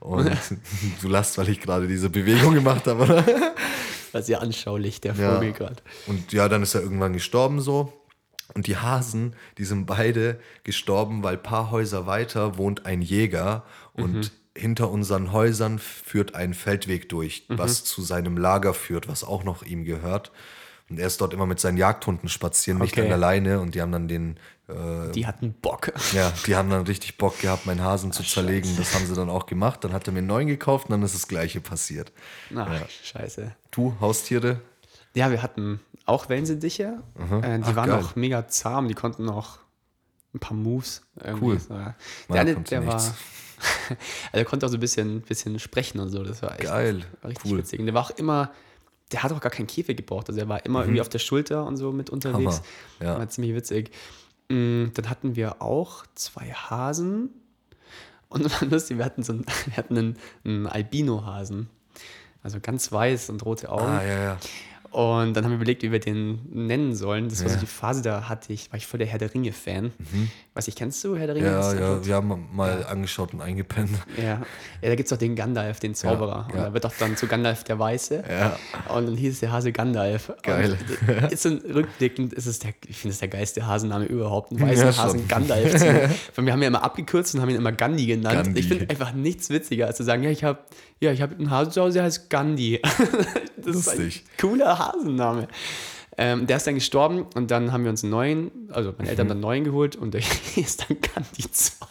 Und 0.00 0.30
du 1.02 1.08
lachst, 1.08 1.38
weil 1.38 1.48
ich 1.48 1.60
gerade 1.60 1.86
diese 1.86 2.10
Bewegung 2.10 2.54
gemacht 2.54 2.86
habe, 2.86 3.04
oder? 3.04 3.24
war 4.12 4.22
sehr 4.22 4.40
anschaulich, 4.40 5.00
der 5.00 5.14
Ja. 5.14 5.34
Vogel 5.34 5.52
gerade. 5.52 5.76
Und 6.06 6.32
ja, 6.32 6.48
dann 6.48 6.62
ist 6.62 6.74
er 6.74 6.82
irgendwann 6.82 7.12
gestorben 7.12 7.60
so. 7.60 7.92
Und 8.54 8.66
die 8.66 8.76
Hasen, 8.76 9.36
die 9.58 9.64
sind 9.64 9.86
beide 9.86 10.40
gestorben, 10.64 11.22
weil 11.22 11.36
ein 11.36 11.42
paar 11.42 11.70
Häuser 11.70 12.06
weiter 12.06 12.58
wohnt 12.58 12.86
ein 12.86 13.02
Jäger 13.02 13.62
und 13.92 14.32
hinter 14.56 14.90
unseren 14.90 15.32
Häusern 15.32 15.78
führt 15.78 16.34
ein 16.34 16.54
Feldweg 16.54 17.08
durch, 17.08 17.44
was 17.48 17.84
zu 17.84 18.02
seinem 18.02 18.36
Lager 18.36 18.74
führt, 18.74 19.08
was 19.08 19.22
auch 19.24 19.44
noch 19.44 19.62
ihm 19.62 19.84
gehört. 19.84 20.32
Und 20.88 20.98
er 20.98 21.06
ist 21.06 21.20
dort 21.20 21.32
immer 21.32 21.46
mit 21.46 21.60
seinen 21.60 21.76
Jagdhunden 21.76 22.28
spazieren, 22.28 22.80
nicht 22.80 22.94
Okay. 22.98 23.06
an 23.06 23.12
alleine. 23.12 23.60
Und 23.60 23.76
die 23.76 23.80
haben 23.80 23.92
dann 23.92 24.08
den, 24.08 24.38
äh, 24.68 25.12
Die 25.12 25.24
hatten 25.24 25.52
Bock. 25.52 25.92
ja, 26.12 26.32
die 26.46 26.56
haben 26.56 26.68
dann 26.68 26.82
richtig 26.84 27.16
Bock 27.16 27.38
gehabt, 27.40 27.64
meinen 27.64 27.80
Hasen 27.80 28.10
zu 28.10 28.24
zerlegen. 28.24 28.76
Das 28.76 28.92
haben 28.96 29.06
sie 29.06 29.14
dann 29.14 29.30
auch 29.30 29.46
gemacht. 29.46 29.84
Dann 29.84 29.92
hat 29.92 30.08
er 30.08 30.12
mir 30.12 30.18
einen 30.18 30.26
neuen 30.26 30.48
gekauft 30.48 30.86
und 30.86 30.90
dann 30.92 31.02
ist 31.02 31.14
das 31.14 31.28
Gleiche 31.28 31.60
passiert. 31.60 32.10
Ach, 32.56 32.68
scheiße. 33.04 33.54
Du, 33.70 33.94
Haustiere? 34.00 34.60
Ja, 35.14 35.30
wir 35.30 35.42
hatten 35.44 35.78
auch 36.06 36.28
Wellensittiche. 36.28 37.02
Äh, 37.40 37.58
die 37.58 37.64
Ach, 37.66 37.76
waren 37.76 37.90
geil. 37.90 38.02
auch 38.02 38.16
mega 38.16 38.48
zahm. 38.48 38.88
Die 38.88 38.94
konnten 38.94 39.28
auch 39.28 39.58
ein 40.34 40.40
paar 40.40 40.56
Moves. 40.56 41.02
Irgendwie. 41.22 41.44
Cool. 41.44 41.60
So, 41.60 41.74
ja. 41.74 41.94
Der 42.28 42.40
eine, 42.40 42.54
der 42.56 42.86
war. 42.88 43.14
also 43.88 43.98
der 44.34 44.44
konnte 44.44 44.66
auch 44.66 44.70
so 44.70 44.76
ein 44.76 44.80
bisschen, 44.80 45.22
bisschen 45.22 45.58
sprechen 45.58 46.00
und 46.00 46.08
so. 46.10 46.22
Das 46.22 46.42
war 46.42 46.52
echt 46.52 46.62
Geil. 46.62 47.04
war 47.22 47.30
richtig 47.30 47.50
Cool. 47.50 47.58
witzig. 47.58 47.80
Und 47.80 47.86
der 47.86 47.94
war 47.94 48.02
auch 48.02 48.10
immer. 48.10 48.50
Der 49.12 49.22
hat 49.24 49.32
auch 49.32 49.40
gar 49.40 49.50
keinen 49.50 49.66
Käfig 49.66 49.96
gebraucht. 49.96 50.28
Also 50.28 50.40
er 50.40 50.48
war 50.48 50.64
immer 50.64 50.82
irgendwie 50.82 51.00
auf 51.00 51.08
der 51.08 51.18
Schulter 51.18 51.66
und 51.66 51.76
so 51.76 51.90
mit 51.92 52.10
unterwegs. 52.10 52.60
Mhm. 52.60 53.04
Hammer, 53.04 53.12
ja. 53.12 53.18
War 53.18 53.28
ziemlich 53.28 53.54
witzig. 53.54 53.90
Mm, 54.48 54.86
Dann 54.94 55.10
hatten 55.10 55.34
wir 55.36 55.60
auch 55.60 56.04
zwei 56.14 56.52
Hasen. 56.52 57.30
Und 58.28 58.44
war 58.60 58.68
lustig, 58.68 58.98
wir 58.98 59.04
hatten 59.04 59.22
so 59.24 59.32
einen, 59.32 59.44
wir 59.66 59.76
hatten 59.76 59.98
einen, 59.98 60.16
einen 60.44 60.66
Albino-Hasen. 60.68 61.68
Also 62.42 62.58
ganz 62.60 62.90
weiß 62.92 63.30
und 63.30 63.44
rote 63.44 63.68
Augen. 63.70 63.84
Ah, 63.84 64.02
ja, 64.04 64.22
ja. 64.22 64.38
Und 64.90 65.34
dann 65.34 65.44
haben 65.44 65.52
wir 65.52 65.56
überlegt, 65.56 65.82
wie 65.82 65.92
wir 65.92 66.00
den 66.00 66.40
nennen 66.50 66.96
sollen. 66.96 67.28
Das 67.28 67.44
war 67.44 67.50
so 67.50 67.60
die 67.60 67.66
Phase, 67.66 68.02
da 68.02 68.28
hatte 68.28 68.52
ich, 68.52 68.72
war 68.72 68.76
ich 68.76 68.88
voll 68.88 68.98
der 68.98 69.06
Herr 69.06 69.18
der 69.20 69.32
Ringe-Fan. 69.32 69.92
Weiß 70.54 70.66
ich, 70.66 70.74
kennst 70.74 71.04
du 71.04 71.16
Herr 71.16 71.28
der 71.28 71.36
Ringe? 71.36 71.48
Mhm. 71.48 71.54
Ja, 71.54 71.74
ja, 71.74 72.06
wir 72.06 72.14
haben 72.16 72.48
mal 72.52 72.84
angeschaut 72.84 73.32
und 73.32 73.40
eingepennt. 73.40 73.90
ja. 74.16 74.24
ja, 74.24 74.40
da 74.82 74.94
gibt 74.96 75.06
es 75.06 75.12
auch 75.12 75.18
den 75.18 75.36
Gandalf, 75.36 75.78
den 75.78 75.94
Zauberer. 75.94 76.48
Und 76.50 76.58
ja. 76.58 76.64
da 76.66 76.74
wird 76.74 76.84
auch 76.86 76.92
dann 76.98 77.16
zu 77.16 77.28
Gandalf 77.28 77.62
der 77.62 77.78
Weiße. 77.78 78.24
Ja. 78.28 78.58
Und 78.92 79.06
dann 79.06 79.16
hieß 79.16 79.38
der 79.38 79.52
Hase 79.52 79.70
Gandalf. 79.70 80.32
Geil. 80.42 80.76
Und 81.06 81.32
ist 81.32 81.46
ein, 81.46 81.58
rückblickend 81.58 82.32
ist 82.32 82.46
es 82.46 82.58
der, 82.58 82.72
ich 82.88 82.96
finde 82.96 83.12
es 83.12 83.20
der 83.20 83.28
geilste 83.28 83.64
Hasenname 83.68 84.06
überhaupt. 84.06 84.50
Einen 84.50 84.60
weißen 84.60 84.86
Ja. 84.86 84.96
Hasen 84.96 85.28
Gandalf. 85.28 85.70
Von 86.32 86.44
mir 86.44 86.52
haben 86.52 86.60
wir 86.60 86.66
immer 86.66 86.82
abgekürzt 86.82 87.32
und 87.36 87.42
haben 87.42 87.50
ihn 87.50 87.56
immer 87.56 87.72
Gandhi 87.72 88.06
genannt. 88.06 88.42
Gandhi. 88.44 88.58
Ich 88.60 88.66
finde 88.66 88.90
einfach 88.90 89.12
nichts 89.12 89.50
witziger, 89.50 89.86
als 89.86 89.98
zu 89.98 90.02
sagen, 90.02 90.24
ja, 90.24 90.30
ich 90.30 90.42
habe 90.42 90.58
ja, 91.02 91.12
ich 91.12 91.22
hab 91.22 91.32
einen 91.32 91.50
Hasen 91.50 91.72
zu 91.72 91.80
Hause, 91.80 91.94
der 91.94 92.02
heißt 92.04 92.28
Gandhi. 92.28 92.80
das 93.56 93.76
ist 93.76 93.88
ein 93.88 93.96
Lustig. 94.04 94.24
cooler 94.38 94.78
Hasenname. 94.80 95.48
Ähm, 96.18 96.46
der 96.46 96.58
ist 96.58 96.66
dann 96.66 96.74
gestorben 96.74 97.22
und 97.34 97.50
dann 97.50 97.72
haben 97.72 97.84
wir 97.84 97.90
uns 97.90 98.02
einen 98.02 98.10
neuen, 98.10 98.50
also 98.72 98.92
meine 98.98 99.08
Eltern 99.08 99.24
haben 99.24 99.28
dann 99.28 99.36
einen 99.36 99.42
neuen 99.42 99.64
geholt 99.64 99.96
und 99.96 100.12
der 100.12 100.20
ist 100.56 100.84
dann 100.88 100.98
Gandhi 101.00 101.50
2. 101.50 101.86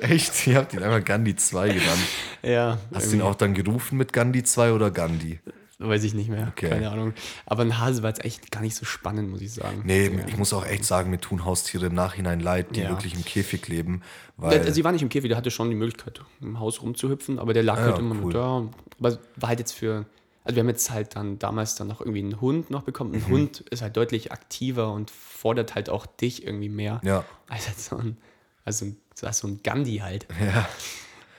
Echt? 0.02 0.46
Ihr 0.46 0.56
habt 0.56 0.74
ihn 0.74 0.82
einfach 0.82 1.04
Gandhi 1.04 1.34
2 1.34 1.68
genannt. 1.68 2.00
Ja, 2.42 2.78
Hast 2.92 3.10
du 3.10 3.16
ihn 3.16 3.22
auch 3.22 3.34
dann 3.34 3.54
gerufen 3.54 3.96
mit 3.96 4.12
Gandhi 4.12 4.42
2 4.44 4.72
oder 4.72 4.90
Gandhi? 4.90 5.40
weiß 5.80 6.04
ich 6.04 6.14
nicht 6.14 6.30
mehr, 6.30 6.48
Okay. 6.52 6.68
keine 6.70 6.88
Ahnung. 6.90 7.14
Aber 7.46 7.62
ein 7.62 7.78
Hase 7.78 8.02
war 8.02 8.08
jetzt 8.10 8.24
echt 8.24 8.50
gar 8.50 8.60
nicht 8.60 8.74
so 8.76 8.84
spannend, 8.86 9.28
muss 9.28 9.40
ich 9.42 9.52
sagen. 9.52 9.82
Nee, 9.84 10.10
ich 10.28 10.36
muss 10.38 10.52
auch 10.54 10.64
echt 10.64 10.84
sagen, 10.84 11.10
mir 11.10 11.18
tun 11.20 11.44
Haustiere 11.44 11.86
im 11.86 11.94
Nachhinein 11.94 12.40
leid, 12.40 12.76
die 12.76 12.80
Ja. 12.82 12.90
wirklich 12.90 13.14
im 13.14 13.24
Käfig 13.24 13.66
leben. 13.68 14.00
Weil, 14.38 14.72
sie 14.72 14.82
war 14.84 14.92
nicht 14.92 15.02
im 15.02 15.08
Käfig, 15.10 15.28
der 15.28 15.36
hatte 15.36 15.50
schon 15.50 15.68
die 15.68 15.76
Möglichkeit, 15.76 16.20
im 16.40 16.58
Haus 16.60 16.80
rumzuhüpfen, 16.80 17.38
aber 17.38 17.52
der 17.54 17.64
lag 17.64 17.78
Ah 17.78 17.82
halt 17.82 17.96
ja, 17.96 17.98
immer 18.00 18.14
cool. 18.14 18.20
nur 18.20 18.32
da. 18.32 18.68
Aber 19.00 19.18
war 19.36 19.48
halt 19.48 19.58
jetzt 19.58 19.72
für, 19.72 20.06
also 20.44 20.56
wir 20.56 20.60
haben 20.60 20.68
jetzt 20.68 20.90
halt 20.90 21.16
dann 21.16 21.38
damals 21.38 21.74
dann 21.74 21.88
noch 21.88 22.00
irgendwie 22.00 22.20
einen 22.20 22.40
Hund 22.40 22.70
noch 22.70 22.82
bekommen. 22.82 23.10
Mhm. 23.12 23.16
Ein 23.16 23.28
Hund 23.28 23.60
ist 23.70 23.82
halt 23.82 23.96
deutlich 23.96 24.30
aktiver 24.30 24.92
und 24.92 25.10
fordert 25.10 25.74
halt 25.74 25.88
auch 25.88 26.04
dich 26.06 26.46
irgendwie 26.46 26.68
mehr. 26.68 27.00
Ja. 27.02 27.24
Als 27.48 27.66
halt 27.66 27.80
so 27.80 27.96
ein, 27.96 28.18
also 28.64 28.86
so 29.14 29.30
so 29.32 29.48
ein 29.48 29.60
Gandhi 29.62 29.98
halt. 29.98 30.26
ja. 30.40 30.68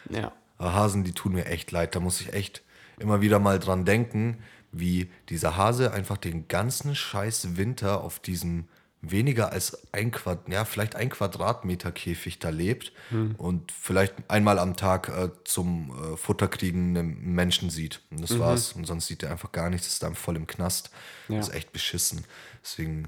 Ja. 0.09 0.31
Aber 0.57 0.73
Hasen, 0.73 1.03
die 1.03 1.11
tun 1.11 1.33
mir 1.33 1.45
echt 1.45 1.71
leid. 1.71 1.95
Da 1.95 1.99
muss 1.99 2.21
ich 2.21 2.33
echt 2.33 2.63
immer 2.99 3.21
wieder 3.21 3.39
mal 3.39 3.59
dran 3.59 3.85
denken, 3.85 4.37
wie 4.71 5.11
dieser 5.29 5.57
Hase 5.57 5.93
einfach 5.93 6.17
den 6.17 6.47
ganzen 6.47 6.95
scheiß 6.95 7.57
Winter 7.57 8.03
auf 8.03 8.19
diesem 8.19 8.65
weniger 9.11 9.51
als 9.51 9.77
ein 9.91 10.11
Quad 10.11 10.47
ja, 10.49 10.65
vielleicht 10.65 10.95
ein 10.95 11.09
Quadratmeter 11.09 11.91
Käfig 11.91 12.39
da 12.39 12.49
lebt 12.49 12.91
und 13.37 13.71
vielleicht 13.71 14.13
einmal 14.29 14.59
am 14.59 14.75
Tag 14.75 15.09
äh, 15.09 15.29
zum 15.43 15.91
äh, 16.13 16.17
Futterkriegen 16.17 16.97
einen 16.97 17.33
Menschen 17.33 17.69
sieht. 17.69 18.01
Und 18.11 18.21
das 18.21 18.37
war's. 18.39 18.73
Und 18.73 18.85
sonst 18.85 19.07
sieht 19.07 19.23
er 19.23 19.31
einfach 19.31 19.51
gar 19.51 19.69
nichts, 19.69 19.87
ist 19.87 20.03
dann 20.03 20.15
voll 20.15 20.35
im 20.35 20.47
Knast. 20.47 20.91
Ja. 21.29 21.37
Das 21.37 21.49
ist 21.49 21.55
echt 21.55 21.71
beschissen. 21.73 22.25
Deswegen, 22.63 23.07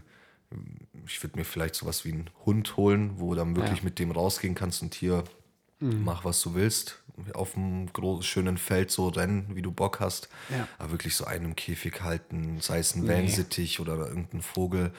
ich 1.05 1.21
würde 1.23 1.37
mir 1.37 1.45
vielleicht 1.45 1.75
sowas 1.75 2.05
wie 2.05 2.13
einen 2.13 2.29
Hund 2.45 2.77
holen, 2.77 3.19
wo 3.19 3.31
du 3.31 3.37
dann 3.39 3.55
wirklich 3.55 3.79
Ja. 3.79 3.85
mit 3.85 3.99
dem 3.99 4.11
rausgehen 4.11 4.55
kannst 4.55 4.81
und 4.81 4.93
hier 4.93 5.23
mach, 5.79 6.25
was 6.25 6.41
du 6.41 6.55
willst. 6.55 7.03
Auf 7.33 7.55
einem 7.55 7.91
großen, 7.93 8.23
schönen 8.23 8.57
Feld 8.57 8.89
so 8.91 9.09
rennen, 9.09 9.55
wie 9.55 9.61
du 9.61 9.71
Bock 9.71 9.99
hast. 9.99 10.29
Ja. 10.49 10.67
Aber 10.79 10.91
wirklich 10.91 11.15
so 11.15 11.25
einen 11.25 11.45
im 11.45 11.55
Käfig 11.55 12.01
halten, 12.01 12.59
sei 12.61 12.79
es 12.79 12.95
ein 12.95 13.07
Wellensittich 13.07 13.79
oder 13.79 13.95
irgendein 14.07 14.41
Vogel, 14.41 14.91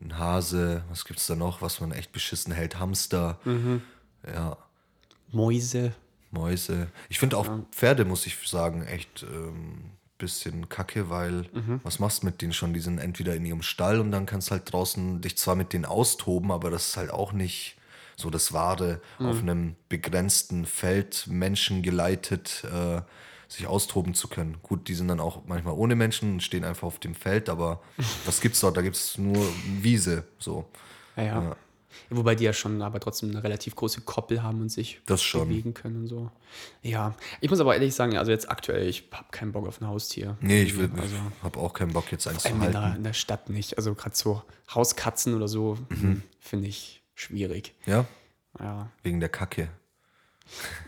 ein 0.00 0.18
Hase, 0.18 0.84
was 0.90 1.04
gibt's 1.04 1.26
da 1.26 1.34
noch, 1.36 1.62
was 1.62 1.80
man 1.80 1.92
echt 1.92 2.12
beschissen 2.12 2.52
hält? 2.52 2.78
Hamster, 2.78 3.38
Mhm. 3.44 3.82
ja, 4.26 4.56
Mäuse. 5.32 5.92
Mäuse. 6.30 6.88
Ich 7.08 7.18
finde 7.18 7.36
auch 7.38 7.48
Pferde, 7.72 8.04
muss 8.04 8.26
ich 8.26 8.36
sagen, 8.48 8.82
echt 8.82 9.22
ähm, 9.22 9.90
bisschen 10.18 10.68
kacke, 10.68 11.08
weil 11.10 11.46
Mhm. 11.52 11.80
was 11.82 11.98
machst 11.98 12.22
du 12.22 12.26
mit 12.26 12.40
denen 12.42 12.52
schon? 12.52 12.72
Die 12.74 12.80
sind 12.80 12.98
entweder 12.98 13.34
in 13.34 13.44
ihrem 13.44 13.62
Stall 13.62 14.00
und 14.00 14.10
dann 14.12 14.26
kannst 14.26 14.48
du 14.48 14.52
halt 14.52 14.70
draußen 14.72 15.20
dich 15.20 15.36
zwar 15.38 15.56
mit 15.56 15.72
denen 15.72 15.84
austoben, 15.84 16.50
aber 16.52 16.70
das 16.70 16.88
ist 16.88 16.96
halt 16.96 17.10
auch 17.10 17.32
nicht 17.32 17.76
so 18.16 18.30
das 18.30 18.52
Wahre, 18.52 19.00
Mhm. 19.18 19.26
auf 19.26 19.38
einem 19.40 19.76
begrenzten 19.90 20.64
Feld 20.66 21.26
Menschen 21.26 21.82
geleitet 21.82 22.64
äh, 22.64 23.02
sich 23.48 23.66
austoben 23.66 24.14
zu 24.14 24.28
können. 24.28 24.56
Gut, 24.62 24.88
die 24.88 24.94
sind 24.94 25.08
dann 25.08 25.20
auch 25.20 25.42
manchmal 25.46 25.74
ohne 25.74 25.94
Menschen 25.94 26.32
und 26.34 26.42
stehen 26.42 26.64
einfach 26.64 26.86
auf 26.86 26.98
dem 26.98 27.14
Feld, 27.14 27.48
aber 27.48 27.80
was 28.26 28.40
gibt's 28.40 28.60
dort? 28.60 28.76
Da 28.76 28.82
gibt's 28.82 29.18
nur 29.18 29.36
Wiese, 29.80 30.24
so. 30.38 30.66
Ja, 31.16 31.22
ja. 31.24 31.56
Wobei 32.10 32.34
die 32.34 32.44
ja 32.44 32.52
schon 32.52 32.82
aber 32.82 33.00
trotzdem 33.00 33.30
eine 33.30 33.42
relativ 33.42 33.74
große 33.74 34.02
Koppel 34.02 34.42
haben 34.42 34.60
und 34.60 34.68
sich 34.70 35.00
bewegen 35.06 35.72
können 35.72 35.96
und 36.02 36.06
so. 36.08 36.30
Ja, 36.82 37.14
ich 37.40 37.48
muss 37.48 37.58
aber 37.58 37.72
ehrlich 37.74 37.94
sagen, 37.94 38.18
also 38.18 38.30
jetzt 38.30 38.50
aktuell, 38.50 38.86
ich 38.86 39.08
habe 39.12 39.28
keinen 39.30 39.52
Bock 39.52 39.66
auf 39.66 39.80
ein 39.80 39.86
Haustier. 39.88 40.36
Nee, 40.42 40.62
ich 40.62 40.76
will, 40.76 40.90
Also, 41.00 41.16
habe 41.42 41.58
auch 41.58 41.72
keinen 41.72 41.94
Bock 41.94 42.12
jetzt 42.12 42.28
eins 42.28 42.42
zu 42.42 42.48
allem 42.50 42.62
in 42.62 42.72
der, 42.72 42.82
halten. 42.82 42.96
in 42.98 43.04
der 43.04 43.12
Stadt 43.14 43.48
nicht. 43.48 43.78
Also 43.78 43.94
gerade 43.94 44.14
so 44.14 44.42
Hauskatzen 44.74 45.34
oder 45.34 45.48
so 45.48 45.78
Mhm. 45.88 46.22
finde 46.38 46.68
ich 46.68 47.02
schwierig. 47.14 47.72
Ja, 47.86 48.04
Ja. 48.60 48.90
wegen 49.02 49.20
der 49.20 49.30
Kacke. 49.30 49.68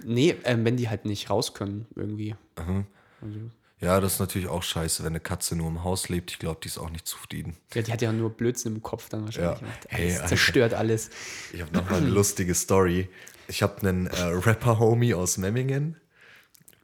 Nee, 0.05 0.37
ähm, 0.45 0.65
wenn 0.65 0.77
die 0.77 0.89
halt 0.89 1.05
nicht 1.05 1.31
raus 1.31 1.55
können 1.55 1.87
irgendwie. 1.97 2.37
Mhm. 2.59 2.87
Also, 3.21 3.39
Ja, 3.81 4.01
das 4.01 4.15
ist 4.15 4.21
natürlich 4.21 4.49
auch 4.49 4.63
scheiße, 4.63 5.03
wenn 5.03 5.13
eine 5.13 5.21
Katze 5.21 5.57
nur 5.57 5.69
im 5.69 5.83
Haus 5.85 6.09
lebt. 6.09 6.31
Ich 6.31 6.39
glaube, 6.39 6.61
die 6.63 6.69
ist 6.69 6.79
auch 6.79 6.91
nicht 6.91 7.07
zufrieden. 7.07 7.57
ja, 7.75 7.83
die 7.83 7.93
hat 7.93 8.03
ja 8.03 8.13
nur 8.13 8.31
Blödsinn 8.31 8.77
im 8.77 8.83
Kopf 8.83 9.09
dann 9.09 9.25
wahrscheinlich. 9.25 9.61
Ja. 9.61 9.67
gemacht. 9.67 9.87
Hey, 9.89 10.05
Alles 10.07 10.17
Alter. 10.17 10.29
zerstört 10.29 10.75
alles. 10.75 11.11
Ich 11.53 11.61
habe 11.61 11.73
noch 11.73 11.89
mal 11.91 11.97
eine 11.99 12.09
lustige 12.21 12.55
Story. 12.55 13.09
Ich 13.49 13.63
habe 13.63 13.81
einen 13.81 14.07
äh, 14.09 14.21
Rapper-Homie 14.23 15.15
aus 15.15 15.39
Memmingen. 15.39 15.97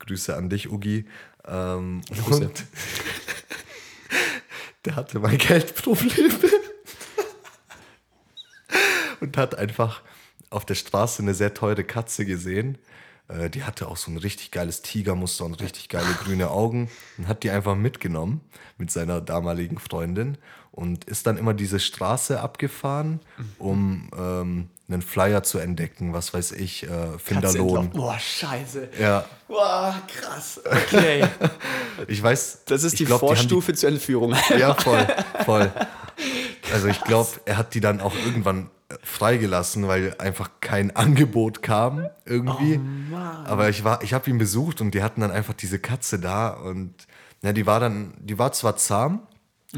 Grüße 0.01 0.37
an 0.37 0.51
dich, 0.51 0.71
Ugi. 0.71 1.07
Ähm, 1.47 2.01
und 2.31 2.65
der 4.85 4.97
hatte 4.97 5.19
mal 5.19 5.37
Geldprobleme. 5.37 6.35
und 9.21 9.37
hat 9.37 9.55
einfach 9.57 10.03
auf 10.55 10.65
der 10.65 10.75
Straße 10.75 11.23
eine 11.23 11.35
sehr 11.35 11.55
teure 11.55 11.85
Katze 11.85 12.25
gesehen. 12.25 12.79
Äh, 13.29 13.51
die 13.51 13.65
hatte 13.65 13.89
auch 13.89 13.97
so 13.97 14.11
ein 14.11 14.19
richtig 14.19 14.51
geiles 14.51 14.83
Tigermuster 14.83 15.45
und 15.45 15.61
richtig 15.61 15.89
geile 15.89 16.13
grüne 16.23 16.51
Augen 16.51 16.91
und 17.19 17.29
hat 17.29 17.43
die 17.43 17.51
einfach 17.51 17.75
mitgenommen 17.75 18.41
mit 18.79 18.91
seiner 18.91 19.21
damaligen 19.21 19.79
Freundin. 19.79 20.39
und 20.71 21.05
ist 21.05 21.29
dann 21.29 21.37
immer 21.37 21.55
diese 21.55 21.79
Straße 21.79 22.41
abgefahren, 22.41 23.21
um 23.59 24.11
ähm, 24.19 24.69
einen 24.89 25.03
Flyer 25.03 25.45
zu 25.45 25.59
entdecken, 25.59 26.13
was 26.13 26.35
weiß 26.35 26.51
ich, 26.51 26.83
äh, 26.83 27.17
Finderlohn. 27.19 27.91
Boah, 27.91 28.19
scheiße. 28.19 28.89
Ja, 28.99 29.25
Boah, 29.47 29.95
krass. 30.09 30.61
Okay. 30.65 31.25
ich 32.09 32.21
weiß. 32.21 32.65
Das 32.67 32.83
ist 32.83 32.99
die 32.99 33.05
glaub, 33.05 33.21
Vorstufe 33.21 33.73
zur 33.75 33.91
Entführung. 33.91 34.35
Die, 34.49 34.59
ja, 34.59 34.75
voll, 34.75 35.07
voll. 35.45 35.73
Also 36.73 36.89
ich 36.89 37.01
glaube, 37.03 37.29
er 37.45 37.57
hat 37.57 37.75
die 37.75 37.81
dann 37.81 38.01
auch 38.01 38.15
irgendwann 38.15 38.71
freigelassen, 39.03 39.89
weil 39.89 40.15
einfach 40.19 40.51
kein 40.61 40.95
Angebot 40.95 41.63
kam 41.63 42.09
irgendwie. 42.25 42.81
Oh 43.13 43.17
Aber 43.17 43.69
ich 43.69 43.85
war, 43.85 44.03
ich 44.03 44.13
habe 44.13 44.29
ihn 44.31 44.39
besucht 44.39 44.81
und 44.81 44.95
die 44.95 45.03
hatten 45.03 45.21
dann 45.21 45.31
einfach 45.31 45.55
diese 45.55 45.79
Katze 45.79 46.19
da 46.19 46.51
und 46.51 46.95
ja, 47.43 47.53
die 47.53 47.67
war 47.67 47.81
dann, 47.81 48.15
die 48.19 48.39
war 48.39 48.53
zwar 48.53 48.77
zahm, 48.77 49.27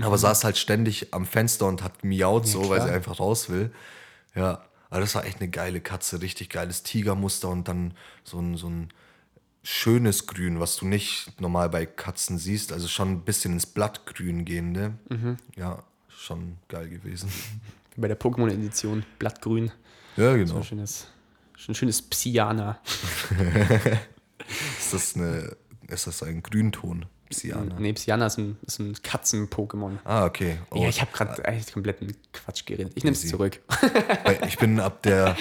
aber 0.01 0.19
saß 0.19 0.45
halt 0.45 0.59
ständig 0.59 1.15
am 1.15 1.27
Fenster 1.27 1.67
und 1.67 1.83
hat 1.83 2.05
miaut 2.05 2.47
so, 2.47 2.69
weil 2.69 2.77
klar. 2.77 2.89
sie 2.89 2.95
einfach 2.95 3.19
raus 3.19 3.49
will. 3.49 3.73
Ja, 4.35 4.63
aber 4.91 5.01
das 5.01 5.15
war 5.15 5.25
echt 5.25 5.41
eine 5.41 5.51
geile 5.51 5.81
Katze, 5.81 6.21
richtig 6.21 6.51
geiles 6.51 6.83
Tigermuster 6.83 7.49
und 7.49 7.67
dann 7.69 7.95
so 8.23 8.39
ein, 8.39 8.57
so 8.57 8.69
ein 8.69 8.89
schönes 9.63 10.27
Grün, 10.27 10.61
was 10.61 10.77
du 10.77 10.87
nicht 10.87 11.41
normal 11.41 11.69
bei 11.71 11.87
Katzen 11.87 12.39
siehst, 12.39 12.73
also 12.73 12.87
schon 12.87 13.11
ein 13.11 13.21
bisschen 13.23 13.55
ins 13.55 13.67
Blattgrün 13.67 14.45
gehende. 14.45 14.95
Ja, 15.57 15.83
schon 16.09 16.59
geil 16.69 16.89
gewesen. 16.89 17.31
Bei 17.97 18.09
der 18.09 18.19
Pokémon-Edition, 18.19 19.05
Blattgrün. 19.19 19.71
Ja, 20.17 20.33
So 20.33 20.39
genau. 20.39 20.57
ein 20.59 20.65
schönes, 20.65 21.07
ein 21.69 21.75
schönes 21.75 22.03
Psyana. 22.03 22.79
Ist 24.79 24.93
das, 24.93 25.17
eine, 25.17 25.57
ist 25.89 26.07
das 26.07 26.23
ein 26.23 26.43
Grünton? 26.43 27.07
Psyana. 27.31 27.75
Nee, 27.81 27.93
Psyana 27.95 28.27
ist 28.27 28.39
ein, 28.39 28.57
ist 28.65 28.79
ein 28.79 28.95
Katzen-Pokémon. 28.95 29.99
Ah, 30.05 30.27
okay. 30.27 30.59
Oh, 30.71 30.83
Ja, 30.83 30.89
ich 30.89 31.01
habe 31.01 31.11
gerade 31.13 31.45
eigentlich 31.45 31.73
kompletten 31.73 32.17
Quatsch 32.33 32.65
geredet. 32.67 32.93
Ich 32.95 33.03
nehme 33.03 33.17
es 33.17 33.27
zurück. 33.27 33.61
Ich 34.47 34.59
bin 34.59 34.79
ab 34.79 35.03
der 35.03 35.37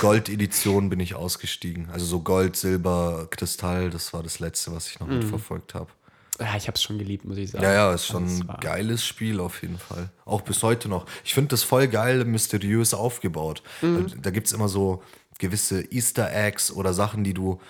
Gold-Edition 0.00 0.90
bin 0.90 1.00
ich 1.00 1.14
ausgestiegen. 1.14 1.88
Also 1.90 2.04
so 2.04 2.20
Gold, 2.20 2.56
Silber, 2.56 3.26
Kristall, 3.30 3.88
das 3.88 4.12
war 4.12 4.22
das 4.22 4.38
letzte, 4.40 4.72
was 4.72 4.88
ich 4.90 5.00
noch 5.00 5.06
mitverfolgt 5.06 5.72
habe. 5.74 5.90
Ja, 6.40 6.56
ich 6.56 6.66
habe 6.66 6.76
es 6.76 6.82
schon 6.82 6.98
geliebt, 6.98 7.24
muss 7.24 7.36
ich 7.36 7.50
sagen. 7.50 7.64
Ja, 7.64 7.72
ja, 7.72 7.92
ist 7.94 8.06
schon 8.06 8.24
Also 8.24 8.44
ein 8.48 8.56
geiles 8.60 9.04
Spiel 9.04 9.40
auf 9.40 9.62
jeden 9.62 9.78
Fall. 9.78 10.10
Auch 10.24 10.40
bis 10.40 10.62
heute 10.62 10.88
noch. 10.88 11.06
Ich 11.24 11.34
finde 11.34 11.48
das 11.48 11.62
voll 11.62 11.86
geil, 11.88 12.24
mysteriös 12.24 12.94
aufgebaut. 12.94 13.62
Da 14.22 14.30
gibt 14.30 14.46
es 14.46 14.52
immer 14.52 14.68
so 14.68 15.02
gewisse 15.38 15.82
Easter 15.92 16.32
Eggs 16.32 16.70
oder 16.70 16.94
Sachen, 16.94 17.24
die 17.24 17.34
du 17.34 17.60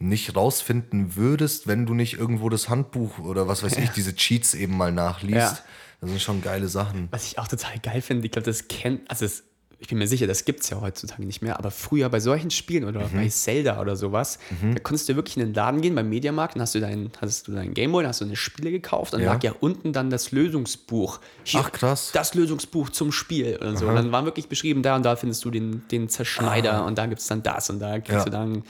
nicht 0.00 0.36
rausfinden 0.36 1.16
würdest, 1.16 1.66
wenn 1.66 1.84
du 1.84 1.94
nicht 1.94 2.14
irgendwo 2.14 2.48
das 2.48 2.68
Handbuch 2.68 3.18
oder 3.18 3.48
was 3.48 3.62
weiß 3.62 3.76
ich, 3.78 3.90
diese 3.96 4.14
Cheats 4.14 4.54
eben 4.54 4.76
mal 4.76 4.92
nachliest. 4.92 5.36
Ja. 5.36 5.58
Das 6.00 6.10
sind 6.10 6.22
schon 6.22 6.42
geile 6.42 6.68
Sachen. 6.68 7.08
Was 7.10 7.26
ich 7.26 7.38
auch 7.40 7.48
total 7.48 7.78
geil 7.80 8.00
finde, 8.00 8.24
ich 8.24 8.30
glaube, 8.30 8.46
das 8.46 8.68
kennt, 8.68 9.10
also 9.10 9.24
es, 9.24 9.42
ich 9.80 9.86
bin 9.88 9.98
mir 9.98 10.08
sicher, 10.08 10.26
das 10.26 10.44
gibt 10.44 10.60
es 10.62 10.70
ja 10.70 10.80
heutzutage 10.80 11.24
nicht 11.24 11.40
mehr, 11.40 11.56
aber 11.58 11.70
früher 11.70 12.08
bei 12.08 12.18
solchen 12.18 12.50
Spielen 12.50 12.84
oder 12.84 13.00
Mhm. 13.08 13.12
bei 13.16 13.28
Zelda 13.28 13.80
oder 13.80 13.94
sowas, 13.94 14.38
da 14.74 14.80
konntest 14.80 15.08
du 15.08 15.14
wirklich 15.14 15.36
in 15.36 15.44
den 15.44 15.54
Laden 15.54 15.80
gehen, 15.80 15.94
beim 15.94 16.08
Mediamarkt, 16.08 16.56
dann 16.56 16.62
hast 16.62 16.74
du 16.74 16.80
deinen, 16.80 17.12
hast 17.20 17.46
du 17.46 17.52
deinen 17.52 17.74
Gameboy, 17.74 18.02
dann 18.02 18.08
hast 18.08 18.20
du 18.20 18.24
eine 18.24 18.34
Spiele 18.34 18.72
gekauft, 18.72 19.12
dann 19.12 19.20
Ja. 19.20 19.34
lag 19.34 19.42
ja 19.44 19.54
unten 19.60 19.92
dann 19.92 20.10
das 20.10 20.32
Lösungsbuch. 20.32 21.20
Hier, 21.44 21.60
Ach, 21.62 21.70
krass. 21.70 22.10
Das 22.12 22.34
Lösungsbuch 22.34 22.90
zum 22.90 23.12
Spiel 23.12 23.56
und 23.56 23.76
so. 23.78 23.86
Und 23.86 23.94
dann 23.94 24.10
war 24.10 24.24
wirklich 24.24 24.48
beschrieben, 24.48 24.82
da 24.82 24.96
und 24.96 25.04
da 25.04 25.14
findest 25.14 25.44
du 25.44 25.50
den, 25.50 25.82
den 25.92 26.08
Zerschneider 26.08 26.84
und 26.84 26.98
da 26.98 27.06
gibt 27.06 27.20
es 27.20 27.28
dann 27.28 27.42
das 27.44 27.70
und 27.70 27.78
da 27.78 27.98
kriegst. 28.00 28.10
Ja. 28.10 28.24
du 28.24 28.30
dann 28.30 28.64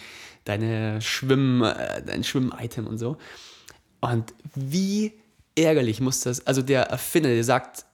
deine 0.44 1.00
Schwimm, 1.00 1.62
äh, 1.62 2.02
dein 2.06 2.22
Schwimm-Item 2.24 2.86
und 2.86 2.98
so. 2.98 3.16
Und 4.00 4.32
wie 4.54 5.12
ärgerlich 5.56 6.00
muss 6.00 6.20
das, 6.20 6.46
also 6.46 6.62
der 6.62 6.82
Erfinder, 6.84 7.30
der 7.30 7.42
sagt, 7.44 7.84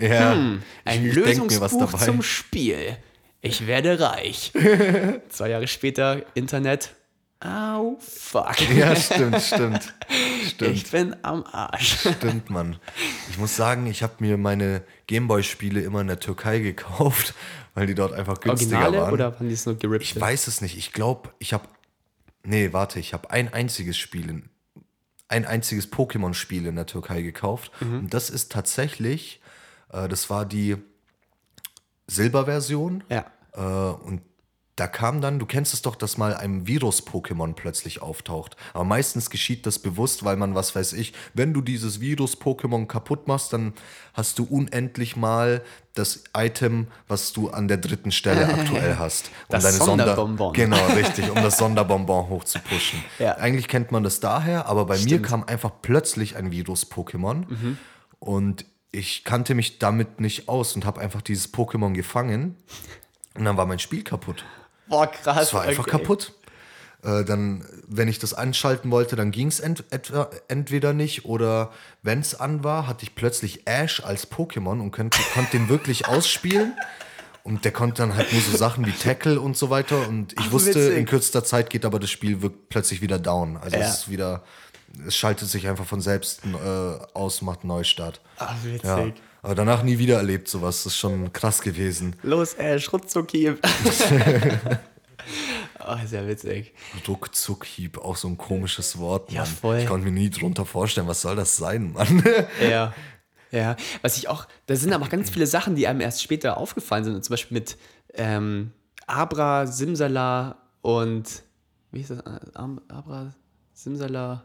Ja, 0.00 0.32
ein 0.32 0.62
ich, 1.06 1.16
ich 1.16 1.24
denk 1.24 1.50
mir 1.50 1.60
was 1.60 1.72
Lösungsbuch 1.72 2.00
zum 2.00 2.22
Spiel. 2.22 2.96
Ich 3.40 3.66
werde 3.66 4.00
reich. 4.00 4.52
Zwei 5.28 5.50
Jahre 5.50 5.66
später, 5.66 6.22
Internet. 6.34 6.94
Au, 7.40 7.96
fuck. 8.00 8.60
Ja, 8.76 8.96
stimmt, 8.96 9.40
stimmt. 9.40 9.94
Stimmt. 10.44 10.76
Ich 10.76 10.90
bin 10.90 11.14
am 11.22 11.44
Arsch. 11.44 12.00
Stimmt, 12.00 12.50
Mann. 12.50 12.76
Ich 13.30 13.38
muss 13.38 13.54
sagen, 13.54 13.86
ich 13.86 14.02
habe 14.02 14.14
mir 14.18 14.36
meine 14.36 14.82
Gameboy-Spiele 15.06 15.80
immer 15.80 16.00
in 16.00 16.08
der 16.08 16.18
Türkei 16.18 16.58
gekauft, 16.58 17.34
weil 17.74 17.86
die 17.86 17.94
dort 17.94 18.12
einfach 18.12 18.40
günstiger 18.40 18.78
Originale 18.78 19.02
waren. 19.02 19.12
oder 19.12 19.32
waren 19.34 19.48
die 19.48 19.54
es 19.54 19.66
nur 19.66 19.76
gerippt? 19.76 20.02
ich 20.02 20.20
weiß 20.20 20.48
es 20.48 20.60
nicht. 20.60 20.76
Ich 20.76 20.92
glaube, 20.92 21.30
ich 21.38 21.52
habe. 21.52 21.68
Nee, 22.42 22.72
warte, 22.72 22.98
ich 22.98 23.12
habe 23.12 23.30
ein 23.30 23.52
einziges 23.52 23.96
Spiel, 23.98 24.30
in, 24.30 24.48
ein 25.28 25.44
einziges 25.44 25.92
Pokémon-Spiel 25.92 26.66
in 26.66 26.74
der 26.74 26.86
Türkei 26.86 27.22
gekauft. 27.22 27.70
Mhm. 27.80 28.00
Und 28.00 28.14
das 28.14 28.30
ist 28.30 28.50
tatsächlich, 28.50 29.40
äh, 29.92 30.08
das 30.08 30.30
war 30.30 30.44
die 30.44 30.76
Silberversion. 32.06 33.04
Ja. 33.08 33.26
Äh, 33.54 33.60
und 33.60 34.22
da 34.78 34.86
kam 34.86 35.20
dann, 35.20 35.40
du 35.40 35.46
kennst 35.46 35.74
es 35.74 35.82
doch, 35.82 35.96
dass 35.96 36.18
mal 36.18 36.36
ein 36.36 36.68
Virus-Pokémon 36.68 37.54
plötzlich 37.54 38.00
auftaucht. 38.00 38.56
Aber 38.74 38.84
meistens 38.84 39.28
geschieht 39.28 39.66
das 39.66 39.80
bewusst, 39.80 40.24
weil 40.24 40.36
man, 40.36 40.54
was 40.54 40.76
weiß 40.76 40.92
ich, 40.92 41.14
wenn 41.34 41.52
du 41.52 41.62
dieses 41.62 42.00
Virus-Pokémon 42.00 42.86
kaputt 42.86 43.26
machst, 43.26 43.52
dann 43.52 43.72
hast 44.14 44.38
du 44.38 44.44
unendlich 44.44 45.16
mal 45.16 45.62
das 45.94 46.22
Item, 46.36 46.86
was 47.08 47.32
du 47.32 47.50
an 47.50 47.66
der 47.66 47.78
dritten 47.78 48.12
Stelle 48.12 48.46
aktuell 48.54 48.98
hast. 48.98 49.26
Um 49.26 49.32
Das 49.48 49.78
Sonderbonbon. 49.78 50.52
Genau, 50.52 50.86
richtig, 50.94 51.28
um 51.28 51.42
das 51.42 51.58
Sonderbonbon 51.58 52.28
hochzupushen. 52.28 53.02
Ja. 53.18 53.36
Eigentlich 53.38 53.66
kennt 53.66 53.90
man 53.90 54.04
das 54.04 54.20
daher, 54.20 54.66
aber 54.66 54.86
bei 54.86 54.98
mir 54.98 55.20
kam 55.20 55.42
einfach 55.42 55.72
plötzlich 55.82 56.36
ein 56.36 56.52
Virus-Pokémon 56.52 57.46
und 58.20 58.64
ich 58.90 59.24
kannte 59.24 59.54
mich 59.54 59.78
damit 59.78 60.20
nicht 60.20 60.48
aus 60.48 60.74
und 60.74 60.84
habe 60.84 61.00
einfach 61.00 61.22
dieses 61.22 61.52
Pokémon 61.52 61.92
gefangen 61.92 62.56
und 63.34 63.44
dann 63.44 63.56
war 63.56 63.66
mein 63.66 63.78
Spiel 63.78 64.02
kaputt. 64.02 64.44
Boah, 64.88 65.06
krass. 65.06 65.48
Es 65.48 65.54
war 65.54 65.62
einfach 65.62 65.86
okay. 65.86 65.98
kaputt. 65.98 66.32
Äh, 67.04 67.24
dann, 67.24 67.64
wenn 67.86 68.08
ich 68.08 68.18
das 68.18 68.34
anschalten 68.34 68.90
wollte, 68.90 69.14
dann 69.14 69.30
ging 69.30 69.46
es 69.48 69.60
ent 69.60 69.84
entweder 70.48 70.92
nicht 70.94 71.24
oder 71.26 71.70
wenn 72.02 72.18
es 72.20 72.34
an 72.34 72.64
war, 72.64 72.86
hatte 72.88 73.04
ich 73.04 73.14
plötzlich 73.14 73.66
Ash 73.68 74.02
als 74.02 74.30
Pokémon 74.32 74.80
und 74.80 74.90
konnte, 74.90 75.18
konnte 75.34 75.52
den 75.58 75.68
wirklich 75.68 76.08
ausspielen. 76.08 76.74
Und 77.44 77.64
der 77.64 77.72
konnte 77.72 78.02
dann 78.02 78.14
halt 78.14 78.30
nur 78.32 78.42
so 78.42 78.54
Sachen 78.58 78.84
wie 78.84 78.92
Tackle 78.92 79.40
und 79.40 79.56
so 79.56 79.70
weiter. 79.70 80.06
Und 80.06 80.32
ich 80.34 80.38
Ach, 80.48 80.52
wusste, 80.52 80.74
witzig. 80.74 80.98
in 80.98 81.06
kürzester 81.06 81.44
Zeit 81.44 81.70
geht 81.70 81.86
aber 81.86 81.98
das 81.98 82.10
Spiel 82.10 82.36
plötzlich 82.68 83.00
wieder 83.00 83.18
down. 83.18 83.56
Also 83.56 83.76
Ja. 83.76 83.84
es 83.84 84.00
ist 84.00 84.10
wieder, 84.10 84.42
es 85.06 85.16
schaltet 85.16 85.48
sich 85.48 85.66
einfach 85.68 85.86
von 85.86 86.00
selbst 86.00 86.42
äh, 86.44 86.98
aus, 87.14 87.42
macht 87.42 87.64
Neustart. 87.64 88.20
Ach, 88.38 88.54
witzig. 88.64 88.84
Ja. 88.84 89.06
Aber 89.42 89.54
danach 89.54 89.82
nie 89.82 89.98
wieder 89.98 90.16
erlebt 90.16 90.48
sowas. 90.48 90.82
Das 90.82 90.92
ist 90.94 90.98
schon 90.98 91.32
krass 91.32 91.60
gewesen. 91.60 92.16
Los, 92.22 92.54
Ash, 92.54 92.92
Ruckzucki. 92.92 93.54
oh, 95.80 95.96
sehr 96.06 96.26
witzig. 96.26 96.74
Ruckzuckhieb, 97.06 97.98
auch 97.98 98.16
so 98.16 98.28
ein 98.28 98.36
komisches 98.38 98.98
Wort. 98.98 99.30
Ja, 99.32 99.42
Mann. 99.42 99.50
voll. 99.50 99.78
Ich 99.78 99.86
konnte 99.86 100.04
mir 100.06 100.12
nie 100.12 100.30
drunter 100.30 100.66
vorstellen, 100.66 101.06
was 101.06 101.20
soll 101.20 101.36
das 101.36 101.56
sein, 101.56 101.92
Mann? 101.92 102.22
Ja. 102.68 102.94
Ja, 103.50 103.76
was 104.02 104.18
ich 104.18 104.28
auch, 104.28 104.46
da 104.66 104.76
sind 104.76 104.92
aber 104.92 105.08
ganz 105.08 105.30
viele 105.30 105.46
Sachen, 105.46 105.74
die 105.74 105.86
einem 105.86 106.02
erst 106.02 106.22
später 106.22 106.58
aufgefallen 106.58 107.04
sind. 107.04 107.24
Zum 107.24 107.32
Beispiel 107.32 107.54
mit 107.56 107.78
ähm, 108.12 108.72
Abra, 109.06 109.66
Simsala 109.66 110.58
und 110.82 111.42
wie 111.90 112.00
hieß 112.00 112.08
das? 112.08 112.26
Am- 112.54 112.82
Abra, 112.88 113.34
Simsala. 113.72 114.44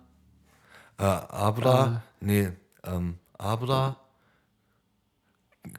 Äh, 1.03 1.33
Abra, 1.35 2.01
nee, 2.19 2.51
ähm, 2.83 3.17
Abra, 3.37 3.97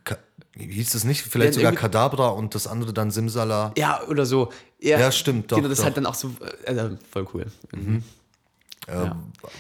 Ka 0.05 0.17
wie 0.57 0.67
hieß 0.73 0.93
das 0.93 1.05
nicht? 1.05 1.23
Vielleicht 1.23 1.55
Ja, 1.57 1.61
sogar 1.63 1.73
Kadabra 1.73 2.29
und 2.29 2.55
das 2.55 2.67
andere 2.67 2.93
dann 2.93 3.11
Simsala. 3.11 3.73
Ja, 3.77 4.03
oder 4.09 4.25
so. 4.25 4.53
Ja, 4.79 4.99
Ja, 5.01 5.11
stimmt, 5.11 5.51
doch, 5.51 5.57
Genau, 5.57 5.69
das 5.69 5.79
ist 5.81 5.85
halt 5.85 5.97
dann 5.97 6.07
auch 6.07 6.15
so, 6.15 6.31
äh, 6.65 6.73
äh, 6.75 6.97
voll 7.11 7.27
cool. 7.35 7.47
Äh, 8.87 9.11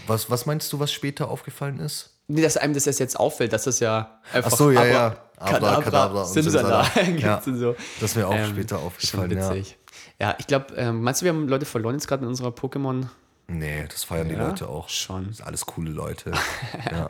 was, 0.06 0.30
was 0.30 0.46
meinst 0.46 0.72
du, 0.72 0.78
was 0.78 0.92
später 0.92 1.28
aufgefallen 1.28 1.80
ist? 1.80 2.10
Nee, 2.28 2.42
dass 2.42 2.56
einem 2.56 2.74
das 2.74 2.84
jetzt 2.84 3.18
auffällt, 3.18 3.52
dass 3.52 3.64
das 3.64 3.80
ja 3.80 4.20
einfach 4.32 4.52
Ach 4.52 4.56
so, 4.56 4.70
ja, 4.70 4.80
Abra- 4.82 4.86
ja. 4.90 5.06
Abra, 5.36 5.50
Kadabra, 5.58 5.82
Kadabra 5.82 6.22
und 6.22 6.32
Simsala 6.32 6.86
Ja. 7.18 7.42
und 7.44 7.58
so. 7.58 7.74
Das 8.00 8.10
ist 8.10 8.16
mir 8.16 8.28
auch 8.28 8.32
Ähm, 8.34 8.50
später 8.52 8.78
aufgefallen, 8.78 9.30
Schon 9.30 9.38
ja. 9.38 9.50
witzig. 9.50 9.76
Ja, 10.20 10.36
ich 10.38 10.46
glaube, 10.46 10.74
ähm, 10.76 11.02
meinst 11.02 11.20
du, 11.20 11.24
wir 11.24 11.32
haben 11.32 11.48
Leute 11.48 11.66
verloren 11.66 11.96
jetzt 11.96 12.06
gerade 12.06 12.22
in 12.22 12.28
unserer 12.28 12.48
Pokémon? 12.50 13.06
Nee, 13.46 13.84
das 13.88 14.04
feiern 14.04 14.28
die 14.28 14.34
Ja, 14.34 14.46
Leute 14.48 14.68
auch. 14.68 14.88
schon. 14.88 15.26
Das 15.28 15.36
sind 15.38 15.46
alles 15.46 15.66
coole 15.66 15.90
Leute. 15.90 16.32
ja. 16.90 17.08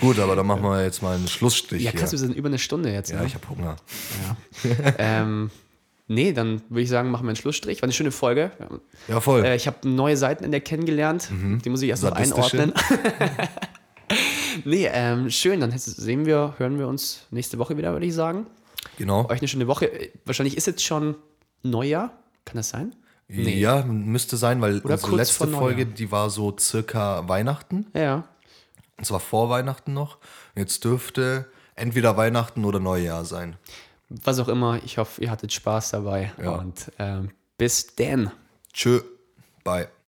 Gut, 0.00 0.18
aber 0.18 0.34
dann 0.34 0.46
machen 0.46 0.62
wir 0.62 0.82
jetzt 0.82 1.00
mal 1.02 1.14
einen 1.14 1.28
Schlussstrich 1.28 1.82
Ja, 1.82 1.92
hier. 1.92 2.00
krass, 2.00 2.10
wir 2.12 2.18
sind 2.18 2.34
über 2.34 2.48
eine 2.48 2.58
Stunde 2.58 2.92
jetzt. 2.92 3.10
ja, 3.10 3.20
ne? 3.20 3.26
ich 3.26 3.34
habe 3.34 3.48
Hunger. 3.48 3.76
ähm, 4.98 5.50
nee, 6.08 6.32
dann 6.32 6.60
würde 6.68 6.82
ich 6.82 6.88
sagen, 6.88 7.10
machen 7.10 7.24
wir 7.24 7.30
einen 7.30 7.36
Schlussstrich. 7.36 7.80
War 7.82 7.84
eine 7.84 7.92
schöne 7.92 8.10
Folge. 8.10 8.50
Ja, 9.06 9.20
voll. 9.20 9.44
Äh, 9.44 9.54
ich 9.56 9.66
habe 9.68 9.88
neue 9.88 10.16
Seiten 10.16 10.42
entdeckt 10.44 10.66
kennengelernt. 10.68 11.30
Die 11.64 11.70
muss 11.70 11.82
ich 11.82 11.88
erst 11.88 12.02
noch 12.02 12.12
einordnen. 12.12 12.72
nee, 14.64 14.88
ähm, 14.92 15.30
schön. 15.30 15.60
Dann 15.60 15.76
sehen 15.78 16.26
wir, 16.26 16.54
hören 16.58 16.78
wir 16.78 16.88
uns 16.88 17.26
nächste 17.30 17.58
Woche 17.58 17.76
wieder, 17.76 17.92
würde 17.92 18.06
ich 18.06 18.14
sagen. 18.14 18.46
genau. 18.98 19.28
Euch 19.28 19.38
eine 19.40 19.48
schöne 19.48 19.66
Woche. 19.68 19.86
Äh, 19.92 20.10
Wahrscheinlich 20.24 20.56
ist 20.56 20.66
jetzt 20.66 20.84
schon 20.84 21.14
Neujahr. 21.62 22.12
Kann 22.44 22.56
das 22.56 22.68
sein? 22.70 22.94
Ja, 23.28 23.82
müsste 23.82 24.36
sein, 24.36 24.60
weil 24.60 24.80
Oder 24.80 24.94
unsere 24.94 25.16
letzte. 25.16 25.48
Folge, 25.48 25.84
die 25.86 26.12
war 26.12 26.30
so 26.30 26.56
circa 26.58 27.28
Weihnachten. 27.28 27.86
Ja. 27.92 28.24
Und 28.96 29.04
zwar 29.04 29.20
vor 29.20 29.50
Weihnachten 29.50 29.92
noch. 29.92 30.16
Und 30.54 30.60
jetzt 30.62 30.84
dürfte 30.84 31.46
entweder 31.74 32.16
Weihnachten 32.16 32.64
oder 32.64 32.78
Neujahr 32.78 33.24
sein. 33.24 33.56
Was 34.08 34.38
auch 34.38 34.48
immer, 34.48 34.80
ich 34.84 34.98
hoffe, 34.98 35.20
ihr 35.22 35.30
hattet 35.30 35.52
Spaß 35.52 35.90
dabei 35.90 36.32
Ja. 36.40 36.52
und 36.52 36.92
ähm, 36.98 37.30
bis 37.58 37.94
denn. 37.96 38.30
Tschö, 38.72 39.00
bye. 39.64 39.88